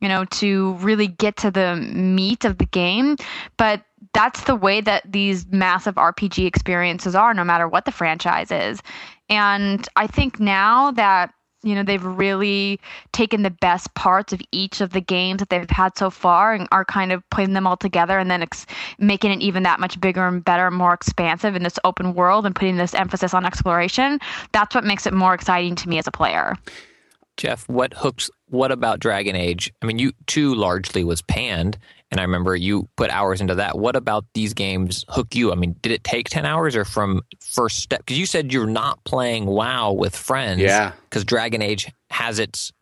you 0.00 0.06
know, 0.06 0.24
to 0.24 0.74
really 0.74 1.08
get 1.08 1.36
to 1.38 1.50
the 1.50 1.74
meat 1.74 2.44
of 2.44 2.58
the 2.58 2.66
game." 2.66 3.16
But 3.56 3.82
that's 4.12 4.44
the 4.44 4.54
way 4.54 4.80
that 4.82 5.02
these 5.10 5.46
massive 5.50 5.96
RPG 5.96 6.46
experiences 6.46 7.16
are 7.16 7.34
no 7.34 7.42
matter 7.42 7.66
what 7.66 7.86
the 7.86 7.92
franchise 7.92 8.52
is. 8.52 8.80
And 9.28 9.88
I 9.96 10.06
think 10.06 10.38
now 10.38 10.92
that 10.92 11.34
you 11.66 11.74
know 11.74 11.82
they've 11.82 12.04
really 12.04 12.80
taken 13.12 13.42
the 13.42 13.50
best 13.50 13.92
parts 13.94 14.32
of 14.32 14.40
each 14.52 14.80
of 14.80 14.90
the 14.90 15.00
games 15.00 15.40
that 15.40 15.50
they've 15.50 15.68
had 15.68 15.96
so 15.98 16.10
far 16.10 16.54
and 16.54 16.68
are 16.72 16.84
kind 16.84 17.12
of 17.12 17.28
putting 17.30 17.52
them 17.52 17.66
all 17.66 17.76
together 17.76 18.18
and 18.18 18.30
then 18.30 18.42
ex- 18.42 18.66
making 18.98 19.32
it 19.32 19.40
even 19.40 19.64
that 19.64 19.80
much 19.80 20.00
bigger 20.00 20.26
and 20.26 20.44
better 20.44 20.66
and 20.68 20.76
more 20.76 20.94
expansive 20.94 21.54
in 21.56 21.62
this 21.62 21.78
open 21.84 22.14
world 22.14 22.46
and 22.46 22.54
putting 22.54 22.76
this 22.76 22.94
emphasis 22.94 23.34
on 23.34 23.44
exploration 23.44 24.18
that's 24.52 24.74
what 24.74 24.84
makes 24.84 25.06
it 25.06 25.12
more 25.12 25.34
exciting 25.34 25.74
to 25.74 25.88
me 25.88 25.98
as 25.98 26.06
a 26.06 26.12
player 26.12 26.56
Jeff, 27.36 27.68
what 27.68 27.92
hooks? 27.92 28.30
What 28.48 28.72
about 28.72 28.98
Dragon 28.98 29.36
Age? 29.36 29.70
I 29.82 29.86
mean, 29.86 29.98
you 29.98 30.12
too 30.26 30.54
largely 30.54 31.04
was 31.04 31.20
panned, 31.20 31.76
and 32.10 32.20
I 32.20 32.22
remember 32.22 32.54
you 32.54 32.88
put 32.96 33.10
hours 33.10 33.40
into 33.40 33.56
that. 33.56 33.78
What 33.78 33.96
about 33.96 34.24
these 34.34 34.54
games 34.54 35.04
hook 35.08 35.34
you? 35.34 35.52
I 35.52 35.56
mean, 35.56 35.76
did 35.82 35.92
it 35.92 36.04
take 36.04 36.28
ten 36.28 36.46
hours 36.46 36.76
or 36.76 36.84
from 36.84 37.22
first 37.40 37.78
step? 37.80 38.00
Because 38.00 38.18
you 38.18 38.26
said 38.26 38.52
you're 38.52 38.66
not 38.66 39.02
playing 39.04 39.46
WoW 39.46 39.92
with 39.92 40.14
friends. 40.14 40.60
Yeah. 40.60 40.92
Because 41.08 41.24
Dragon 41.24 41.62
Age 41.62 41.92
has 42.10 42.38
its 42.38 42.72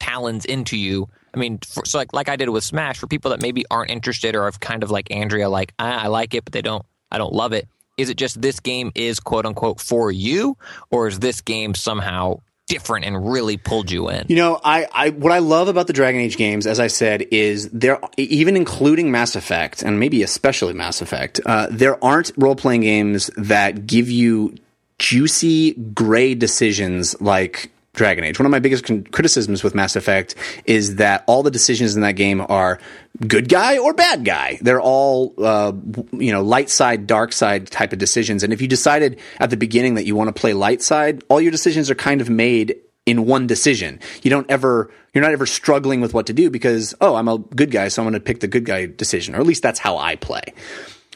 talons 0.00 0.44
into 0.44 0.76
you. 0.76 1.08
I 1.32 1.38
mean, 1.38 1.58
for, 1.66 1.84
so 1.84 1.98
like 1.98 2.12
like 2.12 2.28
I 2.28 2.36
did 2.36 2.48
with 2.50 2.62
Smash, 2.62 2.98
for 2.98 3.06
people 3.06 3.30
that 3.30 3.40
maybe 3.40 3.64
aren't 3.70 3.90
interested 3.90 4.36
or 4.36 4.44
have 4.44 4.60
kind 4.60 4.82
of 4.82 4.90
like 4.90 5.10
Andrea, 5.10 5.48
like 5.48 5.72
ah, 5.78 6.02
I 6.04 6.06
like 6.08 6.34
it, 6.34 6.44
but 6.44 6.52
they 6.52 6.62
don't, 6.62 6.84
I 7.10 7.18
don't 7.18 7.32
love 7.32 7.52
it. 7.52 7.68
Is 7.96 8.10
it 8.10 8.16
just 8.16 8.40
this 8.42 8.60
game 8.60 8.92
is 8.94 9.18
quote 9.18 9.46
unquote 9.46 9.80
for 9.80 10.10
you, 10.10 10.56
or 10.90 11.08
is 11.08 11.20
this 11.20 11.40
game 11.40 11.74
somehow 11.74 12.40
different 12.66 13.04
and 13.04 13.30
really 13.30 13.56
pulled 13.56 13.90
you 13.90 14.08
in? 14.08 14.26
You 14.28 14.36
know, 14.36 14.60
I, 14.62 14.86
I 14.92 15.10
what 15.10 15.32
I 15.32 15.38
love 15.38 15.68
about 15.68 15.86
the 15.86 15.92
Dragon 15.92 16.20
Age 16.20 16.36
games, 16.36 16.66
as 16.66 16.80
I 16.80 16.86
said, 16.86 17.26
is 17.30 17.70
there 17.70 18.00
even 18.16 18.56
including 18.56 19.10
Mass 19.10 19.36
Effect 19.36 19.82
and 19.82 20.00
maybe 20.00 20.22
especially 20.22 20.74
Mass 20.74 21.00
Effect, 21.00 21.40
uh, 21.46 21.68
there 21.70 22.02
aren't 22.04 22.32
role 22.36 22.56
playing 22.56 22.82
games 22.82 23.30
that 23.36 23.86
give 23.86 24.10
you 24.10 24.54
juicy 24.98 25.72
gray 25.72 26.34
decisions 26.34 27.20
like 27.20 27.70
Dragon 27.94 28.24
Age. 28.24 28.38
One 28.38 28.46
of 28.46 28.50
my 28.50 28.58
biggest 28.58 28.84
con- 28.84 29.04
criticisms 29.04 29.62
with 29.64 29.74
Mass 29.74 29.96
Effect 29.96 30.34
is 30.66 30.96
that 30.96 31.24
all 31.26 31.42
the 31.42 31.50
decisions 31.50 31.94
in 31.96 32.02
that 32.02 32.12
game 32.12 32.44
are 32.48 32.78
good 33.26 33.48
guy 33.48 33.78
or 33.78 33.94
bad 33.94 34.24
guy. 34.24 34.58
They're 34.60 34.80
all, 34.80 35.34
uh, 35.38 35.72
you 36.12 36.32
know, 36.32 36.42
light 36.42 36.68
side, 36.68 37.06
dark 37.06 37.32
side 37.32 37.70
type 37.70 37.92
of 37.92 37.98
decisions. 37.98 38.42
And 38.42 38.52
if 38.52 38.60
you 38.60 38.68
decided 38.68 39.18
at 39.40 39.50
the 39.50 39.56
beginning 39.56 39.94
that 39.94 40.04
you 40.04 40.16
want 40.16 40.34
to 40.34 40.38
play 40.38 40.52
light 40.52 40.82
side, 40.82 41.22
all 41.28 41.40
your 41.40 41.52
decisions 41.52 41.90
are 41.90 41.94
kind 41.94 42.20
of 42.20 42.28
made 42.28 42.76
in 43.06 43.26
one 43.26 43.46
decision. 43.46 44.00
You 44.22 44.30
don't 44.30 44.50
ever, 44.50 44.90
you're 45.12 45.22
not 45.22 45.32
ever 45.32 45.46
struggling 45.46 46.00
with 46.00 46.14
what 46.14 46.26
to 46.26 46.32
do 46.32 46.50
because, 46.50 46.94
oh, 47.00 47.14
I'm 47.14 47.28
a 47.28 47.38
good 47.38 47.70
guy, 47.70 47.88
so 47.88 48.02
I'm 48.02 48.06
going 48.06 48.14
to 48.14 48.20
pick 48.20 48.40
the 48.40 48.48
good 48.48 48.64
guy 48.64 48.86
decision. 48.86 49.34
Or 49.34 49.40
at 49.40 49.46
least 49.46 49.62
that's 49.62 49.78
how 49.78 49.98
I 49.98 50.16
play. 50.16 50.42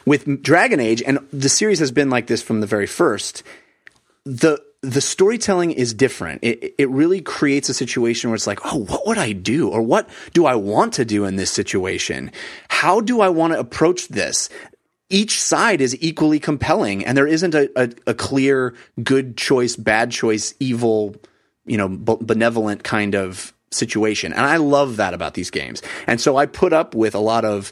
With 0.05 0.41
Dragon 0.41 0.79
Age, 0.79 1.01
and 1.01 1.19
the 1.33 1.49
series 1.49 1.79
has 1.79 1.91
been 1.91 2.09
like 2.09 2.27
this 2.27 2.41
from 2.41 2.61
the 2.61 2.67
very 2.67 2.87
first, 2.87 3.43
the 4.23 4.61
the 4.81 5.01
storytelling 5.01 5.71
is 5.71 5.93
different. 5.93 6.39
It 6.43 6.75
it 6.77 6.89
really 6.89 7.21
creates 7.21 7.69
a 7.69 7.73
situation 7.73 8.29
where 8.29 8.35
it's 8.35 8.47
like, 8.47 8.59
oh, 8.65 8.85
what 8.85 9.05
would 9.07 9.17
I 9.17 9.33
do, 9.33 9.69
or 9.69 9.81
what 9.81 10.09
do 10.33 10.45
I 10.45 10.55
want 10.55 10.93
to 10.93 11.05
do 11.05 11.25
in 11.25 11.35
this 11.35 11.51
situation? 11.51 12.31
How 12.69 13.01
do 13.01 13.21
I 13.21 13.29
want 13.29 13.53
to 13.53 13.59
approach 13.59 14.07
this? 14.07 14.49
Each 15.09 15.41
side 15.41 15.81
is 15.81 15.97
equally 16.01 16.39
compelling, 16.39 17.03
and 17.03 17.17
there 17.17 17.27
isn't 17.27 17.55
a, 17.55 17.69
a, 17.75 17.89
a 18.07 18.13
clear 18.13 18.75
good 19.03 19.35
choice, 19.35 19.75
bad 19.75 20.11
choice, 20.11 20.53
evil, 20.59 21.15
you 21.65 21.77
know, 21.77 21.89
benevolent 21.89 22.83
kind 22.83 23.15
of 23.15 23.53
situation. 23.71 24.31
And 24.33 24.45
I 24.45 24.57
love 24.57 24.97
that 24.97 25.13
about 25.13 25.33
these 25.33 25.49
games. 25.49 25.81
And 26.07 26.21
so 26.21 26.37
I 26.37 26.45
put 26.45 26.73
up 26.73 26.95
with 26.95 27.15
a 27.15 27.19
lot 27.19 27.43
of 27.43 27.71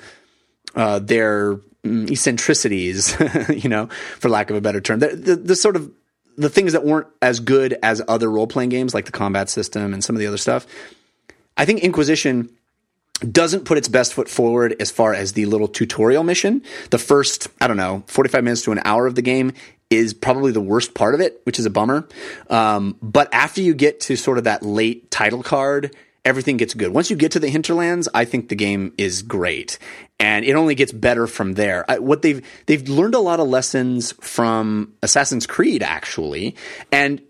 uh, 0.75 0.99
their 0.99 1.55
mm, 1.83 2.09
eccentricities, 2.09 3.15
you 3.49 3.69
know, 3.69 3.87
for 4.19 4.29
lack 4.29 4.49
of 4.49 4.55
a 4.55 4.61
better 4.61 4.81
term. 4.81 4.99
The, 4.99 5.15
the, 5.15 5.35
the 5.35 5.55
sort 5.55 5.75
of 5.75 5.91
the 6.37 6.49
things 6.49 6.73
that 6.73 6.85
weren't 6.85 7.07
as 7.21 7.39
good 7.39 7.77
as 7.81 8.01
other 8.07 8.29
role 8.29 8.47
playing 8.47 8.69
games, 8.69 8.93
like 8.93 9.05
the 9.05 9.11
combat 9.11 9.49
system 9.49 9.93
and 9.93 10.03
some 10.03 10.15
of 10.15 10.19
the 10.19 10.27
other 10.27 10.37
stuff. 10.37 10.65
I 11.57 11.65
think 11.65 11.81
Inquisition 11.81 12.49
doesn't 13.19 13.65
put 13.65 13.77
its 13.77 13.87
best 13.87 14.13
foot 14.13 14.29
forward 14.29 14.75
as 14.79 14.91
far 14.91 15.13
as 15.13 15.33
the 15.33 15.45
little 15.45 15.67
tutorial 15.67 16.23
mission. 16.23 16.61
The 16.91 16.99
first, 16.99 17.47
I 17.59 17.67
don't 17.67 17.77
know, 17.77 18.03
45 18.07 18.43
minutes 18.43 18.61
to 18.63 18.71
an 18.71 18.81
hour 18.85 19.07
of 19.07 19.15
the 19.15 19.23
game 19.23 19.53
is 19.89 20.13
probably 20.13 20.51
the 20.51 20.61
worst 20.61 20.93
part 20.93 21.15
of 21.15 21.21
it, 21.21 21.41
which 21.43 21.57
is 21.57 21.65
a 21.65 21.69
bummer. 21.69 22.07
Um, 22.49 22.95
but 23.01 23.33
after 23.33 23.61
you 23.61 23.73
get 23.73 24.01
to 24.01 24.15
sort 24.15 24.37
of 24.37 24.43
that 24.43 24.61
late 24.61 25.09
title 25.09 25.41
card, 25.41 25.95
everything 26.27 26.57
gets 26.57 26.73
good. 26.73 26.93
Once 26.93 27.09
you 27.09 27.15
get 27.15 27.31
to 27.31 27.39
the 27.39 27.47
hinterlands, 27.47 28.09
I 28.13 28.25
think 28.25 28.49
the 28.49 28.55
game 28.55 28.93
is 28.97 29.21
great, 29.21 29.79
and 30.19 30.43
it 30.43 30.53
only 30.53 30.75
gets 30.75 30.91
better 30.91 31.25
from 31.25 31.53
there. 31.53 31.89
I, 31.89 31.99
what 31.99 32.21
they've 32.21 32.45
they've 32.65 32.87
learned 32.89 33.15
a 33.15 33.19
lot 33.19 33.39
of 33.39 33.47
lessons 33.47 34.11
from 34.19 34.93
Assassin's 35.01 35.47
Creed 35.47 35.81
actually, 35.81 36.55
and 36.91 37.21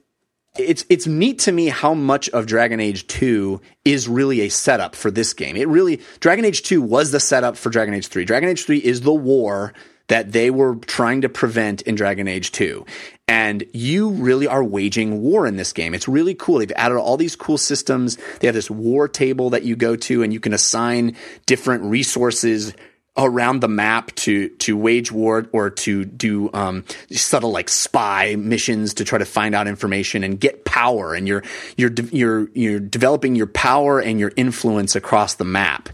it's 0.58 0.84
it's 0.90 1.06
neat 1.06 1.40
to 1.40 1.52
me 1.52 1.68
how 1.68 1.94
much 1.94 2.28
of 2.30 2.48
Dragon 2.48 2.80
Age 2.80 3.06
2 3.06 3.62
is 3.86 4.10
really 4.10 4.42
a 4.42 4.50
setup 4.50 4.96
for 4.96 5.12
this 5.12 5.34
game. 5.34 5.56
It 5.56 5.68
really 5.68 6.02
Dragon 6.20 6.44
Age 6.44 6.64
2 6.64 6.82
was 6.82 7.12
the 7.12 7.20
setup 7.20 7.56
for 7.56 7.70
Dragon 7.70 7.94
Age 7.94 8.08
3. 8.08 8.26
Dragon 8.26 8.50
Age 8.50 8.66
3 8.66 8.80
is 8.80 9.02
the 9.02 9.14
war 9.14 9.74
that 10.08 10.32
they 10.32 10.50
were 10.50 10.76
trying 10.76 11.22
to 11.22 11.30
prevent 11.30 11.82
in 11.84 11.96
Dragon 11.96 12.28
Age 12.28 12.52
2. 12.52 12.86
And 13.28 13.66
you 13.74 14.12
really 14.12 14.48
are 14.48 14.64
waging 14.64 15.22
war 15.22 15.46
in 15.48 15.58
this 15.58 15.74
game. 15.74 15.94
It's 15.94 16.08
really 16.08 16.34
cool. 16.34 16.60
They've 16.60 16.72
added 16.76 16.98
all 16.98 17.18
these 17.18 17.36
cool 17.36 17.58
systems. 17.58 18.18
They 18.40 18.48
have 18.48 18.56
this 18.56 18.72
war 18.72 19.08
table 19.08 19.50
that 19.50 19.64
you 19.64 19.76
go 19.76 19.96
to 19.98 20.24
and 20.24 20.32
you 20.32 20.40
can 20.40 20.54
assign 20.54 21.18
different 21.46 21.84
resources 21.84 22.74
around 23.18 23.62
the 23.62 23.68
map 23.68 24.14
to 24.16 24.50
to 24.50 24.78
wage 24.78 25.12
war 25.12 25.48
or 25.52 25.70
to 25.70 26.06
do 26.06 26.50
um, 26.54 26.86
subtle 27.12 27.52
like 27.52 27.70
spy 27.70 28.36
missions 28.38 28.94
to 28.96 29.04
try 29.04 29.18
to 29.18 29.26
find 29.26 29.56
out 29.56 29.68
information 29.68 30.24
and 30.24 30.40
get 30.40 30.66
power 30.66 31.14
and 31.14 31.28
you're 31.28 31.44
you're 31.76 31.90
de- 31.90 32.16
you're 32.16 32.50
you're 32.54 32.80
developing 32.80 33.36
your 33.36 33.48
power 33.48 34.00
and 34.00 34.20
your 34.20 34.32
influence 34.36 34.96
across 34.96 35.36
the 35.36 35.44
map. 35.44 35.90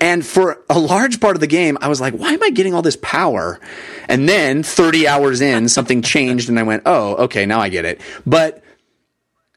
And 0.00 0.24
for 0.24 0.62
a 0.70 0.78
large 0.78 1.20
part 1.20 1.36
of 1.36 1.40
the 1.40 1.46
game, 1.46 1.76
I 1.80 1.88
was 1.88 2.00
like, 2.00 2.14
why 2.14 2.32
am 2.32 2.42
I 2.42 2.50
getting 2.50 2.74
all 2.74 2.82
this 2.82 2.98
power? 3.02 3.60
And 4.08 4.28
then 4.28 4.62
30 4.62 5.08
hours 5.08 5.40
in, 5.40 5.68
something 5.68 6.02
changed 6.02 6.48
and 6.48 6.58
I 6.58 6.62
went, 6.62 6.82
oh, 6.86 7.24
okay, 7.24 7.44
now 7.46 7.60
I 7.60 7.68
get 7.68 7.84
it. 7.84 8.00
But 8.24 8.62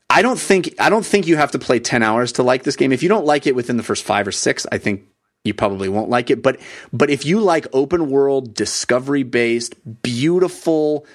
I 0.09 0.21
don't 0.23 0.39
think 0.39 0.75
I 0.77 0.89
don't 0.89 1.05
think 1.05 1.27
you 1.27 1.37
have 1.37 1.51
to 1.51 1.59
play 1.59 1.79
10 1.79 2.03
hours 2.03 2.33
to 2.33 2.43
like 2.43 2.63
this 2.63 2.75
game. 2.75 2.91
If 2.91 3.01
you 3.01 3.09
don't 3.09 3.25
like 3.25 3.47
it 3.47 3.55
within 3.55 3.77
the 3.77 3.83
first 3.83 4.03
5 4.03 4.27
or 4.27 4.31
6, 4.31 4.67
I 4.71 4.77
think 4.77 5.05
you 5.43 5.53
probably 5.53 5.89
won't 5.89 6.09
like 6.09 6.29
it. 6.29 6.41
But 6.41 6.59
but 6.93 7.09
if 7.09 7.25
you 7.25 7.39
like 7.39 7.67
open 7.73 8.09
world, 8.09 8.53
discovery 8.53 9.23
based, 9.23 9.75
beautiful, 10.01 11.05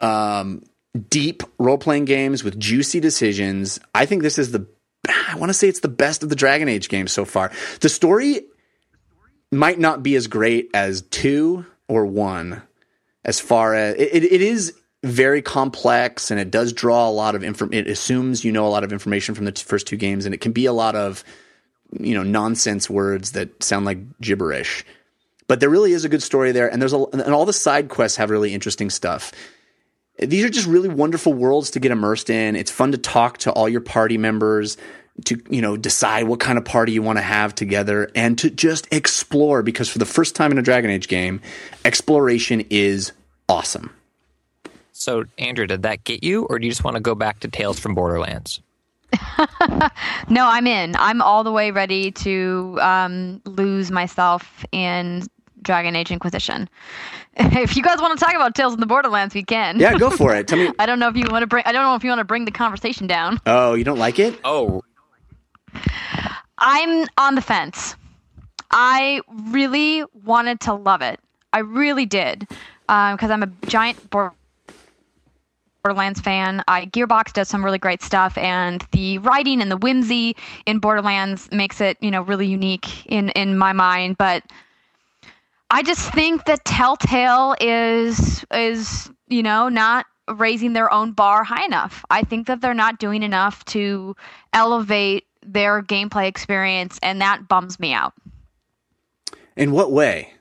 um, 0.00 0.62
deep 1.10 1.42
role 1.58 1.78
playing 1.78 2.04
games 2.04 2.44
with 2.44 2.58
juicy 2.58 3.00
decisions, 3.00 3.80
I 3.94 4.06
think 4.06 4.22
this 4.22 4.38
is 4.38 4.52
the. 4.52 4.66
I 5.06 5.36
want 5.36 5.50
to 5.50 5.54
say 5.54 5.68
it's 5.68 5.80
the 5.80 5.88
best 5.88 6.22
of 6.22 6.30
the 6.30 6.36
Dragon 6.36 6.68
Age 6.68 6.88
games 6.88 7.12
so 7.12 7.24
far. 7.24 7.50
The 7.80 7.88
story 7.88 8.42
might 9.52 9.78
not 9.78 10.02
be 10.02 10.14
as 10.14 10.28
great 10.28 10.70
as 10.72 11.02
two 11.02 11.66
or 11.88 12.06
one, 12.06 12.62
as 13.24 13.38
far 13.38 13.74
as 13.74 13.96
it, 13.96 14.24
it 14.24 14.40
is 14.40 14.74
very 15.02 15.42
complex 15.42 16.30
and 16.30 16.40
it 16.40 16.50
does 16.50 16.72
draw 16.72 17.06
a 17.06 17.10
lot 17.10 17.34
of 17.34 17.44
information. 17.44 17.86
It 17.86 17.90
assumes 17.90 18.44
you 18.44 18.52
know 18.52 18.66
a 18.66 18.70
lot 18.70 18.84
of 18.84 18.92
information 18.92 19.34
from 19.34 19.44
the 19.44 19.52
t- 19.52 19.62
first 19.64 19.86
two 19.86 19.96
games, 19.96 20.26
and 20.26 20.34
it 20.34 20.40
can 20.40 20.52
be 20.52 20.66
a 20.66 20.72
lot 20.72 20.94
of 20.94 21.24
you 21.98 22.14
know 22.14 22.22
nonsense 22.22 22.88
words 22.88 23.32
that 23.32 23.62
sound 23.62 23.86
like 23.86 23.98
gibberish. 24.20 24.84
But 25.46 25.60
there 25.60 25.68
really 25.68 25.92
is 25.92 26.04
a 26.04 26.08
good 26.08 26.22
story 26.22 26.52
there, 26.52 26.70
and 26.70 26.80
there's 26.80 26.92
a 26.92 27.04
and 27.12 27.34
all 27.34 27.46
the 27.46 27.52
side 27.52 27.88
quests 27.88 28.16
have 28.16 28.30
really 28.30 28.54
interesting 28.54 28.90
stuff. 28.90 29.32
These 30.18 30.44
are 30.44 30.48
just 30.48 30.68
really 30.68 30.88
wonderful 30.88 31.32
worlds 31.32 31.70
to 31.72 31.80
get 31.80 31.90
immersed 31.90 32.30
in. 32.30 32.54
It's 32.56 32.70
fun 32.70 32.92
to 32.92 32.98
talk 32.98 33.38
to 33.38 33.52
all 33.52 33.68
your 33.68 33.80
party 33.80 34.16
members 34.16 34.76
to 35.26 35.40
you 35.48 35.62
know 35.62 35.76
decide 35.76 36.24
what 36.24 36.40
kind 36.40 36.58
of 36.58 36.64
party 36.64 36.92
you 36.92 37.02
want 37.02 37.18
to 37.18 37.22
have 37.22 37.54
together 37.54 38.10
and 38.14 38.36
to 38.38 38.50
just 38.50 38.92
explore 38.92 39.62
because 39.62 39.88
for 39.88 39.98
the 39.98 40.06
first 40.06 40.34
time 40.34 40.50
in 40.50 40.58
a 40.58 40.62
Dragon 40.62 40.90
Age 40.90 41.08
game, 41.08 41.40
exploration 41.84 42.64
is 42.70 43.12
awesome. 43.48 43.94
So, 44.92 45.24
Andrea, 45.38 45.66
did 45.66 45.82
that 45.82 46.04
get 46.04 46.22
you, 46.22 46.44
or 46.44 46.58
do 46.58 46.66
you 46.66 46.70
just 46.70 46.84
want 46.84 46.96
to 46.96 47.00
go 47.00 47.16
back 47.16 47.40
to 47.40 47.48
Tales 47.48 47.80
from 47.80 47.94
Borderlands? 47.94 48.60
No, 50.28 50.46
I'm 50.46 50.66
in. 50.66 50.96
I'm 50.96 51.20
all 51.20 51.44
the 51.44 51.52
way 51.52 51.70
ready 51.70 52.10
to 52.12 52.78
um, 52.80 53.42
lose 53.44 53.90
myself 53.90 54.64
in 54.72 55.22
Dragon 55.62 55.96
Age 55.96 56.10
Inquisition. 56.10 56.68
If 57.36 57.76
you 57.76 57.82
guys 57.82 58.00
want 58.00 58.16
to 58.16 58.24
talk 58.24 58.34
about 58.36 58.54
Tales 58.54 58.74
in 58.74 58.80
the 58.80 58.86
Borderlands, 58.86 59.34
we 59.34 59.42
can. 59.42 59.80
Yeah, 59.80 59.98
go 59.98 60.08
for 60.08 60.32
it. 60.36 60.46
Tell 60.46 60.56
me. 60.58 60.70
I 60.78 60.86
don't 60.86 61.00
know 61.00 61.08
if 61.08 61.16
you 61.16 61.26
want 61.28 61.42
to 61.42 61.48
bring. 61.48 61.64
I 61.66 61.72
don't 61.72 61.82
know 61.82 61.96
if 61.96 62.04
you 62.04 62.10
want 62.10 62.20
to 62.20 62.24
bring 62.24 62.44
the 62.44 62.52
conversation 62.52 63.08
down. 63.08 63.40
Oh, 63.44 63.74
you 63.74 63.82
don't 63.82 63.98
like 63.98 64.20
it? 64.20 64.38
Oh, 64.44 64.82
I'm 66.58 67.06
on 67.18 67.34
the 67.34 67.42
fence. 67.42 67.96
I 68.70 69.20
really 69.50 70.04
wanted 70.24 70.60
to 70.60 70.74
love 70.74 71.02
it. 71.02 71.18
I 71.52 71.58
really 71.60 72.06
did, 72.06 72.46
because 72.86 73.30
I'm 73.30 73.42
a 73.42 73.50
giant 73.66 74.10
Bor- 74.10 74.34
Borderlands 75.84 76.18
fan. 76.18 76.64
I 76.66 76.86
Gearbox 76.86 77.34
does 77.34 77.46
some 77.46 77.62
really 77.62 77.78
great 77.78 78.02
stuff, 78.02 78.38
and 78.38 78.82
the 78.92 79.18
writing 79.18 79.60
and 79.60 79.70
the 79.70 79.76
whimsy 79.76 80.34
in 80.64 80.78
Borderlands 80.78 81.46
makes 81.52 81.78
it, 81.78 81.98
you 82.00 82.10
know, 82.10 82.22
really 82.22 82.46
unique 82.46 83.04
in 83.04 83.28
in 83.30 83.58
my 83.58 83.74
mind. 83.74 84.16
But 84.16 84.44
I 85.68 85.82
just 85.82 86.10
think 86.14 86.46
that 86.46 86.64
Telltale 86.64 87.54
is 87.60 88.46
is 88.50 89.10
you 89.28 89.42
know 89.42 89.68
not 89.68 90.06
raising 90.36 90.72
their 90.72 90.90
own 90.90 91.12
bar 91.12 91.44
high 91.44 91.66
enough. 91.66 92.02
I 92.08 92.22
think 92.22 92.46
that 92.46 92.62
they're 92.62 92.72
not 92.72 92.98
doing 92.98 93.22
enough 93.22 93.62
to 93.66 94.16
elevate 94.54 95.26
their 95.44 95.82
gameplay 95.82 96.28
experience, 96.28 96.98
and 97.02 97.20
that 97.20 97.46
bums 97.46 97.78
me 97.78 97.92
out. 97.92 98.14
In 99.54 99.70
what 99.70 99.92
way? 99.92 100.32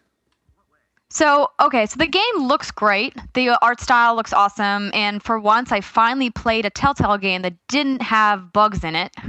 So, 1.13 1.51
okay, 1.59 1.85
so 1.85 1.97
the 1.97 2.07
game 2.07 2.47
looks 2.47 2.71
great. 2.71 3.15
The 3.33 3.49
art 3.63 3.79
style 3.79 4.15
looks 4.15 4.33
awesome. 4.33 4.89
And 4.95 5.21
for 5.21 5.39
once, 5.39 5.71
I 5.71 5.79
finally 5.79 6.31
played 6.31 6.65
a 6.65 6.71
Telltale 6.71 7.19
game 7.19 7.43
that 7.43 7.53
didn't 7.67 8.01
have 8.01 8.51
bugs 8.51 8.83
in 8.83 8.95
it. 8.95 9.11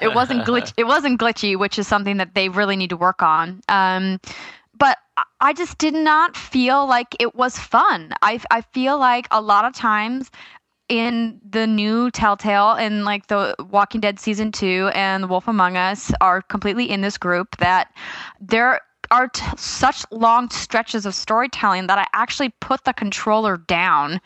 it 0.00 0.14
wasn't 0.14 0.46
glitch. 0.46 0.72
It 0.78 0.84
wasn't 0.84 1.20
glitchy, 1.20 1.58
which 1.58 1.78
is 1.78 1.86
something 1.86 2.16
that 2.16 2.34
they 2.34 2.48
really 2.48 2.76
need 2.76 2.88
to 2.90 2.96
work 2.96 3.20
on. 3.22 3.60
Um, 3.68 4.18
but 4.78 4.96
I- 5.42 5.52
just 5.52 5.76
did 5.76 5.92
not 5.92 6.34
feel 6.34 6.86
like 6.86 7.14
it 7.20 7.34
was 7.34 7.58
fun. 7.58 8.14
I 8.22 8.40
I 8.50 8.62
feel 8.62 8.98
like 8.98 9.28
a 9.30 9.42
lot 9.42 9.66
of 9.66 9.74
times 9.74 10.30
in 10.88 11.40
the 11.48 11.66
new 11.66 12.10
Telltale 12.10 12.72
and 12.72 13.04
like 13.04 13.26
the 13.26 13.54
Walking 13.70 14.00
Dead 14.00 14.18
season 14.18 14.50
two 14.50 14.90
and 14.94 15.24
The 15.24 15.28
Wolf 15.28 15.46
Among 15.46 15.76
Us 15.76 16.10
are 16.22 16.40
completely 16.40 16.90
in 16.90 17.02
this 17.02 17.18
group 17.18 17.56
that 17.58 17.88
there 18.40 18.80
are 19.14 19.28
t- 19.28 19.44
such 19.56 20.04
long 20.10 20.50
stretches 20.50 21.06
of 21.06 21.14
storytelling 21.14 21.86
that 21.86 21.98
I 21.98 22.06
actually 22.12 22.48
put 22.60 22.82
the 22.82 22.92
controller 22.92 23.56
down 23.56 24.20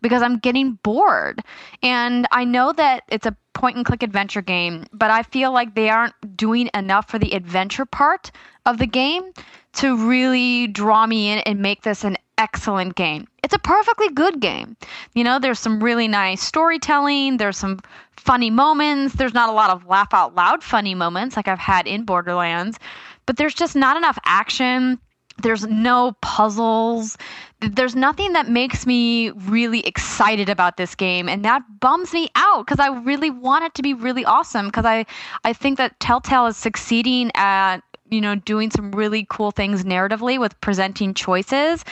because 0.00 0.22
I'm 0.22 0.38
getting 0.38 0.78
bored. 0.82 1.42
And 1.82 2.26
I 2.30 2.44
know 2.44 2.72
that 2.72 3.02
it's 3.08 3.26
a 3.26 3.36
point 3.52 3.76
and 3.76 3.84
click 3.84 4.02
adventure 4.02 4.40
game, 4.40 4.86
but 4.94 5.10
I 5.10 5.24
feel 5.24 5.52
like 5.52 5.74
they 5.74 5.90
aren't 5.90 6.14
doing 6.38 6.70
enough 6.72 7.10
for 7.10 7.18
the 7.18 7.32
adventure 7.32 7.84
part 7.84 8.30
of 8.64 8.78
the 8.78 8.86
game 8.86 9.30
to 9.74 10.08
really 10.08 10.68
draw 10.68 11.06
me 11.06 11.30
in 11.30 11.40
and 11.40 11.60
make 11.60 11.82
this 11.82 12.02
an 12.02 12.16
excellent 12.38 12.94
game. 12.94 13.28
It's 13.44 13.54
a 13.54 13.58
perfectly 13.58 14.08
good 14.08 14.40
game. 14.40 14.74
You 15.14 15.22
know, 15.22 15.38
there's 15.38 15.58
some 15.58 15.82
really 15.82 16.08
nice 16.08 16.40
storytelling, 16.40 17.36
there's 17.36 17.58
some 17.58 17.80
funny 18.16 18.48
moments, 18.48 19.14
there's 19.16 19.34
not 19.34 19.50
a 19.50 19.52
lot 19.52 19.68
of 19.68 19.86
laugh 19.86 20.14
out 20.14 20.34
loud 20.34 20.62
funny 20.62 20.94
moments 20.94 21.36
like 21.36 21.46
I've 21.46 21.58
had 21.58 21.86
in 21.86 22.04
Borderlands, 22.04 22.78
but 23.30 23.36
there's 23.36 23.54
just 23.54 23.76
not 23.76 23.96
enough 23.96 24.18
action. 24.24 24.98
There's 25.40 25.64
no 25.64 26.16
puzzles. 26.20 27.16
There's 27.60 27.94
nothing 27.94 28.32
that 28.32 28.48
makes 28.48 28.86
me 28.86 29.30
really 29.30 29.86
excited 29.86 30.48
about 30.48 30.76
this 30.78 30.96
game, 30.96 31.28
and 31.28 31.44
that 31.44 31.62
bums 31.78 32.12
me 32.12 32.28
out 32.34 32.66
because 32.66 32.80
I 32.80 32.88
really 32.88 33.30
want 33.30 33.62
it 33.62 33.74
to 33.74 33.82
be 33.82 33.94
really 33.94 34.24
awesome. 34.24 34.66
Because 34.66 34.84
I, 34.84 35.06
I 35.44 35.52
think 35.52 35.78
that 35.78 36.00
Telltale 36.00 36.46
is 36.46 36.56
succeeding 36.56 37.30
at 37.36 37.82
you 38.10 38.20
know 38.20 38.34
doing 38.34 38.68
some 38.72 38.90
really 38.90 39.28
cool 39.30 39.52
things 39.52 39.84
narratively 39.84 40.40
with 40.40 40.60
presenting 40.60 41.14
choices, 41.14 41.84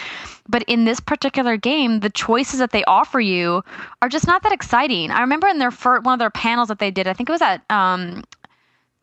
but 0.49 0.65
in 0.65 0.87
this 0.87 0.99
particular 0.99 1.57
game, 1.57 2.01
the 2.01 2.11
choices 2.11 2.59
that 2.59 2.73
they 2.73 2.83
offer 2.87 3.21
you 3.21 3.63
are 4.03 4.09
just 4.09 4.27
not 4.27 4.43
that 4.43 4.51
exciting. 4.51 5.13
I 5.13 5.21
remember 5.21 5.47
in 5.47 5.59
their 5.59 5.71
first, 5.71 6.05
one 6.05 6.15
of 6.15 6.19
their 6.19 6.31
panels 6.31 6.67
that 6.67 6.81
they 6.81 6.91
did, 6.91 7.07
I 7.07 7.13
think 7.13 7.29
it 7.29 7.33
was 7.33 7.43
at 7.43 7.63
um, 7.71 8.25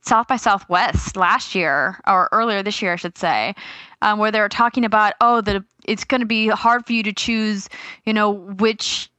South 0.05 0.27
by 0.27 0.37
Southwest 0.37 1.17
last 1.17 1.55
year 1.55 1.99
or 2.07 2.29
earlier 2.31 2.61
this 2.61 2.81
year, 2.81 2.93
I 2.93 2.95
should 2.95 3.17
say, 3.17 3.55
um, 4.01 4.19
where 4.19 4.31
they 4.31 4.39
were 4.39 4.49
talking 4.49 4.85
about 4.85 5.13
oh, 5.21 5.41
that 5.41 5.63
it's 5.85 6.03
going 6.03 6.21
to 6.21 6.27
be 6.27 6.47
hard 6.47 6.85
for 6.85 6.93
you 6.93 7.03
to 7.03 7.13
choose, 7.13 7.69
you 8.05 8.13
know, 8.13 8.31
which 8.31 9.09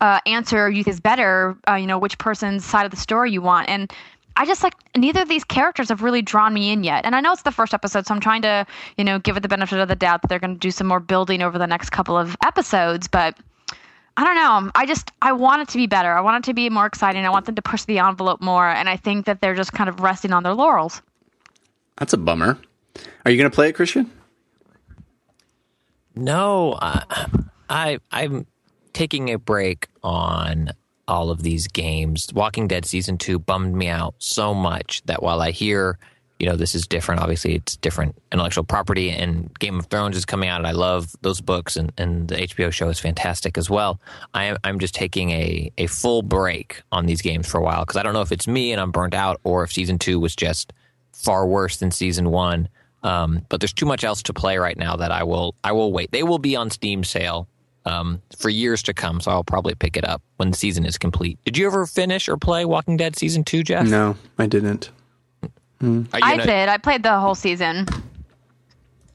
uh, 0.00 0.20
answer 0.26 0.68
you 0.68 0.84
think 0.84 0.94
is 0.94 1.00
better, 1.00 1.56
uh, 1.68 1.74
you 1.74 1.86
know, 1.86 1.98
which 1.98 2.18
person's 2.18 2.64
side 2.64 2.84
of 2.84 2.90
the 2.90 2.96
story 2.96 3.32
you 3.32 3.40
want, 3.40 3.68
and 3.68 3.92
I 4.36 4.44
just 4.44 4.62
like 4.62 4.74
neither 4.96 5.22
of 5.22 5.28
these 5.28 5.44
characters 5.44 5.88
have 5.88 6.02
really 6.02 6.20
drawn 6.20 6.52
me 6.52 6.70
in 6.70 6.84
yet. 6.84 7.06
And 7.06 7.16
I 7.16 7.20
know 7.20 7.32
it's 7.32 7.42
the 7.42 7.52
first 7.52 7.72
episode, 7.72 8.06
so 8.06 8.14
I'm 8.14 8.20
trying 8.20 8.42
to, 8.42 8.66
you 8.98 9.04
know, 9.04 9.18
give 9.18 9.36
it 9.36 9.40
the 9.40 9.48
benefit 9.48 9.78
of 9.78 9.88
the 9.88 9.96
doubt 9.96 10.22
that 10.22 10.28
they're 10.28 10.38
going 10.38 10.54
to 10.54 10.60
do 10.60 10.70
some 10.70 10.86
more 10.86 11.00
building 11.00 11.42
over 11.42 11.58
the 11.58 11.66
next 11.66 11.90
couple 11.90 12.16
of 12.16 12.36
episodes, 12.44 13.08
but. 13.08 13.38
I 14.16 14.24
don't 14.24 14.34
know. 14.34 14.70
I 14.74 14.86
just 14.86 15.10
I 15.20 15.32
want 15.32 15.62
it 15.62 15.68
to 15.68 15.76
be 15.76 15.86
better. 15.86 16.10
I 16.10 16.20
want 16.20 16.44
it 16.44 16.48
to 16.48 16.54
be 16.54 16.70
more 16.70 16.86
exciting. 16.86 17.24
I 17.24 17.30
want 17.30 17.44
them 17.46 17.54
to 17.56 17.62
push 17.62 17.84
the 17.84 17.98
envelope 17.98 18.40
more, 18.40 18.66
and 18.66 18.88
I 18.88 18.96
think 18.96 19.26
that 19.26 19.40
they're 19.40 19.54
just 19.54 19.72
kind 19.72 19.88
of 19.88 20.00
resting 20.00 20.32
on 20.32 20.42
their 20.42 20.54
laurels. 20.54 21.02
That's 21.98 22.12
a 22.12 22.18
bummer. 22.18 22.58
Are 23.24 23.30
you 23.30 23.36
going 23.36 23.50
to 23.50 23.54
play 23.54 23.68
it, 23.68 23.74
Christian? 23.74 24.10
No, 26.14 26.78
I, 26.80 27.26
I 27.68 27.98
I'm 28.10 28.46
taking 28.94 29.30
a 29.30 29.38
break 29.38 29.88
on 30.02 30.70
all 31.06 31.30
of 31.30 31.42
these 31.42 31.68
games. 31.68 32.28
Walking 32.32 32.66
Dead 32.68 32.86
season 32.86 33.18
two 33.18 33.38
bummed 33.38 33.74
me 33.74 33.88
out 33.88 34.14
so 34.18 34.54
much 34.54 35.02
that 35.04 35.22
while 35.22 35.42
I 35.42 35.50
hear, 35.50 35.98
you 36.38 36.46
know, 36.46 36.56
this 36.56 36.74
is 36.74 36.86
different. 36.86 37.20
Obviously, 37.20 37.54
it's 37.54 37.76
different 37.76 38.14
intellectual 38.30 38.64
property, 38.64 39.10
and 39.10 39.56
Game 39.58 39.78
of 39.78 39.86
Thrones 39.86 40.16
is 40.16 40.24
coming 40.24 40.48
out, 40.48 40.58
and 40.58 40.66
I 40.66 40.72
love 40.72 41.14
those 41.22 41.40
books, 41.40 41.76
and, 41.76 41.92
and 41.96 42.28
the 42.28 42.36
HBO 42.36 42.70
show 42.70 42.88
is 42.88 42.98
fantastic 42.98 43.56
as 43.56 43.70
well. 43.70 44.00
I 44.34 44.44
am 44.44 44.56
I'm 44.64 44.78
just 44.78 44.94
taking 44.94 45.30
a 45.30 45.72
a 45.78 45.86
full 45.86 46.22
break 46.22 46.82
on 46.92 47.06
these 47.06 47.22
games 47.22 47.46
for 47.46 47.58
a 47.58 47.62
while 47.62 47.80
because 47.80 47.96
I 47.96 48.02
don't 48.02 48.12
know 48.12 48.20
if 48.20 48.32
it's 48.32 48.46
me 48.46 48.72
and 48.72 48.80
I'm 48.80 48.90
burnt 48.90 49.14
out, 49.14 49.40
or 49.44 49.64
if 49.64 49.72
season 49.72 49.98
two 49.98 50.20
was 50.20 50.36
just 50.36 50.72
far 51.12 51.46
worse 51.46 51.78
than 51.78 51.90
season 51.90 52.30
one. 52.30 52.68
Um, 53.02 53.42
but 53.48 53.60
there's 53.60 53.72
too 53.72 53.86
much 53.86 54.04
else 54.04 54.22
to 54.24 54.32
play 54.32 54.58
right 54.58 54.76
now 54.76 54.96
that 54.96 55.10
I 55.10 55.22
will 55.22 55.54
I 55.64 55.72
will 55.72 55.92
wait. 55.92 56.10
They 56.12 56.22
will 56.22 56.38
be 56.38 56.56
on 56.56 56.70
Steam 56.70 57.02
sale 57.02 57.48
um, 57.86 58.20
for 58.36 58.50
years 58.50 58.82
to 58.84 58.94
come, 58.94 59.20
so 59.20 59.30
I'll 59.30 59.44
probably 59.44 59.74
pick 59.74 59.96
it 59.96 60.04
up 60.04 60.20
when 60.36 60.50
the 60.50 60.56
season 60.56 60.84
is 60.84 60.98
complete. 60.98 61.38
Did 61.44 61.56
you 61.56 61.66
ever 61.66 61.86
finish 61.86 62.28
or 62.28 62.36
play 62.36 62.64
Walking 62.64 62.96
Dead 62.96 63.16
season 63.16 63.44
two, 63.44 63.62
Jeff? 63.62 63.86
No, 63.86 64.16
I 64.38 64.46
didn't. 64.46 64.90
Are 65.82 65.86
you 65.86 66.06
I 66.12 66.30
gonna, 66.32 66.46
did. 66.46 66.68
I 66.68 66.78
played 66.78 67.02
the 67.02 67.18
whole 67.18 67.34
season. 67.34 67.86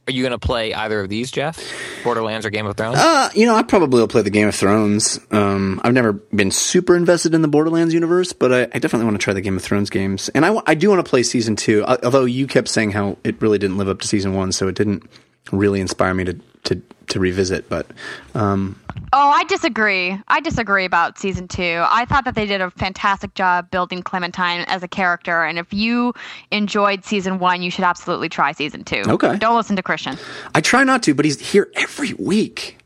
Are 0.07 0.11
you 0.11 0.23
going 0.23 0.31
to 0.31 0.39
play 0.39 0.73
either 0.73 0.99
of 0.99 1.09
these, 1.09 1.29
Jeff? 1.31 1.61
Borderlands 2.03 2.45
or 2.45 2.49
Game 2.49 2.65
of 2.65 2.75
Thrones? 2.75 2.97
Uh, 2.97 3.29
you 3.35 3.45
know, 3.45 3.55
I 3.55 3.61
probably 3.61 3.99
will 4.01 4.07
play 4.07 4.23
the 4.23 4.31
Game 4.31 4.47
of 4.47 4.55
Thrones. 4.55 5.19
Um, 5.29 5.79
I've 5.83 5.93
never 5.93 6.13
been 6.13 6.49
super 6.49 6.95
invested 6.95 7.35
in 7.35 7.43
the 7.43 7.47
Borderlands 7.47 7.93
universe, 7.93 8.33
but 8.33 8.51
I, 8.51 8.61
I 8.63 8.79
definitely 8.79 9.05
want 9.05 9.19
to 9.21 9.23
try 9.23 9.33
the 9.33 9.41
Game 9.41 9.55
of 9.55 9.63
Thrones 9.63 9.91
games, 9.91 10.27
and 10.29 10.43
I, 10.43 10.59
I 10.65 10.73
do 10.73 10.89
want 10.89 11.05
to 11.05 11.09
play 11.09 11.21
season 11.21 11.55
two. 11.55 11.83
uh, 11.85 11.97
Although 12.03 12.25
you 12.25 12.47
kept 12.47 12.67
saying 12.67 12.91
how 12.91 13.17
it 13.23 13.39
really 13.41 13.59
didn't 13.59 13.77
live 13.77 13.89
up 13.89 13.99
to 14.01 14.07
season 14.07 14.33
one, 14.33 14.51
so 14.51 14.67
it 14.67 14.75
didn't 14.75 15.03
really 15.51 15.81
inspire 15.81 16.13
me 16.13 16.23
to 16.25 16.39
to, 16.63 16.79
to 17.07 17.19
revisit. 17.19 17.67
But 17.69 17.87
um, 18.35 18.79
Oh, 19.13 19.29
I 19.29 19.43
disagree. 19.45 20.17
I 20.27 20.39
disagree 20.41 20.85
about 20.85 21.17
season 21.17 21.47
two. 21.47 21.83
I 21.85 22.05
thought 22.05 22.23
that 22.25 22.35
they 22.35 22.45
did 22.45 22.61
a 22.61 22.69
fantastic 22.71 23.33
job 23.33 23.69
building 23.71 24.03
Clementine 24.03 24.61
as 24.67 24.83
a 24.83 24.87
character, 24.87 25.43
and 25.43 25.57
if 25.57 25.73
you 25.73 26.13
enjoyed 26.51 27.03
season 27.03 27.39
one, 27.39 27.61
you 27.61 27.71
should 27.71 27.83
absolutely 27.83 28.29
try 28.29 28.51
season 28.51 28.83
two. 28.83 29.01
Okay. 29.07 29.37
Don't 29.37 29.55
listen 29.57 29.75
to 29.75 29.83
Christian. 29.83 30.17
I 30.55 30.61
try 30.61 30.83
not 30.83 31.03
to, 31.03 31.13
but 31.13 31.25
he's 31.25 31.39
here 31.39 31.69
every 31.75 32.13
week. 32.13 32.77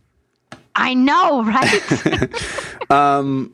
I 0.76 0.94
know, 0.94 1.44
right? 1.44 2.32
Um, 2.90 3.54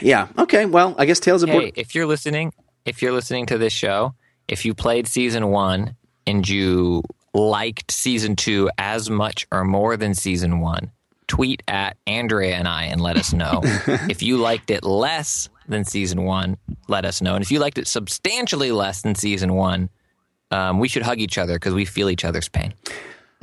yeah. 0.00 0.28
Okay. 0.38 0.64
Well, 0.66 0.94
I 0.98 1.04
guess 1.04 1.20
Tales 1.20 1.42
of 1.42 1.50
hey, 1.50 1.58
Board- 1.58 1.72
if 1.76 1.94
you're 1.94 2.06
listening, 2.06 2.52
if 2.84 3.02
you're 3.02 3.12
listening 3.12 3.46
to 3.46 3.58
this 3.58 3.72
show, 3.72 4.14
if 4.48 4.64
you 4.64 4.74
played 4.74 5.06
season 5.06 5.48
one 5.48 5.94
and 6.26 6.48
you 6.48 7.02
liked 7.34 7.90
season 7.90 8.36
two 8.36 8.70
as 8.78 9.08
much 9.10 9.46
or 9.50 9.64
more 9.64 9.96
than 9.96 10.14
season 10.14 10.60
one, 10.60 10.90
tweet 11.26 11.62
at 11.68 11.96
Andrea 12.06 12.56
and 12.56 12.68
I 12.68 12.84
and 12.84 13.00
let 13.00 13.16
us 13.16 13.32
know. 13.32 13.60
if 14.08 14.22
you 14.22 14.36
liked 14.36 14.70
it 14.70 14.84
less 14.84 15.48
than 15.68 15.84
season 15.84 16.24
one, 16.24 16.56
let 16.88 17.04
us 17.04 17.22
know. 17.22 17.34
And 17.34 17.42
if 17.42 17.50
you 17.50 17.58
liked 17.58 17.78
it 17.78 17.86
substantially 17.86 18.72
less 18.72 19.02
than 19.02 19.14
season 19.14 19.54
one, 19.54 19.88
um, 20.50 20.78
we 20.78 20.88
should 20.88 21.02
hug 21.02 21.18
each 21.18 21.38
other 21.38 21.54
because 21.54 21.74
we 21.74 21.84
feel 21.84 22.10
each 22.10 22.24
other's 22.24 22.48
pain. 22.48 22.74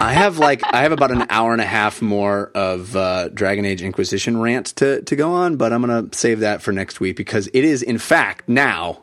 I 0.00 0.12
have 0.12 0.38
like 0.38 0.62
I 0.64 0.82
have 0.82 0.92
about 0.92 1.10
an 1.10 1.26
hour 1.28 1.52
and 1.52 1.60
a 1.60 1.66
half 1.66 2.00
more 2.00 2.50
of 2.54 2.96
uh, 2.96 3.28
Dragon 3.28 3.64
Age 3.64 3.82
Inquisition 3.82 4.40
rant 4.40 4.66
to 4.76 5.02
to 5.02 5.16
go 5.16 5.32
on, 5.32 5.56
but 5.56 5.72
I'm 5.72 5.80
gonna 5.80 6.08
save 6.12 6.40
that 6.40 6.62
for 6.62 6.72
next 6.72 7.00
week 7.00 7.16
because 7.16 7.48
it 7.52 7.64
is 7.64 7.82
in 7.82 7.98
fact 7.98 8.48
now 8.48 9.00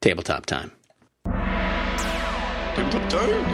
tabletop 0.00 0.46
time. 0.46 0.72
Tabletop 1.24 1.68
time, 2.74 2.74
tabletop 2.76 3.10
time. 3.10 3.51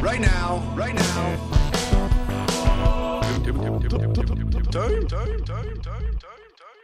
Right 0.00 0.20
now, 0.20 0.72
right 0.74 0.94
now. 0.94 1.60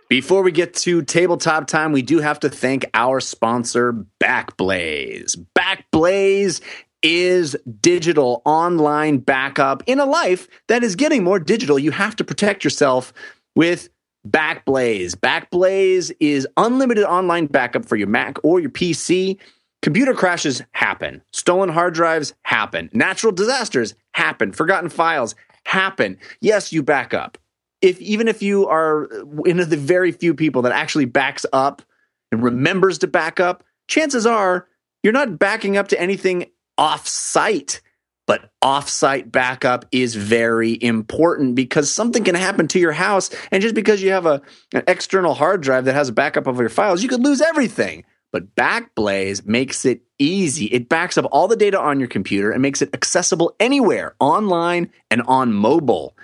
Before 0.09 0.43
we 0.43 0.53
get 0.53 0.75
to 0.75 1.03
tabletop 1.03 1.67
time, 1.67 1.93
we 1.93 2.03
do 2.03 2.19
have 2.19 2.39
to 2.41 2.51
thank 2.51 2.85
our 2.93 3.21
sponsor, 3.21 4.05
Backblaze. 4.23 5.37
Backblaze 5.59 6.61
is 7.03 7.57
digital 7.81 8.43
online 8.45 9.19
backup 9.19 9.83
in 9.87 9.99
a 9.99 10.05
life 10.05 10.47
that 10.69 10.85
is 10.85 10.95
getting 10.95 11.25
more 11.25 11.39
digital. 11.39 11.79
You 11.79 11.93
have 11.93 12.17
to 12.17 12.25
protect 12.25 12.65
yourself 12.65 13.15
with 13.55 13.89
Backblaze. 14.29 15.13
Backblaze 15.13 16.13
is 16.21 16.47
unlimited 16.57 17.05
online 17.05 17.47
backup 17.47 17.87
for 17.87 17.97
your 17.97 18.09
Mac 18.09 18.37
or 18.45 18.61
your 18.61 18.71
PC. 18.71 19.39
Computer 19.87 20.13
crashes 20.13 20.63
happen. 20.73 21.23
Stolen 21.33 21.69
hard 21.69 21.95
drives 21.95 22.35
happen. 22.43 22.91
Natural 22.93 23.33
disasters 23.33 23.95
happen. 24.13 24.53
Forgotten 24.53 24.91
files 24.91 25.35
happen. 25.65 26.19
Yes, 26.41 26.73
you 26.73 26.83
back 26.83 27.15
up 27.15 27.39
if 27.83 28.01
even 28.01 28.29
if 28.29 28.43
you 28.43 28.67
are 28.67 29.05
one 29.25 29.61
of 29.61 29.71
the 29.71 29.77
very 29.77 30.13
few 30.13 30.35
people 30.35 30.63
that 30.63 30.73
actually 30.73 31.05
backs 31.05 31.47
up 31.53 31.83
and 32.33 32.43
remembers 32.43 32.99
to 32.99 33.07
back 33.07 33.39
up, 33.39 33.65
chances 33.89 34.27
are 34.27 34.67
you're 35.03 35.13
not 35.13 35.39
backing 35.39 35.77
up 35.77 35.89
to 35.89 36.01
anything 36.01 36.47
off 36.77 37.07
site. 37.07 37.81
But 38.27 38.51
off-site 38.61 39.31
backup 39.31 39.85
is 39.93 40.17
very 40.17 40.83
important 40.83 41.55
because 41.55 41.95
something 41.95 42.25
can 42.25 42.35
happen 42.35 42.67
to 42.67 42.81
your 42.81 42.91
house, 42.91 43.31
and 43.53 43.63
just 43.63 43.77
because 43.77 44.03
you 44.03 44.11
have 44.11 44.27
a, 44.27 44.43
an 44.75 44.83
external 44.89 45.33
hard 45.33 45.61
drive 45.61 45.85
that 45.85 45.95
has 45.95 46.09
a 46.09 46.13
backup 46.13 46.49
of 46.49 46.59
your 46.59 46.69
files, 46.69 47.05
you 47.05 47.09
could 47.09 47.23
lose 47.23 47.41
everything. 47.41 48.03
But 48.37 48.55
Backblaze 48.55 49.47
makes 49.47 49.87
it 49.87 50.03
easy. 50.19 50.67
It 50.67 50.91
backs 50.91 51.17
up 51.17 51.25
all 51.33 51.49
the 51.49 51.57
data 51.57 51.81
on 51.81 51.99
your 51.99 52.09
computer 52.11 52.51
and 52.51 52.61
makes 52.61 52.83
it 52.83 52.91
accessible 52.93 53.57
anywhere, 53.59 54.15
online 54.21 54.91
and 55.11 55.23
on 55.23 55.55
mobile 55.55 56.15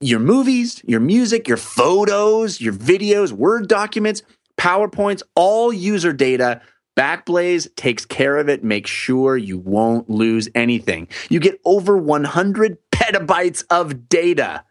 your 0.00 0.18
movies, 0.18 0.82
your 0.84 0.98
music, 0.98 1.46
your 1.46 1.56
photos, 1.56 2.60
your 2.60 2.72
videos, 2.72 3.30
Word 3.30 3.68
documents, 3.68 4.22
PowerPoints, 4.58 5.22
all 5.36 5.72
user 5.72 6.12
data. 6.12 6.60
Backblaze 6.98 7.72
takes 7.76 8.04
care 8.04 8.36
of 8.36 8.48
it, 8.48 8.64
makes 8.64 8.90
sure 8.90 9.36
you 9.36 9.58
won't 9.58 10.10
lose 10.10 10.48
anything. 10.56 11.06
You 11.30 11.38
get 11.38 11.60
over 11.64 11.96
100 11.96 12.78
petabytes 12.90 13.64
of 13.70 14.08
data. 14.08 14.64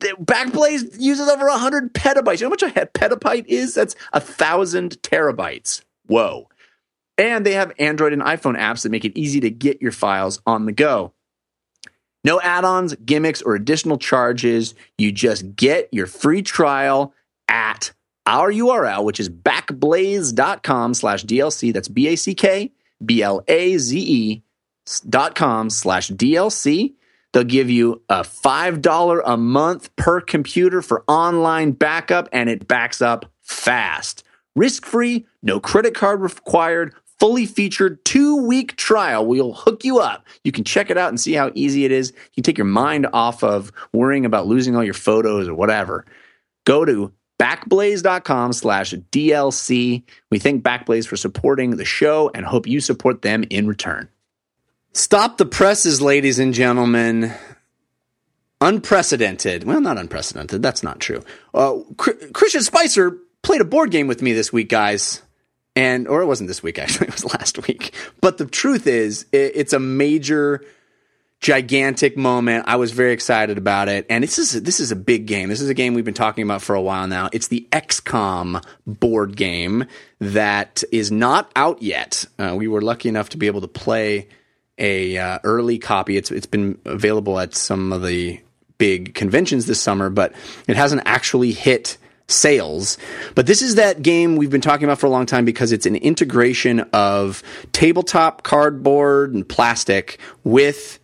Backblaze 0.00 1.00
uses 1.00 1.28
over 1.28 1.48
100 1.48 1.94
petabytes. 1.94 2.40
You 2.40 2.48
know 2.48 2.56
how 2.60 2.68
much 2.68 2.76
a 2.76 2.86
petabyte 2.86 3.46
is? 3.46 3.74
That's 3.74 3.96
a 4.12 4.20
thousand 4.20 5.02
terabytes. 5.02 5.82
Whoa. 6.06 6.48
And 7.18 7.46
they 7.46 7.52
have 7.52 7.72
Android 7.78 8.12
and 8.12 8.22
iPhone 8.22 8.58
apps 8.58 8.82
that 8.82 8.90
make 8.90 9.04
it 9.04 9.16
easy 9.18 9.40
to 9.40 9.50
get 9.50 9.80
your 9.80 9.92
files 9.92 10.40
on 10.46 10.66
the 10.66 10.72
go. 10.72 11.12
No 12.24 12.40
add-ons, 12.40 12.94
gimmicks, 12.96 13.40
or 13.40 13.54
additional 13.54 13.98
charges. 13.98 14.74
You 14.98 15.12
just 15.12 15.54
get 15.54 15.88
your 15.92 16.06
free 16.06 16.42
trial 16.42 17.14
at 17.48 17.92
our 18.26 18.50
URL, 18.50 19.04
which 19.04 19.20
is 19.20 19.30
backblaze.com 19.30 20.94
slash 20.94 21.24
DLC. 21.24 21.72
That's 21.72 21.88
B-A-C-K-B-L-A-Z-E 21.88 22.72
dot 25.08 25.34
com 25.34 25.70
slash 25.70 26.10
DLC. 26.10 26.94
They'll 27.32 27.44
give 27.44 27.70
you 27.70 28.02
a 28.08 28.22
$5 28.22 29.22
a 29.24 29.36
month 29.36 29.94
per 29.96 30.20
computer 30.20 30.82
for 30.82 31.04
online 31.06 31.72
backup, 31.72 32.28
and 32.32 32.48
it 32.48 32.66
backs 32.66 33.00
up 33.00 33.26
fast. 33.42 34.24
Risk-free, 34.56 35.26
no 35.42 35.60
credit 35.60 35.94
card 35.94 36.20
required, 36.20 36.94
fully 37.20 37.46
featured 37.46 38.04
two-week 38.04 38.76
trial. 38.76 39.24
We'll 39.24 39.52
hook 39.52 39.84
you 39.84 40.00
up. 40.00 40.26
You 40.44 40.52
can 40.52 40.64
check 40.64 40.90
it 40.90 40.98
out 40.98 41.10
and 41.10 41.20
see 41.20 41.34
how 41.34 41.52
easy 41.54 41.84
it 41.84 41.92
is. 41.92 42.10
You 42.10 42.34
can 42.36 42.42
take 42.42 42.58
your 42.58 42.64
mind 42.64 43.06
off 43.12 43.44
of 43.44 43.70
worrying 43.92 44.24
about 44.24 44.46
losing 44.46 44.74
all 44.74 44.84
your 44.84 44.94
photos 44.94 45.46
or 45.46 45.54
whatever. 45.54 46.04
Go 46.64 46.84
to 46.84 47.12
backblaze.com 47.38 48.52
slash 48.52 48.92
DLC. 48.92 50.02
We 50.30 50.38
thank 50.38 50.62
Backblaze 50.62 51.06
for 51.06 51.16
supporting 51.16 51.76
the 51.76 51.84
show 51.84 52.30
and 52.34 52.46
hope 52.46 52.66
you 52.66 52.80
support 52.80 53.22
them 53.22 53.44
in 53.50 53.66
return. 53.66 54.08
Stop 54.92 55.36
the 55.36 55.44
presses, 55.46 56.00
ladies 56.00 56.38
and 56.38 56.54
gentlemen. 56.54 57.32
Unprecedented. 58.62 59.64
Well, 59.64 59.82
not 59.82 59.98
unprecedented. 59.98 60.62
That's 60.62 60.82
not 60.82 61.00
true. 61.00 61.22
Uh, 61.52 61.80
Christian 61.98 62.62
Spicer 62.62 63.18
played 63.46 63.60
a 63.60 63.64
board 63.64 63.90
game 63.90 64.08
with 64.08 64.20
me 64.20 64.32
this 64.32 64.52
week, 64.52 64.68
guys. 64.68 65.22
And, 65.76 66.08
or 66.08 66.20
it 66.22 66.26
wasn't 66.26 66.48
this 66.48 66.62
week, 66.62 66.78
actually, 66.80 67.08
it 67.08 67.14
was 67.14 67.24
last 67.24 67.66
week. 67.66 67.94
But 68.20 68.38
the 68.38 68.46
truth 68.46 68.86
is, 68.86 69.26
it, 69.32 69.52
it's 69.54 69.72
a 69.72 69.78
major 69.78 70.64
gigantic 71.40 72.16
moment. 72.16 72.64
I 72.66 72.76
was 72.76 72.92
very 72.92 73.12
excited 73.12 73.58
about 73.58 73.88
it, 73.88 74.06
and 74.08 74.24
this 74.24 74.38
is 74.38 74.60
this 74.62 74.80
is 74.80 74.90
a 74.90 74.96
big 74.96 75.26
game. 75.26 75.48
This 75.48 75.60
is 75.60 75.68
a 75.68 75.74
game 75.74 75.94
we've 75.94 76.04
been 76.04 76.14
talking 76.14 76.42
about 76.42 76.62
for 76.62 76.74
a 76.74 76.80
while 76.80 77.06
now. 77.06 77.28
It's 77.30 77.48
the 77.48 77.68
XCOM 77.72 78.64
board 78.86 79.36
game 79.36 79.84
that 80.18 80.82
is 80.90 81.12
not 81.12 81.52
out 81.54 81.82
yet. 81.82 82.24
Uh, 82.38 82.54
we 82.56 82.68
were 82.68 82.80
lucky 82.80 83.10
enough 83.10 83.28
to 83.30 83.36
be 83.36 83.46
able 83.46 83.60
to 83.60 83.68
play 83.68 84.28
a 84.78 85.18
uh, 85.18 85.38
early 85.44 85.78
copy. 85.78 86.16
It's 86.16 86.30
it's 86.30 86.46
been 86.46 86.78
available 86.86 87.38
at 87.38 87.54
some 87.54 87.92
of 87.92 88.02
the 88.02 88.40
big 88.78 89.14
conventions 89.14 89.66
this 89.66 89.80
summer, 89.80 90.08
but 90.08 90.32
it 90.66 90.76
hasn't 90.76 91.02
actually 91.04 91.52
hit 91.52 91.98
sales. 92.28 92.98
But 93.34 93.46
this 93.46 93.62
is 93.62 93.76
that 93.76 94.02
game 94.02 94.36
we've 94.36 94.50
been 94.50 94.60
talking 94.60 94.84
about 94.84 94.98
for 94.98 95.06
a 95.06 95.10
long 95.10 95.26
time 95.26 95.44
because 95.44 95.72
it's 95.72 95.86
an 95.86 95.96
integration 95.96 96.80
of 96.92 97.42
tabletop 97.72 98.42
cardboard 98.42 99.34
and 99.34 99.48
plastic 99.48 100.18
with 100.44 100.98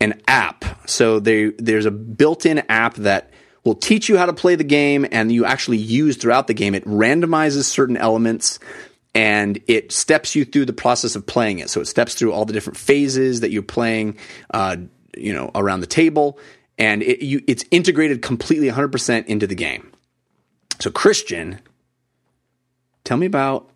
an 0.00 0.20
app. 0.28 0.64
So 0.88 1.20
they, 1.20 1.50
there's 1.58 1.86
a 1.86 1.90
built-in 1.90 2.62
app 2.68 2.94
that 2.96 3.30
will 3.64 3.74
teach 3.74 4.08
you 4.08 4.16
how 4.16 4.26
to 4.26 4.32
play 4.32 4.54
the 4.54 4.64
game 4.64 5.06
and 5.10 5.30
you 5.30 5.44
actually 5.44 5.76
use 5.76 6.16
throughout 6.16 6.46
the 6.46 6.54
game. 6.54 6.74
It 6.74 6.84
randomizes 6.84 7.64
certain 7.64 7.96
elements 7.96 8.58
and 9.14 9.60
it 9.66 9.92
steps 9.92 10.34
you 10.34 10.44
through 10.44 10.66
the 10.66 10.72
process 10.72 11.16
of 11.16 11.26
playing 11.26 11.58
it. 11.58 11.68
So 11.68 11.80
it 11.80 11.86
steps 11.86 12.14
through 12.14 12.32
all 12.32 12.44
the 12.44 12.52
different 12.52 12.76
phases 12.76 13.40
that 13.40 13.50
you're 13.50 13.62
playing, 13.62 14.18
uh, 14.54 14.76
you 15.16 15.32
know, 15.32 15.50
around 15.54 15.80
the 15.80 15.86
table, 15.86 16.38
and 16.78 17.02
it, 17.02 17.22
you, 17.22 17.42
it's 17.46 17.64
integrated 17.70 18.22
completely 18.22 18.70
100% 18.70 19.26
into 19.26 19.46
the 19.46 19.56
game. 19.56 19.89
So 20.80 20.90
Christian, 20.90 21.60
tell 23.04 23.18
me 23.18 23.26
about 23.26 23.70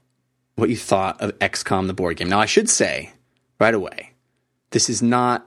what 0.56 0.70
you 0.70 0.76
thought 0.76 1.20
of 1.20 1.38
XCOM, 1.38 1.86
the 1.86 1.94
board 1.94 2.16
game. 2.16 2.28
Now 2.28 2.40
I 2.40 2.46
should 2.46 2.70
say 2.70 3.12
right 3.60 3.74
away, 3.74 4.12
this 4.70 4.88
is 4.88 5.02
not 5.02 5.46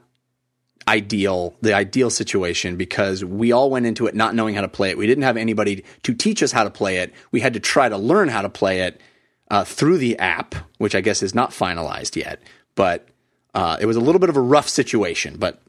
ideal, 0.88 1.56
the 1.62 1.74
ideal 1.74 2.10
situation 2.10 2.78
because 2.78 3.26
we 3.26 3.52
all 3.52 3.70
went 3.70 3.86
into 3.86 4.06
it 4.08 4.16
not 4.16 4.36
knowing 4.36 4.56
how 4.56 4.62
to 4.62 4.68
play 4.68 4.90
it. 4.92 4.98
We 4.98 5.08
didn't 5.08 5.24
have 5.24 5.36
anybody 5.36 5.84
to 6.04 6.14
teach 6.14 6.44
us 6.44 6.52
how 6.52 6.64
to 6.64 6.70
play 6.70 6.98
it. 6.98 7.14
We 7.32 7.40
had 7.40 7.54
to 7.56 7.60
try 7.60 7.90
to 7.90 7.98
learn 7.98 8.30
how 8.30 8.44
to 8.44 8.50
play 8.50 8.82
it 8.82 9.02
uh, 9.50 9.64
through 9.64 9.98
the 9.98 10.18
app, 10.20 10.56
which 10.78 10.96
I 10.96 11.02
guess 11.02 11.24
is 11.24 11.34
not 11.34 11.52
finalized 11.52 12.16
yet. 12.16 12.42
But 12.76 13.08
uh, 13.56 13.78
it 13.82 13.86
was 13.88 13.96
a 13.96 14.02
little 14.02 14.20
bit 14.20 14.30
of 14.30 14.38
a 14.38 14.42
rough 14.42 14.70
situation. 14.70 15.38
But 15.38 15.62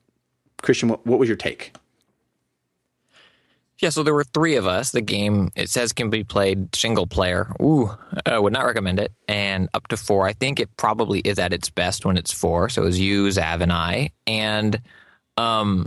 Christian, 0.60 0.88
what, 0.88 1.06
what 1.06 1.18
was 1.18 1.28
your 1.28 1.36
take? 1.36 1.72
Yeah, 3.80 3.90
so 3.90 4.02
there 4.02 4.14
were 4.14 4.24
three 4.24 4.56
of 4.56 4.66
us. 4.66 4.90
The 4.90 5.00
game 5.00 5.50
it 5.54 5.70
says 5.70 5.92
can 5.92 6.10
be 6.10 6.24
played 6.24 6.74
single 6.74 7.06
player. 7.06 7.52
Ooh, 7.62 7.90
I 8.26 8.38
would 8.38 8.52
not 8.52 8.66
recommend 8.66 8.98
it. 8.98 9.12
And 9.28 9.68
up 9.72 9.86
to 9.88 9.96
four. 9.96 10.26
I 10.26 10.32
think 10.32 10.58
it 10.58 10.76
probably 10.76 11.20
is 11.20 11.38
at 11.38 11.52
its 11.52 11.70
best 11.70 12.04
when 12.04 12.16
it's 12.16 12.32
four. 12.32 12.68
So 12.68 12.82
it 12.82 12.86
was 12.86 12.98
you, 12.98 13.28
Zav, 13.28 13.60
and 13.60 13.72
I. 13.72 14.10
And 14.26 14.80
um, 15.36 15.86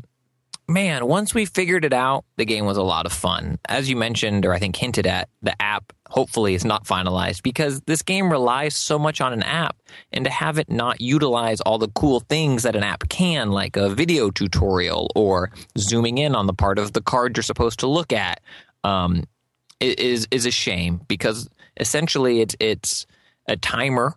man, 0.72 1.06
once 1.06 1.34
we 1.34 1.45
figured 1.45 1.85
it 1.85 1.93
out, 1.93 2.26
the 2.38 2.45
game 2.45 2.65
was 2.65 2.77
a 2.77 2.84
lot 2.84 3.06
of 3.06 3.14
fun. 3.14 3.60
As 3.68 3.89
you 3.89 3.95
mentioned, 3.95 4.45
or 4.45 4.53
I 4.53 4.60
think 4.60 4.76
hinted 4.76 5.06
at, 5.06 5.30
the 5.41 5.60
app 5.61 5.93
hopefully 6.10 6.53
is 6.53 6.65
not 6.65 6.85
finalized 6.85 7.43
because 7.43 7.81
this 7.81 8.02
game 8.02 8.31
relies 8.31 8.76
so 8.76 8.98
much 8.99 9.22
on 9.22 9.34
an 9.34 9.43
app. 9.43 9.77
And 10.11 10.26
to 10.26 10.31
have 10.31 10.57
it 10.57 10.69
not 10.69 11.02
utilize 11.02 11.61
all 11.61 11.77
the 11.77 11.89
cool 11.89 12.22
things 12.22 12.64
that 12.64 12.76
an 12.76 12.84
app 12.84 13.07
can, 13.10 13.52
like 13.52 13.76
a 13.76 13.89
video 13.89 14.30
tutorial 14.30 15.11
or 15.15 15.52
zooming 15.77 16.18
in 16.18 16.35
on 16.35 16.48
the 16.48 16.53
part 16.53 16.80
of 16.80 16.93
the 16.93 17.02
card 17.02 17.35
you're 17.35 17.43
supposed 17.43 17.80
to 17.80 17.88
look 17.88 18.14
at, 18.14 18.41
um, 18.84 19.26
is 19.80 20.27
is 20.31 20.45
a 20.45 20.52
shame 20.52 21.02
because 21.07 21.49
essentially 21.80 22.41
it's 22.41 22.56
it's 22.60 23.06
a 23.48 23.57
timer 23.57 24.15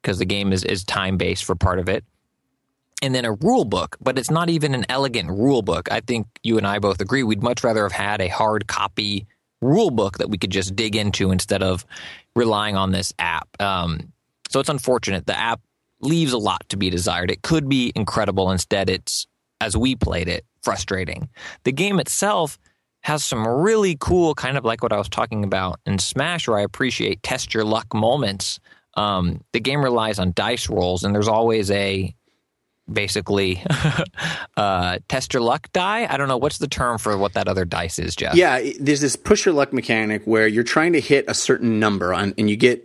because 0.00 0.18
the 0.18 0.24
game 0.24 0.52
is, 0.52 0.64
is 0.64 0.84
time 0.84 1.16
based 1.16 1.44
for 1.44 1.54
part 1.54 1.78
of 1.78 1.88
it 1.88 2.04
and 3.02 3.14
then 3.14 3.24
a 3.24 3.32
rule 3.32 3.64
book, 3.64 3.96
but 4.00 4.18
it's 4.18 4.30
not 4.30 4.50
even 4.50 4.74
an 4.74 4.86
elegant 4.88 5.30
rule 5.30 5.62
book. 5.62 5.90
I 5.90 6.00
think 6.00 6.26
you 6.42 6.58
and 6.58 6.66
I 6.66 6.78
both 6.78 7.00
agree 7.00 7.22
we'd 7.22 7.42
much 7.42 7.64
rather 7.64 7.82
have 7.82 7.92
had 7.92 8.20
a 8.20 8.28
hard 8.28 8.66
copy 8.66 9.26
rule 9.62 9.90
book 9.90 10.18
that 10.18 10.30
we 10.30 10.38
could 10.38 10.50
just 10.50 10.74
dig 10.76 10.96
into 10.96 11.30
instead 11.30 11.62
of 11.62 11.84
relying 12.34 12.76
on 12.76 12.92
this 12.92 13.12
app. 13.18 13.48
Um, 13.60 14.12
so 14.50 14.60
it's 14.60 14.68
unfortunate. 14.68 15.26
The 15.26 15.38
app 15.38 15.60
leaves 16.00 16.32
a 16.32 16.38
lot 16.38 16.66
to 16.70 16.76
be 16.76 16.90
desired. 16.90 17.30
It 17.30 17.42
could 17.42 17.68
be 17.68 17.92
incredible. 17.94 18.50
Instead, 18.50 18.88
it's, 18.88 19.26
as 19.60 19.76
we 19.76 19.96
played 19.96 20.28
it, 20.28 20.44
frustrating. 20.62 21.28
The 21.64 21.72
game 21.72 22.00
itself 22.00 22.58
has 23.02 23.24
some 23.24 23.46
really 23.46 23.96
cool, 23.98 24.34
kind 24.34 24.56
of 24.58 24.64
like 24.64 24.82
what 24.82 24.92
I 24.92 24.98
was 24.98 25.08
talking 25.08 25.44
about 25.44 25.80
in 25.86 25.98
Smash, 25.98 26.48
where 26.48 26.58
I 26.58 26.62
appreciate 26.62 27.22
test 27.22 27.54
your 27.54 27.64
luck 27.64 27.94
moments. 27.94 28.60
Um, 28.94 29.42
the 29.52 29.60
game 29.60 29.82
relies 29.82 30.18
on 30.18 30.32
dice 30.34 30.68
rolls, 30.68 31.04
and 31.04 31.14
there's 31.14 31.28
always 31.28 31.70
a 31.70 32.14
basically 32.92 33.62
uh, 34.56 34.98
test 35.08 35.32
your 35.34 35.42
luck 35.42 35.72
die. 35.72 36.06
I 36.08 36.16
don't 36.16 36.28
know 36.28 36.36
what's 36.36 36.58
the 36.58 36.68
term 36.68 36.98
for 36.98 37.16
what 37.16 37.34
that 37.34 37.48
other 37.48 37.64
dice 37.64 37.98
is, 37.98 38.16
Jeff. 38.16 38.34
Yeah, 38.34 38.60
there's 38.78 39.00
this 39.00 39.16
push 39.16 39.46
your 39.46 39.54
luck 39.54 39.72
mechanic 39.72 40.24
where 40.24 40.46
you're 40.46 40.64
trying 40.64 40.92
to 40.94 41.00
hit 41.00 41.24
a 41.28 41.34
certain 41.34 41.78
number 41.80 42.12
on, 42.12 42.34
and 42.36 42.50
you 42.50 42.56
get 42.56 42.84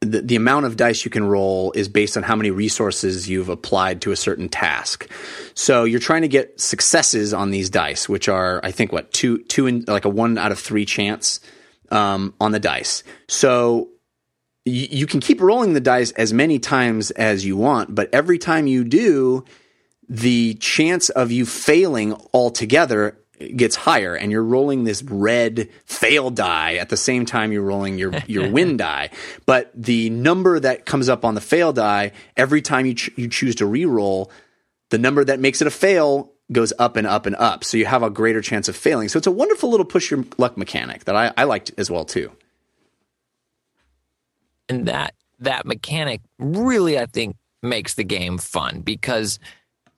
the, 0.00 0.20
the 0.22 0.36
amount 0.36 0.66
of 0.66 0.76
dice 0.76 1.04
you 1.04 1.10
can 1.10 1.24
roll 1.24 1.72
is 1.72 1.88
based 1.88 2.16
on 2.16 2.22
how 2.22 2.36
many 2.36 2.50
resources 2.50 3.28
you've 3.28 3.48
applied 3.48 4.02
to 4.02 4.12
a 4.12 4.16
certain 4.16 4.48
task. 4.48 5.10
So 5.54 5.84
you're 5.84 6.00
trying 6.00 6.22
to 6.22 6.28
get 6.28 6.60
successes 6.60 7.32
on 7.32 7.50
these 7.50 7.70
dice, 7.70 8.08
which 8.08 8.28
are 8.28 8.60
I 8.62 8.70
think 8.70 8.92
what 8.92 9.12
two 9.12 9.38
two 9.44 9.66
in 9.66 9.84
like 9.86 10.04
a 10.04 10.10
one 10.10 10.38
out 10.38 10.52
of 10.52 10.58
three 10.58 10.84
chance 10.84 11.40
um, 11.90 12.34
on 12.40 12.52
the 12.52 12.60
dice. 12.60 13.02
So 13.28 13.88
you, 14.66 14.88
you 14.90 15.06
can 15.06 15.20
keep 15.20 15.40
rolling 15.40 15.72
the 15.72 15.80
dice 15.80 16.10
as 16.12 16.32
many 16.32 16.58
times 16.58 17.10
as 17.12 17.46
you 17.46 17.56
want, 17.56 17.94
but 17.94 18.10
every 18.12 18.38
time 18.38 18.66
you 18.66 18.84
do, 18.84 19.44
the 20.08 20.54
chance 20.54 21.08
of 21.08 21.32
you 21.32 21.46
failing 21.46 22.14
altogether 22.34 23.18
gets 23.54 23.76
higher 23.76 24.14
and 24.14 24.32
you're 24.32 24.42
rolling 24.42 24.84
this 24.84 25.02
red 25.02 25.68
fail 25.84 26.30
die 26.30 26.76
at 26.76 26.88
the 26.88 26.96
same 26.96 27.26
time 27.26 27.52
you're 27.52 27.62
rolling 27.62 27.98
your 27.98 28.12
your 28.26 28.50
win 28.52 28.76
die. 28.76 29.10
But 29.46 29.70
the 29.74 30.10
number 30.10 30.58
that 30.60 30.86
comes 30.86 31.08
up 31.08 31.24
on 31.24 31.34
the 31.34 31.40
fail 31.40 31.72
die 31.72 32.12
every 32.36 32.62
time 32.62 32.86
you 32.86 32.94
ch- 32.94 33.10
you 33.16 33.28
choose 33.28 33.56
to 33.56 33.66
re-roll 33.66 34.30
the 34.90 34.98
number 34.98 35.24
that 35.24 35.40
makes 35.40 35.60
it 35.60 35.66
a 35.66 35.70
fail 35.70 36.32
goes 36.50 36.72
up 36.78 36.96
and 36.96 37.06
up 37.06 37.26
and 37.26 37.36
up. 37.36 37.64
So 37.64 37.76
you 37.76 37.86
have 37.86 38.04
a 38.04 38.10
greater 38.10 38.40
chance 38.40 38.68
of 38.68 38.76
failing. 38.76 39.08
So 39.08 39.18
it's 39.18 39.26
a 39.26 39.32
wonderful 39.32 39.68
little 39.68 39.84
push 39.84 40.10
your 40.12 40.24
luck 40.38 40.56
mechanic 40.56 41.04
that 41.04 41.16
I, 41.16 41.32
I 41.36 41.44
liked 41.44 41.72
as 41.76 41.90
well 41.90 42.04
too 42.04 42.30
and 44.68 44.86
that 44.88 45.14
that 45.40 45.66
mechanic 45.66 46.20
really, 46.38 46.98
I 46.98 47.06
think, 47.06 47.36
makes 47.62 47.94
the 47.94 48.04
game 48.04 48.38
fun 48.38 48.80
because 48.80 49.38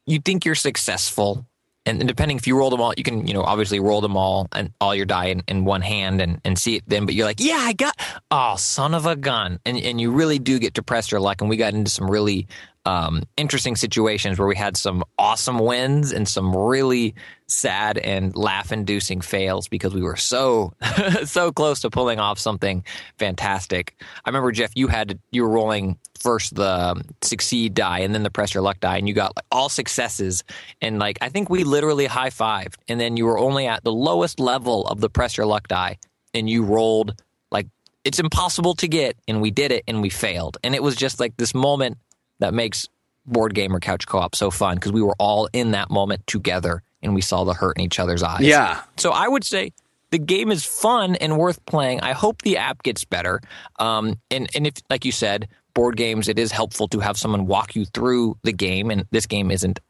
you 0.07 0.19
think 0.19 0.45
you're 0.45 0.55
successful. 0.55 1.47
And, 1.87 2.07
depending 2.07 2.37
if 2.37 2.47
you 2.47 2.59
roll 2.59 2.69
them 2.69 2.83
all, 2.83 2.93
you 2.99 3.03
can, 3.03 3.27
you 3.27 3.33
know, 3.33 3.43
obviously 3.43 3.81
roll 3.81 4.03
them 4.03 4.15
all 4.15 4.47
and 4.53 4.75
all 4.79 4.95
your 4.95 5.07
die 5.07 5.27
in, 5.27 5.43
in 5.49 5.65
one 5.65 5.81
hand 5.81 6.21
and, 6.21 6.39
and 6.45 6.59
see 6.59 6.77
it 6.77 6.83
then. 6.87 7.07
But 7.07 7.15
you're 7.15 7.25
like, 7.25 7.41
yeah, 7.41 7.61
I 7.61 7.73
got, 7.73 7.99
oh, 8.31 8.57
son 8.57 8.93
of 8.93 9.07
a 9.07 9.17
gun. 9.17 9.59
And, 9.65 9.79
and 9.79 9.99
you 9.99 10.11
really 10.11 10.39
do 10.39 10.59
get 10.59 10.75
to 10.75 10.83
press 10.83 11.11
your 11.11 11.21
luck. 11.21 11.41
And 11.41 11.49
we 11.49 11.57
got 11.57 11.73
into 11.73 11.91
some 11.91 12.11
really 12.11 12.47
um, 12.85 13.23
interesting 13.39 13.75
situations 13.75 14.39
where 14.39 14.49
we 14.49 14.55
had 14.55 14.77
some 14.77 15.03
awesome 15.19 15.59
wins 15.59 16.13
and 16.13 16.29
some 16.29 16.55
really 16.55 17.15
sad 17.49 17.99
and 17.99 18.37
laugh 18.37 18.73
inducing 18.73 19.21
fails 19.21 19.69
because 19.69 19.95
we 19.95 20.03
were 20.03 20.17
so, 20.17 20.75
so 21.25 21.51
close 21.51 21.81
to 21.81 21.91
pulling 21.91 22.21
off 22.21 22.39
something 22.39 22.85
fantastic. 23.19 23.95
I 24.25 24.29
remember, 24.29 24.53
Jeff, 24.53 24.73
you 24.75 24.89
had, 24.89 25.19
you 25.31 25.43
were 25.43 25.49
rolling 25.49 25.99
first 26.19 26.55
the 26.55 26.91
um, 26.91 27.03
succeed 27.23 27.75
die 27.75 28.01
and 28.01 28.15
then 28.15 28.23
the 28.23 28.31
press 28.31 28.53
your 28.53 28.63
luck 28.63 28.81
die 28.81 28.99
and 28.99 29.09
you 29.09 29.15
got 29.15 29.37
like 29.37 29.45
all 29.51 29.69
successes. 29.69 30.45
And 30.81 30.99
like 30.99 31.19
i 31.21 31.29
think 31.29 31.49
we 31.49 31.65
literally 31.65 32.07
high 32.07 32.31
fived 32.31 32.75
and 32.89 33.01
then 33.01 33.17
you 33.17 33.25
were 33.25 33.39
only 33.39 33.67
at 33.67 33.85
the 33.85 33.93
lowest 33.93 34.41
level 34.41 34.87
of 34.87 35.01
the 35.01 35.09
press 35.09 35.37
your 35.37 35.47
luck 35.47 35.69
die 35.69 35.99
and 36.35 36.49
you 36.49 36.65
rolled 36.65 37.21
like 37.51 37.67
it's 38.05 38.19
impossible 38.19 38.75
to 38.75 38.89
get 38.89 39.17
and 39.27 39.41
we 39.41 39.51
did 39.51 39.73
it 39.73 39.85
and 39.87 40.03
we 40.03 40.11
failed. 40.11 40.59
And 40.65 40.75
it 40.75 40.83
was 40.83 40.97
just 40.97 41.21
like 41.21 41.37
this 41.37 41.55
moment 41.55 41.99
that 42.39 42.55
makes 42.55 42.89
board 43.27 43.55
game 43.55 43.75
or 43.75 43.81
couch 43.81 44.07
co-op 44.07 44.35
so 44.35 44.51
fun 44.51 44.77
because 44.77 44.93
we 44.93 45.03
were 45.03 45.15
all 45.19 45.49
in 45.53 45.73
that 45.73 45.91
moment 45.91 46.27
together 46.27 46.83
and 47.03 47.15
we 47.15 47.21
saw 47.21 47.45
the 47.45 47.55
hurt 47.55 47.77
in 47.77 47.85
each 47.85 47.99
other's 47.99 48.23
eyes 48.23 48.41
yeah 48.41 48.83
so 48.97 49.11
I 49.11 49.29
would 49.29 49.45
say 49.45 49.73
the 50.11 50.19
game 50.19 50.51
is 50.51 50.65
fun 50.65 51.17
and 51.17 51.37
worth 51.37 51.65
playing. 51.67 52.01
I 52.01 52.13
hope 52.13 52.43
the 52.43 52.57
app 52.57 52.83
gets 52.83 53.05
better. 53.05 53.41
Um, 53.79 54.19
and 54.31 54.49
and 54.55 54.67
if 54.67 54.75
like 54.89 55.05
you 55.05 55.13
said, 55.13 55.49
board 55.75 55.97
games, 55.97 56.29
it 56.29 56.39
is 56.39 56.51
helpful 56.51 56.89
to 56.89 57.01
have 57.01 57.17
someone 57.17 57.47
walk 57.47 57.77
you 57.77 57.85
through 57.85 58.37
the 58.43 58.53
game. 58.53 58.91
And 58.91 59.07
this 59.11 59.27
game 59.27 59.51
isn't 59.51 59.81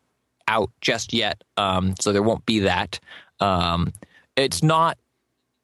out 0.47 0.71
just 0.81 1.13
yet, 1.13 1.45
um, 1.57 1.95
so 2.01 2.13
there 2.13 2.23
won't 2.23 2.47
be 2.47 2.61
that. 2.61 2.99
Um, 3.41 3.93
it's 4.37 4.63
not. 4.63 4.99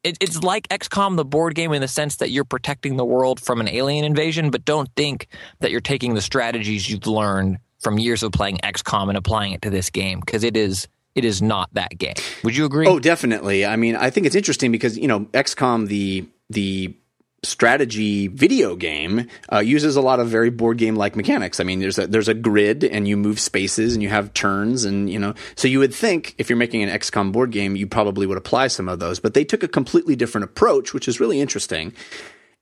It, 0.04 0.18
it's 0.20 0.42
like 0.42 0.68
XCOM, 0.68 1.16
the 1.16 1.24
board 1.24 1.54
game, 1.54 1.72
in 1.72 1.80
the 1.80 1.88
sense 1.88 2.16
that 2.16 2.30
you're 2.30 2.44
protecting 2.44 2.98
the 2.98 3.06
world 3.06 3.40
from 3.40 3.62
an 3.62 3.68
alien 3.68 4.04
invasion, 4.04 4.50
but 4.50 4.62
don't 4.66 4.90
think 4.96 5.28
that 5.60 5.70
you're 5.70 5.80
taking 5.80 6.12
the 6.12 6.20
strategies 6.20 6.90
you've 6.90 7.06
learned 7.06 7.56
from 7.78 7.98
years 7.98 8.22
of 8.22 8.30
playing 8.30 8.58
XCOM 8.58 9.08
and 9.08 9.16
applying 9.16 9.52
it 9.52 9.62
to 9.62 9.70
this 9.70 9.88
game 9.88 10.20
because 10.20 10.44
it 10.44 10.58
is 10.58 10.88
it 11.14 11.24
is 11.24 11.40
not 11.42 11.72
that 11.74 11.96
game. 11.98 12.14
Would 12.42 12.56
you 12.56 12.64
agree? 12.64 12.86
Oh, 12.86 12.98
definitely. 12.98 13.64
I 13.64 13.76
mean, 13.76 13.96
I 13.96 14.10
think 14.10 14.26
it's 14.26 14.36
interesting 14.36 14.72
because 14.72 14.96
you 14.98 15.08
know, 15.08 15.20
XCOM 15.32 15.86
the 15.88 16.26
the 16.50 16.94
strategy 17.42 18.26
video 18.28 18.74
game 18.74 19.28
uh, 19.52 19.58
uses 19.58 19.96
a 19.96 20.00
lot 20.00 20.18
of 20.18 20.28
very 20.28 20.48
board 20.48 20.78
game 20.78 20.96
like 20.96 21.14
mechanics. 21.14 21.60
I 21.60 21.64
mean, 21.64 21.78
there's 21.78 21.98
a 21.98 22.06
there's 22.06 22.28
a 22.28 22.32
grid 22.34 22.84
and 22.84 23.06
you 23.06 23.16
move 23.18 23.38
spaces 23.38 23.92
and 23.92 24.02
you 24.02 24.08
have 24.08 24.32
turns 24.32 24.84
and 24.84 25.10
you 25.10 25.18
know. 25.18 25.34
So 25.54 25.68
you 25.68 25.78
would 25.80 25.94
think 25.94 26.34
if 26.38 26.48
you're 26.48 26.56
making 26.56 26.82
an 26.82 26.88
XCOM 26.88 27.32
board 27.32 27.50
game, 27.50 27.76
you 27.76 27.86
probably 27.86 28.26
would 28.26 28.38
apply 28.38 28.68
some 28.68 28.88
of 28.88 28.98
those, 28.98 29.20
but 29.20 29.34
they 29.34 29.44
took 29.44 29.62
a 29.62 29.68
completely 29.68 30.16
different 30.16 30.44
approach, 30.46 30.94
which 30.94 31.06
is 31.06 31.20
really 31.20 31.38
interesting. 31.40 31.92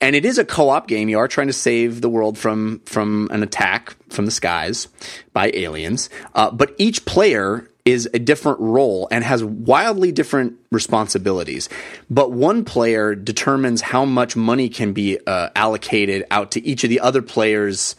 and 0.00 0.16
it 0.16 0.24
is 0.24 0.36
a 0.36 0.44
co-op 0.44 0.88
game. 0.88 1.08
You 1.08 1.18
are 1.20 1.28
trying 1.28 1.46
to 1.46 1.52
save 1.52 2.00
the 2.00 2.08
world 2.08 2.36
from 2.36 2.80
from 2.84 3.28
an 3.30 3.44
attack 3.44 3.94
from 4.10 4.24
the 4.26 4.32
skies 4.32 4.88
by 5.32 5.52
aliens. 5.54 6.10
Uh, 6.34 6.50
but 6.50 6.74
each 6.76 7.04
player 7.04 7.68
is 7.84 8.08
a 8.14 8.18
different 8.18 8.60
role 8.60 9.08
and 9.10 9.24
has 9.24 9.42
wildly 9.42 10.12
different 10.12 10.54
responsibilities. 10.70 11.68
But 12.08 12.30
one 12.30 12.64
player 12.64 13.14
determines 13.14 13.80
how 13.80 14.04
much 14.04 14.36
money 14.36 14.68
can 14.68 14.92
be 14.92 15.18
uh, 15.26 15.50
allocated 15.56 16.24
out 16.30 16.52
to 16.52 16.64
each 16.64 16.84
of 16.84 16.90
the 16.90 17.00
other 17.00 17.22
players' 17.22 17.96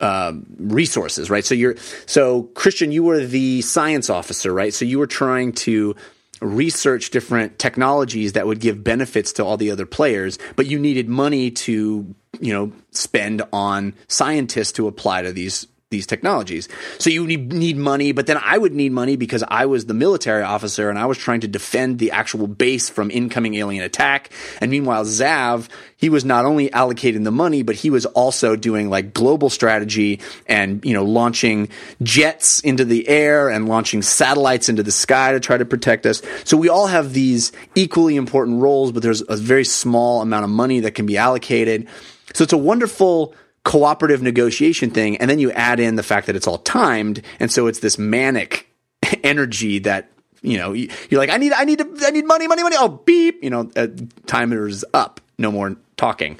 um, 0.00 0.46
resources, 0.58 1.28
right? 1.28 1.44
So 1.44 1.54
you're 1.54 1.76
so 2.06 2.44
Christian, 2.54 2.92
you 2.92 3.02
were 3.02 3.24
the 3.24 3.60
science 3.62 4.08
officer, 4.08 4.52
right? 4.52 4.72
So 4.72 4.84
you 4.84 4.98
were 4.98 5.06
trying 5.06 5.52
to 5.52 5.94
research 6.40 7.10
different 7.10 7.58
technologies 7.58 8.32
that 8.32 8.46
would 8.46 8.60
give 8.60 8.82
benefits 8.82 9.32
to 9.34 9.44
all 9.44 9.56
the 9.56 9.70
other 9.70 9.86
players, 9.86 10.38
but 10.56 10.66
you 10.66 10.78
needed 10.78 11.08
money 11.08 11.50
to, 11.50 12.14
you 12.40 12.52
know, 12.52 12.72
spend 12.90 13.42
on 13.52 13.94
scientists 14.08 14.72
to 14.72 14.88
apply 14.88 15.22
to 15.22 15.32
these 15.32 15.66
these 15.94 16.06
technologies. 16.06 16.68
So 16.98 17.08
you 17.08 17.24
need, 17.24 17.52
need 17.52 17.76
money, 17.76 18.10
but 18.10 18.26
then 18.26 18.36
I 18.36 18.58
would 18.58 18.74
need 18.74 18.90
money 18.90 19.14
because 19.16 19.44
I 19.46 19.66
was 19.66 19.86
the 19.86 19.94
military 19.94 20.42
officer 20.42 20.90
and 20.90 20.98
I 20.98 21.06
was 21.06 21.18
trying 21.18 21.40
to 21.42 21.48
defend 21.48 22.00
the 22.00 22.10
actual 22.10 22.48
base 22.48 22.90
from 22.90 23.12
incoming 23.12 23.54
alien 23.54 23.84
attack. 23.84 24.30
And 24.60 24.72
meanwhile, 24.72 25.04
Zav, 25.04 25.68
he 25.96 26.08
was 26.08 26.24
not 26.24 26.44
only 26.44 26.68
allocating 26.70 27.22
the 27.22 27.30
money, 27.30 27.62
but 27.62 27.76
he 27.76 27.90
was 27.90 28.06
also 28.06 28.56
doing 28.56 28.90
like 28.90 29.14
global 29.14 29.48
strategy 29.50 30.20
and, 30.48 30.84
you 30.84 30.94
know, 30.94 31.04
launching 31.04 31.68
jets 32.02 32.58
into 32.60 32.84
the 32.84 33.08
air 33.08 33.48
and 33.48 33.68
launching 33.68 34.02
satellites 34.02 34.68
into 34.68 34.82
the 34.82 34.92
sky 34.92 35.32
to 35.32 35.38
try 35.40 35.56
to 35.56 35.64
protect 35.64 36.06
us. 36.06 36.22
So 36.42 36.56
we 36.56 36.68
all 36.68 36.88
have 36.88 37.12
these 37.12 37.52
equally 37.76 38.16
important 38.16 38.60
roles, 38.60 38.90
but 38.90 39.04
there's 39.04 39.22
a 39.28 39.36
very 39.36 39.64
small 39.64 40.22
amount 40.22 40.42
of 40.44 40.50
money 40.50 40.80
that 40.80 40.96
can 40.96 41.06
be 41.06 41.16
allocated. 41.16 41.86
So 42.34 42.42
it's 42.42 42.52
a 42.52 42.58
wonderful 42.58 43.34
cooperative 43.64 44.22
negotiation 44.22 44.90
thing. 44.90 45.16
And 45.16 45.28
then 45.30 45.38
you 45.38 45.50
add 45.52 45.80
in 45.80 45.96
the 45.96 46.02
fact 46.02 46.26
that 46.26 46.36
it's 46.36 46.46
all 46.46 46.58
timed. 46.58 47.22
And 47.40 47.50
so 47.50 47.66
it's 47.66 47.80
this 47.80 47.98
manic 47.98 48.68
energy 49.24 49.78
that, 49.80 50.10
you 50.42 50.58
know, 50.58 50.72
you- 50.72 50.90
you're 51.10 51.18
like, 51.20 51.30
I 51.30 51.38
need, 51.38 51.52
I 51.52 51.64
need, 51.64 51.78
to, 51.78 51.90
I 52.02 52.10
need 52.10 52.26
money, 52.26 52.46
money, 52.46 52.62
money. 52.62 52.76
Oh, 52.78 52.88
beep, 52.88 53.42
you 53.42 53.50
know, 53.50 53.70
uh, 53.74 53.86
timer's 54.26 54.84
up. 54.92 55.20
No 55.38 55.50
more 55.50 55.76
talking. 55.96 56.38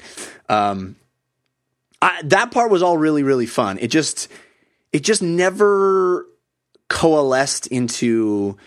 Um, 0.49 0.95
I, 2.01 2.21
that 2.25 2.51
part 2.51 2.69
was 2.69 2.83
all 2.83 2.97
really, 2.97 3.23
really 3.23 3.47
fun. 3.47 3.79
It 3.79 3.87
just, 3.87 4.27
it 4.93 4.99
just 5.03 5.21
never 5.23 6.25
coalesced 6.89 7.67
into 7.67 8.57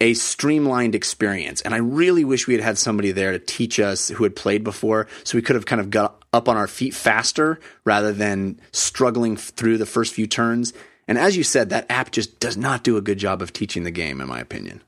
a 0.00 0.14
streamlined 0.14 0.94
experience. 0.94 1.60
And 1.62 1.74
I 1.74 1.78
really 1.78 2.24
wish 2.24 2.46
we 2.46 2.54
had 2.54 2.62
had 2.62 2.78
somebody 2.78 3.10
there 3.10 3.32
to 3.32 3.38
teach 3.38 3.80
us 3.80 4.08
who 4.08 4.22
had 4.24 4.36
played 4.36 4.62
before 4.62 5.08
so 5.24 5.36
we 5.36 5.42
could 5.42 5.56
have 5.56 5.66
kind 5.66 5.80
of 5.80 5.90
got 5.90 6.22
up 6.32 6.48
on 6.48 6.56
our 6.56 6.68
feet 6.68 6.94
faster 6.94 7.58
rather 7.84 8.12
than 8.12 8.60
struggling 8.72 9.36
through 9.36 9.78
the 9.78 9.86
first 9.86 10.14
few 10.14 10.26
turns. 10.26 10.72
And 11.08 11.18
as 11.18 11.36
you 11.36 11.42
said, 11.42 11.70
that 11.70 11.86
app 11.90 12.10
just 12.10 12.38
does 12.38 12.56
not 12.56 12.84
do 12.84 12.96
a 12.96 13.00
good 13.00 13.18
job 13.18 13.42
of 13.42 13.52
teaching 13.52 13.82
the 13.82 13.90
game, 13.90 14.20
in 14.20 14.28
my 14.28 14.40
opinion. 14.40 14.82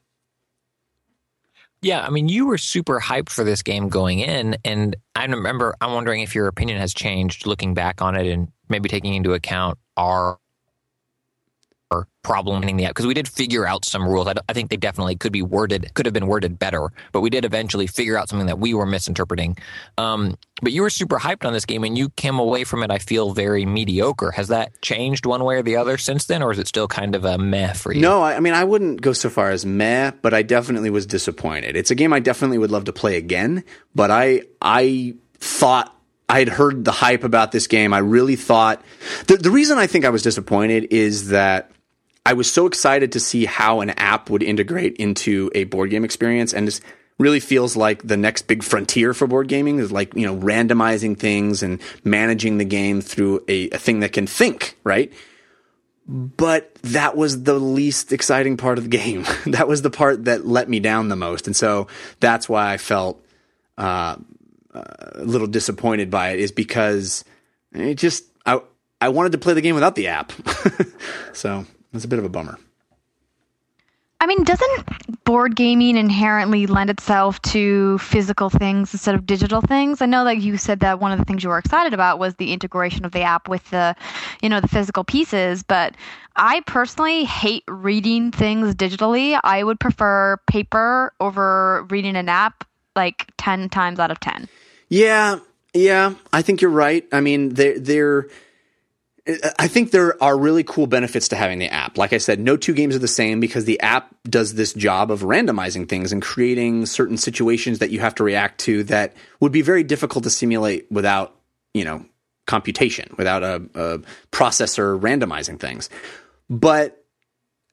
Yeah, 1.82 2.04
I 2.06 2.10
mean, 2.10 2.28
you 2.28 2.46
were 2.46 2.58
super 2.58 3.00
hyped 3.00 3.30
for 3.30 3.42
this 3.42 3.62
game 3.62 3.88
going 3.88 4.18
in, 4.18 4.58
and 4.66 4.96
I 5.14 5.24
remember. 5.24 5.74
I'm 5.80 5.94
wondering 5.94 6.20
if 6.20 6.34
your 6.34 6.46
opinion 6.46 6.78
has 6.78 6.92
changed 6.92 7.46
looking 7.46 7.72
back 7.72 8.02
on 8.02 8.16
it, 8.16 8.26
and 8.26 8.52
maybe 8.68 8.90
taking 8.90 9.14
into 9.14 9.32
account 9.32 9.78
our 9.96 10.38
problem 12.22 12.62
in 12.62 12.76
the 12.76 12.84
app 12.84 12.90
because 12.90 13.06
we 13.06 13.14
did 13.14 13.26
figure 13.26 13.66
out 13.66 13.84
some 13.84 14.06
rules. 14.06 14.28
I 14.48 14.52
think 14.52 14.70
they 14.70 14.76
definitely 14.76 15.16
could 15.16 15.32
be 15.32 15.42
worded, 15.42 15.92
could 15.94 16.06
have 16.06 16.12
been 16.12 16.26
worded 16.26 16.58
better, 16.58 16.92
but 17.12 17.20
we 17.20 17.30
did 17.30 17.44
eventually 17.44 17.86
figure 17.86 18.16
out 18.16 18.28
something 18.28 18.46
that 18.46 18.58
we 18.58 18.74
were 18.74 18.86
misinterpreting. 18.86 19.56
Um, 19.98 20.36
but 20.62 20.72
you 20.72 20.82
were 20.82 20.90
super 20.90 21.18
hyped 21.18 21.44
on 21.44 21.52
this 21.52 21.64
game, 21.64 21.84
and 21.84 21.96
you 21.96 22.10
came 22.10 22.38
away 22.38 22.64
from 22.64 22.82
it. 22.82 22.90
I 22.90 22.98
feel 22.98 23.32
very 23.32 23.64
mediocre. 23.66 24.30
Has 24.30 24.48
that 24.48 24.80
changed 24.82 25.26
one 25.26 25.42
way 25.42 25.56
or 25.56 25.62
the 25.62 25.76
other 25.76 25.98
since 25.98 26.26
then, 26.26 26.42
or 26.42 26.52
is 26.52 26.58
it 26.58 26.68
still 26.68 26.86
kind 26.86 27.14
of 27.14 27.24
a 27.24 27.38
meh 27.38 27.72
for 27.72 27.92
you? 27.92 28.00
No, 28.00 28.22
I, 28.22 28.36
I 28.36 28.40
mean, 28.40 28.54
I 28.54 28.64
wouldn't 28.64 29.00
go 29.00 29.12
so 29.12 29.30
far 29.30 29.50
as 29.50 29.66
meh, 29.66 30.12
but 30.22 30.34
I 30.34 30.42
definitely 30.42 30.90
was 30.90 31.06
disappointed. 31.06 31.76
It's 31.76 31.90
a 31.90 31.94
game 31.94 32.12
I 32.12 32.20
definitely 32.20 32.58
would 32.58 32.70
love 32.70 32.84
to 32.84 32.92
play 32.92 33.16
again, 33.16 33.64
but 33.94 34.10
I, 34.10 34.42
I 34.60 35.14
thought 35.38 35.96
I 36.28 36.38
had 36.38 36.48
heard 36.48 36.84
the 36.84 36.92
hype 36.92 37.24
about 37.24 37.50
this 37.50 37.66
game. 37.66 37.92
I 37.92 37.98
really 37.98 38.36
thought 38.36 38.84
the, 39.26 39.36
the 39.36 39.50
reason 39.50 39.78
I 39.78 39.88
think 39.88 40.04
I 40.04 40.10
was 40.10 40.22
disappointed 40.22 40.88
is 40.92 41.30
that 41.30 41.72
I 42.30 42.32
was 42.32 42.48
so 42.48 42.66
excited 42.66 43.10
to 43.10 43.18
see 43.18 43.44
how 43.44 43.80
an 43.80 43.90
app 43.90 44.30
would 44.30 44.44
integrate 44.44 44.94
into 44.98 45.50
a 45.52 45.64
board 45.64 45.90
game 45.90 46.04
experience, 46.04 46.54
and 46.54 46.64
this 46.64 46.80
really 47.18 47.40
feels 47.40 47.74
like 47.74 48.06
the 48.06 48.16
next 48.16 48.42
big 48.42 48.62
frontier 48.62 49.12
for 49.12 49.26
board 49.26 49.48
gaming 49.48 49.80
is 49.80 49.90
like 49.90 50.14
you 50.14 50.24
know 50.24 50.36
randomizing 50.36 51.18
things 51.18 51.64
and 51.64 51.80
managing 52.04 52.58
the 52.58 52.64
game 52.64 53.00
through 53.00 53.42
a, 53.48 53.70
a 53.70 53.78
thing 53.78 53.98
that 53.98 54.12
can 54.12 54.28
think, 54.28 54.78
right? 54.84 55.12
But 56.06 56.72
that 56.82 57.16
was 57.16 57.42
the 57.42 57.54
least 57.58 58.12
exciting 58.12 58.56
part 58.56 58.78
of 58.78 58.84
the 58.84 58.96
game. 58.96 59.24
that 59.46 59.66
was 59.66 59.82
the 59.82 59.90
part 59.90 60.26
that 60.26 60.46
let 60.46 60.68
me 60.68 60.78
down 60.78 61.08
the 61.08 61.16
most, 61.16 61.48
and 61.48 61.56
so 61.56 61.88
that's 62.20 62.48
why 62.48 62.72
I 62.72 62.76
felt 62.76 63.20
uh, 63.76 64.14
a 64.72 65.24
little 65.24 65.48
disappointed 65.48 66.12
by 66.12 66.30
it. 66.30 66.38
Is 66.38 66.52
because 66.52 67.24
it 67.72 67.96
just 67.96 68.22
I 68.46 68.60
I 69.00 69.08
wanted 69.08 69.32
to 69.32 69.38
play 69.38 69.54
the 69.54 69.62
game 69.62 69.74
without 69.74 69.96
the 69.96 70.06
app, 70.06 70.32
so 71.32 71.66
it's 71.92 72.04
a 72.04 72.08
bit 72.08 72.18
of 72.18 72.24
a 72.24 72.28
bummer. 72.28 72.58
I 74.22 74.26
mean, 74.26 74.44
doesn't 74.44 75.24
board 75.24 75.56
gaming 75.56 75.96
inherently 75.96 76.66
lend 76.66 76.90
itself 76.90 77.40
to 77.42 77.96
physical 77.98 78.50
things 78.50 78.92
instead 78.92 79.14
of 79.14 79.24
digital 79.24 79.62
things? 79.62 80.02
I 80.02 80.06
know 80.06 80.24
that 80.24 80.38
you 80.38 80.58
said 80.58 80.80
that 80.80 81.00
one 81.00 81.10
of 81.10 81.18
the 81.18 81.24
things 81.24 81.42
you 81.42 81.48
were 81.48 81.56
excited 81.56 81.94
about 81.94 82.18
was 82.18 82.34
the 82.34 82.52
integration 82.52 83.06
of 83.06 83.12
the 83.12 83.22
app 83.22 83.48
with 83.48 83.68
the, 83.70 83.96
you 84.42 84.50
know, 84.50 84.60
the 84.60 84.68
physical 84.68 85.04
pieces, 85.04 85.62
but 85.62 85.94
I 86.36 86.60
personally 86.66 87.24
hate 87.24 87.64
reading 87.66 88.30
things 88.30 88.74
digitally. 88.74 89.40
I 89.42 89.64
would 89.64 89.80
prefer 89.80 90.36
paper 90.46 91.14
over 91.18 91.86
reading 91.88 92.14
an 92.14 92.28
app 92.28 92.64
like 92.94 93.26
10 93.38 93.70
times 93.70 93.98
out 93.98 94.10
of 94.10 94.20
10. 94.20 94.48
Yeah, 94.90 95.38
yeah, 95.72 96.14
I 96.30 96.42
think 96.42 96.60
you're 96.60 96.70
right. 96.70 97.06
I 97.10 97.20
mean, 97.22 97.54
they're, 97.54 97.78
they're 97.78 98.28
I 99.58 99.68
think 99.68 99.90
there 99.90 100.22
are 100.22 100.36
really 100.36 100.64
cool 100.64 100.86
benefits 100.86 101.28
to 101.28 101.36
having 101.36 101.58
the 101.58 101.68
app. 101.68 101.98
Like 101.98 102.12
I 102.12 102.18
said, 102.18 102.40
no 102.40 102.56
two 102.56 102.72
games 102.72 102.96
are 102.96 103.00
the 103.00 103.08
same 103.08 103.38
because 103.38 103.64
the 103.64 103.80
app 103.80 104.14
does 104.24 104.54
this 104.54 104.72
job 104.72 105.10
of 105.10 105.20
randomizing 105.20 105.88
things 105.88 106.12
and 106.12 106.22
creating 106.22 106.86
certain 106.86 107.16
situations 107.16 107.80
that 107.80 107.90
you 107.90 108.00
have 108.00 108.14
to 108.16 108.24
react 108.24 108.60
to 108.60 108.84
that 108.84 109.14
would 109.40 109.52
be 109.52 109.62
very 109.62 109.82
difficult 109.84 110.24
to 110.24 110.30
simulate 110.30 110.90
without, 110.90 111.34
you 111.74 111.84
know, 111.84 112.04
computation, 112.46 113.14
without 113.18 113.42
a, 113.42 113.56
a 113.74 113.98
processor 114.32 114.98
randomizing 114.98 115.60
things. 115.60 115.90
But 116.48 117.04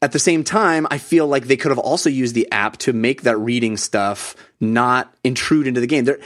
at 0.02 0.12
the 0.12 0.20
same 0.20 0.44
time, 0.44 0.86
I 0.92 0.98
feel 0.98 1.28
like 1.28 1.48
they 1.48 1.58
could 1.58 1.72
have 1.72 1.80
also 1.80 2.10
used 2.10 2.36
the 2.36 2.52
app 2.52 2.78
to 2.78 2.94
make 2.94 3.24
that 3.24 3.38
reading 3.38 3.78
stuff 3.78 4.36
not 4.60 5.14
intrude 5.24 5.66
into 5.66 5.80
the 5.80 5.88
game. 5.88 6.06
There, 6.06 6.20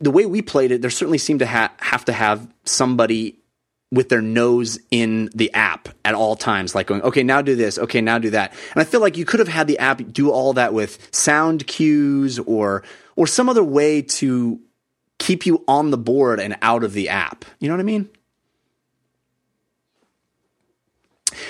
the 0.00 0.10
way 0.10 0.26
we 0.26 0.42
played 0.42 0.70
it, 0.70 0.80
there 0.80 0.90
certainly 0.90 1.18
seemed 1.18 1.40
to 1.40 1.46
ha- 1.46 1.72
have 1.78 2.04
to 2.06 2.12
have 2.12 2.48
somebody 2.64 3.40
with 3.94 4.08
their 4.08 4.20
nose 4.20 4.78
in 4.90 5.30
the 5.34 5.52
app 5.54 5.88
at 6.04 6.14
all 6.14 6.36
times, 6.36 6.74
like 6.74 6.86
going, 6.86 7.02
okay, 7.02 7.22
now 7.22 7.40
do 7.40 7.54
this, 7.54 7.78
okay, 7.78 8.00
now 8.00 8.18
do 8.18 8.30
that. 8.30 8.52
And 8.72 8.80
I 8.80 8.84
feel 8.84 9.00
like 9.00 9.16
you 9.16 9.24
could 9.24 9.40
have 9.40 9.48
had 9.48 9.66
the 9.66 9.78
app 9.78 10.02
do 10.12 10.30
all 10.30 10.52
that 10.54 10.74
with 10.74 11.08
sound 11.14 11.66
cues 11.66 12.38
or 12.40 12.82
or 13.16 13.26
some 13.26 13.48
other 13.48 13.62
way 13.62 14.02
to 14.02 14.60
keep 15.18 15.46
you 15.46 15.64
on 15.68 15.90
the 15.90 15.98
board 15.98 16.40
and 16.40 16.56
out 16.60 16.84
of 16.84 16.92
the 16.92 17.08
app. 17.08 17.44
You 17.60 17.68
know 17.68 17.74
what 17.74 17.80
I 17.80 17.84
mean? 17.84 18.10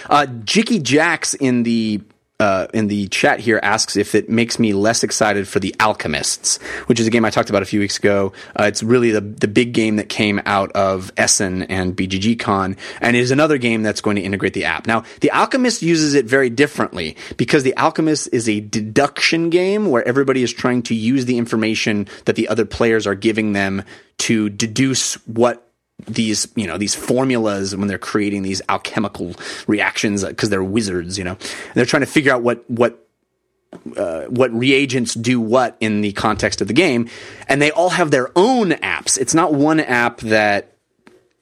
Uh, 0.08 0.26
Jicky 0.44 0.82
Jacks 0.82 1.34
in 1.34 1.62
the 1.62 2.00
uh, 2.44 2.66
in 2.74 2.88
the 2.88 3.08
chat 3.08 3.40
here 3.40 3.58
asks 3.62 3.96
if 3.96 4.14
it 4.14 4.28
makes 4.28 4.58
me 4.58 4.74
less 4.74 5.02
excited 5.02 5.48
for 5.48 5.60
the 5.60 5.74
Alchemists, 5.80 6.58
which 6.88 7.00
is 7.00 7.06
a 7.06 7.10
game 7.10 7.24
I 7.24 7.30
talked 7.30 7.48
about 7.48 7.62
a 7.62 7.64
few 7.64 7.80
weeks 7.80 7.98
ago. 7.98 8.34
Uh, 8.58 8.64
it's 8.64 8.82
really 8.82 9.10
the 9.10 9.22
the 9.22 9.48
big 9.48 9.72
game 9.72 9.96
that 9.96 10.10
came 10.10 10.42
out 10.44 10.70
of 10.72 11.10
Essen 11.16 11.62
and 11.62 11.96
BGG 11.96 12.38
Con, 12.38 12.76
and 13.00 13.16
it 13.16 13.20
is 13.20 13.30
another 13.30 13.56
game 13.56 13.82
that's 13.82 14.02
going 14.02 14.16
to 14.16 14.22
integrate 14.22 14.52
the 14.52 14.66
app. 14.66 14.86
Now, 14.86 15.04
the 15.22 15.30
Alchemist 15.30 15.80
uses 15.80 16.12
it 16.12 16.26
very 16.26 16.50
differently 16.50 17.16
because 17.38 17.62
the 17.62 17.74
Alchemist 17.78 18.28
is 18.30 18.46
a 18.46 18.60
deduction 18.60 19.48
game 19.48 19.88
where 19.88 20.06
everybody 20.06 20.42
is 20.42 20.52
trying 20.52 20.82
to 20.82 20.94
use 20.94 21.24
the 21.24 21.38
information 21.38 22.06
that 22.26 22.36
the 22.36 22.48
other 22.48 22.66
players 22.66 23.06
are 23.06 23.14
giving 23.14 23.54
them 23.54 23.82
to 24.18 24.50
deduce 24.50 25.14
what 25.26 25.63
these 26.06 26.48
you 26.54 26.66
know 26.66 26.76
these 26.76 26.94
formulas 26.94 27.74
when 27.74 27.88
they're 27.88 27.98
creating 27.98 28.42
these 28.42 28.60
alchemical 28.68 29.34
reactions 29.66 30.24
because 30.24 30.50
they're 30.50 30.64
wizards 30.64 31.16
you 31.18 31.24
know. 31.24 31.32
And 31.32 31.74
they're 31.74 31.86
trying 31.86 32.02
to 32.02 32.06
figure 32.06 32.32
out 32.32 32.42
what 32.42 32.68
what 32.68 33.04
uh, 33.96 34.22
what 34.24 34.52
reagents 34.52 35.14
do 35.14 35.40
what 35.40 35.76
in 35.80 36.00
the 36.00 36.12
context 36.12 36.60
of 36.60 36.68
the 36.68 36.74
game. 36.74 37.08
And 37.48 37.60
they 37.60 37.70
all 37.70 37.90
have 37.90 38.10
their 38.10 38.30
own 38.36 38.70
apps. 38.70 39.18
It's 39.18 39.34
not 39.34 39.52
one 39.54 39.80
app 39.80 40.20
that 40.20 40.73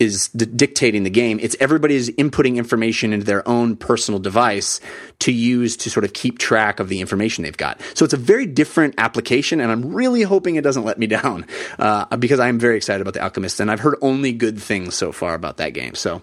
is 0.03 0.29
d- 0.29 0.45
dictating 0.45 1.05
the 1.05 1.11
game. 1.11 1.39
It's 1.41 1.57
everybody 1.61 1.95
is 1.95 2.11
inputting 2.11 2.57
information 2.57 3.13
into 3.13 3.25
their 3.25 3.47
own 3.49 3.77
personal 3.77 4.19
device 4.19 4.81
to 5.21 5.33
use 5.33 5.77
to 5.79 5.91
sort 5.91 6.05
of 6.05 6.13
keep 6.13 6.39
track 6.39 6.81
of 6.81 6.89
the 6.89 7.01
information 7.01 7.45
they've 7.45 7.57
got. 7.57 7.81
So 7.95 8.05
it's 8.05 8.13
a 8.13 8.19
very 8.19 8.47
different 8.47 8.95
application, 8.99 9.61
and 9.61 9.71
I'm 9.71 9.95
really 9.95 10.23
hoping 10.23 10.57
it 10.57 10.65
doesn't 10.65 10.85
let 10.85 10.99
me 10.99 11.07
down 11.19 11.47
uh, 11.79 12.17
because 12.17 12.41
I'm 12.41 12.59
very 12.59 12.77
excited 12.77 13.01
about 13.01 13.15
the 13.15 13.23
Alchemist, 13.23 13.61
and 13.61 13.71
I've 13.71 13.81
heard 13.81 13.97
only 14.03 14.33
good 14.33 14.61
things 14.61 14.95
so 14.95 15.13
far 15.13 15.35
about 15.35 15.59
that 15.59 15.71
game. 15.71 15.95
So 15.95 16.23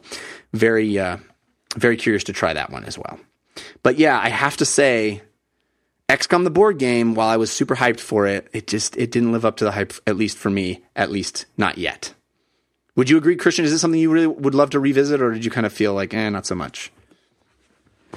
very, 0.53 0.99
uh, 0.99 1.18
very 1.77 1.97
curious 1.97 2.26
to 2.26 2.34
try 2.34 2.53
that 2.53 2.72
one 2.72 2.84
as 2.84 2.97
well. 2.97 3.19
But 3.81 3.97
yeah, 3.97 4.19
I 4.19 4.30
have 4.30 4.57
to 4.57 4.65
say, 4.65 5.22
XCOM 6.10 6.43
the 6.43 6.49
board 6.49 6.80
game, 6.80 7.14
while 7.14 7.30
I 7.30 7.38
was 7.38 7.51
super 7.51 7.76
hyped 7.76 7.99
for 7.99 8.26
it, 8.27 8.47
it 8.51 8.68
just 8.68 8.97
it 8.97 9.11
didn't 9.11 9.31
live 9.31 9.45
up 9.45 9.57
to 9.57 9.64
the 9.64 9.72
hype, 9.72 9.93
at 10.07 10.18
least 10.18 10.38
for 10.38 10.49
me, 10.49 10.84
at 10.95 11.11
least 11.11 11.45
not 11.56 11.77
yet. 11.77 12.14
Would 12.95 13.10
you 13.10 13.18
agree, 13.18 13.36
Christian? 13.36 13.66
Is 13.66 13.72
it 13.72 13.80
something 13.80 13.99
you 13.99 14.11
really 14.11 14.28
would 14.28 14.56
love 14.56 14.72
to 14.72 14.80
revisit, 14.80 15.22
or 15.22 15.32
did 15.32 15.45
you 15.45 15.52
kind 15.52 15.66
of 15.66 15.74
feel 15.74 15.94
like, 15.94 16.14
eh, 16.14 16.30
not 16.30 16.45
so 16.45 16.56
much? 16.56 16.91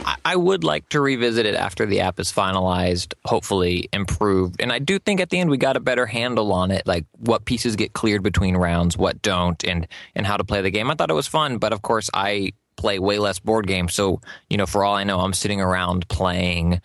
I- 0.04 0.16
I 0.24 0.36
would 0.36 0.64
like 0.64 0.88
to 0.88 1.00
revisit 1.00 1.44
it 1.46 1.54
after 1.54 1.84
the 1.84 2.00
app 2.00 2.18
is 2.18 2.32
finalized, 2.32 3.12
hopefully 3.26 3.88
improved. 3.92 4.56
And 4.60 4.72
I 4.72 4.78
do 4.78 4.98
think 4.98 5.20
at 5.20 5.30
the 5.30 5.38
end 5.38 5.50
we 5.50 5.58
got 5.58 5.76
a 5.76 5.80
better 5.80 6.06
handle 6.06 6.52
on 6.52 6.70
it, 6.70 6.86
like 6.86 7.04
what 7.18 7.44
pieces 7.44 7.76
get 7.76 7.92
cleared 7.92 8.22
between 8.22 8.56
rounds, 8.56 8.96
what 8.96 9.20
don't, 9.22 9.62
and 9.64 9.86
and 10.14 10.26
how 10.26 10.36
to 10.36 10.44
play 10.44 10.62
the 10.62 10.70
game. 10.70 10.90
I 10.90 10.94
thought 10.94 11.10
it 11.10 11.14
was 11.14 11.28
fun, 11.28 11.58
but 11.58 11.72
of 11.72 11.82
course 11.82 12.08
I 12.14 12.52
play 12.76 12.98
way 12.98 13.18
less 13.18 13.38
board 13.38 13.66
games. 13.66 13.92
So, 13.92 14.20
you 14.48 14.56
know, 14.56 14.66
for 14.66 14.82
all 14.82 14.94
I 14.94 15.04
know, 15.04 15.20
I'm 15.20 15.34
sitting 15.34 15.60
around 15.60 16.08
playing, 16.08 16.80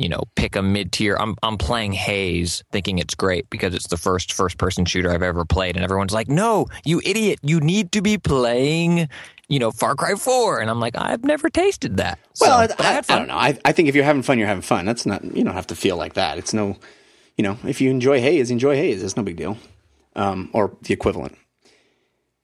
you 0.00 0.08
know, 0.08 0.22
pick 0.34 0.56
a 0.56 0.62
mid 0.62 0.92
tier. 0.92 1.16
I'm 1.20 1.36
I'm 1.42 1.58
playing 1.58 1.92
Haze, 1.92 2.64
thinking 2.72 2.98
it's 2.98 3.14
great 3.14 3.48
because 3.50 3.74
it's 3.74 3.88
the 3.88 3.96
first 3.98 4.32
first 4.32 4.56
person 4.58 4.84
shooter 4.86 5.10
I've 5.12 5.22
ever 5.22 5.44
played, 5.44 5.76
and 5.76 5.84
everyone's 5.84 6.14
like, 6.14 6.28
"No, 6.28 6.66
you 6.84 7.02
idiot! 7.04 7.38
You 7.42 7.60
need 7.60 7.92
to 7.92 8.00
be 8.02 8.16
playing." 8.18 9.08
You 9.48 9.58
know, 9.58 9.72
Far 9.72 9.96
Cry 9.96 10.14
4. 10.14 10.60
And 10.60 10.70
I'm 10.70 10.78
like, 10.78 10.94
I've 10.96 11.24
never 11.24 11.48
tasted 11.50 11.96
that. 11.96 12.20
Well, 12.40 12.68
So- 12.68 12.74
I, 12.78 12.98
I, 12.98 12.98
I 12.98 13.18
don't 13.18 13.26
know. 13.26 13.34
I, 13.34 13.58
I 13.64 13.72
think 13.72 13.88
if 13.88 13.96
you're 13.96 14.04
having 14.04 14.22
fun, 14.22 14.38
you're 14.38 14.46
having 14.46 14.62
fun. 14.62 14.84
That's 14.84 15.04
not 15.06 15.24
you 15.24 15.42
don't 15.42 15.54
have 15.54 15.66
to 15.66 15.74
feel 15.74 15.96
like 15.96 16.14
that. 16.14 16.38
It's 16.38 16.54
no, 16.54 16.76
you 17.36 17.42
know, 17.42 17.58
if 17.64 17.80
you 17.80 17.90
enjoy 17.90 18.20
haze, 18.20 18.52
enjoy 18.52 18.76
haze. 18.76 19.02
It's 19.02 19.16
no 19.16 19.24
big 19.24 19.36
deal, 19.36 19.58
um, 20.14 20.50
or 20.52 20.76
the 20.82 20.94
equivalent. 20.94 21.36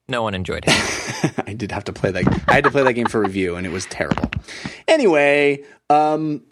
No 0.09 0.23
one 0.23 0.35
enjoyed 0.35 0.65
it. 0.67 1.33
I 1.47 1.53
did 1.53 1.71
have 1.71 1.85
to 1.85 1.93
play 1.93 2.11
that. 2.11 2.27
I 2.49 2.55
had 2.55 2.65
to 2.65 2.71
play 2.73 2.83
that 2.83 2.93
game 2.95 3.07
for 3.07 3.21
review, 3.21 3.55
and 3.55 3.65
it 3.67 3.71
was 3.71 3.87
terrible. 3.87 4.29
Anyway, 4.89 5.63
um, 5.91 6.43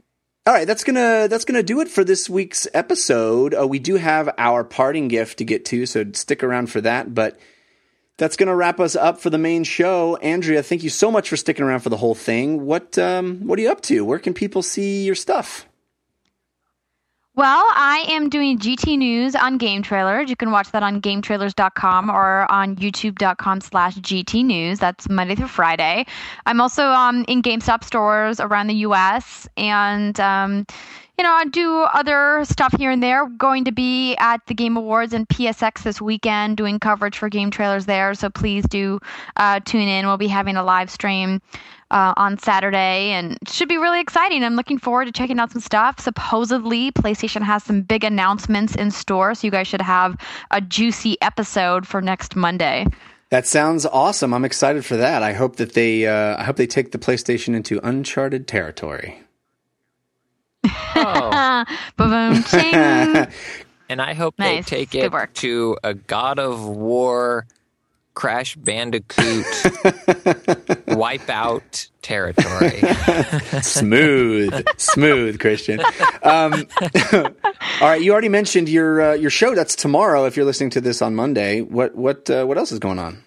all 0.46 0.52
right, 0.52 0.66
that's 0.66 0.84
gonna 0.84 1.26
that's 1.28 1.46
gonna 1.46 1.62
do 1.62 1.80
it 1.80 1.88
for 1.88 2.04
this 2.04 2.28
week's 2.28 2.68
episode. 2.74 3.54
Uh, 3.54 3.66
we 3.66 3.78
do 3.78 3.96
have 3.96 4.28
our 4.36 4.62
parting 4.62 5.08
gift 5.08 5.38
to 5.38 5.44
get 5.44 5.64
to, 5.66 5.86
so 5.86 6.04
stick 6.12 6.44
around 6.44 6.66
for 6.66 6.82
that. 6.82 7.14
But 7.14 7.40
that's 8.18 8.36
gonna 8.36 8.54
wrap 8.54 8.78
us 8.78 8.94
up 8.94 9.20
for 9.20 9.30
the 9.30 9.38
main 9.38 9.64
show. 9.64 10.16
Andrea, 10.16 10.62
thank 10.62 10.82
you 10.82 10.90
so 10.90 11.10
much 11.10 11.30
for 11.30 11.38
sticking 11.38 11.64
around 11.64 11.80
for 11.80 11.88
the 11.88 11.96
whole 11.96 12.14
thing. 12.14 12.66
What 12.66 12.98
um, 12.98 13.46
what 13.46 13.58
are 13.58 13.62
you 13.62 13.70
up 13.70 13.80
to? 13.82 14.04
Where 14.04 14.18
can 14.18 14.34
people 14.34 14.62
see 14.62 15.04
your 15.04 15.14
stuff? 15.14 15.66
Well, 17.36 17.64
I 17.70 18.04
am 18.10 18.28
doing 18.28 18.60
GT 18.60 18.96
News 18.96 19.34
on 19.34 19.58
Game 19.58 19.82
Trailers. 19.82 20.30
You 20.30 20.36
can 20.36 20.52
watch 20.52 20.70
that 20.70 20.84
on 20.84 21.00
GameTrailers.com 21.00 22.08
or 22.08 22.48
on 22.48 22.76
YouTube.com 22.76 23.60
slash 23.60 23.96
GT 23.96 24.44
News. 24.44 24.78
That's 24.78 25.08
Monday 25.08 25.34
through 25.34 25.48
Friday. 25.48 26.06
I'm 26.46 26.60
also 26.60 26.84
um, 26.84 27.24
in 27.26 27.42
GameStop 27.42 27.82
stores 27.82 28.38
around 28.38 28.68
the 28.68 28.74
U.S. 28.74 29.48
and 29.56 30.18
um, 30.20 30.64
you 31.18 31.24
know 31.24 31.32
I 31.32 31.44
do 31.46 31.80
other 31.82 32.44
stuff 32.44 32.74
here 32.76 32.90
and 32.90 33.02
there. 33.02 33.28
Going 33.28 33.64
to 33.64 33.72
be 33.72 34.16
at 34.16 34.44
the 34.46 34.54
Game 34.54 34.76
Awards 34.76 35.12
and 35.12 35.28
PSX 35.28 35.82
this 35.82 36.00
weekend, 36.00 36.56
doing 36.56 36.78
coverage 36.78 37.18
for 37.18 37.28
Game 37.28 37.50
Trailers 37.50 37.86
there. 37.86 38.14
So 38.14 38.30
please 38.30 38.64
do 38.68 39.00
uh, 39.36 39.60
tune 39.60 39.88
in. 39.88 40.06
We'll 40.06 40.16
be 40.16 40.28
having 40.28 40.56
a 40.56 40.64
live 40.64 40.90
stream 40.90 41.40
uh, 41.90 42.12
on 42.16 42.38
Saturday, 42.38 43.10
and 43.10 43.38
should 43.48 43.68
be 43.68 43.76
really 43.76 44.00
exciting. 44.00 44.42
I'm 44.42 44.56
looking 44.56 44.78
forward 44.78 45.06
to 45.06 45.12
checking 45.12 45.38
out 45.38 45.52
some 45.52 45.60
stuff. 45.60 46.00
Supposedly, 46.00 46.90
PlayStation 46.92 47.42
has 47.42 47.62
some 47.62 47.82
big 47.82 48.04
announcements 48.04 48.74
in 48.74 48.90
store, 48.90 49.34
so 49.34 49.46
you 49.46 49.50
guys 49.50 49.68
should 49.68 49.82
have 49.82 50.16
a 50.50 50.60
juicy 50.60 51.16
episode 51.22 51.86
for 51.86 52.00
next 52.00 52.34
Monday. 52.34 52.86
That 53.30 53.46
sounds 53.46 53.86
awesome. 53.86 54.34
I'm 54.34 54.44
excited 54.44 54.84
for 54.84 54.96
that. 54.96 55.22
I 55.22 55.32
hope 55.32 55.56
that 55.56 55.72
they 55.72 56.06
uh, 56.06 56.36
I 56.38 56.44
hope 56.44 56.56
they 56.56 56.66
take 56.66 56.92
the 56.92 56.98
PlayStation 56.98 57.54
into 57.54 57.80
uncharted 57.82 58.46
territory. 58.46 59.20
Oh. 60.96 61.64
Boom. 61.96 63.26
And 63.86 64.00
I 64.00 64.14
hope 64.14 64.38
Nice. 64.38 64.64
they 64.70 64.76
take 64.78 64.94
it 64.94 65.12
work. 65.12 65.34
to 65.34 65.76
a 65.84 65.92
God 65.92 66.38
of 66.38 66.64
War, 66.66 67.46
Crash 68.14 68.56
Bandicoot, 68.56 69.44
Wipeout 70.88 71.88
territory. 72.00 72.80
smooth, 73.60 74.64
smooth, 74.78 75.38
Christian. 75.38 75.80
Um, 76.22 76.66
all 77.12 77.88
right, 77.88 78.00
you 78.00 78.12
already 78.12 78.30
mentioned 78.30 78.70
your 78.70 79.02
uh, 79.02 79.12
your 79.14 79.30
show. 79.30 79.54
That's 79.54 79.76
tomorrow. 79.76 80.24
If 80.24 80.36
you're 80.36 80.46
listening 80.46 80.70
to 80.70 80.80
this 80.80 81.02
on 81.02 81.14
Monday, 81.14 81.60
what 81.60 81.94
what 81.94 82.30
uh, 82.30 82.46
what 82.46 82.56
else 82.56 82.72
is 82.72 82.78
going 82.78 82.98
on? 82.98 83.22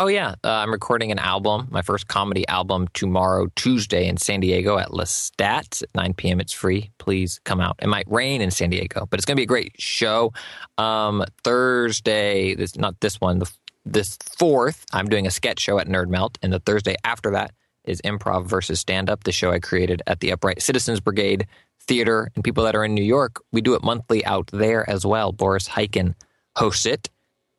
Oh 0.00 0.06
yeah, 0.06 0.36
uh, 0.44 0.48
I'm 0.48 0.70
recording 0.70 1.10
an 1.10 1.18
album, 1.18 1.66
my 1.72 1.82
first 1.82 2.06
comedy 2.06 2.46
album, 2.46 2.86
tomorrow, 2.94 3.48
Tuesday, 3.56 4.06
in 4.06 4.16
San 4.16 4.38
Diego 4.38 4.78
at 4.78 4.90
Lestat 4.90 5.82
at 5.82 5.88
9 5.92 6.14
p.m. 6.14 6.38
It's 6.38 6.52
free. 6.52 6.92
Please 6.98 7.40
come 7.42 7.60
out. 7.60 7.74
It 7.82 7.88
might 7.88 8.06
rain 8.08 8.40
in 8.40 8.52
San 8.52 8.70
Diego, 8.70 9.08
but 9.10 9.18
it's 9.18 9.24
going 9.24 9.34
to 9.34 9.40
be 9.40 9.42
a 9.42 9.46
great 9.46 9.72
show. 9.76 10.32
Um, 10.78 11.24
Thursday, 11.42 12.54
this 12.54 12.76
not 12.76 13.00
this 13.00 13.20
one, 13.20 13.40
the, 13.40 13.50
this 13.84 14.16
fourth, 14.38 14.86
I'm 14.92 15.08
doing 15.08 15.26
a 15.26 15.32
sketch 15.32 15.58
show 15.58 15.80
at 15.80 15.88
Nerd 15.88 16.10
Melt, 16.10 16.38
and 16.42 16.52
the 16.52 16.60
Thursday 16.60 16.94
after 17.02 17.32
that 17.32 17.50
is 17.82 18.00
Improv 18.02 18.46
versus 18.46 18.78
Stand 18.78 19.10
Up, 19.10 19.24
the 19.24 19.32
show 19.32 19.50
I 19.50 19.58
created 19.58 20.02
at 20.06 20.20
the 20.20 20.30
Upright 20.30 20.62
Citizens 20.62 21.00
Brigade 21.00 21.48
Theater. 21.80 22.30
And 22.36 22.44
people 22.44 22.62
that 22.62 22.76
are 22.76 22.84
in 22.84 22.94
New 22.94 23.02
York, 23.02 23.42
we 23.50 23.62
do 23.62 23.74
it 23.74 23.82
monthly 23.82 24.24
out 24.24 24.48
there 24.52 24.88
as 24.88 25.04
well. 25.04 25.32
Boris 25.32 25.68
Heiken 25.68 26.14
hosts 26.54 26.86
it. 26.86 27.10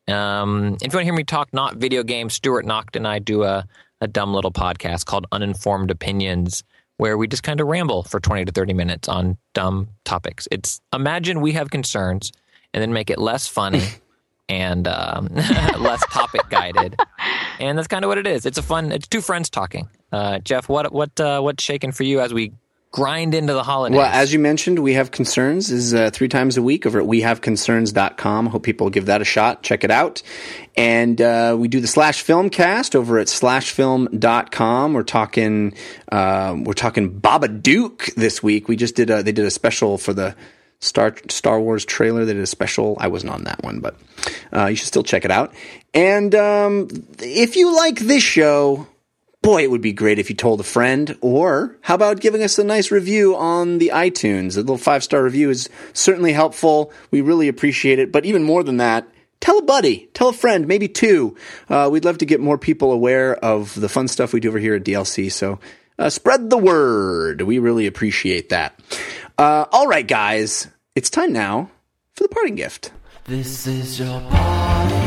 Um, 0.08 0.76
if 0.82 0.92
you 0.92 0.96
want 0.96 1.02
to 1.02 1.04
hear 1.04 1.12
me 1.14 1.24
talk 1.24 1.52
not 1.52 1.76
video 1.76 2.02
games, 2.02 2.34
Stuart 2.34 2.64
Nocht 2.64 2.96
and 2.96 3.06
I 3.06 3.18
do 3.18 3.44
a, 3.44 3.66
a 4.00 4.08
dumb 4.08 4.34
little 4.34 4.52
podcast 4.52 5.04
called 5.06 5.26
Uninformed 5.32 5.90
Opinions, 5.90 6.64
where 6.96 7.16
we 7.16 7.28
just 7.28 7.42
kind 7.42 7.60
of 7.60 7.66
ramble 7.66 8.02
for 8.02 8.20
20 8.20 8.44
to 8.46 8.52
30 8.52 8.72
minutes 8.74 9.08
on 9.08 9.38
dumb 9.54 9.88
topics. 10.04 10.48
It's 10.50 10.80
imagine 10.92 11.40
we 11.40 11.52
have 11.52 11.70
concerns 11.70 12.32
and 12.74 12.82
then 12.82 12.92
make 12.92 13.10
it 13.10 13.18
less 13.18 13.46
funny 13.46 13.82
and 14.48 14.86
um, 14.88 15.28
less 15.34 16.04
topic 16.10 16.42
guided. 16.50 16.98
And 17.58 17.78
that's 17.78 17.88
kind 17.88 18.04
of 18.04 18.08
what 18.08 18.18
it 18.18 18.26
is. 18.26 18.46
It's 18.46 18.58
a 18.58 18.62
fun, 18.62 18.92
it's 18.92 19.06
two 19.06 19.20
friends 19.20 19.48
talking. 19.48 19.88
Uh, 20.12 20.38
Jeff, 20.40 20.68
what, 20.68 20.92
what, 20.92 21.18
uh, 21.20 21.40
what's 21.40 21.62
shaking 21.62 21.92
for 21.92 22.02
you 22.02 22.20
as 22.20 22.34
we 22.34 22.52
grind 22.92 23.34
into 23.34 23.52
the 23.52 23.62
holidays? 23.62 23.96
Well, 23.96 24.10
as 24.12 24.32
you 24.32 24.38
mentioned, 24.38 24.78
we 24.80 24.94
have 24.94 25.10
concerns 25.10 25.70
is 25.70 25.94
uh, 25.94 26.10
three 26.12 26.28
times 26.28 26.56
a 26.56 26.62
week 26.62 26.86
over 26.86 27.00
at 27.00 27.06
wehaveconcerns.com. 27.06 28.46
Hope 28.46 28.62
people 28.62 28.90
give 28.90 29.06
that 29.06 29.20
a 29.20 29.24
shot. 29.24 29.62
Check 29.62 29.84
it 29.84 29.90
out. 29.90 30.22
And 30.76 31.20
uh, 31.20 31.56
we 31.58 31.68
do 31.68 31.80
the 31.80 31.86
slash 31.86 32.22
film 32.22 32.50
cast 32.50 32.96
over 32.96 33.18
at 33.18 33.28
slashfilm.com. 33.28 34.92
We're 34.92 35.02
talking 35.02 35.74
uh, 36.10 36.56
we're 36.58 36.72
talking 36.72 37.20
Babadook 37.20 38.14
this 38.14 38.42
week. 38.42 38.68
We 38.68 38.76
just 38.76 38.96
did 38.96 39.10
a 39.10 39.22
they 39.22 39.32
did 39.32 39.44
a 39.44 39.50
special 39.50 39.98
for 39.98 40.12
the 40.12 40.34
Star 40.80 41.14
Star 41.28 41.60
Wars 41.60 41.84
trailer. 41.84 42.24
They 42.24 42.34
did 42.34 42.42
a 42.42 42.46
special. 42.46 42.96
I 42.98 43.08
wasn't 43.08 43.32
on 43.32 43.44
that 43.44 43.62
one, 43.62 43.80
but 43.80 43.96
uh, 44.52 44.66
you 44.66 44.76
should 44.76 44.88
still 44.88 45.02
check 45.02 45.24
it 45.24 45.30
out. 45.30 45.52
And 45.92 46.34
um, 46.34 46.88
if 47.18 47.56
you 47.56 47.74
like 47.76 48.00
this 48.00 48.22
show, 48.22 48.86
boy, 49.42 49.62
it 49.62 49.70
would 49.70 49.80
be 49.80 49.92
great 49.92 50.18
if 50.18 50.30
you 50.30 50.36
told 50.36 50.60
a 50.60 50.64
friend. 50.64 51.16
Or 51.20 51.76
how 51.82 51.94
about 51.94 52.20
giving 52.20 52.42
us 52.42 52.58
a 52.58 52.64
nice 52.64 52.90
review 52.90 53.36
on 53.36 53.78
the 53.78 53.90
iTunes? 53.94 54.56
A 54.56 54.60
little 54.60 54.78
five 54.78 55.04
star 55.04 55.22
review 55.22 55.50
is 55.50 55.68
certainly 55.92 56.32
helpful. 56.32 56.92
We 57.10 57.20
really 57.20 57.48
appreciate 57.48 57.98
it. 57.98 58.12
But 58.12 58.24
even 58.26 58.42
more 58.42 58.62
than 58.62 58.78
that, 58.78 59.08
tell 59.40 59.58
a 59.58 59.62
buddy, 59.62 60.08
tell 60.14 60.28
a 60.28 60.34
friend, 60.34 60.66
maybe 60.66 60.88
two. 60.88 61.36
Uh, 61.68 61.88
we'd 61.90 62.04
love 62.04 62.18
to 62.18 62.26
get 62.26 62.40
more 62.40 62.58
people 62.58 62.92
aware 62.92 63.36
of 63.36 63.78
the 63.78 63.88
fun 63.88 64.08
stuff 64.08 64.32
we 64.32 64.40
do 64.40 64.48
over 64.48 64.58
here 64.58 64.74
at 64.74 64.84
DLC. 64.84 65.32
So 65.32 65.58
uh, 65.98 66.10
spread 66.10 66.50
the 66.50 66.58
word. 66.58 67.42
We 67.42 67.58
really 67.58 67.86
appreciate 67.86 68.50
that. 68.50 68.78
Uh, 69.38 69.66
all 69.72 69.86
right, 69.86 70.06
guys, 70.06 70.68
it's 70.94 71.10
time 71.10 71.32
now 71.32 71.70
for 72.14 72.24
the 72.24 72.28
parting 72.28 72.56
gift. 72.56 72.92
This 73.24 73.66
is 73.66 73.98
your 73.98 74.20
parting 74.30 74.99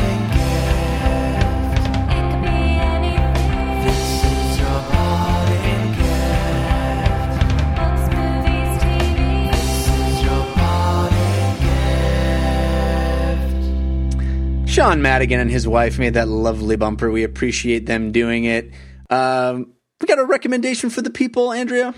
Sean 14.73 15.03
Madigan 15.03 15.39
and 15.39 15.51
his 15.51 15.67
wife 15.67 15.99
made 15.99 16.15
that 16.15 16.27
lovely 16.27 16.75
bumper. 16.75 17.11
We 17.11 17.23
appreciate 17.23 17.85
them 17.85 18.11
doing 18.11 18.45
it. 18.45 18.71
Um, 19.07 19.71
we 20.01 20.07
got 20.07 20.17
a 20.17 20.25
recommendation 20.25 20.89
for 20.89 21.03
the 21.03 21.11
people, 21.11 21.53
Andrea. 21.53 21.93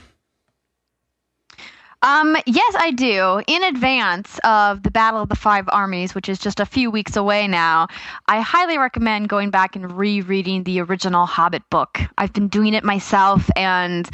Um, 2.02 2.36
yes, 2.46 2.76
I 2.78 2.92
do. 2.92 3.42
In 3.48 3.64
advance 3.64 4.40
of 4.44 4.84
the 4.84 4.92
Battle 4.92 5.22
of 5.22 5.30
the 5.30 5.38
Five 5.38 5.70
Armies, 5.70 6.14
which 6.14 6.28
is 6.28 6.38
just 6.38 6.60
a 6.60 6.66
few 6.66 6.92
weeks 6.92 7.16
away 7.16 7.48
now, 7.48 7.88
I 8.28 8.42
highly 8.42 8.78
recommend 8.78 9.30
going 9.30 9.52
back 9.52 9.78
and 9.78 9.94
rereading 9.94 10.64
the 10.66 10.82
original 10.82 11.26
Hobbit 11.26 11.64
book. 11.70 12.02
I've 12.18 12.34
been 12.34 12.50
doing 12.50 12.74
it 12.74 12.84
myself, 12.84 13.50
and 13.56 14.06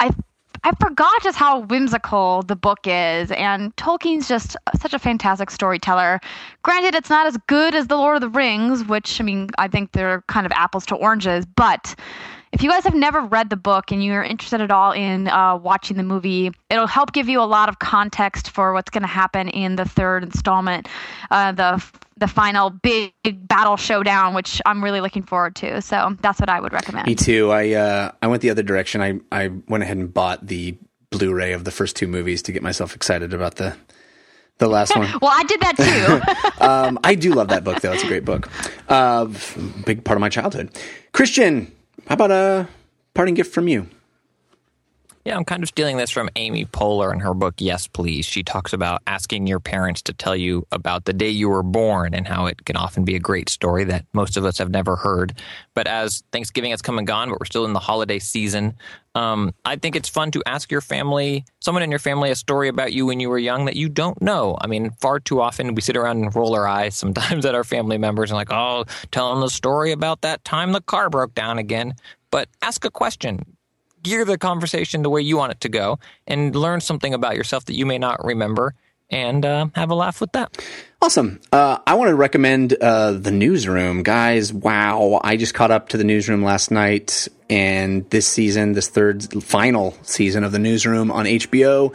I 0.00 0.10
I 0.64 0.72
forgot 0.80 1.22
just 1.22 1.36
how 1.36 1.60
whimsical 1.60 2.42
the 2.42 2.54
book 2.54 2.80
is, 2.84 3.32
and 3.32 3.74
Tolkien's 3.76 4.28
just 4.28 4.56
such 4.80 4.94
a 4.94 4.98
fantastic 4.98 5.50
storyteller. 5.50 6.20
Granted, 6.62 6.94
it's 6.94 7.10
not 7.10 7.26
as 7.26 7.36
good 7.48 7.74
as 7.74 7.88
The 7.88 7.96
Lord 7.96 8.16
of 8.16 8.20
the 8.20 8.28
Rings, 8.28 8.84
which, 8.84 9.20
I 9.20 9.24
mean, 9.24 9.48
I 9.58 9.66
think 9.66 9.90
they're 9.90 10.22
kind 10.28 10.46
of 10.46 10.52
apples 10.52 10.86
to 10.86 10.94
oranges, 10.94 11.46
but 11.46 11.96
if 12.52 12.62
you 12.62 12.68
guys 12.68 12.84
have 12.84 12.94
never 12.94 13.22
read 13.22 13.48
the 13.48 13.56
book 13.56 13.90
and 13.92 14.04
you're 14.04 14.22
interested 14.22 14.60
at 14.60 14.70
all 14.70 14.92
in 14.92 15.26
uh, 15.28 15.56
watching 15.56 15.96
the 15.96 16.02
movie, 16.02 16.52
it'll 16.68 16.86
help 16.86 17.12
give 17.12 17.28
you 17.28 17.40
a 17.40 17.44
lot 17.44 17.70
of 17.70 17.78
context 17.78 18.50
for 18.50 18.74
what's 18.74 18.90
going 18.90 19.02
to 19.02 19.08
happen 19.08 19.48
in 19.48 19.76
the 19.76 19.86
third 19.86 20.22
installment, 20.22 20.88
uh, 21.30 21.52
the 21.52 21.82
the 22.18 22.28
final 22.28 22.70
big 22.70 23.12
battle 23.48 23.76
showdown, 23.76 24.34
which 24.34 24.60
I'm 24.66 24.84
really 24.84 25.00
looking 25.00 25.22
forward 25.22 25.56
to. 25.56 25.80
So 25.80 26.16
that's 26.20 26.38
what 26.38 26.50
I 26.50 26.60
would 26.60 26.72
recommend. 26.72 27.06
Me 27.06 27.14
too. 27.14 27.50
I 27.50 27.72
uh, 27.72 28.12
I 28.20 28.26
went 28.26 28.42
the 28.42 28.50
other 28.50 28.62
direction. 28.62 29.00
I 29.00 29.20
I 29.32 29.48
went 29.68 29.82
ahead 29.82 29.96
and 29.96 30.12
bought 30.12 30.46
the 30.46 30.76
Blu-ray 31.10 31.52
of 31.52 31.64
the 31.64 31.70
first 31.70 31.96
two 31.96 32.06
movies 32.06 32.42
to 32.42 32.52
get 32.52 32.62
myself 32.62 32.94
excited 32.94 33.32
about 33.32 33.56
the 33.56 33.76
the 34.58 34.68
last 34.68 34.96
one. 34.96 35.08
Well, 35.22 35.32
I 35.32 35.44
did 35.44 35.60
that 35.60 35.76
too. 35.76 36.64
um, 36.64 36.98
I 37.02 37.14
do 37.14 37.32
love 37.32 37.48
that 37.48 37.64
book 37.64 37.80
though. 37.80 37.92
It's 37.92 38.04
a 38.04 38.08
great 38.08 38.24
book. 38.24 38.50
Uh, 38.88 39.26
big 39.84 40.04
part 40.04 40.16
of 40.16 40.20
my 40.20 40.28
childhood. 40.28 40.70
Christian, 41.12 41.72
how 42.06 42.14
about 42.14 42.30
a 42.30 42.68
parting 43.14 43.34
gift 43.34 43.52
from 43.52 43.68
you? 43.68 43.88
Yeah, 45.24 45.36
I'm 45.36 45.44
kind 45.44 45.62
of 45.62 45.68
stealing 45.68 45.98
this 45.98 46.10
from 46.10 46.28
Amy 46.34 46.64
Poehler 46.64 47.12
in 47.12 47.20
her 47.20 47.32
book, 47.32 47.54
Yes, 47.58 47.86
Please. 47.86 48.24
She 48.24 48.42
talks 48.42 48.72
about 48.72 49.02
asking 49.06 49.46
your 49.46 49.60
parents 49.60 50.02
to 50.02 50.12
tell 50.12 50.34
you 50.34 50.66
about 50.72 51.04
the 51.04 51.12
day 51.12 51.28
you 51.28 51.48
were 51.48 51.62
born 51.62 52.12
and 52.12 52.26
how 52.26 52.46
it 52.46 52.64
can 52.64 52.74
often 52.74 53.04
be 53.04 53.14
a 53.14 53.20
great 53.20 53.48
story 53.48 53.84
that 53.84 54.04
most 54.12 54.36
of 54.36 54.44
us 54.44 54.58
have 54.58 54.70
never 54.70 54.96
heard. 54.96 55.38
But 55.74 55.86
as 55.86 56.24
Thanksgiving 56.32 56.72
has 56.72 56.82
come 56.82 56.98
and 56.98 57.06
gone, 57.06 57.28
but 57.30 57.38
we're 57.38 57.46
still 57.46 57.64
in 57.64 57.72
the 57.72 57.78
holiday 57.78 58.18
season, 58.18 58.74
um, 59.14 59.54
I 59.64 59.76
think 59.76 59.94
it's 59.94 60.08
fun 60.08 60.32
to 60.32 60.42
ask 60.44 60.72
your 60.72 60.80
family, 60.80 61.44
someone 61.60 61.84
in 61.84 61.90
your 61.90 62.00
family, 62.00 62.32
a 62.32 62.34
story 62.34 62.66
about 62.66 62.92
you 62.92 63.06
when 63.06 63.20
you 63.20 63.30
were 63.30 63.38
young 63.38 63.66
that 63.66 63.76
you 63.76 63.88
don't 63.88 64.20
know. 64.20 64.58
I 64.60 64.66
mean, 64.66 64.90
far 65.00 65.20
too 65.20 65.40
often 65.40 65.76
we 65.76 65.82
sit 65.82 65.96
around 65.96 66.24
and 66.24 66.34
roll 66.34 66.56
our 66.56 66.66
eyes 66.66 66.96
sometimes 66.96 67.46
at 67.46 67.54
our 67.54 67.64
family 67.64 67.96
members 67.96 68.32
and 68.32 68.36
like, 68.36 68.52
oh, 68.52 68.86
tell 69.12 69.30
them 69.30 69.40
the 69.40 69.50
story 69.50 69.92
about 69.92 70.22
that 70.22 70.44
time 70.44 70.72
the 70.72 70.80
car 70.80 71.08
broke 71.10 71.32
down 71.32 71.58
again. 71.58 71.94
But 72.32 72.48
ask 72.60 72.84
a 72.84 72.90
question 72.90 73.44
gear 74.02 74.24
the 74.24 74.38
conversation 74.38 75.02
the 75.02 75.10
way 75.10 75.20
you 75.20 75.36
want 75.36 75.52
it 75.52 75.60
to 75.60 75.68
go 75.68 75.98
and 76.26 76.54
learn 76.54 76.80
something 76.80 77.14
about 77.14 77.36
yourself 77.36 77.64
that 77.66 77.74
you 77.74 77.86
may 77.86 77.98
not 77.98 78.24
remember 78.24 78.74
and 79.12 79.44
uh, 79.44 79.66
have 79.74 79.90
a 79.90 79.94
laugh 79.94 80.20
with 80.20 80.32
that. 80.32 80.64
Awesome. 81.02 81.40
Uh, 81.52 81.78
I 81.86 81.94
want 81.94 82.08
to 82.08 82.14
recommend 82.14 82.74
uh, 82.80 83.12
the 83.12 83.30
newsroom, 83.30 84.02
guys. 84.02 84.52
Wow, 84.52 85.20
I 85.22 85.36
just 85.36 85.52
caught 85.52 85.70
up 85.70 85.90
to 85.90 85.96
the 85.96 86.04
newsroom 86.04 86.42
last 86.42 86.70
night, 86.70 87.28
and 87.50 88.08
this 88.10 88.26
season, 88.26 88.72
this 88.72 88.88
third 88.88 89.42
final 89.42 89.96
season 90.02 90.44
of 90.44 90.52
the 90.52 90.60
newsroom 90.60 91.10
on 91.10 91.26
HBO, 91.26 91.92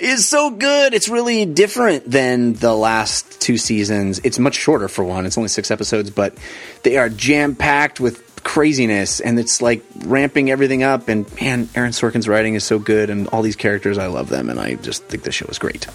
is 0.00 0.26
so 0.26 0.50
good. 0.50 0.94
It's 0.94 1.08
really 1.08 1.44
different 1.44 2.10
than 2.10 2.54
the 2.54 2.74
last 2.74 3.40
two 3.40 3.58
seasons. 3.58 4.20
It's 4.24 4.38
much 4.38 4.54
shorter 4.54 4.88
for 4.88 5.04
one. 5.04 5.26
It's 5.26 5.36
only 5.36 5.48
six 5.48 5.70
episodes, 5.70 6.10
but 6.10 6.36
they 6.82 6.96
are 6.96 7.10
jam 7.10 7.54
packed 7.54 8.00
with 8.00 8.25
craziness 8.46 9.18
and 9.18 9.40
it's 9.40 9.60
like 9.60 9.82
ramping 10.04 10.52
everything 10.52 10.84
up 10.84 11.08
and 11.08 11.26
man 11.40 11.68
aaron 11.74 11.90
sorkin's 11.90 12.28
writing 12.28 12.54
is 12.54 12.62
so 12.62 12.78
good 12.78 13.10
and 13.10 13.26
all 13.28 13.42
these 13.42 13.56
characters 13.56 13.98
i 13.98 14.06
love 14.06 14.28
them 14.28 14.48
and 14.48 14.60
i 14.60 14.76
just 14.76 15.02
think 15.06 15.24
the 15.24 15.32
show 15.32 15.46
is 15.46 15.58
great 15.58 15.88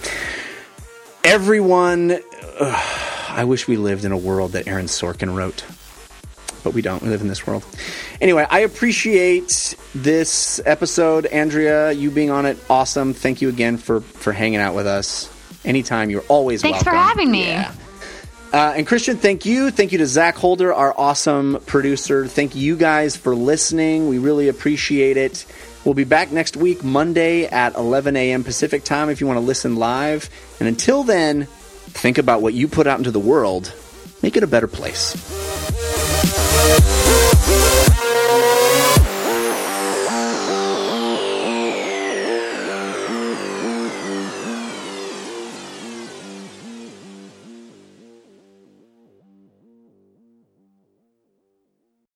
everyone 1.23 2.11
ugh, 2.59 3.29
i 3.29 3.45
wish 3.45 3.69
we 3.69 3.77
lived 3.77 4.03
in 4.03 4.11
a 4.11 4.17
world 4.17 4.51
that 4.51 4.67
aaron 4.67 4.87
sorkin 4.87 5.33
wrote 5.33 5.63
but 6.61 6.73
we 6.73 6.81
don't 6.81 7.01
we 7.01 7.07
live 7.07 7.21
in 7.21 7.29
this 7.29 7.47
world 7.47 7.65
anyway 8.19 8.45
i 8.49 8.59
appreciate 8.59 9.73
this 9.95 10.59
episode 10.65 11.25
andrea 11.27 11.93
you 11.93 12.11
being 12.11 12.31
on 12.31 12.45
it 12.45 12.57
awesome 12.69 13.13
thank 13.13 13.41
you 13.41 13.47
again 13.47 13.77
for 13.77 14.01
for 14.01 14.33
hanging 14.33 14.59
out 14.59 14.75
with 14.75 14.87
us 14.87 15.31
anytime 15.65 16.09
you're 16.09 16.23
always 16.27 16.63
welcome. 16.63 16.83
Thanks 16.83 16.83
for 16.83 16.95
having 16.95 17.31
me. 17.31 17.45
Yeah. 17.45 17.73
Uh, 18.53 18.73
and 18.75 18.85
Christian, 18.85 19.17
thank 19.17 19.45
you. 19.45 19.71
Thank 19.71 19.93
you 19.93 19.99
to 19.99 20.05
Zach 20.05 20.35
Holder, 20.35 20.73
our 20.73 20.93
awesome 20.97 21.61
producer. 21.65 22.27
Thank 22.27 22.53
you 22.53 22.75
guys 22.75 23.15
for 23.15 23.33
listening. 23.33 24.09
We 24.09 24.17
really 24.17 24.49
appreciate 24.49 25.15
it. 25.15 25.45
We'll 25.85 25.93
be 25.93 26.03
back 26.03 26.31
next 26.31 26.57
week, 26.57 26.83
Monday 26.83 27.45
at 27.45 27.75
11 27.75 28.15
a.m. 28.15 28.43
Pacific 28.43 28.83
time, 28.83 29.09
if 29.09 29.21
you 29.21 29.27
want 29.27 29.37
to 29.37 29.45
listen 29.45 29.77
live. 29.77 30.29
And 30.59 30.67
until 30.67 31.03
then, 31.03 31.45
think 31.45 32.17
about 32.17 32.41
what 32.41 32.53
you 32.53 32.67
put 32.67 32.87
out 32.87 32.97
into 32.97 33.11
the 33.11 33.19
world. 33.19 33.73
Make 34.21 34.35
it 34.35 34.43
a 34.43 34.47
better 34.47 34.67
place. 34.67 35.15